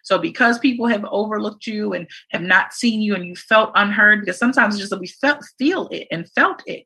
So 0.03 0.17
because 0.17 0.59
people 0.59 0.87
have 0.87 1.03
overlooked 1.05 1.67
you 1.67 1.93
and 1.93 2.07
have 2.31 2.41
not 2.41 2.73
seen 2.73 3.01
you 3.01 3.15
and 3.15 3.25
you 3.25 3.35
felt 3.35 3.71
unheard, 3.75 4.21
because 4.21 4.37
sometimes 4.37 4.75
it's 4.75 4.81
just 4.81 4.91
that 4.91 4.99
we 4.99 5.07
felt 5.07 5.43
feel 5.57 5.87
it 5.89 6.07
and 6.11 6.29
felt 6.31 6.63
it 6.65 6.85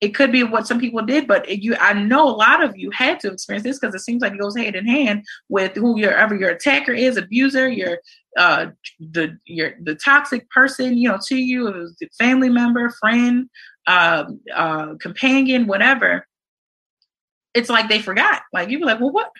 it 0.00 0.14
could 0.14 0.30
be 0.30 0.42
what 0.42 0.66
some 0.66 0.78
people 0.78 1.02
did, 1.04 1.26
but 1.26 1.48
you, 1.48 1.74
I 1.80 1.94
know 1.94 2.28
a 2.28 2.36
lot 2.36 2.62
of 2.62 2.76
you 2.76 2.90
had 2.90 3.18
to 3.20 3.32
experience 3.32 3.64
this 3.64 3.78
because 3.78 3.94
it 3.94 4.00
seems 4.00 4.20
like 4.20 4.34
it 4.34 4.38
goes 4.38 4.56
hand 4.56 4.76
in 4.76 4.86
hand 4.86 5.24
with 5.48 5.74
whoever 5.74 6.34
your 6.34 6.50
attacker 6.50 6.92
is, 6.92 7.16
abuser, 7.16 7.68
your 7.68 7.98
uh, 8.36 8.66
the 9.00 9.38
your 9.44 9.74
the 9.82 9.94
toxic 9.94 10.48
person, 10.50 10.96
you 10.96 11.08
know, 11.08 11.18
to 11.26 11.36
you, 11.36 11.68
it 11.68 11.76
was 11.76 11.96
family 12.18 12.48
member, 12.48 12.90
friend, 12.90 13.48
uh, 13.86 14.24
uh, 14.54 14.94
companion, 15.00 15.66
whatever. 15.66 16.26
It's 17.54 17.70
like 17.70 17.88
they 17.88 18.00
forgot. 18.00 18.42
Like 18.52 18.68
you 18.68 18.78
be 18.78 18.84
like, 18.84 19.00
well, 19.00 19.12
what? 19.12 19.30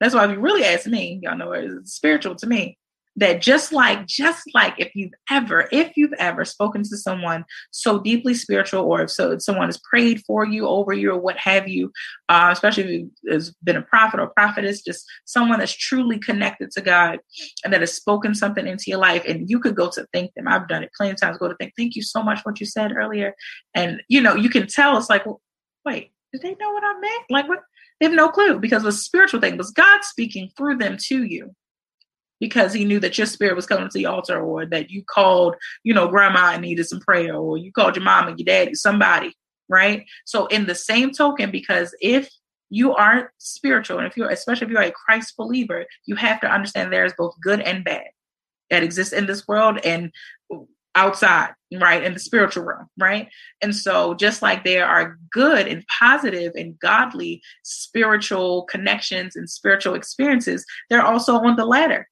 That's 0.00 0.14
why 0.14 0.24
if 0.24 0.30
you 0.32 0.40
really 0.40 0.64
ask 0.64 0.86
me, 0.86 1.20
y'all 1.22 1.36
know 1.36 1.52
it's 1.52 1.92
spiritual 1.92 2.34
to 2.36 2.46
me 2.46 2.76
that 3.16 3.42
just 3.42 3.72
like 3.72 4.06
just 4.06 4.42
like 4.54 4.74
if 4.78 4.90
you've 4.94 5.12
ever 5.30 5.68
if 5.70 5.96
you've 5.96 6.14
ever 6.14 6.44
spoken 6.44 6.82
to 6.82 6.96
someone 6.96 7.44
so 7.70 7.98
deeply 7.98 8.34
spiritual 8.34 8.82
or 8.82 9.02
if 9.02 9.10
so 9.10 9.32
if 9.32 9.42
someone 9.42 9.66
has 9.66 9.80
prayed 9.90 10.22
for 10.26 10.46
you 10.46 10.66
over 10.66 10.92
you 10.92 11.10
or 11.10 11.18
what 11.18 11.36
have 11.36 11.68
you 11.68 11.90
uh, 12.28 12.48
especially 12.50 13.08
if 13.24 13.32
has 13.32 13.54
been 13.62 13.76
a 13.76 13.82
prophet 13.82 14.20
or 14.20 14.28
prophetess 14.28 14.82
just 14.82 15.04
someone 15.24 15.58
that's 15.58 15.76
truly 15.76 16.18
connected 16.18 16.70
to 16.70 16.80
god 16.80 17.18
and 17.64 17.72
that 17.72 17.80
has 17.80 17.92
spoken 17.92 18.34
something 18.34 18.66
into 18.66 18.84
your 18.86 18.98
life 18.98 19.24
and 19.26 19.48
you 19.50 19.58
could 19.60 19.76
go 19.76 19.90
to 19.90 20.06
thank 20.12 20.32
them. 20.34 20.48
I've 20.48 20.68
done 20.68 20.82
it 20.82 20.90
plenty 20.96 21.12
of 21.12 21.20
times 21.20 21.38
go 21.38 21.48
to 21.48 21.56
thank 21.58 21.74
thank 21.76 21.94
you 21.96 22.02
so 22.02 22.22
much 22.22 22.40
what 22.44 22.60
you 22.60 22.66
said 22.66 22.92
earlier. 22.92 23.34
And 23.74 24.02
you 24.08 24.20
know 24.20 24.34
you 24.34 24.48
can 24.48 24.66
tell 24.66 24.96
it's 24.96 25.10
like 25.10 25.26
well, 25.26 25.40
wait 25.84 26.12
did 26.32 26.42
they 26.42 26.54
know 26.54 26.72
what 26.72 26.82
i 26.82 26.98
meant? 26.98 27.24
Like 27.28 27.48
what? 27.48 27.60
They 28.00 28.06
have 28.06 28.14
no 28.14 28.30
clue 28.30 28.58
because 28.58 28.82
the 28.82 28.92
spiritual 28.92 29.40
thing. 29.40 29.56
Was 29.56 29.70
god 29.70 30.02
speaking 30.02 30.50
through 30.56 30.78
them 30.78 30.96
to 31.08 31.24
you 31.24 31.54
because 32.42 32.72
he 32.72 32.84
knew 32.84 32.98
that 32.98 33.16
your 33.16 33.26
spirit 33.28 33.54
was 33.54 33.66
coming 33.66 33.88
to 33.88 33.96
the 33.96 34.04
altar 34.04 34.42
or 34.42 34.66
that 34.66 34.90
you 34.90 35.00
called, 35.04 35.54
you 35.84 35.94
know, 35.94 36.08
grandma 36.08 36.50
and 36.50 36.62
needed 36.62 36.84
some 36.84 36.98
prayer 36.98 37.36
or 37.36 37.56
you 37.56 37.70
called 37.70 37.94
your 37.94 38.04
mom 38.04 38.26
and 38.26 38.36
your 38.36 38.44
daddy, 38.44 38.74
somebody, 38.74 39.32
right? 39.68 40.04
So 40.24 40.46
in 40.46 40.66
the 40.66 40.74
same 40.74 41.12
token, 41.12 41.52
because 41.52 41.94
if 42.00 42.28
you 42.68 42.96
are 42.96 43.32
spiritual 43.38 43.98
and 43.98 44.08
if 44.08 44.16
you're 44.16 44.28
especially 44.28 44.66
if 44.66 44.72
you're 44.72 44.82
a 44.82 44.90
Christ 44.90 45.36
believer, 45.36 45.86
you 46.04 46.16
have 46.16 46.40
to 46.40 46.52
understand 46.52 46.92
there 46.92 47.04
is 47.04 47.14
both 47.16 47.32
good 47.40 47.60
and 47.60 47.84
bad 47.84 48.08
that 48.70 48.82
exists 48.82 49.12
in 49.12 49.26
this 49.26 49.46
world 49.46 49.78
and 49.84 50.10
outside, 50.96 51.50
right? 51.80 52.02
In 52.02 52.12
the 52.12 52.18
spiritual 52.18 52.64
realm, 52.64 52.88
right? 52.98 53.28
And 53.62 53.72
so 53.72 54.14
just 54.14 54.42
like 54.42 54.64
there 54.64 54.84
are 54.84 55.16
good 55.30 55.68
and 55.68 55.84
positive 56.00 56.54
and 56.56 56.76
godly 56.80 57.40
spiritual 57.62 58.64
connections 58.64 59.36
and 59.36 59.48
spiritual 59.48 59.94
experiences, 59.94 60.66
they're 60.90 61.06
also 61.06 61.36
on 61.36 61.54
the 61.54 61.66
ladder 61.66 62.08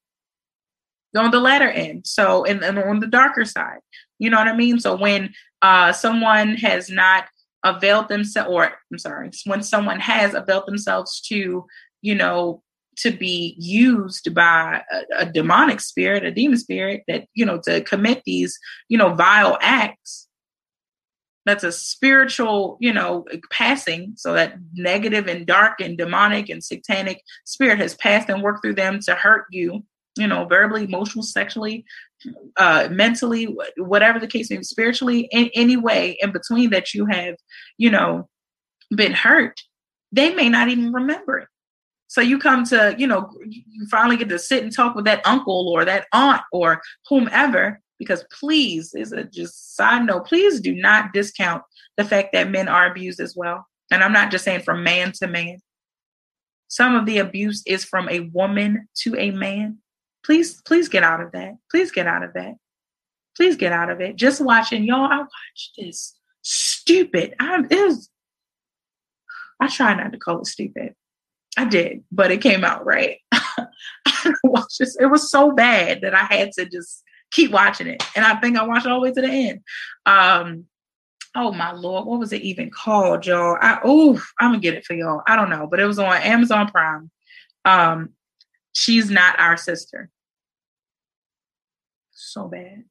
on 1.17 1.31
the 1.31 1.41
latter 1.41 1.69
end. 1.69 2.07
So, 2.07 2.45
and, 2.45 2.63
and 2.63 2.79
on 2.79 3.01
the 3.01 3.07
darker 3.07 3.45
side, 3.45 3.81
you 4.19 4.31
know 4.31 4.39
what 4.39 4.49
I 4.49 4.57
mean? 4.57 4.79
So 4.79 4.97
when 4.97 5.33
uh, 5.63 5.93
someone 5.93 6.57
has 6.57 6.91
not 6.91 7.25
availed 7.65 8.09
themselves, 8.09 8.51
or 8.51 8.73
I'm 8.91 8.99
sorry, 8.99 9.31
when 9.47 9.63
someone 9.63 10.01
has 10.01 10.35
availed 10.35 10.67
themselves 10.67 11.21
to, 11.23 11.67
you 12.03 12.15
know, 12.15 12.63
to 12.99 13.11
be 13.11 13.55
used 13.59 14.35
by 14.35 14.83
a, 14.93 15.25
a, 15.25 15.27
demonic 15.27 15.81
spirit, 15.81 16.25
a 16.25 16.31
demon 16.31 16.59
spirit 16.59 17.03
that, 17.09 17.27
you 17.35 17.47
know, 17.47 17.59
to 17.65 17.81
commit 17.83 18.23
these, 18.25 18.59
you 18.89 18.99
know, 18.99 19.15
vile 19.15 19.57
acts. 19.61 20.29
That's 21.47 21.65
a 21.65 21.73
spiritual, 21.73 22.77
you 22.81 22.93
know, 22.93 23.25
passing. 23.51 24.13
So 24.17 24.35
that 24.35 24.57
negative 24.75 25.27
and 25.27 25.47
dark 25.47 25.81
and 25.81 25.97
demonic 25.97 26.51
and 26.51 26.63
satanic 26.63 27.23
spirit 27.47 27.79
has 27.79 27.95
passed 27.95 28.29
and 28.29 28.43
worked 28.43 28.63
through 28.63 28.75
them 28.75 29.01
to 29.01 29.15
hurt 29.15 29.47
you 29.51 29.83
you 30.17 30.27
know, 30.27 30.45
verbally, 30.45 30.85
emotionally, 30.85 31.27
sexually, 31.27 31.85
uh, 32.57 32.89
mentally, 32.91 33.57
whatever 33.77 34.19
the 34.19 34.27
case 34.27 34.51
may 34.51 34.57
be, 34.57 34.65
spiritually, 34.65 35.29
in 35.31 35.51
any 35.55 35.77
way 35.77 36.17
in 36.21 36.33
between 36.33 36.71
that 36.71 36.93
you 36.93 37.07
have, 37.07 37.37
you 37.79 37.91
know, 37.91 38.29
been 38.95 39.13
hurt, 39.13 39.61
they 40.13 40.35
may 40.35 40.49
not 40.49 40.69
even 40.69 40.93
remember 40.93 41.39
it. 41.39 41.49
So 42.09 42.21
you 42.21 42.39
come 42.39 42.65
to, 42.65 42.95
you 42.99 43.07
know, 43.07 43.31
you 43.47 43.87
finally 43.89 44.17
get 44.17 44.29
to 44.31 44.39
sit 44.39 44.65
and 44.65 44.73
talk 44.75 44.97
with 44.97 45.05
that 45.05 45.25
uncle 45.25 45.69
or 45.69 45.85
that 45.85 46.07
aunt 46.13 46.43
or 46.53 46.83
whomever, 47.09 47.81
because 48.01 48.25
please, 48.37 48.93
is 48.95 49.13
a 49.13 49.25
just 49.25 49.77
side 49.77 50.07
note, 50.07 50.27
please 50.27 50.61
do 50.61 50.75
not 50.75 51.13
discount 51.13 51.63
the 51.97 52.05
fact 52.05 52.33
that 52.33 52.51
men 52.51 52.67
are 52.67 52.91
abused 52.91 53.21
as 53.21 53.37
well. 53.37 53.65
And 53.93 54.03
I'm 54.03 54.13
not 54.13 54.33
just 54.33 54.45
saying 54.45 54.63
from 54.63 54.83
man 54.83 55.13
to 55.21 55.29
man. 55.29 55.59
Some 56.67 56.97
of 56.97 57.07
the 57.07 57.19
abuse 57.19 57.63
is 57.67 57.85
from 57.85 58.09
a 58.09 58.21
woman 58.33 58.89
to 59.03 59.17
a 59.17 59.31
man 59.31 59.79
please 60.25 60.61
please 60.63 60.89
get 60.89 61.03
out 61.03 61.21
of 61.21 61.33
that 61.33 61.57
please 61.71 61.91
get 61.91 62.07
out 62.07 62.23
of 62.23 62.33
that 62.35 62.55
Please 63.37 63.57
get 63.57 63.73
out 63.73 63.91
of 63.91 64.01
it. 64.01 64.17
Just 64.17 64.41
watching, 64.41 64.85
y'all. 64.85 65.11
I 65.11 65.19
watched 65.19 65.73
this 65.79 66.15
stupid. 66.43 67.35
I 67.41 67.61
was. 67.61 68.11
I 69.61 69.69
try 69.69 69.95
not 69.95 70.13
to 70.13 70.19
call 70.19 70.41
it 70.41 70.47
stupid. 70.47 70.95
I 71.57 71.65
did, 71.65 72.05
but 72.11 72.31
it 72.31 72.43
came 72.43 72.65
out 72.65 72.85
right. 72.85 73.19
I 73.33 74.33
watched 74.45 74.79
this. 74.79 74.97
It 74.99 75.07
was 75.07 75.31
so 75.31 75.53
bad 75.53 76.01
that 76.03 76.15
I 76.15 76.25
had 76.25 76.53
to 76.53 76.67
just 76.67 77.03
keep 77.31 77.51
watching 77.51 77.87
it, 77.87 78.03
and 78.17 78.25
I 78.25 78.39
think 78.41 78.57
I 78.57 78.65
watched 78.65 78.87
all 78.87 79.01
the 79.01 79.09
way 79.09 79.13
to 79.13 79.21
the 79.21 79.29
end. 79.29 79.61
Um, 80.07 80.67
oh 81.35 81.53
my 81.53 81.73
lord, 81.73 82.07
what 82.07 82.19
was 82.19 82.33
it 82.33 82.43
even 82.43 82.71
called, 82.71 83.27
y'all? 83.27 83.57
I 83.61 83.79
oh, 83.85 84.21
I'm 84.41 84.51
gonna 84.51 84.61
get 84.61 84.75
it 84.75 84.85
for 84.85 84.95
y'all. 84.95 85.23
I 85.27 85.37
don't 85.37 85.51
know, 85.51 85.67
but 85.67 85.81
it 85.81 85.87
was 85.87 85.99
on 85.99 86.15
Amazon 86.17 86.69
Prime. 86.71 87.11
Um, 87.65 88.11
she's 88.73 89.11
not 89.11 89.39
our 89.39 89.57
sister. 89.57 90.11
So 92.13 92.49
bad. 92.49 92.85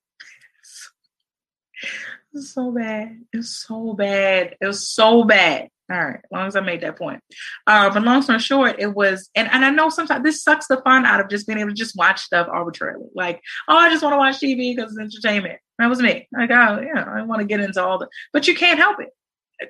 so 2.36 2.72
bad. 2.72 3.22
It's 3.34 3.66
so 3.68 3.94
bad. 3.94 4.56
It 4.60 4.66
was 4.66 4.88
so 4.88 5.24
bad. 5.24 5.70
All 5.92 5.98
right, 5.98 6.18
as 6.18 6.32
long 6.32 6.48
as 6.48 6.56
I 6.56 6.60
made 6.60 6.82
that 6.82 7.00
point. 7.00 7.20
Uh, 7.66 7.92
but 7.92 8.04
long 8.04 8.22
story 8.22 8.38
short, 8.38 8.76
it 8.78 8.94
was, 8.94 9.28
and, 9.34 9.50
and 9.52 9.66
I 9.66 9.72
know 9.72 9.90
sometimes 9.90 10.24
this 10.24 10.44
sucks 10.44 10.68
the 10.68 10.80
fun 10.84 11.04
out 11.04 11.20
of 11.20 11.30
just 11.30 11.48
being 11.48 11.58
able 11.58 11.72
to 11.72 11.76
just 11.76 11.96
watch 11.96 12.22
stuff 12.22 12.48
arbitrarily. 12.48 13.08
Like, 13.16 13.42
oh, 13.68 13.76
I 13.76 13.90
just 13.90 14.04
want 14.04 14.14
to 14.14 14.18
watch 14.18 14.36
TV 14.36 14.76
because 14.76 14.96
it's 14.96 15.00
entertainment. 15.00 15.60
That 15.80 15.88
was 15.88 16.00
me. 16.00 16.28
Like, 16.32 16.52
oh, 16.52 16.80
yeah, 16.80 17.06
I 17.08 17.24
want 17.24 17.40
to 17.40 17.48
get 17.48 17.60
into 17.60 17.84
all 17.84 17.98
the, 17.98 18.08
but 18.34 18.48
you 18.48 18.54
can't 18.54 18.78
help 18.78 19.00
it. 19.02 19.10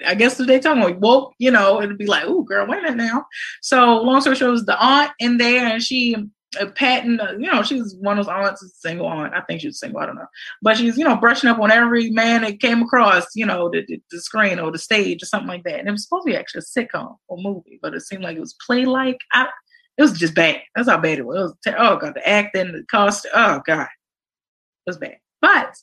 I 0.06 0.16
guess 0.16 0.38
talk 0.38 0.48
about 0.50 1.00
woke, 1.00 1.34
you 1.40 1.52
know, 1.52 1.82
it'd 1.82 1.98
be 1.98 2.06
like, 2.06 2.24
oh, 2.26 2.44
girl, 2.44 2.68
wait 2.68 2.80
a 2.80 2.82
minute 2.84 2.98
now. 2.98 3.26
So 3.62 4.02
long 4.02 4.22
story 4.22 4.36
short, 4.36 4.50
it 4.50 4.52
was 4.52 4.66
the 4.66 4.80
aunt 4.80 5.12
in 5.20 5.38
there, 5.38 5.66
and 5.66 5.82
she 5.82 6.16
uh, 6.60 6.66
patting, 6.76 7.20
you 7.40 7.52
know, 7.52 7.62
she's 7.64 7.96
one 7.96 8.18
of 8.18 8.26
those 8.26 8.34
aunts, 8.34 8.72
single 8.80 9.08
aunt. 9.08 9.34
I 9.34 9.42
think 9.42 9.62
she's 9.62 9.80
single. 9.80 10.00
I 10.00 10.06
don't 10.06 10.16
know, 10.16 10.28
but 10.62 10.78
she's 10.78 10.98
you 10.98 11.04
know 11.04 11.16
brushing 11.16 11.50
up 11.50 11.60
on 11.60 11.72
every 11.72 12.10
man 12.12 12.42
that 12.42 12.60
came 12.60 12.82
across, 12.82 13.26
you 13.36 13.46
know, 13.46 13.70
the, 13.70 13.84
the, 13.88 14.02
the 14.12 14.22
screen 14.22 14.60
or 14.60 14.72
the 14.72 14.78
stage 14.78 15.22
or 15.22 15.26
something 15.26 15.48
like 15.48 15.64
that. 15.64 15.80
And 15.80 15.88
it 15.88 15.92
was 15.92 16.04
supposed 16.04 16.26
to 16.26 16.32
be 16.32 16.38
actually 16.38 16.60
a 16.62 16.86
sitcom 16.86 17.18
or 17.28 17.38
movie, 17.38 17.80
but 17.82 17.94
it 17.94 18.02
seemed 18.02 18.24
like 18.24 18.38
it 18.38 18.42
was 18.42 18.56
play 18.66 18.86
like. 18.86 19.20
it 19.36 20.02
was 20.02 20.14
just 20.14 20.36
bad. 20.36 20.62
That's 20.76 20.90
how 20.90 20.98
bad 20.98 21.20
it 21.20 21.26
was. 21.26 21.38
It 21.38 21.42
was 21.42 21.56
ter- 21.66 21.76
oh 21.78 21.98
god, 21.98 22.14
the 22.16 22.28
acting, 22.28 22.72
the 22.72 22.84
cost. 22.90 23.28
Oh 23.34 23.62
god, 23.66 23.84
it 23.84 24.88
was 24.88 24.98
bad. 24.98 25.18
But 25.42 25.74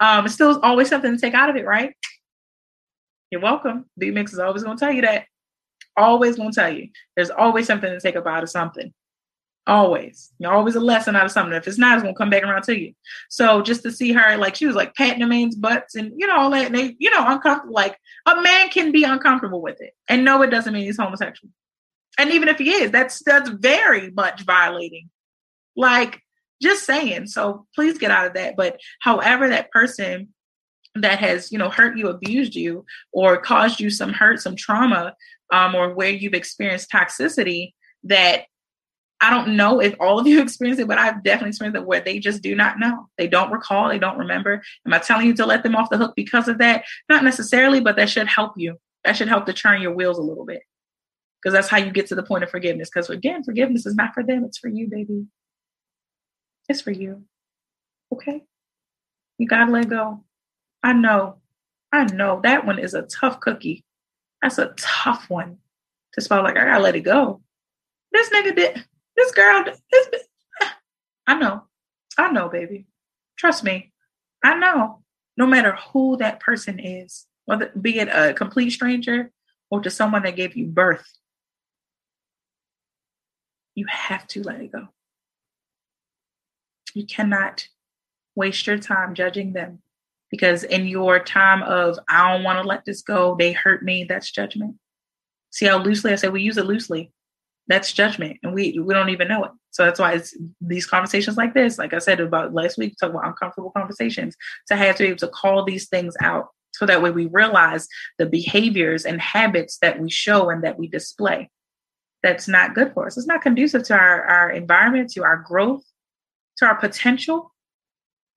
um, 0.00 0.26
it's 0.26 0.34
still 0.34 0.60
always 0.60 0.88
something 0.88 1.14
to 1.14 1.20
take 1.20 1.34
out 1.34 1.50
of 1.50 1.56
it, 1.56 1.64
right? 1.64 1.94
You're 3.30 3.40
welcome. 3.40 3.86
B 3.98 4.10
Mix 4.10 4.32
is 4.32 4.38
always 4.38 4.62
going 4.62 4.76
to 4.76 4.84
tell 4.84 4.92
you 4.92 5.02
that. 5.02 5.24
Always 5.96 6.36
going 6.36 6.52
to 6.52 6.54
tell 6.54 6.72
you. 6.72 6.88
There's 7.16 7.30
always 7.30 7.66
something 7.66 7.90
to 7.90 8.00
take 8.00 8.16
up 8.16 8.26
out 8.26 8.42
of 8.42 8.50
something. 8.50 8.92
Always. 9.66 10.32
You're 10.38 10.52
always 10.52 10.76
a 10.76 10.80
lesson 10.80 11.16
out 11.16 11.24
of 11.24 11.32
something. 11.32 11.54
If 11.54 11.66
it's 11.66 11.78
not, 11.78 11.94
it's 11.94 12.02
going 12.02 12.14
to 12.14 12.18
come 12.18 12.30
back 12.30 12.44
around 12.44 12.62
to 12.64 12.78
you. 12.78 12.92
So 13.28 13.62
just 13.62 13.82
to 13.82 13.90
see 13.90 14.12
her, 14.12 14.36
like, 14.36 14.54
she 14.54 14.66
was 14.66 14.76
like 14.76 14.94
patting 14.94 15.20
the 15.20 15.26
man's 15.26 15.56
butts 15.56 15.96
and, 15.96 16.12
you 16.16 16.26
know, 16.26 16.36
all 16.36 16.50
that. 16.50 16.66
And 16.66 16.74
they, 16.74 16.94
you 16.98 17.10
know, 17.10 17.26
uncomfortable. 17.26 17.74
Like, 17.74 17.98
a 18.26 18.40
man 18.40 18.68
can 18.68 18.92
be 18.92 19.02
uncomfortable 19.02 19.60
with 19.60 19.80
it. 19.80 19.92
And 20.08 20.24
no, 20.24 20.42
it 20.42 20.50
doesn't 20.50 20.72
mean 20.72 20.84
he's 20.84 20.98
homosexual. 20.98 21.50
And 22.18 22.30
even 22.30 22.48
if 22.48 22.58
he 22.58 22.70
is, 22.70 22.92
that's 22.92 23.22
that's 23.24 23.48
very 23.48 24.10
much 24.10 24.42
violating. 24.42 25.10
Like, 25.74 26.20
just 26.62 26.86
saying. 26.86 27.26
So 27.26 27.66
please 27.74 27.98
get 27.98 28.10
out 28.10 28.26
of 28.26 28.34
that. 28.34 28.56
But 28.56 28.78
however 29.00 29.48
that 29.48 29.70
person 29.70 30.28
that 31.02 31.18
has 31.18 31.52
you 31.52 31.58
know 31.58 31.70
hurt 31.70 31.96
you 31.96 32.08
abused 32.08 32.54
you 32.54 32.84
or 33.12 33.36
caused 33.36 33.80
you 33.80 33.90
some 33.90 34.12
hurt 34.12 34.40
some 34.40 34.56
trauma 34.56 35.14
um, 35.52 35.74
or 35.74 35.94
where 35.94 36.10
you've 36.10 36.34
experienced 36.34 36.90
toxicity 36.90 37.72
that 38.04 38.44
i 39.20 39.30
don't 39.30 39.56
know 39.56 39.80
if 39.80 39.94
all 40.00 40.18
of 40.18 40.26
you 40.26 40.40
experience 40.42 40.78
it 40.78 40.88
but 40.88 40.98
i've 40.98 41.22
definitely 41.22 41.50
experienced 41.50 41.80
it 41.80 41.86
where 41.86 42.00
they 42.00 42.18
just 42.18 42.42
do 42.42 42.54
not 42.54 42.78
know. 42.78 43.08
They 43.18 43.28
don't 43.28 43.50
recall 43.50 43.88
they 43.88 43.98
don't 43.98 44.18
remember. 44.18 44.62
Am 44.86 44.94
i 44.94 44.98
telling 44.98 45.26
you 45.26 45.34
to 45.34 45.46
let 45.46 45.62
them 45.62 45.76
off 45.76 45.90
the 45.90 45.98
hook 45.98 46.14
because 46.16 46.48
of 46.48 46.58
that? 46.58 46.84
Not 47.08 47.24
necessarily 47.24 47.80
but 47.80 47.96
that 47.96 48.10
should 48.10 48.28
help 48.28 48.52
you. 48.56 48.76
That 49.04 49.16
should 49.16 49.28
help 49.28 49.46
to 49.46 49.52
turn 49.52 49.82
your 49.82 49.94
wheels 49.94 50.18
a 50.18 50.22
little 50.22 50.44
bit. 50.44 50.62
Because 51.40 51.54
that's 51.54 51.68
how 51.68 51.78
you 51.78 51.92
get 51.92 52.06
to 52.08 52.14
the 52.14 52.22
point 52.22 52.44
of 52.44 52.50
forgiveness. 52.50 52.90
Because 52.92 53.10
again 53.10 53.44
forgiveness 53.44 53.86
is 53.86 53.94
not 53.94 54.14
for 54.14 54.22
them 54.22 54.44
it's 54.44 54.58
for 54.58 54.68
you 54.68 54.88
baby. 54.88 55.26
It's 56.68 56.80
for 56.80 56.90
you. 56.90 57.24
Okay? 58.12 58.42
You 59.38 59.46
gotta 59.46 59.70
let 59.70 59.88
go 59.88 60.24
I 60.82 60.92
know, 60.92 61.36
I 61.92 62.04
know 62.04 62.40
that 62.42 62.66
one 62.66 62.78
is 62.78 62.94
a 62.94 63.02
tough 63.02 63.40
cookie. 63.40 63.84
That's 64.42 64.58
a 64.58 64.74
tough 64.76 65.28
one 65.28 65.58
to 66.12 66.20
spell. 66.20 66.42
Like 66.42 66.56
I 66.56 66.64
gotta 66.64 66.82
let 66.82 66.96
it 66.96 67.00
go. 67.00 67.42
This 68.12 68.30
nigga 68.30 68.54
did. 68.54 68.84
This 69.16 69.32
girl. 69.32 69.64
This. 69.64 70.08
I 71.26 71.38
know. 71.38 71.64
I 72.18 72.30
know, 72.30 72.48
baby. 72.48 72.86
Trust 73.36 73.64
me. 73.64 73.92
I 74.44 74.54
know. 74.54 75.02
No 75.36 75.46
matter 75.46 75.76
who 75.92 76.16
that 76.18 76.40
person 76.40 76.78
is, 76.78 77.26
whether 77.44 77.70
be 77.80 77.98
it 77.98 78.08
a 78.08 78.32
complete 78.32 78.70
stranger 78.70 79.30
or 79.70 79.80
to 79.82 79.90
someone 79.90 80.22
that 80.22 80.36
gave 80.36 80.56
you 80.56 80.66
birth, 80.66 81.06
you 83.74 83.86
have 83.86 84.26
to 84.28 84.42
let 84.42 84.60
it 84.60 84.72
go. 84.72 84.88
You 86.94 87.04
cannot 87.04 87.68
waste 88.34 88.66
your 88.66 88.78
time 88.78 89.14
judging 89.14 89.52
them 89.52 89.82
because 90.36 90.64
in 90.64 90.86
your 90.86 91.18
time 91.18 91.62
of 91.62 91.98
i 92.08 92.32
don't 92.32 92.44
want 92.44 92.58
to 92.60 92.66
let 92.68 92.84
this 92.84 93.02
go 93.02 93.34
they 93.38 93.52
hurt 93.52 93.82
me 93.82 94.04
that's 94.04 94.30
judgment. 94.30 94.76
See 95.50 95.66
how 95.66 95.78
loosely 95.78 96.12
i 96.12 96.16
say 96.16 96.28
we 96.28 96.42
use 96.42 96.58
it 96.58 96.66
loosely. 96.66 97.12
That's 97.68 97.92
judgment 97.92 98.38
and 98.42 98.54
we 98.54 98.78
we 98.78 98.94
don't 98.94 99.08
even 99.10 99.28
know 99.28 99.44
it. 99.44 99.50
So 99.70 99.84
that's 99.84 100.00
why 100.00 100.12
it's 100.12 100.36
these 100.60 100.86
conversations 100.86 101.36
like 101.36 101.54
this 101.54 101.78
like 101.78 101.92
i 101.92 101.98
said 101.98 102.20
about 102.20 102.54
last 102.54 102.78
week 102.78 102.94
talk 102.96 103.10
about 103.10 103.26
uncomfortable 103.26 103.70
conversations 103.70 104.36
to 104.68 104.76
have 104.76 104.96
to 104.96 105.04
be 105.04 105.08
able 105.08 105.18
to 105.18 105.28
call 105.28 105.64
these 105.64 105.88
things 105.88 106.14
out 106.20 106.48
so 106.72 106.86
that 106.86 107.02
way 107.02 107.10
we 107.10 107.26
realize 107.26 107.88
the 108.18 108.26
behaviors 108.26 109.06
and 109.06 109.20
habits 109.20 109.78
that 109.78 109.98
we 109.98 110.10
show 110.10 110.50
and 110.50 110.62
that 110.62 110.78
we 110.78 110.88
display. 110.88 111.50
That's 112.22 112.48
not 112.48 112.74
good 112.74 112.92
for 112.92 113.06
us. 113.06 113.16
It's 113.16 113.26
not 113.26 113.40
conducive 113.40 113.84
to 113.84 113.94
our, 113.94 114.22
our 114.24 114.50
environment 114.50 115.10
to 115.12 115.24
our 115.24 115.38
growth 115.38 115.84
to 116.58 116.66
our 116.66 116.76
potential. 116.76 117.52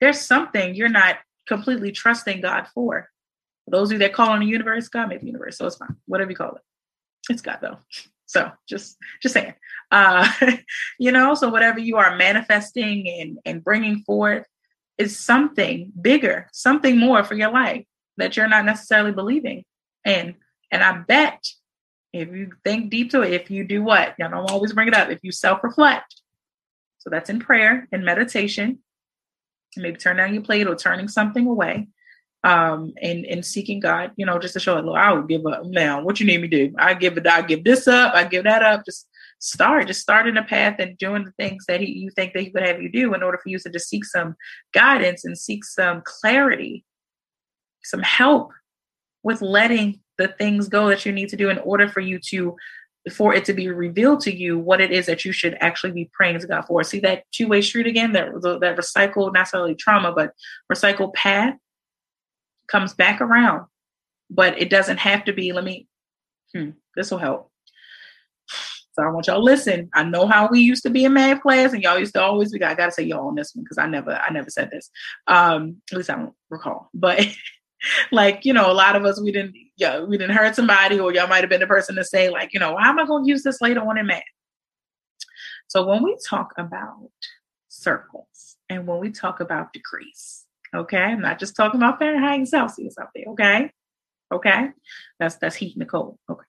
There's 0.01 0.19
something 0.19 0.76
you're 0.76 0.89
not 0.89 1.17
completely 1.49 1.91
trusting 1.91 2.39
God 2.39 2.67
for. 2.73 3.09
for 3.65 3.71
those 3.71 3.89
of 3.89 3.93
you 3.93 3.99
that 3.99 4.13
call 4.13 4.30
on 4.30 4.39
the 4.39 4.45
universe, 4.45 4.88
God 4.88 5.09
made 5.09 5.19
the 5.19 5.26
universe, 5.26 5.57
so 5.57 5.67
it's 5.67 5.76
fine. 5.76 5.97
Whatever 6.05 6.31
you 6.31 6.38
call 6.38 6.55
it, 6.55 6.61
it's 7.30 7.41
God 7.41 7.59
though. 7.61 7.77
So 8.31 8.51
just 8.67 8.95
just 9.23 9.34
saying, 9.34 9.55
uh, 9.89 10.31
you 10.99 11.11
know. 11.11 11.34
So 11.34 11.49
whatever 11.49 11.80
you 11.80 11.97
are 11.97 12.15
manifesting 12.15 13.09
and 13.09 13.39
and 13.43 13.63
bringing 13.63 14.03
forth 14.03 14.45
is 14.99 15.17
something 15.17 15.91
bigger, 15.99 16.47
something 16.53 16.99
more 16.99 17.23
for 17.23 17.34
your 17.34 17.51
life 17.51 17.85
that 18.17 18.38
you're 18.38 18.47
not 18.47 18.65
necessarily 18.65 19.11
believing 19.11 19.63
in. 20.05 20.35
And 20.71 20.84
I 20.84 20.99
bet 20.99 21.43
if 22.13 22.30
you 22.30 22.51
think 22.63 22.91
deep 22.91 23.09
to 23.11 23.23
it, 23.23 23.34
if 23.34 23.49
you 23.49 23.63
do 23.63 23.81
what, 23.81 24.13
know, 24.19 24.27
I'm 24.27 24.45
always 24.45 24.73
bring 24.73 24.88
it 24.88 24.93
up. 24.93 25.09
If 25.09 25.21
you 25.23 25.31
self 25.31 25.63
reflect, 25.63 26.21
so 26.99 27.09
that's 27.09 27.31
in 27.31 27.39
prayer 27.39 27.88
and 27.91 28.05
meditation, 28.05 28.80
maybe 29.77 29.97
turn 29.97 30.17
down 30.17 30.33
your 30.33 30.43
plate 30.43 30.67
or 30.67 30.75
turning 30.75 31.07
something 31.07 31.47
away 31.47 31.87
um 32.45 32.93
and 33.01 33.25
and 33.25 33.45
seeking 33.45 33.81
god 33.81 34.11
you 34.15 34.25
know 34.25 34.39
just 34.39 34.53
to 34.53 34.59
show 34.59 34.77
it 34.77 34.85
look 34.85 34.95
i 34.95 35.11
will 35.11 35.23
give 35.23 35.45
up 35.45 35.65
now. 35.65 36.01
What 36.01 36.19
you 36.19 36.25
need 36.25 36.41
me 36.41 36.47
do? 36.47 36.73
I 36.77 36.93
give 36.93 37.17
it 37.17 37.27
i 37.27 37.41
give 37.41 37.63
this 37.63 37.87
up. 37.87 38.13
I 38.15 38.23
give 38.23 38.45
that 38.45 38.63
up. 38.63 38.85
Just 38.85 39.07
start 39.39 39.87
just 39.87 40.01
start 40.01 40.27
in 40.27 40.37
a 40.37 40.43
path 40.43 40.75
and 40.79 40.97
doing 40.97 41.23
the 41.23 41.31
things 41.31 41.65
that 41.67 41.79
he, 41.79 41.87
you 41.87 42.09
think 42.11 42.33
that 42.33 42.43
he 42.43 42.51
would 42.53 42.63
have 42.63 42.81
you 42.81 42.89
do 42.89 43.13
in 43.13 43.23
order 43.23 43.39
for 43.41 43.49
you 43.49 43.57
to 43.57 43.69
just 43.69 43.89
seek 43.89 44.03
some 44.05 44.35
guidance 44.73 45.23
and 45.23 45.37
seek 45.37 45.63
some 45.63 46.01
clarity 46.05 46.85
some 47.83 48.01
help 48.01 48.51
with 49.23 49.41
letting 49.41 49.99
the 50.17 50.27
things 50.27 50.67
go 50.67 50.89
that 50.89 51.05
you 51.05 51.11
need 51.11 51.29
to 51.29 51.37
do 51.37 51.49
in 51.49 51.57
order 51.59 51.87
for 51.87 52.01
you 52.01 52.19
to 52.19 52.55
for 53.11 53.34
it 53.34 53.45
to 53.45 53.53
be 53.53 53.69
revealed 53.69 54.19
to 54.21 54.35
you 54.35 54.59
what 54.59 54.81
it 54.81 54.91
is 54.91 55.05
that 55.05 55.23
you 55.23 55.31
should 55.31 55.57
actually 55.61 55.91
be 55.91 56.09
praying 56.13 56.39
to 56.39 56.47
God 56.47 56.65
for. 56.65 56.84
See 56.84 56.99
that 57.01 57.23
two 57.31 57.47
way 57.47 57.61
street 57.61 57.88
again, 57.88 58.11
that, 58.13 58.31
that 58.61 58.77
recycled, 58.77 59.34
not 59.34 59.41
necessarily 59.41 59.76
trauma, 59.76 60.11
but 60.11 60.34
recycled 60.71 61.13
path 61.13 61.55
comes 62.67 62.93
back 62.93 63.21
around. 63.21 63.65
But 64.30 64.61
it 64.61 64.69
doesn't 64.69 64.97
have 64.97 65.26
to 65.26 65.34
be, 65.34 65.53
let 65.53 65.63
me, 65.63 65.88
hmm, 66.53 66.71
this 66.95 67.09
will 67.09 67.17
help. 67.17 67.51
So 68.93 69.05
I 69.05 69.09
want 69.11 69.27
y'all 69.27 69.43
listen. 69.43 69.89
I 69.93 70.03
know 70.03 70.27
how 70.27 70.49
we 70.49 70.59
used 70.59 70.84
to 70.84 70.89
be 70.89 71.05
in 71.05 71.13
math 71.13 71.41
class, 71.41 71.71
and 71.71 71.81
y'all 71.81 71.97
used 71.97 72.13
to 72.15 72.21
always 72.21 72.51
be. 72.51 72.61
I 72.61 72.73
gotta 72.73 72.91
say 72.91 73.03
y'all 73.03 73.30
on 73.30 73.35
this 73.35 73.55
one 73.55 73.63
because 73.63 73.77
I 73.77 73.88
never, 73.88 74.11
I 74.11 74.30
never 74.31 74.49
said 74.49 74.71
this. 74.71 74.89
Um, 75.26 75.77
at 75.89 75.97
least 75.97 76.09
I 76.09 76.15
don't 76.15 76.34
recall. 76.49 76.89
But 76.93 77.19
like 78.11 78.45
you 78.45 78.53
know 78.53 78.72
a 78.72 78.73
lot 78.73 78.95
of 78.95 79.06
us 79.06 79.22
we 79.22 79.31
didn't 79.31 79.56
yeah 79.77 80.01
we 80.01 80.18
didn't 80.18 80.35
hurt 80.35 80.56
somebody 80.56 80.99
or 80.99 81.14
y'all 81.14 81.27
might 81.27 81.41
have 81.41 81.49
been 81.49 81.60
the 81.60 81.68
person 81.68 81.95
to 81.95 82.03
say 82.03 82.30
like 82.30 82.53
you 82.53 82.60
know 82.60 82.73
why 82.73 82.88
am 82.88 82.99
i 82.99 83.06
going 83.06 83.23
to 83.23 83.30
use 83.30 83.43
this 83.43 83.61
later 83.61 83.81
on 83.81 83.97
in 83.97 84.06
math 84.06 84.23
so 85.68 85.85
when 85.85 86.03
we 86.03 86.18
talk 86.27 86.53
about 86.57 87.10
circles 87.68 88.57
and 88.69 88.88
when 88.88 88.99
we 88.99 89.11
talk 89.11 89.39
about 89.39 89.73
degrees 89.73 90.45
okay 90.76 90.97
i'm 90.97 91.22
not 91.22 91.39
just 91.39 91.56
talking 91.56 91.80
about 91.80 91.99
fahrenheit 91.99 92.38
and 92.39 92.47
celsius 92.47 92.97
out 92.99 93.10
there 93.15 93.26
okay? 93.27 93.72
Okay? 94.31 94.69
That's 95.18 95.38
that's 95.38 95.56
heat 95.56 95.76
and 95.76 95.89
cold. 95.89 96.18
Okay 96.30 96.43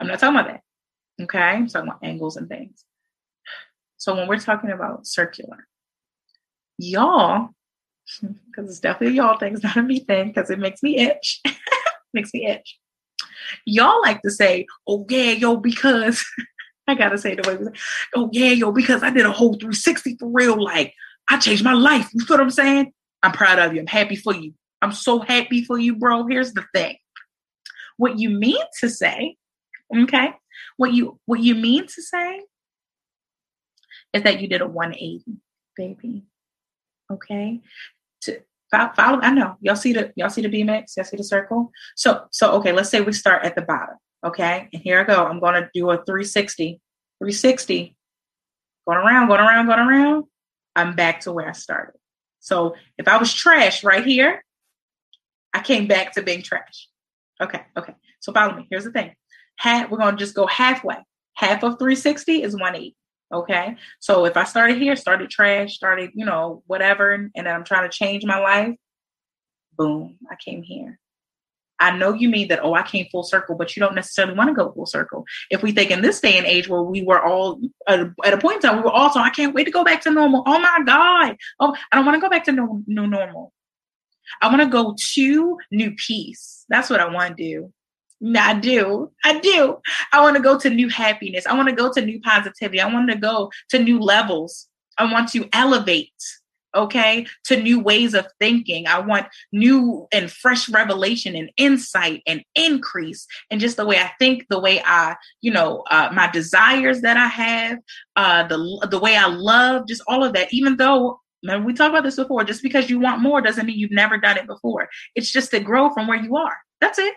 i'm 0.00 0.06
not 0.06 0.18
talking 0.18 0.38
about 0.38 0.50
that 0.50 0.62
okay? 1.24 1.38
I'm 1.38 1.68
talking 1.68 1.88
about 1.88 2.00
angles 2.02 2.36
and 2.36 2.48
things. 2.48 2.84
So 3.96 4.16
when 4.16 4.28
we're 4.28 4.38
talking 4.38 4.70
about 4.70 5.06
circular 5.06 5.66
y'all 6.78 7.50
because 8.46 8.70
it's 8.70 8.80
definitely 8.80 9.18
a 9.18 9.22
y'all 9.22 9.38
thing. 9.38 9.54
It's 9.54 9.62
not 9.62 9.76
a 9.76 9.82
me 9.82 10.00
thing 10.00 10.28
because 10.28 10.50
it 10.50 10.58
makes 10.58 10.82
me 10.82 10.98
itch. 10.98 11.40
makes 12.14 12.32
me 12.34 12.46
itch. 12.46 12.78
Y'all 13.64 14.00
like 14.02 14.22
to 14.22 14.30
say, 14.30 14.66
"Oh 14.86 15.06
yeah, 15.08 15.32
yo," 15.32 15.56
because 15.56 16.24
I 16.86 16.94
gotta 16.94 17.18
say 17.18 17.34
the 17.34 17.48
way 17.48 17.56
we 17.56 17.64
say, 17.66 17.72
"Oh 18.14 18.28
yeah, 18.32 18.50
yo," 18.50 18.72
because 18.72 19.02
I 19.02 19.10
did 19.10 19.26
a 19.26 19.32
whole 19.32 19.54
360 19.54 20.16
for 20.18 20.28
real. 20.28 20.62
Like 20.62 20.94
I 21.28 21.38
changed 21.38 21.64
my 21.64 21.72
life. 21.72 22.08
You 22.12 22.24
feel 22.24 22.36
what 22.36 22.42
I'm 22.42 22.50
saying? 22.50 22.92
I'm 23.22 23.32
proud 23.32 23.58
of 23.58 23.74
you. 23.74 23.80
I'm 23.80 23.86
happy 23.86 24.16
for 24.16 24.34
you. 24.34 24.54
I'm 24.80 24.92
so 24.92 25.20
happy 25.20 25.64
for 25.64 25.78
you, 25.78 25.96
bro. 25.96 26.26
Here's 26.26 26.52
the 26.52 26.64
thing. 26.74 26.96
What 27.96 28.18
you 28.18 28.30
mean 28.30 28.62
to 28.80 28.90
say, 28.90 29.36
okay? 29.96 30.32
What 30.76 30.92
you 30.92 31.18
what 31.26 31.40
you 31.40 31.54
mean 31.54 31.86
to 31.86 32.02
say 32.02 32.42
is 34.12 34.22
that 34.22 34.40
you 34.40 34.48
did 34.48 34.60
a 34.60 34.66
180, 34.66 35.24
baby. 35.76 36.24
Okay? 37.10 37.60
To 38.22 38.40
follow, 38.70 39.20
I 39.20 39.32
know. 39.32 39.56
Y'all 39.60 39.76
see 39.76 39.92
the 39.92 40.12
y'all 40.16 40.30
see 40.30 40.42
the 40.42 40.48
BMX? 40.48 40.96
Y'all 40.96 41.04
see 41.04 41.16
the 41.16 41.24
circle? 41.24 41.70
So 41.96 42.24
so 42.30 42.52
okay, 42.54 42.72
let's 42.72 42.90
say 42.90 43.00
we 43.00 43.12
start 43.12 43.44
at 43.44 43.54
the 43.54 43.62
bottom. 43.62 43.96
Okay? 44.24 44.68
And 44.72 44.82
here 44.82 45.00
I 45.00 45.04
go. 45.04 45.24
I'm 45.24 45.40
gonna 45.40 45.68
do 45.74 45.90
a 45.90 45.96
360. 45.96 46.80
360. 47.18 47.96
Going 48.86 48.98
around, 48.98 49.28
going 49.28 49.40
around, 49.40 49.66
going 49.66 49.78
around. 49.78 50.24
I'm 50.74 50.96
back 50.96 51.20
to 51.20 51.32
where 51.32 51.48
I 51.48 51.52
started. 51.52 51.98
So 52.40 52.74
if 52.98 53.06
I 53.06 53.18
was 53.18 53.32
trash 53.32 53.84
right 53.84 54.04
here, 54.04 54.42
I 55.52 55.60
came 55.60 55.86
back 55.86 56.12
to 56.14 56.22
being 56.22 56.42
trash. 56.42 56.88
Okay, 57.40 57.60
okay. 57.76 57.94
So 58.20 58.32
follow 58.32 58.56
me. 58.56 58.66
Here's 58.70 58.84
the 58.84 58.90
thing. 58.90 59.14
Half, 59.56 59.90
we're 59.90 59.98
gonna 59.98 60.16
just 60.16 60.34
go 60.34 60.46
halfway. 60.46 60.96
Half 61.34 61.62
of 61.62 61.78
360 61.78 62.42
is 62.42 62.54
180. 62.54 62.96
Okay. 63.32 63.76
So 64.00 64.26
if 64.26 64.36
I 64.36 64.44
started 64.44 64.78
here, 64.78 64.94
started 64.94 65.30
trash, 65.30 65.74
started, 65.74 66.10
you 66.14 66.26
know, 66.26 66.62
whatever, 66.66 67.14
and 67.14 67.30
then 67.34 67.46
I'm 67.46 67.64
trying 67.64 67.88
to 67.88 67.96
change 67.96 68.24
my 68.24 68.38
life, 68.38 68.76
boom, 69.76 70.18
I 70.30 70.36
came 70.36 70.62
here. 70.62 70.98
I 71.80 71.96
know 71.96 72.12
you 72.12 72.28
mean 72.28 72.48
that, 72.48 72.60
oh, 72.62 72.74
I 72.74 72.82
came 72.82 73.06
full 73.10 73.24
circle, 73.24 73.56
but 73.56 73.74
you 73.74 73.80
don't 73.80 73.96
necessarily 73.96 74.34
want 74.34 74.48
to 74.48 74.54
go 74.54 74.70
full 74.70 74.86
circle. 74.86 75.24
If 75.50 75.62
we 75.62 75.72
think 75.72 75.90
in 75.90 76.00
this 76.00 76.20
day 76.20 76.38
and 76.38 76.46
age 76.46 76.68
where 76.68 76.82
we 76.82 77.02
were 77.02 77.20
all 77.20 77.60
at 77.88 78.00
a, 78.00 78.38
point 78.38 78.56
in 78.56 78.60
time, 78.60 78.76
we 78.76 78.82
were 78.82 78.90
also, 78.90 79.18
I 79.18 79.30
can't 79.30 79.54
wait 79.54 79.64
to 79.64 79.72
go 79.72 79.82
back 79.82 80.02
to 80.02 80.10
normal. 80.12 80.44
Oh 80.46 80.60
my 80.60 80.78
God. 80.86 81.36
Oh, 81.58 81.74
I 81.90 81.96
don't 81.96 82.06
want 82.06 82.14
to 82.14 82.20
go 82.20 82.30
back 82.30 82.44
to 82.44 82.52
no, 82.52 82.82
new 82.86 83.08
normal. 83.08 83.52
I 84.40 84.48
want 84.48 84.60
to 84.60 84.68
go 84.68 84.94
to 85.14 85.58
new 85.72 85.94
peace. 85.96 86.64
That's 86.68 86.88
what 86.88 87.00
I 87.00 87.08
want 87.08 87.36
to 87.36 87.42
do. 87.42 87.72
I 88.36 88.54
do. 88.54 89.10
I 89.24 89.40
do. 89.40 89.78
I 90.12 90.20
want 90.20 90.36
to 90.36 90.42
go 90.42 90.58
to 90.58 90.70
new 90.70 90.88
happiness. 90.88 91.46
I 91.46 91.54
want 91.54 91.68
to 91.68 91.74
go 91.74 91.92
to 91.92 92.00
new 92.00 92.20
positivity. 92.20 92.80
I 92.80 92.92
want 92.92 93.10
to 93.10 93.16
go 93.16 93.50
to 93.70 93.78
new 93.78 93.98
levels. 93.98 94.68
I 94.98 95.10
want 95.10 95.30
to 95.30 95.48
elevate, 95.52 96.12
okay, 96.76 97.26
to 97.46 97.60
new 97.60 97.80
ways 97.80 98.14
of 98.14 98.26
thinking. 98.38 98.86
I 98.86 99.00
want 99.00 99.26
new 99.52 100.06
and 100.12 100.30
fresh 100.30 100.68
revelation 100.68 101.34
and 101.34 101.50
insight 101.56 102.22
and 102.26 102.44
increase 102.54 103.26
and 103.50 103.60
just 103.60 103.76
the 103.76 103.86
way 103.86 103.98
I 103.98 104.12
think, 104.18 104.46
the 104.48 104.60
way 104.60 104.80
I, 104.84 105.16
you 105.40 105.50
know, 105.50 105.82
uh, 105.90 106.10
my 106.12 106.30
desires 106.30 107.00
that 107.00 107.16
I 107.16 107.26
have, 107.26 107.78
uh, 108.14 108.46
the 108.46 108.86
the 108.90 109.00
way 109.00 109.16
I 109.16 109.26
love, 109.26 109.88
just 109.88 110.02
all 110.06 110.22
of 110.22 110.32
that. 110.34 110.52
Even 110.52 110.76
though 110.76 111.18
Remember, 111.42 111.66
we 111.66 111.74
talked 111.74 111.90
about 111.90 112.04
this 112.04 112.16
before. 112.16 112.44
Just 112.44 112.62
because 112.62 112.88
you 112.88 113.00
want 113.00 113.20
more 113.20 113.40
doesn't 113.40 113.66
mean 113.66 113.76
you've 113.76 113.90
never 113.90 114.16
done 114.16 114.36
it 114.36 114.46
before. 114.46 114.88
It's 115.16 115.32
just 115.32 115.50
to 115.50 115.58
grow 115.58 115.90
from 115.90 116.06
where 116.06 116.22
you 116.22 116.36
are. 116.36 116.56
That's 116.80 117.00
it. 117.00 117.14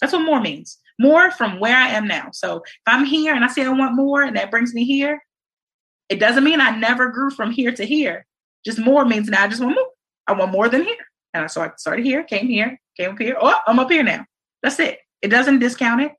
That's 0.00 0.12
what 0.12 0.24
more 0.24 0.40
means. 0.40 0.78
More 0.98 1.30
from 1.30 1.60
where 1.60 1.76
I 1.76 1.88
am 1.88 2.08
now. 2.08 2.30
So 2.32 2.56
if 2.56 2.80
I'm 2.86 3.04
here 3.04 3.34
and 3.34 3.44
I 3.44 3.48
say 3.48 3.64
I 3.64 3.68
want 3.68 3.94
more 3.94 4.22
and 4.22 4.36
that 4.36 4.50
brings 4.50 4.74
me 4.74 4.84
here, 4.84 5.22
it 6.08 6.18
doesn't 6.18 6.44
mean 6.44 6.60
I 6.60 6.76
never 6.76 7.10
grew 7.10 7.30
from 7.30 7.50
here 7.50 7.72
to 7.72 7.84
here. 7.84 8.26
Just 8.64 8.78
more 8.78 9.04
means 9.04 9.28
now 9.28 9.44
I 9.44 9.48
just 9.48 9.62
want 9.62 9.76
more. 9.76 9.88
I 10.26 10.32
want 10.32 10.52
more 10.52 10.68
than 10.68 10.84
here. 10.84 10.96
And 11.34 11.50
so 11.50 11.62
I 11.62 11.70
started 11.76 12.04
here, 12.04 12.22
came 12.24 12.48
here, 12.48 12.80
came 12.96 13.12
up 13.12 13.18
here. 13.18 13.36
Oh, 13.40 13.54
I'm 13.66 13.78
up 13.78 13.90
here 13.90 14.02
now. 14.02 14.24
That's 14.62 14.80
it. 14.80 14.98
It 15.22 15.28
doesn't 15.28 15.58
discount 15.58 16.02
it. 16.02 16.12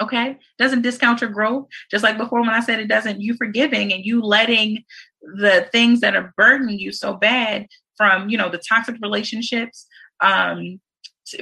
Okay. 0.00 0.36
Doesn't 0.58 0.82
discount 0.82 1.20
your 1.20 1.30
growth. 1.30 1.66
Just 1.90 2.04
like 2.04 2.18
before 2.18 2.40
when 2.40 2.50
I 2.50 2.60
said 2.60 2.80
it 2.80 2.88
doesn't, 2.88 3.20
you 3.20 3.34
forgiving 3.34 3.92
and 3.92 4.04
you 4.04 4.20
letting 4.20 4.84
the 5.22 5.68
things 5.72 6.00
that 6.00 6.14
are 6.14 6.34
burdening 6.36 6.78
you 6.78 6.92
so 6.92 7.14
bad 7.14 7.66
from, 7.96 8.28
you 8.28 8.36
know, 8.36 8.50
the 8.50 8.62
toxic 8.68 8.96
relationships, 9.00 9.86
um, 10.20 10.80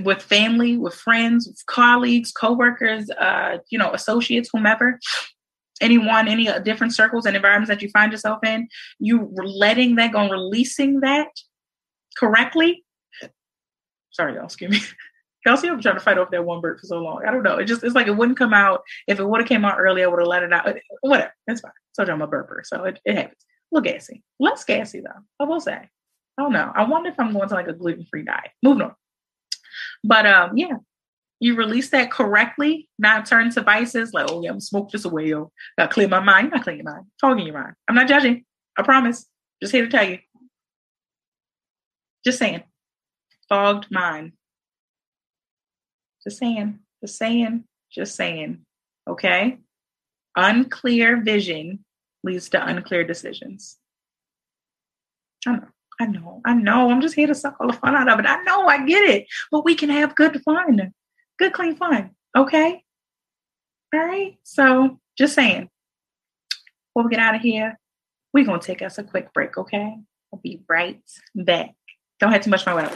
with 0.03 0.23
family, 0.23 0.77
with 0.77 0.95
friends, 0.95 1.47
with 1.47 1.65
colleagues, 1.67 2.33
coworkers, 2.33 3.11
uh, 3.11 3.59
you 3.71 3.79
know, 3.79 3.93
associates, 3.93 4.51
whomever, 4.53 4.99
anyone, 5.81 6.29
any 6.29 6.49
uh, 6.49 6.59
different 6.59 6.95
circles 6.95 7.27
and 7.27 7.37
environments 7.37 7.69
that 7.69 7.83
you 7.83 7.89
find 7.91 8.13
yourself 8.13 8.39
in, 8.45 8.69
you 8.99 9.31
letting 9.35 9.97
that 9.97 10.13
go 10.13 10.29
releasing 10.29 11.01
that 11.01 11.29
correctly. 12.17 12.85
Sorry, 14.11 14.35
y'all, 14.35 14.45
excuse 14.45 14.71
me. 14.71 14.81
Kelsey, 15.47 15.69
I'm 15.69 15.81
trying 15.81 15.97
to 15.97 16.01
fight 16.01 16.17
off 16.17 16.31
that 16.31 16.45
one 16.45 16.63
bird 16.63 16.81
for 16.81 16.87
so 16.87 16.99
long. 17.01 17.23
I 17.27 17.31
don't 17.31 17.43
know. 17.43 17.59
It 17.59 17.67
just 17.67 17.85
it's 17.85 17.95
like 17.95 18.07
it 18.07 18.17
wouldn't 18.17 18.39
come 18.39 18.55
out. 18.55 18.81
If 19.07 19.21
it 19.21 19.25
would 19.27 19.41
have 19.41 19.49
came 19.49 19.65
out 19.65 19.79
earlier, 19.79 20.07
I 20.07 20.09
would 20.09 20.21
have 20.21 20.29
let 20.29 20.43
it 20.43 20.53
out. 20.53 20.75
Whatever. 21.03 21.35
It's 21.47 21.61
fine. 21.61 21.73
So 21.93 22.05
I'm 22.05 22.23
a 22.23 22.29
burper. 22.29 22.65
So 22.65 22.85
it, 22.85 22.99
it 23.05 23.15
happens. 23.15 23.43
A 23.43 23.77
little 23.77 23.93
gassy. 23.93 24.23
Less 24.41 24.65
gassy 24.65 25.01
though. 25.01 25.21
I 25.39 25.45
will 25.45 25.61
say. 25.61 25.75
I 26.39 26.43
don't 26.43 26.53
know. 26.53 26.73
I 26.75 26.85
wonder 26.85 27.11
if 27.11 27.21
I'm 27.21 27.33
going 27.33 27.49
to 27.49 27.55
like 27.55 27.69
a 27.69 27.75
gluten-free 27.75 28.25
diet. 28.25 28.51
Moving 28.63 28.83
on. 28.83 28.95
But 30.05 30.27
um, 30.27 30.57
yeah, 30.57 30.77
you 31.41 31.57
release 31.57 31.91
that 31.91 32.11
correctly, 32.11 32.89
not 32.99 33.27
turn 33.27 33.51
to 33.51 33.63
vices 33.63 34.13
like, 34.13 34.31
oh 34.31 34.43
yeah, 34.43 34.51
I'm 34.51 34.61
smoke 34.61 34.91
this 34.91 35.05
away, 35.05 35.29
yo. 35.29 35.51
Gotta 35.79 35.93
clear 35.93 36.09
my 36.09 36.21
mind. 36.21 36.51
Not 36.53 36.63
clear 36.63 36.77
your 36.77 36.85
mind. 36.85 37.07
Talking 37.21 37.47
your 37.47 37.61
mind. 37.61 37.75
I'm 37.89 37.95
not 37.95 38.09
judging. 38.09 38.45
I 38.79 38.83
promise. 38.83 39.27
Just 39.61 39.73
here 39.73 39.87
to 39.87 39.91
tell 39.91 40.09
you. 40.09 40.19
Just 42.25 42.39
saying. 42.39 42.63
Fogged 43.49 43.91
mind. 43.91 44.33
Just 46.23 46.39
saying. 46.39 46.81
Just 47.03 47.17
saying. 47.17 47.65
Just 47.91 48.15
saying. 48.15 48.65
Okay. 49.09 49.59
Unclear 50.37 51.23
vision 51.23 51.85
leads 52.23 52.49
to 52.51 52.67
unclear 52.67 53.05
decisions. 53.05 53.79
I 55.47 55.57
know. 55.57 55.74
I 56.01 56.07
know, 56.07 56.41
I 56.45 56.55
know. 56.55 56.91
I'm 56.91 57.01
just 57.01 57.15
here 57.15 57.27
to 57.27 57.35
suck 57.35 57.57
all 57.61 57.69
the 57.69 57.73
fun 57.73 57.95
out 57.95 58.09
of 58.09 58.19
it. 58.19 58.27
I 58.27 58.43
know, 58.43 58.67
I 58.67 58.85
get 58.85 59.05
it. 59.05 59.27
But 59.51 59.65
we 59.65 59.75
can 59.75 59.91
have 59.91 60.15
good 60.15 60.43
fun, 60.43 60.93
good, 61.39 61.53
clean 61.53 61.77
fun. 61.77 62.11
Okay. 62.37 62.83
All 63.95 64.01
right. 64.01 64.37
So 64.43 64.99
just 65.17 65.35
saying, 65.35 65.71
before 66.89 67.09
we 67.09 67.15
get 67.15 67.21
out 67.21 67.37
of 67.37 67.41
here, 67.41 67.79
we're 68.33 68.45
going 68.45 68.61
to 68.61 68.67
take 68.67 68.83
us 68.83 68.99
a 68.99 69.05
quick 69.05 69.33
break. 69.33 69.57
Okay. 69.57 69.97
I'll 70.33 70.41
be 70.43 70.63
right 70.69 71.01
back. 71.35 71.75
Don't 72.19 72.33
have 72.33 72.43
too 72.43 72.51
much 72.51 72.67
my 72.67 72.75
way. 72.75 72.89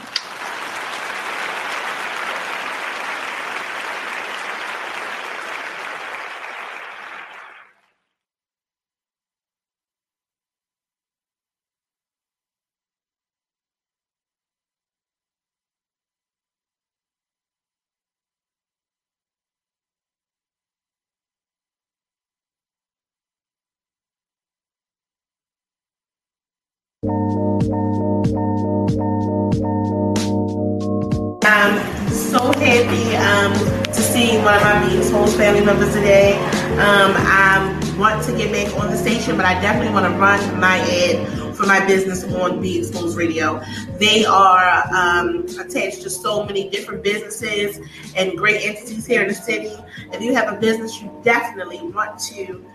I'm 31.45 32.09
so 32.09 32.51
happy 32.51 33.15
um, 33.15 33.53
to 33.85 33.93
see 33.93 34.37
one 34.39 34.55
of 34.55 34.61
my 34.61 34.85
Being 34.85 34.99
Exposed 34.99 35.37
family 35.37 35.63
members 35.63 35.93
today. 35.93 36.33
Um, 36.73 37.13
I 37.15 37.95
want 37.97 38.25
to 38.25 38.35
get 38.35 38.51
back 38.51 38.77
on 38.77 38.91
the 38.91 38.97
station, 38.97 39.37
but 39.37 39.45
I 39.45 39.53
definitely 39.61 39.93
want 39.93 40.11
to 40.11 40.19
run 40.19 40.59
my 40.59 40.79
ad 40.79 41.55
for 41.55 41.65
my 41.65 41.85
business 41.85 42.25
on 42.25 42.61
Be 42.61 42.79
Exposed 42.79 43.17
Radio. 43.17 43.63
They 43.99 44.25
are 44.25 44.83
um, 44.93 45.45
attached 45.57 46.01
to 46.01 46.09
so 46.09 46.43
many 46.43 46.69
different 46.69 47.01
businesses 47.01 47.79
and 48.17 48.37
great 48.37 48.65
entities 48.65 49.05
here 49.05 49.21
in 49.21 49.29
the 49.29 49.33
city. 49.33 49.73
If 50.11 50.21
you 50.21 50.35
have 50.35 50.53
a 50.53 50.59
business, 50.59 51.01
you 51.01 51.09
definitely 51.23 51.79
want 51.83 52.19
to 52.19 52.65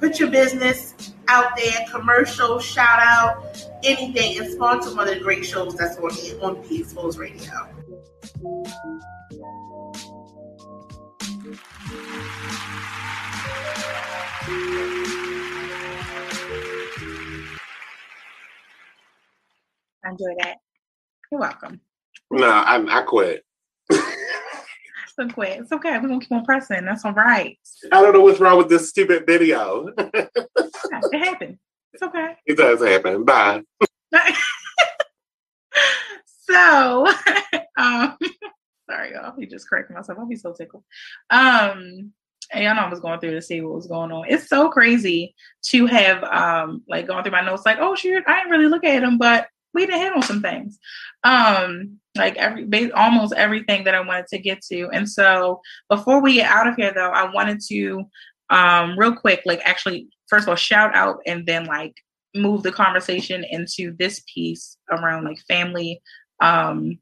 put 0.00 0.20
your 0.20 0.30
business 0.30 1.14
out 1.28 1.56
there, 1.56 1.86
commercial, 1.90 2.58
shout 2.58 3.00
out, 3.00 3.44
anything, 3.84 4.38
and 4.38 4.50
sponsor 4.50 4.94
one 4.94 5.08
of 5.08 5.14
the 5.14 5.20
great 5.20 5.44
shows 5.44 5.74
that's 5.74 5.96
on 5.98 6.40
on 6.42 6.68
Be 6.68 6.80
Exposed 6.80 7.18
Radio. 7.18 7.52
Enjoy 20.04 20.34
that. 20.38 20.56
You're 21.30 21.40
welcome. 21.40 21.80
No, 22.30 22.48
I, 22.48 22.84
I 22.88 23.02
quit. 23.02 23.44
Quit. 25.32 25.60
It's 25.60 25.72
okay. 25.72 25.98
We're 25.98 26.08
gonna 26.08 26.20
keep 26.20 26.32
on 26.32 26.44
pressing. 26.44 26.84
That's 26.84 27.04
all 27.04 27.12
right. 27.12 27.58
I 27.90 28.02
don't 28.02 28.12
know 28.12 28.20
what's 28.20 28.38
wrong 28.38 28.58
with 28.58 28.68
this 28.68 28.90
stupid 28.90 29.26
video. 29.26 29.88
it 29.96 31.24
happened. 31.24 31.58
It's 31.94 32.02
okay. 32.02 32.34
It 32.44 32.58
does 32.58 32.82
happen. 32.82 33.24
Bye. 33.24 33.62
so, 36.24 37.06
um, 37.78 38.18
sorry, 38.88 39.12
y'all. 39.14 39.34
He 39.38 39.46
just 39.46 39.68
corrected 39.68 39.96
myself. 39.96 40.18
I'll 40.18 40.26
be 40.26 40.36
so 40.36 40.52
tickled. 40.52 40.84
Um, 41.30 42.12
and 42.52 42.64
y'all 42.64 42.74
know 42.74 42.82
I 42.82 42.90
was 42.90 43.00
going 43.00 43.18
through 43.18 43.34
to 43.34 43.42
see 43.42 43.62
what 43.62 43.74
was 43.74 43.86
going 43.86 44.12
on. 44.12 44.26
It's 44.28 44.48
so 44.48 44.68
crazy 44.68 45.34
to 45.68 45.86
have 45.86 46.22
um 46.24 46.82
like 46.88 47.06
going 47.06 47.22
through 47.22 47.32
my 47.32 47.40
notes, 47.40 47.64
like, 47.64 47.78
oh 47.80 47.94
shoot, 47.94 48.22
I 48.26 48.36
didn't 48.36 48.50
really 48.50 48.68
look 48.68 48.84
at 48.84 49.00
them, 49.00 49.16
but 49.16 49.48
we 49.76 49.86
didn't 49.86 50.14
on 50.14 50.22
some 50.22 50.40
things. 50.40 50.78
Um, 51.22 52.00
like 52.16 52.36
every 52.36 52.90
almost 52.92 53.34
everything 53.34 53.84
that 53.84 53.94
I 53.94 54.00
wanted 54.00 54.26
to 54.28 54.38
get 54.38 54.62
to. 54.72 54.88
And 54.88 55.08
so 55.08 55.60
before 55.90 56.20
we 56.22 56.34
get 56.34 56.50
out 56.50 56.66
of 56.66 56.74
here 56.76 56.92
though, 56.92 57.10
I 57.10 57.30
wanted 57.30 57.60
to 57.68 58.04
um 58.50 58.98
real 58.98 59.14
quick, 59.14 59.42
like 59.44 59.60
actually 59.64 60.08
first 60.28 60.44
of 60.44 60.48
all, 60.48 60.56
shout 60.56 60.94
out 60.96 61.18
and 61.26 61.46
then 61.46 61.66
like 61.66 61.94
move 62.34 62.62
the 62.62 62.72
conversation 62.72 63.44
into 63.44 63.94
this 63.98 64.22
piece 64.32 64.76
around 64.90 65.24
like 65.24 65.38
family 65.46 66.00
um 66.40 66.98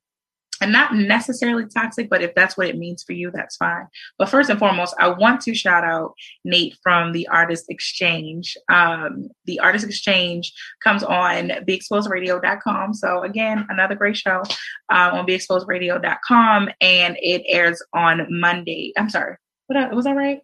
and 0.65 0.73
not 0.73 0.95
necessarily 0.95 1.67
toxic, 1.67 2.09
but 2.09 2.23
if 2.23 2.35
that's 2.35 2.57
what 2.57 2.67
it 2.67 2.79
means 2.79 3.03
for 3.03 3.13
you, 3.13 3.31
that's 3.31 3.57
fine. 3.57 3.87
But 4.19 4.31
first 4.31 4.49
and 4.49 4.59
foremost, 4.59 4.95
I 4.99 5.09
want 5.09 5.43
to 5.43 5.55
shout 5.55 5.85
out 5.85 6.15
Nate 6.43 6.79
from 6.83 7.13
the 7.13 7.29
Artist 7.29 7.67
Exchange. 7.69 8.57
Um, 8.71 9.29
the 9.45 9.61
Artist 9.61 9.85
Exchange 9.85 10.55
comes 10.83 11.03
on 11.03 11.51
BeExposedRadio.com. 11.69 12.95
So 12.95 13.23
again, 13.25 13.67
another 13.69 13.95
great 13.95 14.17
show 14.17 14.43
uh, 14.91 15.11
on 15.13 15.27
BeExposedRadio.com, 15.27 16.71
and 16.81 17.19
it 17.21 17.43
airs 17.47 17.83
on 17.93 18.27
Monday. 18.31 18.95
I'm 18.97 19.11
sorry, 19.11 19.37
what 19.67 19.95
was 19.95 20.07
that 20.07 20.17
right? 20.17 20.41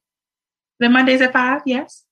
The 0.81 0.91
Mondays 0.91 1.23
at 1.23 1.33
five? 1.33 1.63
Yes. 1.65 2.05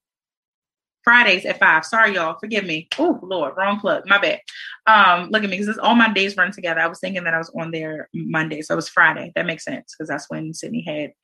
Fridays 1.08 1.46
at 1.46 1.58
five. 1.58 1.86
Sorry, 1.86 2.16
y'all. 2.16 2.36
Forgive 2.38 2.66
me. 2.66 2.86
Oh, 2.98 3.18
Lord, 3.22 3.54
wrong 3.56 3.80
plug. 3.80 4.02
My 4.04 4.18
bad. 4.18 4.40
Um, 4.86 5.30
look 5.30 5.42
at 5.42 5.48
me 5.48 5.56
because 5.56 5.78
all 5.78 5.94
my 5.94 6.12
days 6.12 6.36
run 6.36 6.52
together. 6.52 6.80
I 6.80 6.86
was 6.86 7.00
thinking 7.00 7.24
that 7.24 7.32
I 7.32 7.38
was 7.38 7.50
on 7.58 7.70
there 7.70 8.10
Monday, 8.12 8.60
so 8.60 8.74
it 8.74 8.76
was 8.76 8.90
Friday. 8.90 9.32
That 9.34 9.46
makes 9.46 9.64
sense 9.64 9.94
because 9.94 10.10
that's 10.10 10.28
when 10.28 10.52
Sydney 10.52 10.84
had 10.86 11.14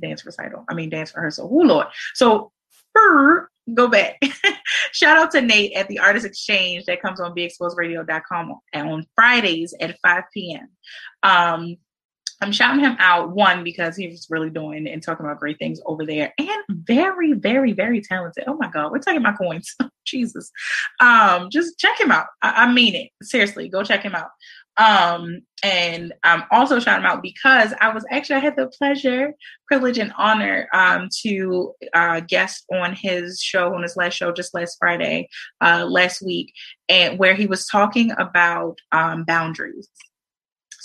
dance 0.00 0.24
recital. 0.24 0.64
I 0.70 0.72
mean, 0.72 0.88
dance 0.88 1.14
rehearsal. 1.14 1.50
Oh, 1.52 1.58
Lord. 1.58 1.88
So, 2.14 2.52
brr, 2.94 3.50
go 3.74 3.86
back. 3.86 4.18
Shout 4.92 5.18
out 5.18 5.30
to 5.32 5.42
Nate 5.42 5.74
at 5.74 5.88
the 5.88 5.98
Artist 5.98 6.24
Exchange 6.24 6.86
that 6.86 7.02
comes 7.02 7.20
on 7.20 7.34
BeExposedRadio.com 7.34 8.54
on 8.74 9.06
Fridays 9.14 9.74
at 9.78 9.98
5 10.02 10.22
p.m. 10.32 10.68
Um, 11.22 11.76
I'm 12.40 12.52
shouting 12.52 12.80
him 12.80 12.96
out 12.98 13.30
one 13.30 13.64
because 13.64 13.96
he 13.96 14.08
was 14.08 14.26
really 14.28 14.50
doing 14.50 14.86
and 14.86 15.02
talking 15.02 15.24
about 15.24 15.38
great 15.38 15.58
things 15.58 15.80
over 15.86 16.04
there 16.04 16.32
and 16.38 16.64
very, 16.68 17.32
very, 17.32 17.72
very 17.72 18.00
talented. 18.00 18.44
Oh 18.46 18.56
my 18.56 18.68
God, 18.68 18.92
we're 18.92 18.98
talking 18.98 19.20
about 19.20 19.38
coins. 19.38 19.74
Jesus. 20.06 20.50
Um, 21.00 21.48
just 21.50 21.78
check 21.78 21.98
him 21.98 22.10
out. 22.10 22.26
I, 22.42 22.64
I, 22.64 22.72
mean 22.72 22.94
it. 22.94 23.10
Seriously, 23.22 23.68
go 23.68 23.82
check 23.82 24.02
him 24.02 24.14
out. 24.14 24.30
Um, 24.76 25.40
and 25.62 26.12
I'm 26.24 26.42
also 26.50 26.80
shouting 26.80 27.04
him 27.04 27.10
out 27.10 27.22
because 27.22 27.72
I 27.80 27.94
was 27.94 28.04
actually 28.10 28.36
I 28.36 28.40
had 28.40 28.56
the 28.56 28.66
pleasure, 28.66 29.32
privilege, 29.66 29.98
and 29.98 30.12
honor 30.18 30.68
um 30.74 31.08
to 31.22 31.72
uh 31.94 32.20
guest 32.20 32.64
on 32.72 32.94
his 32.94 33.40
show 33.40 33.72
on 33.74 33.82
his 33.82 33.96
last 33.96 34.14
show 34.14 34.32
just 34.32 34.52
last 34.52 34.76
Friday, 34.78 35.28
uh 35.60 35.86
last 35.88 36.22
week, 36.22 36.52
and 36.88 37.18
where 37.18 37.34
he 37.34 37.46
was 37.46 37.66
talking 37.66 38.10
about 38.18 38.78
um 38.92 39.24
boundaries 39.24 39.88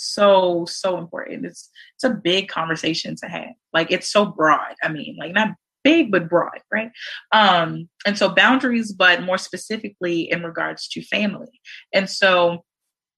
so 0.02 0.64
so 0.66 0.98
important. 0.98 1.46
It's 1.46 1.70
it's 1.96 2.04
a 2.04 2.10
big 2.10 2.48
conversation 2.48 3.16
to 3.16 3.28
have. 3.28 3.54
Like 3.72 3.90
it's 3.90 4.10
so 4.10 4.26
broad 4.26 4.74
i 4.82 4.88
mean 4.88 5.16
like 5.18 5.32
not 5.32 5.54
big 5.82 6.10
but 6.10 6.28
broad 6.28 6.60
right? 6.72 6.90
Um 7.32 7.88
and 8.06 8.18
so 8.18 8.28
boundaries 8.28 8.92
but 8.92 9.22
more 9.22 9.38
specifically 9.38 10.30
in 10.30 10.42
regards 10.42 10.88
to 10.88 11.02
family. 11.02 11.60
And 11.92 12.08
so 12.08 12.64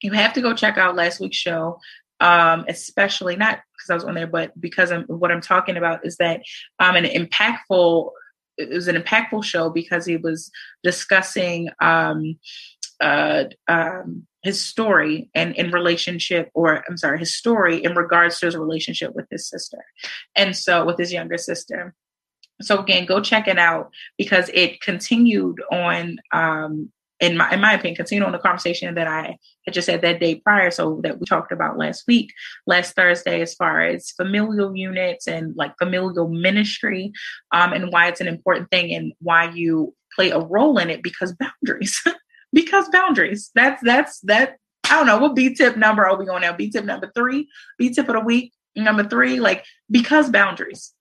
you 0.03 0.13
have 0.13 0.33
to 0.35 0.41
go 0.41 0.55
check 0.55 0.79
out 0.79 0.97
last 0.97 1.21
week's 1.21 1.37
show 1.37 1.79
um 2.21 2.65
especially 2.69 3.37
not 3.37 3.61
because 3.77 3.91
i 3.91 3.95
was 3.95 4.05
on 4.05 4.15
there 4.15 4.27
but 4.27 4.59
because 4.61 4.93
I'm, 4.93 5.03
what 5.05 5.33
i'm 5.33 5.41
talking 5.41 5.77
about 5.77 6.07
is 6.07 6.17
that 6.17 6.43
um 6.79 6.97
an 6.97 7.05
impactful 7.05 8.11
it 8.57 8.69
was 8.69 8.89
an 8.89 8.97
impactful 8.97 9.45
show 9.45 9.71
because 9.71 10.07
he 10.07 10.17
was 10.17 10.51
discussing 10.83 11.71
um 11.81 12.39
uh 13.01 13.45
um 13.69 14.27
his 14.43 14.61
story 14.61 15.31
and 15.35 15.55
in 15.57 15.71
relationship 15.71 16.51
or 16.55 16.85
i'm 16.89 16.97
sorry 16.97 17.19
his 17.19 17.35
story 17.35 17.83
in 17.83 17.95
regards 17.95 18.41
to 18.41 18.47
his 18.47 18.57
relationship 18.57 19.15
with 19.15 19.27
his 19.31 19.49
sister 19.49 19.85
and 20.37 20.57
so 20.57 20.85
with 20.85 20.99
his 20.99 21.13
younger 21.13 21.39
sister. 21.39 21.95
So 22.61 22.79
again 22.79 23.07
go 23.07 23.21
check 23.21 23.49
it 23.49 23.59
out 23.59 23.91
because 24.17 24.51
it 24.55 24.81
continued 24.81 25.61
on 25.71 26.19
um 26.33 26.91
in 27.19 27.37
my 27.37 27.51
in 27.51 27.61
my 27.61 27.73
opinion 27.73 27.97
continued 27.97 28.27
on 28.27 28.33
the 28.33 28.39
conversation 28.39 28.95
that 28.95 29.07
i 29.07 29.37
had 29.65 29.75
just 29.75 29.89
had 29.89 30.03
that 30.03 30.21
day 30.21 30.37
prior 30.37 30.71
so 30.71 31.01
that 31.03 31.19
we 31.19 31.27
talked 31.27 31.53
about 31.53 31.79
last 31.79 32.05
week 32.07 32.33
last 32.67 32.95
thursday 32.95 33.41
as 33.41 33.55
far 33.55 33.81
as 33.81 34.11
familial 34.11 34.77
units 34.77 35.27
and 35.27 35.57
like 35.57 35.73
familial 35.79 36.29
ministry 36.29 37.13
um 37.53 37.73
and 37.73 37.93
why 37.93 38.09
it's 38.09 38.21
an 38.21 38.29
important 38.29 38.71
thing 38.71 38.93
and 38.93 39.13
why 39.21 39.51
you 39.51 39.95
play 40.15 40.31
a 40.31 40.39
role 40.39 40.79
in 40.79 40.91
it 40.91 41.03
because 41.03 41.35
boundaries 41.35 42.01
because 42.53 42.89
boundaries. 42.91 43.51
That's 43.55 43.83
that's 43.83 44.21
that. 44.21 44.57
I 44.85 44.97
don't 44.97 45.07
know 45.07 45.19
what 45.19 45.35
B 45.35 45.55
tip 45.55 45.77
number 45.77 46.07
are 46.07 46.19
we 46.19 46.29
on 46.29 46.43
now? 46.43 46.53
B 46.53 46.71
tip 46.71 46.85
number 46.85 47.11
three, 47.15 47.49
B 47.79 47.91
tip 47.91 48.09
of 48.09 48.15
the 48.15 48.21
week 48.21 48.53
number 48.77 49.05
three. 49.05 49.41
Like 49.41 49.65
because 49.91 50.31
boundaries. 50.31 50.93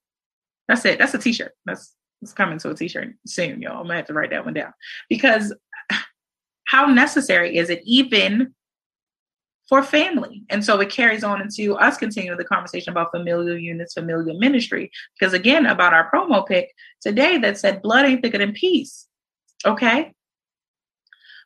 That's 0.68 0.86
it. 0.86 0.99
That's 0.99 1.14
a 1.14 1.18
t-shirt. 1.18 1.52
That's 1.65 1.94
it's 2.22 2.34
coming 2.34 2.60
to 2.60 2.69
a 2.69 2.76
t-shirt 2.76 3.15
soon, 3.26 3.61
y'all. 3.61 3.80
I'm 3.80 3.84
gonna 3.84 3.95
have 3.95 4.06
to 4.07 4.14
write 4.14 4.30
that 4.30 4.45
one 4.45 4.53
down 4.53 4.73
because 5.10 5.53
how 6.65 6.86
necessary 6.86 7.57
is 7.57 7.69
it 7.69 7.82
even 7.84 8.53
for 9.68 9.84
family? 9.84 10.44
And 10.49 10.64
so 10.64 10.80
it 10.80 10.90
carries 10.90 11.23
on 11.23 11.41
into 11.41 11.76
us 11.76 11.98
continuing 11.98 12.38
the 12.38 12.45
conversation 12.45 12.91
about 12.91 13.11
familial 13.11 13.57
units, 13.57 13.95
familial 13.95 14.38
ministry. 14.38 14.91
Because 15.19 15.34
again, 15.34 15.65
about 15.65 15.94
our 15.94 16.10
promo 16.11 16.48
pick 16.48 16.72
today 17.02 17.38
that 17.40 17.57
said 17.57 17.82
blood 17.82 18.06
ain't 18.06 18.22
thicker 18.22 18.38
than 18.38 18.53
peace. 18.53 19.07
Okay 19.65 20.14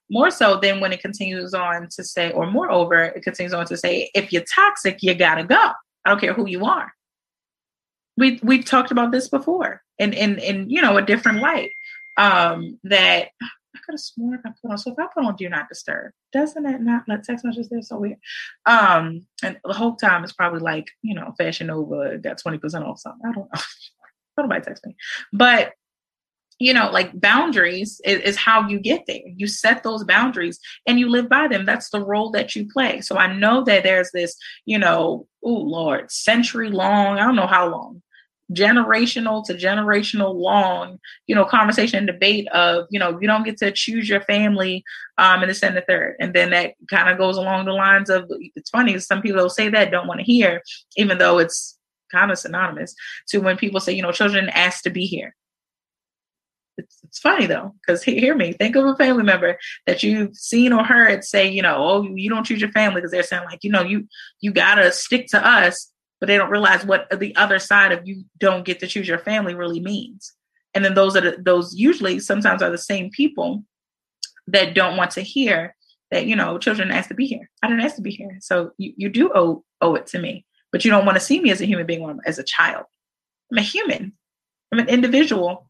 more 0.09 0.29
so 0.29 0.59
than 0.61 0.79
when 0.79 0.93
it 0.93 1.01
continues 1.01 1.53
on 1.53 1.87
to 1.95 2.03
say, 2.03 2.31
or 2.31 2.49
moreover, 2.49 3.03
it 3.03 3.23
continues 3.23 3.53
on 3.53 3.65
to 3.67 3.77
say, 3.77 4.09
if 4.13 4.31
you're 4.31 4.43
toxic, 4.53 5.01
you 5.01 5.13
gotta 5.15 5.43
go. 5.43 5.71
I 6.05 6.09
don't 6.09 6.19
care 6.19 6.33
who 6.33 6.47
you 6.47 6.65
are. 6.65 6.93
We 8.17 8.39
we've 8.43 8.65
talked 8.65 8.91
about 8.91 9.11
this 9.11 9.27
before 9.27 9.81
in 9.97 10.13
in 10.13 10.39
in 10.39 10.69
you 10.69 10.81
know 10.81 10.97
a 10.97 11.01
different 11.01 11.41
light. 11.41 11.71
Um 12.17 12.79
that 12.83 13.29
I 13.41 13.79
could 13.85 13.93
have 13.93 13.99
sworn 13.99 14.39
I 14.45 14.49
put 14.61 14.71
on 14.71 14.77
so 14.77 14.91
if 14.91 14.99
I 14.99 15.07
put 15.13 15.25
on 15.25 15.35
do 15.35 15.49
not 15.49 15.67
disturb, 15.67 16.13
doesn't 16.31 16.65
it 16.65 16.81
not 16.81 17.03
let 17.07 17.23
text 17.23 17.43
messages 17.43 17.69
there 17.69 17.81
so 17.81 17.97
weird? 17.97 18.17
Um 18.65 19.25
and 19.43 19.59
the 19.65 19.73
whole 19.73 19.95
time 19.95 20.23
it's 20.23 20.33
probably 20.33 20.59
like, 20.59 20.87
you 21.01 21.15
know, 21.15 21.33
Fashion 21.37 21.67
Nova 21.67 22.17
got 22.19 22.39
20% 22.39 22.63
off 22.85 22.99
something. 22.99 23.27
I 23.27 23.33
don't 23.33 23.49
know. 23.53 23.61
Nobody 24.37 24.61
text 24.61 24.85
me. 24.85 24.95
But 25.33 25.73
you 26.59 26.73
know 26.73 26.89
like 26.91 27.19
boundaries 27.19 27.99
is, 28.05 28.21
is, 28.21 28.37
how 28.37 28.67
you 28.67 28.79
get 28.79 29.05
there. 29.07 29.21
You 29.35 29.47
set 29.47 29.83
those 29.83 30.03
boundaries 30.03 30.59
and 30.87 30.99
you 30.99 31.09
live 31.09 31.27
by 31.27 31.47
them. 31.47 31.65
That's 31.65 31.89
the 31.89 32.03
role 32.03 32.31
that 32.31 32.55
you 32.55 32.67
play. 32.67 33.01
So 33.01 33.17
i 33.17 33.31
know 33.31 33.63
that 33.63 33.83
there's 33.83 34.11
this 34.11 34.35
you 34.65 34.79
know 34.79 35.27
oh 35.43 35.49
lord 35.49 36.11
century 36.11 36.69
long 36.69 37.17
i 37.17 37.23
don't 37.23 37.35
know 37.35 37.47
how 37.47 37.67
long 37.69 38.01
generational 38.53 39.43
to 39.43 39.53
generational 39.53 40.33
long 40.35 40.99
you 41.25 41.33
know 41.33 41.45
conversation 41.45 41.99
and 41.99 42.07
debate 42.07 42.47
of 42.49 42.85
you 42.91 42.99
know 42.99 43.17
you 43.19 43.27
don't 43.27 43.43
get 43.43 43.57
to 43.57 43.71
choose 43.71 44.07
your 44.07 44.21
family 44.21 44.83
um 45.17 45.41
in 45.41 45.49
the 45.49 45.59
and 45.65 45.75
the 45.75 45.81
third. 45.81 46.15
And 46.19 46.33
then 46.33 46.51
that 46.51 46.73
kind 46.89 47.09
of 47.09 47.17
goes 47.17 47.37
along 47.37 47.65
the 47.65 47.73
lines 47.73 48.09
of 48.09 48.29
it's 48.55 48.69
funny 48.69 48.99
some 48.99 49.21
people 49.21 49.49
say 49.49 49.69
that 49.69 49.89
don't 49.89 50.07
want 50.07 50.19
to 50.19 50.25
hear 50.25 50.61
even 50.95 51.17
though 51.17 51.39
it's 51.39 51.77
kind 52.11 52.31
of 52.31 52.37
synonymous 52.37 52.93
to 53.29 53.39
when 53.39 53.57
people 53.57 53.79
say 53.79 53.93
you 53.93 54.03
know 54.03 54.11
children 54.11 54.49
asked 54.49 54.83
to 54.83 54.91
be 54.91 55.05
here 55.05 55.35
it's, 56.77 56.99
it's 57.03 57.19
funny 57.19 57.45
though, 57.45 57.73
because 57.81 58.03
hear 58.03 58.35
me, 58.35 58.53
think 58.53 58.75
of 58.75 58.85
a 58.85 58.95
family 58.95 59.23
member 59.23 59.57
that 59.85 60.03
you've 60.03 60.35
seen 60.35 60.73
or 60.73 60.83
heard 60.83 61.23
say, 61.23 61.47
you 61.47 61.61
know, 61.61 61.75
oh, 61.77 62.03
you 62.03 62.29
don't 62.29 62.43
choose 62.43 62.61
your 62.61 62.71
family 62.71 63.01
because 63.01 63.11
they're 63.11 63.23
saying 63.23 63.45
like, 63.45 63.63
you 63.63 63.71
know, 63.71 63.83
you 63.83 64.07
you 64.41 64.51
gotta 64.51 64.91
stick 64.91 65.27
to 65.27 65.45
us, 65.45 65.91
but 66.19 66.27
they 66.27 66.37
don't 66.37 66.49
realize 66.49 66.85
what 66.85 67.07
the 67.19 67.35
other 67.35 67.59
side 67.59 67.91
of 67.91 68.07
you 68.07 68.23
don't 68.37 68.65
get 68.65 68.79
to 68.79 68.87
choose 68.87 69.07
your 69.07 69.19
family 69.19 69.55
really 69.55 69.79
means. 69.79 70.33
And 70.73 70.83
then 70.83 70.93
those 70.93 71.15
are 71.15 71.21
the, 71.21 71.37
those 71.41 71.73
usually 71.75 72.19
sometimes 72.19 72.61
are 72.61 72.69
the 72.69 72.77
same 72.77 73.09
people 73.09 73.63
that 74.47 74.75
don't 74.75 74.97
want 74.97 75.11
to 75.11 75.21
hear 75.21 75.75
that 76.11 76.25
you 76.25 76.35
know 76.35 76.57
children 76.57 76.91
asked 76.91 77.09
to 77.09 77.15
be 77.15 77.25
here. 77.25 77.49
I 77.63 77.67
didn't 77.67 77.83
ask 77.83 77.95
to 77.95 78.01
be 78.01 78.11
here, 78.11 78.37
so 78.41 78.71
you, 78.77 78.93
you 78.97 79.09
do 79.09 79.31
owe 79.33 79.63
owe 79.81 79.95
it 79.95 80.07
to 80.07 80.19
me, 80.19 80.45
but 80.71 80.83
you 80.83 80.91
don't 80.91 81.05
want 81.05 81.15
to 81.15 81.23
see 81.23 81.39
me 81.39 81.51
as 81.51 81.61
a 81.61 81.65
human 81.65 81.85
being 81.85 82.19
as 82.25 82.37
a 82.37 82.43
child. 82.43 82.85
I'm 83.51 83.59
a 83.59 83.61
human. 83.61 84.13
I'm 84.71 84.79
an 84.79 84.89
individual 84.89 85.64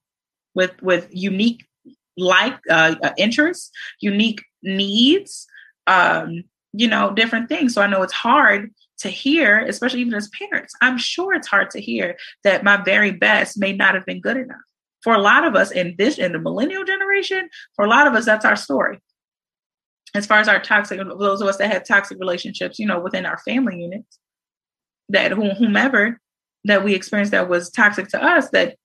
with 0.55 0.73
with 0.81 1.07
unique 1.11 1.65
like 2.17 2.57
uh, 2.69 2.95
uh, 3.03 3.11
interests, 3.17 3.71
unique 3.99 4.41
needs, 4.63 5.45
um, 5.85 6.43
you 6.73 6.87
know, 6.87 7.11
different 7.13 7.49
things. 7.49 7.73
So 7.73 7.81
I 7.81 7.87
know 7.87 8.01
it's 8.03 8.13
hard 8.13 8.71
to 8.99 9.09
hear, 9.09 9.59
especially 9.59 9.99
even 10.01 10.13
as 10.13 10.29
parents. 10.29 10.73
I'm 10.81 10.97
sure 10.97 11.33
it's 11.33 11.47
hard 11.49 11.69
to 11.71 11.81
hear 11.81 12.15
that 12.45 12.63
my 12.63 12.77
very 12.77 13.11
best 13.11 13.59
may 13.59 13.73
not 13.73 13.93
have 13.95 14.05
been 14.05 14.21
good 14.21 14.37
enough. 14.37 14.57
For 15.03 15.13
a 15.13 15.19
lot 15.21 15.45
of 15.45 15.55
us 15.55 15.71
in 15.71 15.95
this 15.97 16.17
in 16.17 16.31
the 16.31 16.39
millennial 16.39 16.85
generation, 16.85 17.49
for 17.75 17.85
a 17.85 17.89
lot 17.89 18.07
of 18.07 18.13
us, 18.15 18.25
that's 18.25 18.45
our 18.45 18.55
story. 18.55 18.99
as 20.15 20.25
far 20.25 20.39
as 20.39 20.47
our 20.47 20.59
toxic, 20.59 20.99
those 21.19 21.41
of 21.41 21.47
us 21.47 21.57
that 21.57 21.71
had 21.71 21.85
toxic 21.85 22.17
relationships, 22.19 22.79
you 22.79 22.87
know, 22.87 22.99
within 22.99 23.25
our 23.25 23.37
family 23.39 23.81
units, 23.81 24.17
that 25.09 25.31
whomever 25.31 26.19
that 26.63 26.83
we 26.83 26.95
experienced 26.95 27.31
that 27.31 27.49
was 27.49 27.69
toxic 27.69 28.07
to 28.09 28.23
us, 28.23 28.49
that 28.51 28.77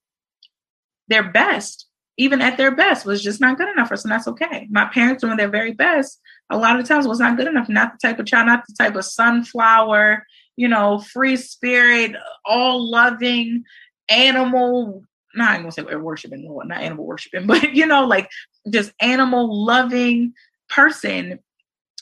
their 1.11 1.31
best, 1.31 1.87
even 2.17 2.41
at 2.41 2.57
their 2.57 2.71
best, 2.71 3.05
was 3.05 3.23
just 3.23 3.41
not 3.41 3.57
good 3.57 3.69
enough 3.69 3.89
for 3.89 3.93
us, 3.95 4.03
and 4.03 4.11
that's 4.11 4.27
okay. 4.27 4.67
My 4.69 4.85
parents 4.85 5.21
doing 5.21 5.37
their 5.37 5.49
very 5.49 5.73
best, 5.73 6.19
a 6.49 6.57
lot 6.57 6.79
of 6.79 6.87
times 6.87 7.07
was 7.07 7.19
not 7.19 7.37
good 7.37 7.47
enough. 7.47 7.69
Not 7.69 7.93
the 7.93 8.07
type 8.07 8.19
of 8.19 8.25
child, 8.25 8.47
not 8.47 8.63
the 8.67 8.75
type 8.77 8.95
of 8.95 9.05
sunflower, 9.05 10.25
you 10.57 10.67
know, 10.67 10.99
free 10.99 11.37
spirit, 11.37 12.15
all 12.45 12.89
loving 12.89 13.63
animal. 14.09 15.03
Not 15.33 15.51
I'm 15.51 15.61
gonna 15.61 15.71
say 15.71 15.83
worshiping 15.83 16.45
not 16.65 16.81
animal 16.81 17.05
worshiping, 17.05 17.47
but 17.47 17.73
you 17.73 17.85
know, 17.85 18.05
like 18.05 18.29
just 18.69 18.91
animal 18.99 19.65
loving 19.65 20.33
person 20.69 21.39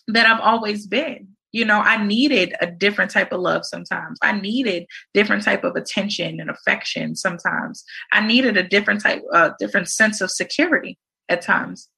that 0.07 0.26
I've 0.26 0.41
always 0.41 0.88
been 0.88 1.29
you 1.52 1.66
know 1.66 1.80
i 1.80 2.04
needed 2.04 2.54
a 2.62 2.68
different 2.68 3.12
type 3.12 3.32
of 3.32 3.40
love 3.40 3.66
sometimes. 3.66 4.18
I 4.22 4.34
needed 4.34 4.86
different 5.14 5.44
type 5.44 5.64
of 5.64 5.76
attention 5.76 6.40
and 6.40 6.50
affection 6.50 7.16
sometimes. 7.16 7.84
I 8.12 8.26
needed 8.26 8.58
a 8.58 8.68
different 8.68 9.02
type 9.02 9.22
uh, 9.34 9.52
different 9.60 9.90
sense 9.90 10.22
of 10.22 10.32
security 10.32 10.98
at 11.28 11.42
times. 11.42 11.90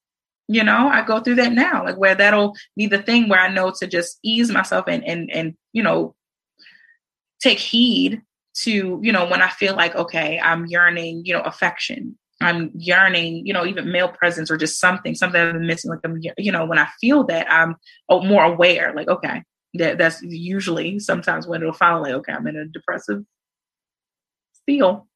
You 0.48 0.64
know 0.64 0.90
i 0.90 1.02
go 1.02 1.22
through 1.22 1.36
that 1.36 1.54
now 1.54 1.86
like 1.86 1.98
where 1.98 2.16
that'll 2.16 2.56
be 2.76 2.88
the 2.88 3.02
thing 3.02 3.30
where 3.30 3.40
i 3.40 3.48
know 3.48 3.72
to 3.80 3.88
just 3.88 4.20
ease 4.22 4.52
myself 4.52 4.86
and 4.88 5.06
and 5.06 5.32
and 5.32 5.56
you 5.72 5.82
know 5.82 6.14
take 7.42 7.60
heed 7.60 8.22
to 8.54 9.00
you 9.02 9.12
know 9.12 9.26
when 9.26 9.42
i 9.42 9.48
feel 9.48 9.76
like 9.76 9.96
okay 9.96 10.40
i'm 10.40 10.66
yearning 10.66 11.22
you 11.26 11.34
know 11.34 11.42
affection 11.42 12.18
I'm 12.42 12.72
yearning, 12.76 13.46
you 13.46 13.54
know, 13.54 13.66
even 13.66 13.92
male 13.92 14.10
presence 14.10 14.50
or 14.50 14.58
just 14.58 14.80
something, 14.80 15.14
something 15.16 15.40
I've 15.40 15.54
been 15.54 15.68
missing. 15.68 15.92
Like 15.92 16.00
I'm, 16.04 16.20
you 16.38 16.52
know, 16.52 16.66
when 16.66 16.80
I 16.80 16.88
feel 17.00 17.24
that, 17.26 17.52
I'm 17.52 17.76
oh, 18.10 18.24
more 18.24 18.44
aware. 18.44 18.94
Like, 18.96 19.08
okay, 19.08 19.44
that 19.76 19.98
that's 19.98 20.22
usually 20.24 21.00
sometimes 21.00 21.48
when 21.48 21.62
it'll 21.62 21.74
follow. 21.74 22.02
Like, 22.02 22.14
okay, 22.14 22.34
I'm 22.34 22.48
in 22.48 22.58
a 22.58 22.66
depressive 22.66 23.24
feel. 24.66 25.08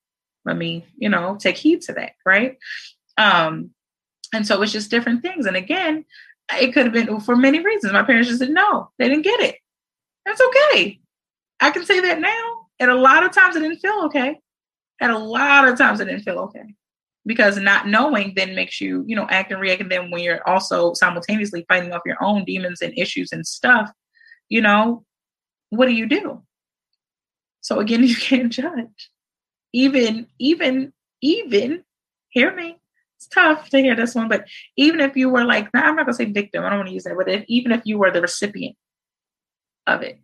Let 0.45 0.57
me, 0.57 0.85
you 0.97 1.09
know, 1.09 1.35
take 1.39 1.57
heed 1.57 1.81
to 1.83 1.93
that, 1.93 2.11
right? 2.25 2.57
Um, 3.17 3.71
and 4.33 4.45
so 4.45 4.61
it's 4.61 4.71
just 4.71 4.91
different 4.91 5.23
things. 5.23 5.47
And 5.47 5.55
again, 5.55 6.05
it 6.53 6.73
could 6.73 6.85
have 6.85 6.93
been 6.93 7.19
for 7.21 7.35
many 7.35 7.59
reasons. 7.59 7.93
My 7.93 8.03
parents 8.03 8.27
just 8.27 8.39
said 8.39 8.51
no, 8.51 8.91
they 8.99 9.09
didn't 9.09 9.23
get 9.23 9.39
it. 9.39 9.55
That's 10.25 10.41
okay. 10.41 10.99
I 11.59 11.71
can 11.71 11.85
say 11.85 12.01
that 12.01 12.19
now. 12.19 12.67
And 12.79 12.91
a 12.91 12.95
lot 12.95 13.23
of 13.23 13.31
times 13.31 13.55
it 13.55 13.61
didn't 13.61 13.79
feel 13.79 14.03
okay. 14.05 14.39
And 14.99 15.11
a 15.11 15.17
lot 15.17 15.67
of 15.67 15.77
times 15.77 15.99
it 15.99 16.05
didn't 16.05 16.23
feel 16.23 16.39
okay 16.39 16.75
because 17.25 17.57
not 17.57 17.87
knowing 17.87 18.33
then 18.35 18.55
makes 18.55 18.79
you, 18.79 19.03
you 19.07 19.15
know, 19.15 19.27
act 19.29 19.51
and 19.51 19.59
react. 19.59 19.81
And 19.81 19.91
then 19.91 20.11
when 20.11 20.21
you're 20.21 20.47
also 20.47 20.93
simultaneously 20.93 21.65
fighting 21.67 21.91
off 21.91 22.01
your 22.05 22.21
own 22.23 22.45
demons 22.45 22.81
and 22.81 22.97
issues 22.97 23.31
and 23.31 23.45
stuff, 23.45 23.91
you 24.49 24.61
know, 24.61 25.03
what 25.69 25.87
do 25.87 25.93
you 25.93 26.07
do? 26.07 26.43
So 27.61 27.79
again, 27.79 28.03
you 28.07 28.15
can't 28.15 28.51
judge. 28.51 29.09
Even, 29.73 30.27
even, 30.39 30.93
even, 31.21 31.83
hear 32.29 32.53
me. 32.53 32.77
It's 33.17 33.27
tough 33.27 33.69
to 33.69 33.79
hear 33.79 33.95
this 33.95 34.13
one, 34.13 34.27
but 34.27 34.45
even 34.77 34.99
if 34.99 35.15
you 35.15 35.29
were 35.29 35.45
like, 35.45 35.73
nah, 35.73 35.81
I'm 35.81 35.95
not 35.95 36.05
gonna 36.05 36.13
say 36.13 36.25
victim, 36.25 36.63
I 36.63 36.69
don't 36.69 36.79
want 36.79 36.89
to 36.89 36.93
use 36.93 37.05
that, 37.05 37.15
but 37.17 37.29
if, 37.29 37.45
even 37.47 37.71
if 37.71 37.81
you 37.85 37.97
were 37.97 38.11
the 38.11 38.21
recipient 38.21 38.75
of 39.87 40.01
it, 40.01 40.19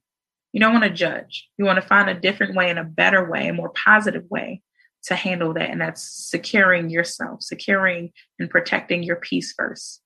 you 0.52 0.60
don't 0.60 0.74
want 0.74 0.84
to 0.84 0.90
judge. 0.90 1.50
You 1.58 1.64
want 1.64 1.82
to 1.82 1.88
find 1.88 2.10
a 2.10 2.20
different 2.20 2.56
way 2.56 2.70
and 2.70 2.78
a 2.78 2.84
better 2.84 3.30
way, 3.30 3.48
a 3.48 3.54
more 3.54 3.70
positive 3.70 4.26
way 4.30 4.62
to 5.04 5.16
handle 5.16 5.54
that. 5.54 5.70
And 5.70 5.82
that's 5.82 6.04
securing 6.04 6.90
yourself, 6.90 7.42
securing 7.42 8.12
and 8.40 8.50
protecting 8.50 9.04
your 9.04 9.18
peace 9.18 9.54
first. 9.58 10.02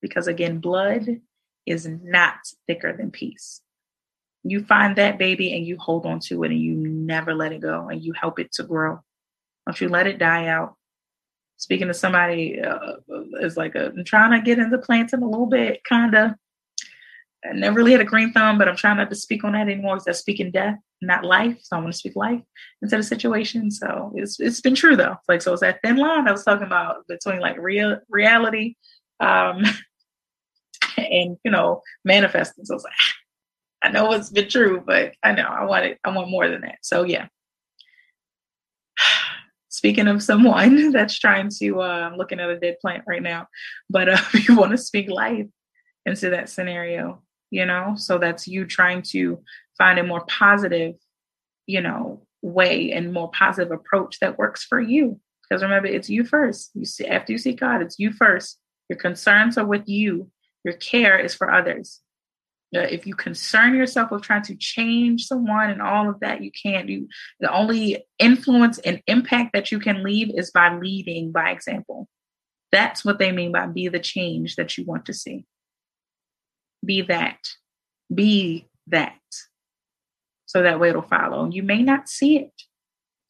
Because 0.00 0.26
again, 0.26 0.58
blood 0.58 1.06
is 1.66 1.86
not 1.86 2.34
thicker 2.66 2.96
than 2.96 3.10
peace. 3.10 3.60
You 4.44 4.64
find 4.64 4.96
that 4.96 5.18
baby 5.18 5.54
and 5.54 5.64
you 5.64 5.76
hold 5.78 6.04
on 6.04 6.18
to 6.20 6.42
it 6.42 6.50
and 6.50 6.60
you 6.60 6.74
never 6.74 7.34
let 7.34 7.52
it 7.52 7.60
go 7.60 7.88
and 7.88 8.02
you 8.02 8.12
help 8.12 8.40
it 8.40 8.52
to 8.54 8.64
grow. 8.64 9.00
Don't 9.66 9.80
you 9.80 9.88
let 9.88 10.08
it 10.08 10.18
die 10.18 10.48
out. 10.48 10.74
Speaking 11.58 11.86
to 11.86 11.94
somebody 11.94 12.60
uh, 12.60 12.94
is 13.40 13.56
like 13.56 13.76
a, 13.76 13.86
I'm 13.86 14.04
trying 14.04 14.32
to 14.32 14.44
get 14.44 14.58
into 14.58 14.78
planting 14.78 15.22
a 15.22 15.28
little 15.28 15.46
bit, 15.46 15.84
kind 15.84 16.16
of. 16.16 16.32
I 17.44 17.52
never 17.52 17.76
really 17.76 17.92
had 17.92 18.00
a 18.00 18.04
green 18.04 18.32
thumb, 18.32 18.56
but 18.56 18.68
I'm 18.68 18.76
trying 18.76 18.98
not 18.98 19.10
to 19.10 19.16
speak 19.16 19.42
on 19.42 19.52
that 19.52 19.62
anymore 19.62 19.96
because 19.96 20.04
that's 20.04 20.18
speaking 20.20 20.50
death, 20.52 20.78
not 21.00 21.24
life. 21.24 21.58
So 21.62 21.76
I 21.76 21.80
want 21.80 21.92
to 21.92 21.98
speak 21.98 22.14
life 22.14 22.40
instead 22.80 23.00
of 23.00 23.06
situation. 23.06 23.70
So 23.70 24.12
it's 24.14 24.38
it's 24.38 24.60
been 24.60 24.74
true 24.74 24.96
though. 24.96 25.16
Like 25.28 25.42
so, 25.42 25.52
it's 25.52 25.60
that 25.62 25.80
thin 25.82 25.96
line 25.96 26.28
I 26.28 26.32
was 26.32 26.44
talking 26.44 26.66
about 26.66 27.06
between 27.08 27.40
like 27.40 27.58
real 27.58 27.98
reality, 28.08 28.76
um, 29.18 29.64
and 30.96 31.36
you 31.44 31.50
know 31.50 31.80
manifesting. 32.04 32.64
So 32.64 32.76
it's 32.76 32.84
like 32.84 32.92
I 33.82 33.90
know 33.90 34.12
it's 34.12 34.30
been 34.30 34.48
true, 34.48 34.82
but 34.86 35.14
I 35.24 35.32
know 35.32 35.46
I 35.46 35.64
want 35.64 35.86
it. 35.86 35.98
I 36.04 36.14
want 36.14 36.30
more 36.30 36.48
than 36.48 36.60
that. 36.60 36.78
So 36.82 37.02
yeah. 37.02 37.26
Speaking 39.68 40.06
of 40.06 40.22
someone 40.22 40.92
that's 40.92 41.18
trying 41.18 41.48
to, 41.58 41.80
uh, 41.80 42.08
I'm 42.08 42.16
looking 42.16 42.38
at 42.38 42.50
a 42.50 42.60
dead 42.60 42.76
plant 42.80 43.02
right 43.08 43.22
now, 43.22 43.48
but 43.90 44.08
uh, 44.08 44.18
if 44.34 44.48
you 44.48 44.56
want 44.56 44.70
to 44.70 44.78
speak 44.78 45.10
life 45.10 45.46
into 46.06 46.30
that 46.30 46.48
scenario, 46.48 47.22
you 47.52 47.66
know? 47.66 47.94
So 47.96 48.18
that's 48.18 48.48
you 48.48 48.64
trying 48.64 49.02
to 49.12 49.40
find 49.78 49.98
a 49.98 50.02
more 50.02 50.24
positive 50.26 50.94
you 51.66 51.80
know 51.80 52.22
way 52.40 52.90
and 52.90 53.12
more 53.12 53.30
positive 53.30 53.70
approach 53.70 54.18
that 54.20 54.38
works 54.38 54.64
for 54.64 54.80
you. 54.80 55.20
Because 55.42 55.62
remember 55.62 55.86
it's 55.86 56.10
you 56.10 56.24
first. 56.24 56.70
You 56.74 56.84
see 56.84 57.06
after 57.06 57.32
you 57.32 57.38
see 57.38 57.52
god 57.52 57.82
it's 57.82 57.98
you 57.98 58.10
first. 58.12 58.58
Your 58.88 58.98
concerns 58.98 59.56
are 59.58 59.66
with 59.66 59.88
you. 59.88 60.30
Your 60.64 60.74
care 60.74 61.18
is 61.18 61.34
for 61.34 61.52
others. 61.52 62.00
Uh, 62.74 62.80
if 62.80 63.06
you 63.06 63.14
concern 63.14 63.74
yourself 63.74 64.10
with 64.10 64.22
trying 64.22 64.42
to 64.42 64.56
change 64.56 65.26
someone 65.26 65.68
and 65.68 65.82
all 65.82 66.08
of 66.08 66.18
that 66.20 66.42
you 66.42 66.50
can't. 66.50 66.86
Do 66.86 67.06
the 67.38 67.52
only 67.52 68.04
influence 68.18 68.78
and 68.78 69.02
impact 69.06 69.52
that 69.52 69.70
you 69.70 69.78
can 69.78 70.02
leave 70.02 70.30
is 70.34 70.50
by 70.50 70.74
leading 70.74 71.32
by 71.32 71.50
example. 71.50 72.08
That's 72.72 73.04
what 73.04 73.18
they 73.18 73.30
mean 73.30 73.52
by 73.52 73.66
be 73.66 73.88
the 73.88 74.00
change 74.00 74.56
that 74.56 74.78
you 74.78 74.84
want 74.86 75.04
to 75.06 75.12
see 75.12 75.44
be 76.84 77.02
that. 77.02 77.38
Be 78.12 78.68
that. 78.88 79.14
So 80.46 80.62
that 80.62 80.80
way 80.80 80.90
it'll 80.90 81.02
follow. 81.02 81.44
And 81.44 81.54
you 81.54 81.62
may 81.62 81.82
not 81.82 82.08
see 82.08 82.38
it. 82.38 82.52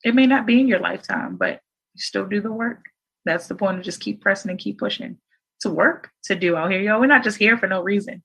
It 0.04 0.14
may 0.14 0.26
not 0.26 0.46
be 0.46 0.60
in 0.60 0.66
your 0.66 0.80
lifetime, 0.80 1.36
but 1.36 1.60
you 1.94 2.00
still 2.00 2.26
do 2.26 2.40
the 2.40 2.52
work. 2.52 2.84
That's 3.24 3.46
the 3.46 3.54
point 3.54 3.78
of 3.78 3.84
just 3.84 4.00
keep 4.00 4.20
pressing 4.20 4.50
and 4.50 4.58
keep 4.58 4.78
pushing. 4.78 5.18
To 5.60 5.70
work 5.70 6.10
to 6.24 6.34
do 6.34 6.56
out 6.56 6.72
here, 6.72 6.80
yo. 6.80 6.98
We're 6.98 7.06
not 7.06 7.22
just 7.22 7.38
here 7.38 7.56
for 7.56 7.68
no 7.68 7.80
reason. 7.82 8.24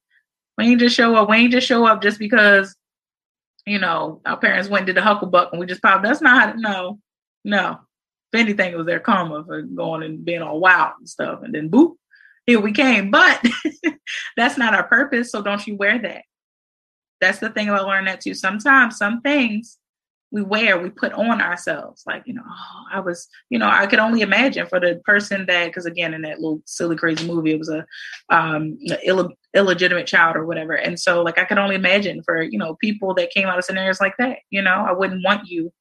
We 0.57 0.65
ain't 0.65 0.79
just 0.79 0.95
show 0.95 1.15
up. 1.15 1.29
We 1.29 1.37
ain't 1.37 1.51
just 1.51 1.67
show 1.67 1.85
up 1.85 2.01
just 2.01 2.17
because, 2.17 2.75
you 3.67 3.77
know, 3.77 4.21
our 4.25 4.37
parents 4.37 4.69
went 4.69 4.87
to 4.87 4.93
the 4.93 5.01
hucklebuck 5.01 5.51
and 5.51 5.59
we 5.59 5.67
just 5.67 5.83
popped. 5.83 6.03
That's 6.03 6.19
not 6.19 6.57
no, 6.57 6.97
no. 7.45 7.77
If 8.33 8.39
anything, 8.39 8.73
it 8.73 8.77
was 8.77 8.87
their 8.87 8.99
karma 8.99 9.43
for 9.45 9.61
going 9.61 10.01
and 10.01 10.25
being 10.25 10.41
all 10.41 10.59
wild 10.59 10.93
and 10.97 11.07
stuff. 11.07 11.43
And 11.43 11.53
then 11.53 11.69
boop, 11.69 11.97
here 12.47 12.59
we 12.59 12.71
came. 12.71 13.11
But 13.11 13.45
that's 14.37 14.57
not 14.57 14.73
our 14.73 14.87
purpose. 14.87 15.31
So 15.31 15.43
don't 15.43 15.65
you 15.67 15.75
wear 15.75 15.99
that. 16.01 16.23
That's 17.21 17.39
the 17.39 17.49
thing 17.49 17.69
about 17.69 17.87
learning 17.87 18.05
that 18.05 18.21
too. 18.21 18.33
Sometimes 18.33 18.97
some 18.97 19.21
things 19.21 19.77
we 20.31 20.41
wear, 20.41 20.77
we 20.77 20.89
put 20.89 21.13
on 21.13 21.41
ourselves. 21.41 22.03
Like, 22.05 22.23
you 22.25 22.33
know, 22.33 22.43
oh, 22.45 22.83
I 22.91 22.99
was, 22.99 23.27
you 23.49 23.57
know, 23.57 23.67
I 23.67 23.87
could 23.87 23.99
only 23.99 24.21
imagine 24.21 24.67
for 24.67 24.79
the 24.79 25.01
person 25.05 25.45
that, 25.45 25.67
because 25.67 25.85
again, 25.85 26.13
in 26.13 26.23
that 26.23 26.39
little 26.39 26.61
silly, 26.65 26.97
crazy 26.97 27.25
movie, 27.25 27.53
it 27.53 27.59
was 27.59 27.69
a 27.69 27.85
um, 28.29 28.77
Ill- 29.03 29.33
illegitimate 29.55 30.05
child 30.05 30.35
or 30.35 30.45
whatever. 30.45 30.73
And 30.73 30.99
so, 30.99 31.23
like, 31.23 31.37
I 31.37 31.45
could 31.45 31.57
only 31.57 31.75
imagine 31.75 32.23
for, 32.23 32.41
you 32.41 32.57
know, 32.57 32.75
people 32.75 33.13
that 33.15 33.31
came 33.31 33.47
out 33.47 33.57
of 33.57 33.63
scenarios 33.63 34.01
like 34.01 34.15
that, 34.19 34.39
you 34.49 34.61
know, 34.61 34.85
I 34.87 34.91
wouldn't 34.91 35.23
want 35.23 35.47
you 35.47 35.71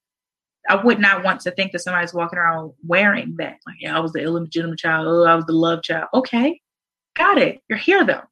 I 0.68 0.76
would 0.76 0.98
not 0.98 1.24
want 1.24 1.40
to 1.42 1.50
think 1.50 1.72
that 1.72 1.80
somebody's 1.80 2.14
walking 2.14 2.38
around 2.38 2.72
wearing 2.86 3.34
that. 3.38 3.58
Like, 3.66 3.76
yeah, 3.80 3.96
I 3.96 4.00
was 4.00 4.12
the 4.12 4.20
illegitimate 4.20 4.78
child. 4.78 5.06
Oh, 5.08 5.24
I 5.24 5.34
was 5.34 5.46
the 5.46 5.52
love 5.52 5.82
child. 5.82 6.08
Okay, 6.14 6.60
got 7.16 7.38
it. 7.38 7.60
You're 7.68 7.78
here 7.78 8.04
though. 8.04 8.22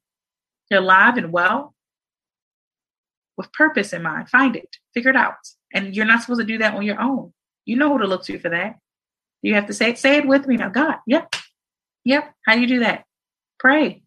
You're 0.71 0.81
alive 0.81 1.17
and 1.17 1.33
well 1.33 1.75
with 3.37 3.53
purpose 3.53 3.93
in 3.93 4.03
mind. 4.03 4.29
Find 4.29 4.57
it, 4.57 4.77
figure 4.95 5.11
it 5.11 5.17
out. 5.17 5.35
And 5.73 5.95
you're 5.95 6.07
not 6.07 6.23
supposed 6.23 6.41
to 6.41 6.47
do 6.47 6.59
that 6.59 6.75
on 6.75 6.83
your 6.83 7.01
own. 7.01 7.33
You 7.65 7.77
know 7.77 7.93
who 7.93 7.99
to 7.99 8.07
look 8.07 8.25
to 8.25 8.39
for 8.39 8.49
that. 8.51 8.77
You 9.43 9.55
have 9.55 9.67
to 9.67 9.75
say 9.75 9.91
it, 9.91 9.99
say 9.99 10.17
it 10.17 10.27
with 10.27 10.47
me 10.47 10.57
now. 10.57 10.69
God, 10.69 10.97
yep. 11.07 11.35
Yep. 12.05 12.33
How 12.47 12.55
do 12.55 12.61
you 12.61 12.67
do 12.67 12.81
that? 12.81 13.05
Pray. 13.59 14.03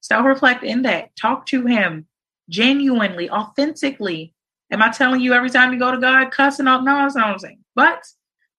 Self-reflect 0.00 0.64
in 0.64 0.82
that. 0.82 1.10
Talk 1.16 1.46
to 1.46 1.66
him 1.66 2.06
genuinely, 2.48 3.30
authentically, 3.30 4.34
Am 4.70 4.82
I 4.82 4.90
telling 4.90 5.20
you 5.20 5.32
every 5.32 5.50
time 5.50 5.72
you 5.72 5.78
go 5.78 5.90
to 5.90 5.98
God 5.98 6.30
cussing 6.30 6.68
out? 6.68 6.84
No, 6.84 6.96
that's 6.96 7.14
not 7.14 7.26
what 7.26 7.32
I'm 7.34 7.38
saying. 7.38 7.64
But 7.74 8.02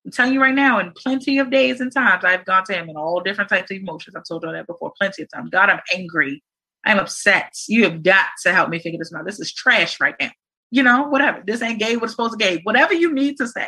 I'm 0.06 0.11
telling 0.11 0.34
you 0.34 0.41
right 0.41 0.56
now, 0.56 0.80
in 0.80 0.91
plenty 0.94 1.38
of 1.38 1.52
days 1.52 1.81
and 1.81 1.91
times, 1.91 2.26
I've 2.26 2.45
gone 2.45 2.64
to 2.65 2.73
Him 2.73 2.90
in 2.90 2.98
all 2.98 3.22
different 3.22 3.49
types 3.49 3.69
of 3.72 3.77
emotions. 3.77 4.15
I've 4.15 4.23
told 4.27 4.44
you 4.44 4.52
that 4.52 4.68
before, 4.68 4.91
plenty 4.99 5.23
of 5.23 5.30
times. 5.31 5.49
God, 5.52 5.69
I'm 5.69 5.81
angry. 5.94 6.44
I'm 6.86 6.98
upset. 6.98 7.53
You 7.68 7.84
have 7.84 8.02
got 8.02 8.27
to 8.44 8.53
help 8.53 8.69
me 8.69 8.80
figure 8.80 8.98
this 8.98 9.14
out. 9.14 9.26
This 9.26 9.40
is 9.40 9.53
trash 9.53 9.99
right 9.99 10.15
now. 10.19 10.31
You 10.72 10.84
know, 10.84 11.03
whatever. 11.03 11.44
This 11.45 11.61
ain't 11.61 11.80
gay. 11.80 11.98
What's 11.98 12.14
supposed 12.14 12.40
to 12.40 12.44
gay. 12.44 12.61
Whatever 12.64 12.94
you 12.94 13.14
need 13.14 13.38
to 13.38 13.48
say, 13.48 13.68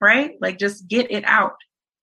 right? 0.00 0.32
Like 0.40 0.58
just 0.58 0.86
get 0.86 1.10
it 1.10 1.24
out. 1.24 1.54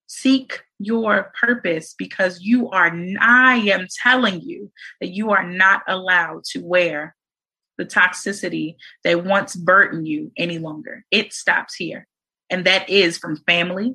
Seek 0.06 0.62
your 0.78 1.32
purpose 1.38 1.94
because 1.96 2.40
you 2.40 2.70
are, 2.70 2.90
I 3.20 3.56
am 3.56 3.86
telling 4.02 4.40
you 4.40 4.72
that 5.00 5.08
you 5.08 5.30
are 5.30 5.46
not 5.46 5.82
allowed 5.86 6.44
to 6.52 6.60
wear 6.60 7.14
the 7.78 7.86
toxicity 7.86 8.76
that 9.04 9.24
once 9.24 9.56
burdened 9.56 10.06
you 10.06 10.32
any 10.36 10.58
longer. 10.58 11.04
It 11.10 11.32
stops 11.32 11.74
here. 11.74 12.06
And 12.50 12.64
that 12.64 12.88
is 12.90 13.16
from 13.16 13.36
family. 13.46 13.94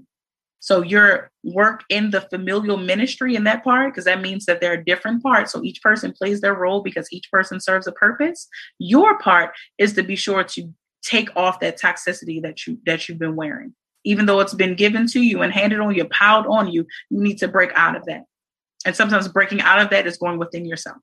So 0.59 0.81
your 0.81 1.29
work 1.43 1.83
in 1.89 2.11
the 2.11 2.21
familial 2.21 2.77
ministry 2.77 3.35
in 3.35 3.43
that 3.43 3.65
part, 3.65 3.91
because 3.91 4.05
that 4.05 4.21
means 4.21 4.45
that 4.45 4.61
there 4.61 4.71
are 4.71 4.77
different 4.77 5.21
parts. 5.21 5.51
So 5.51 5.61
each 5.61 5.81
person 5.81 6.13
plays 6.13 6.39
their 6.39 6.53
role 6.53 6.81
because 6.81 7.11
each 7.11 7.29
person 7.29 7.59
serves 7.59 7.85
a 7.85 7.91
purpose. 7.91 8.47
Your 8.79 9.19
part 9.19 9.51
is 9.77 9.91
to 9.93 10.03
be 10.03 10.15
sure 10.15 10.43
to 10.45 10.73
take 11.03 11.29
off 11.35 11.59
that 11.59 11.79
toxicity 11.79 12.41
that 12.43 12.65
you 12.65 12.79
that 12.85 13.09
you've 13.09 13.19
been 13.19 13.35
wearing. 13.35 13.75
Even 14.05 14.25
though 14.25 14.39
it's 14.39 14.53
been 14.53 14.75
given 14.75 15.05
to 15.07 15.21
you 15.21 15.41
and 15.41 15.51
handed 15.51 15.81
on 15.81 15.95
you, 15.95 16.05
piled 16.05 16.45
on 16.47 16.69
you, 16.71 16.85
you 17.09 17.21
need 17.21 17.39
to 17.39 17.49
break 17.49 17.71
out 17.75 17.97
of 17.97 18.05
that. 18.05 18.23
And 18.85 18.95
sometimes 18.95 19.27
breaking 19.27 19.59
out 19.61 19.79
of 19.79 19.89
that 19.89 20.07
is 20.07 20.17
going 20.17 20.39
within 20.39 20.65
yourself. 20.65 20.97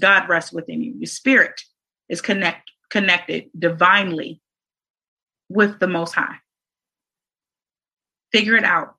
God 0.00 0.28
rests 0.28 0.52
within 0.52 0.82
you. 0.82 0.94
Your 0.96 1.06
spirit 1.06 1.60
is 2.08 2.20
connect, 2.20 2.70
connected 2.90 3.50
divinely 3.58 4.40
with 5.48 5.78
the 5.78 5.86
Most 5.86 6.14
High. 6.14 6.36
Figure 8.32 8.56
it 8.56 8.64
out. 8.64 8.96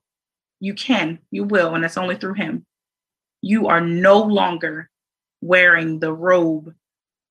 You 0.60 0.74
can, 0.74 1.18
you 1.30 1.44
will, 1.44 1.74
and 1.74 1.84
it's 1.84 1.98
only 1.98 2.16
through 2.16 2.34
Him. 2.34 2.64
You 3.42 3.68
are 3.68 3.80
no 3.80 4.22
longer 4.22 4.90
wearing 5.42 6.00
the 6.00 6.12
robe 6.12 6.74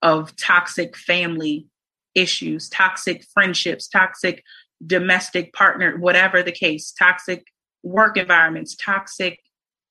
of 0.02 0.36
toxic 0.36 0.96
family 0.96 1.68
issues, 2.14 2.70
toxic 2.70 3.26
friendships, 3.34 3.88
toxic 3.88 4.44
domestic 4.86 5.54
partner, 5.54 5.98
whatever 5.98 6.44
the 6.44 6.52
case, 6.52 6.92
toxic 6.92 7.46
work 7.84 8.18
environments, 8.18 8.76
toxic 8.76 9.40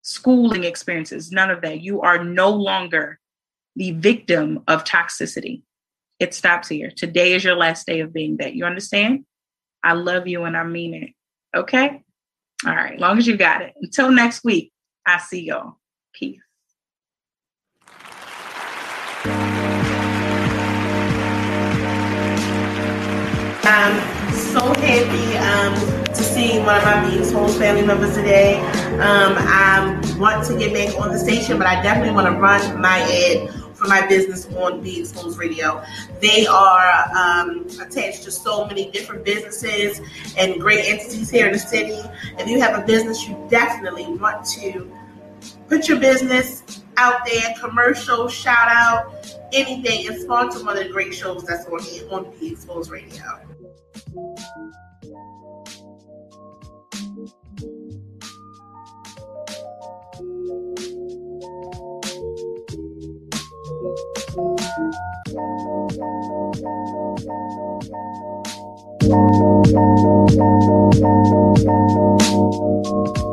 schooling 0.03 0.65
experiences, 0.65 1.33
none 1.33 1.51
of 1.51 1.63
that. 1.63 1.81
You 1.81 2.03
are 2.03 2.23
no 2.23 2.51
longer 2.51 3.19
the 3.77 3.93
victim 3.93 4.63
of 4.69 4.85
toxicity. 4.85 5.63
It 6.21 6.35
stops 6.35 6.69
here. 6.69 6.91
Today 6.95 7.33
is 7.33 7.45
your 7.45 7.57
last 7.57 7.87
day 7.87 8.01
of 8.01 8.13
being 8.13 8.37
that. 8.39 8.55
You 8.55 8.65
understand? 8.65 9.25
I 9.83 9.95
love 9.95 10.27
you 10.27 10.45
and 10.45 10.57
I 10.57 10.65
mean 10.65 10.95
it. 10.95 11.11
Okay? 11.59 12.03
All 12.67 12.75
right. 12.75 12.99
Long 12.99 13.19
as 13.19 13.27
you 13.27 13.37
got 13.37 13.63
it. 13.63 13.75
Until 13.81 14.11
next 14.11 14.45
week, 14.45 14.73
I 15.07 15.19
see 15.19 15.45
y'all. 15.45 15.79
Peace. 16.15 16.41
I'm 23.67 24.33
so 24.33 24.61
happy 24.61 25.37
um, 25.39 26.05
to 26.05 26.23
see 26.23 26.59
one 26.61 26.77
of 26.77 26.85
my 26.85 27.09
Being 27.09 27.21
Exposed 27.21 27.59
family 27.59 27.85
members 27.85 28.15
today. 28.15 28.61
Um, 28.95 29.35
I 29.37 30.17
want 30.19 30.47
to 30.47 30.57
get 30.59 30.73
back 30.73 30.99
on 31.01 31.13
the 31.13 31.19
station, 31.19 31.59
but 31.59 31.67
I 31.67 31.83
definitely 31.83 32.15
want 32.15 32.33
to 32.33 32.41
run 32.41 32.81
my 32.81 33.01
ad 33.01 33.64
for 33.85 33.91
my 33.91 34.07
business 34.07 34.47
on 34.57 34.81
Be 34.81 35.01
Exposed 35.01 35.39
Radio. 35.39 35.85
They 36.21 36.47
are 36.47 37.05
um, 37.15 37.67
attached 37.81 38.23
to 38.23 38.31
so 38.31 38.67
many 38.67 38.91
different 38.91 39.25
businesses 39.25 40.01
and 40.39 40.59
great 40.59 40.87
entities 40.87 41.29
here 41.29 41.47
in 41.47 41.53
the 41.53 41.59
city. 41.59 42.01
If 42.39 42.49
you 42.49 42.61
have 42.61 42.83
a 42.83 42.87
business, 42.87 43.29
you 43.29 43.47
definitely 43.51 44.07
want 44.07 44.47
to 44.53 44.91
put 45.69 45.89
your 45.89 46.01
business 46.01 46.83
out 46.97 47.27
there, 47.27 47.55
commercial, 47.61 48.29
shout 48.29 48.69
out, 48.69 49.13
anything, 49.53 50.07
and 50.07 50.19
sponsor 50.19 50.65
one 50.65 50.79
of 50.79 50.85
the 50.85 50.91
great 50.91 51.15
shows 51.15 51.45
that's 51.45 51.67
on 51.67 51.81
on 52.11 52.39
Be 52.39 52.53
Exposed 52.53 52.91
Radio. 52.91 53.23
Thank 69.07 69.35
you. 73.19 73.24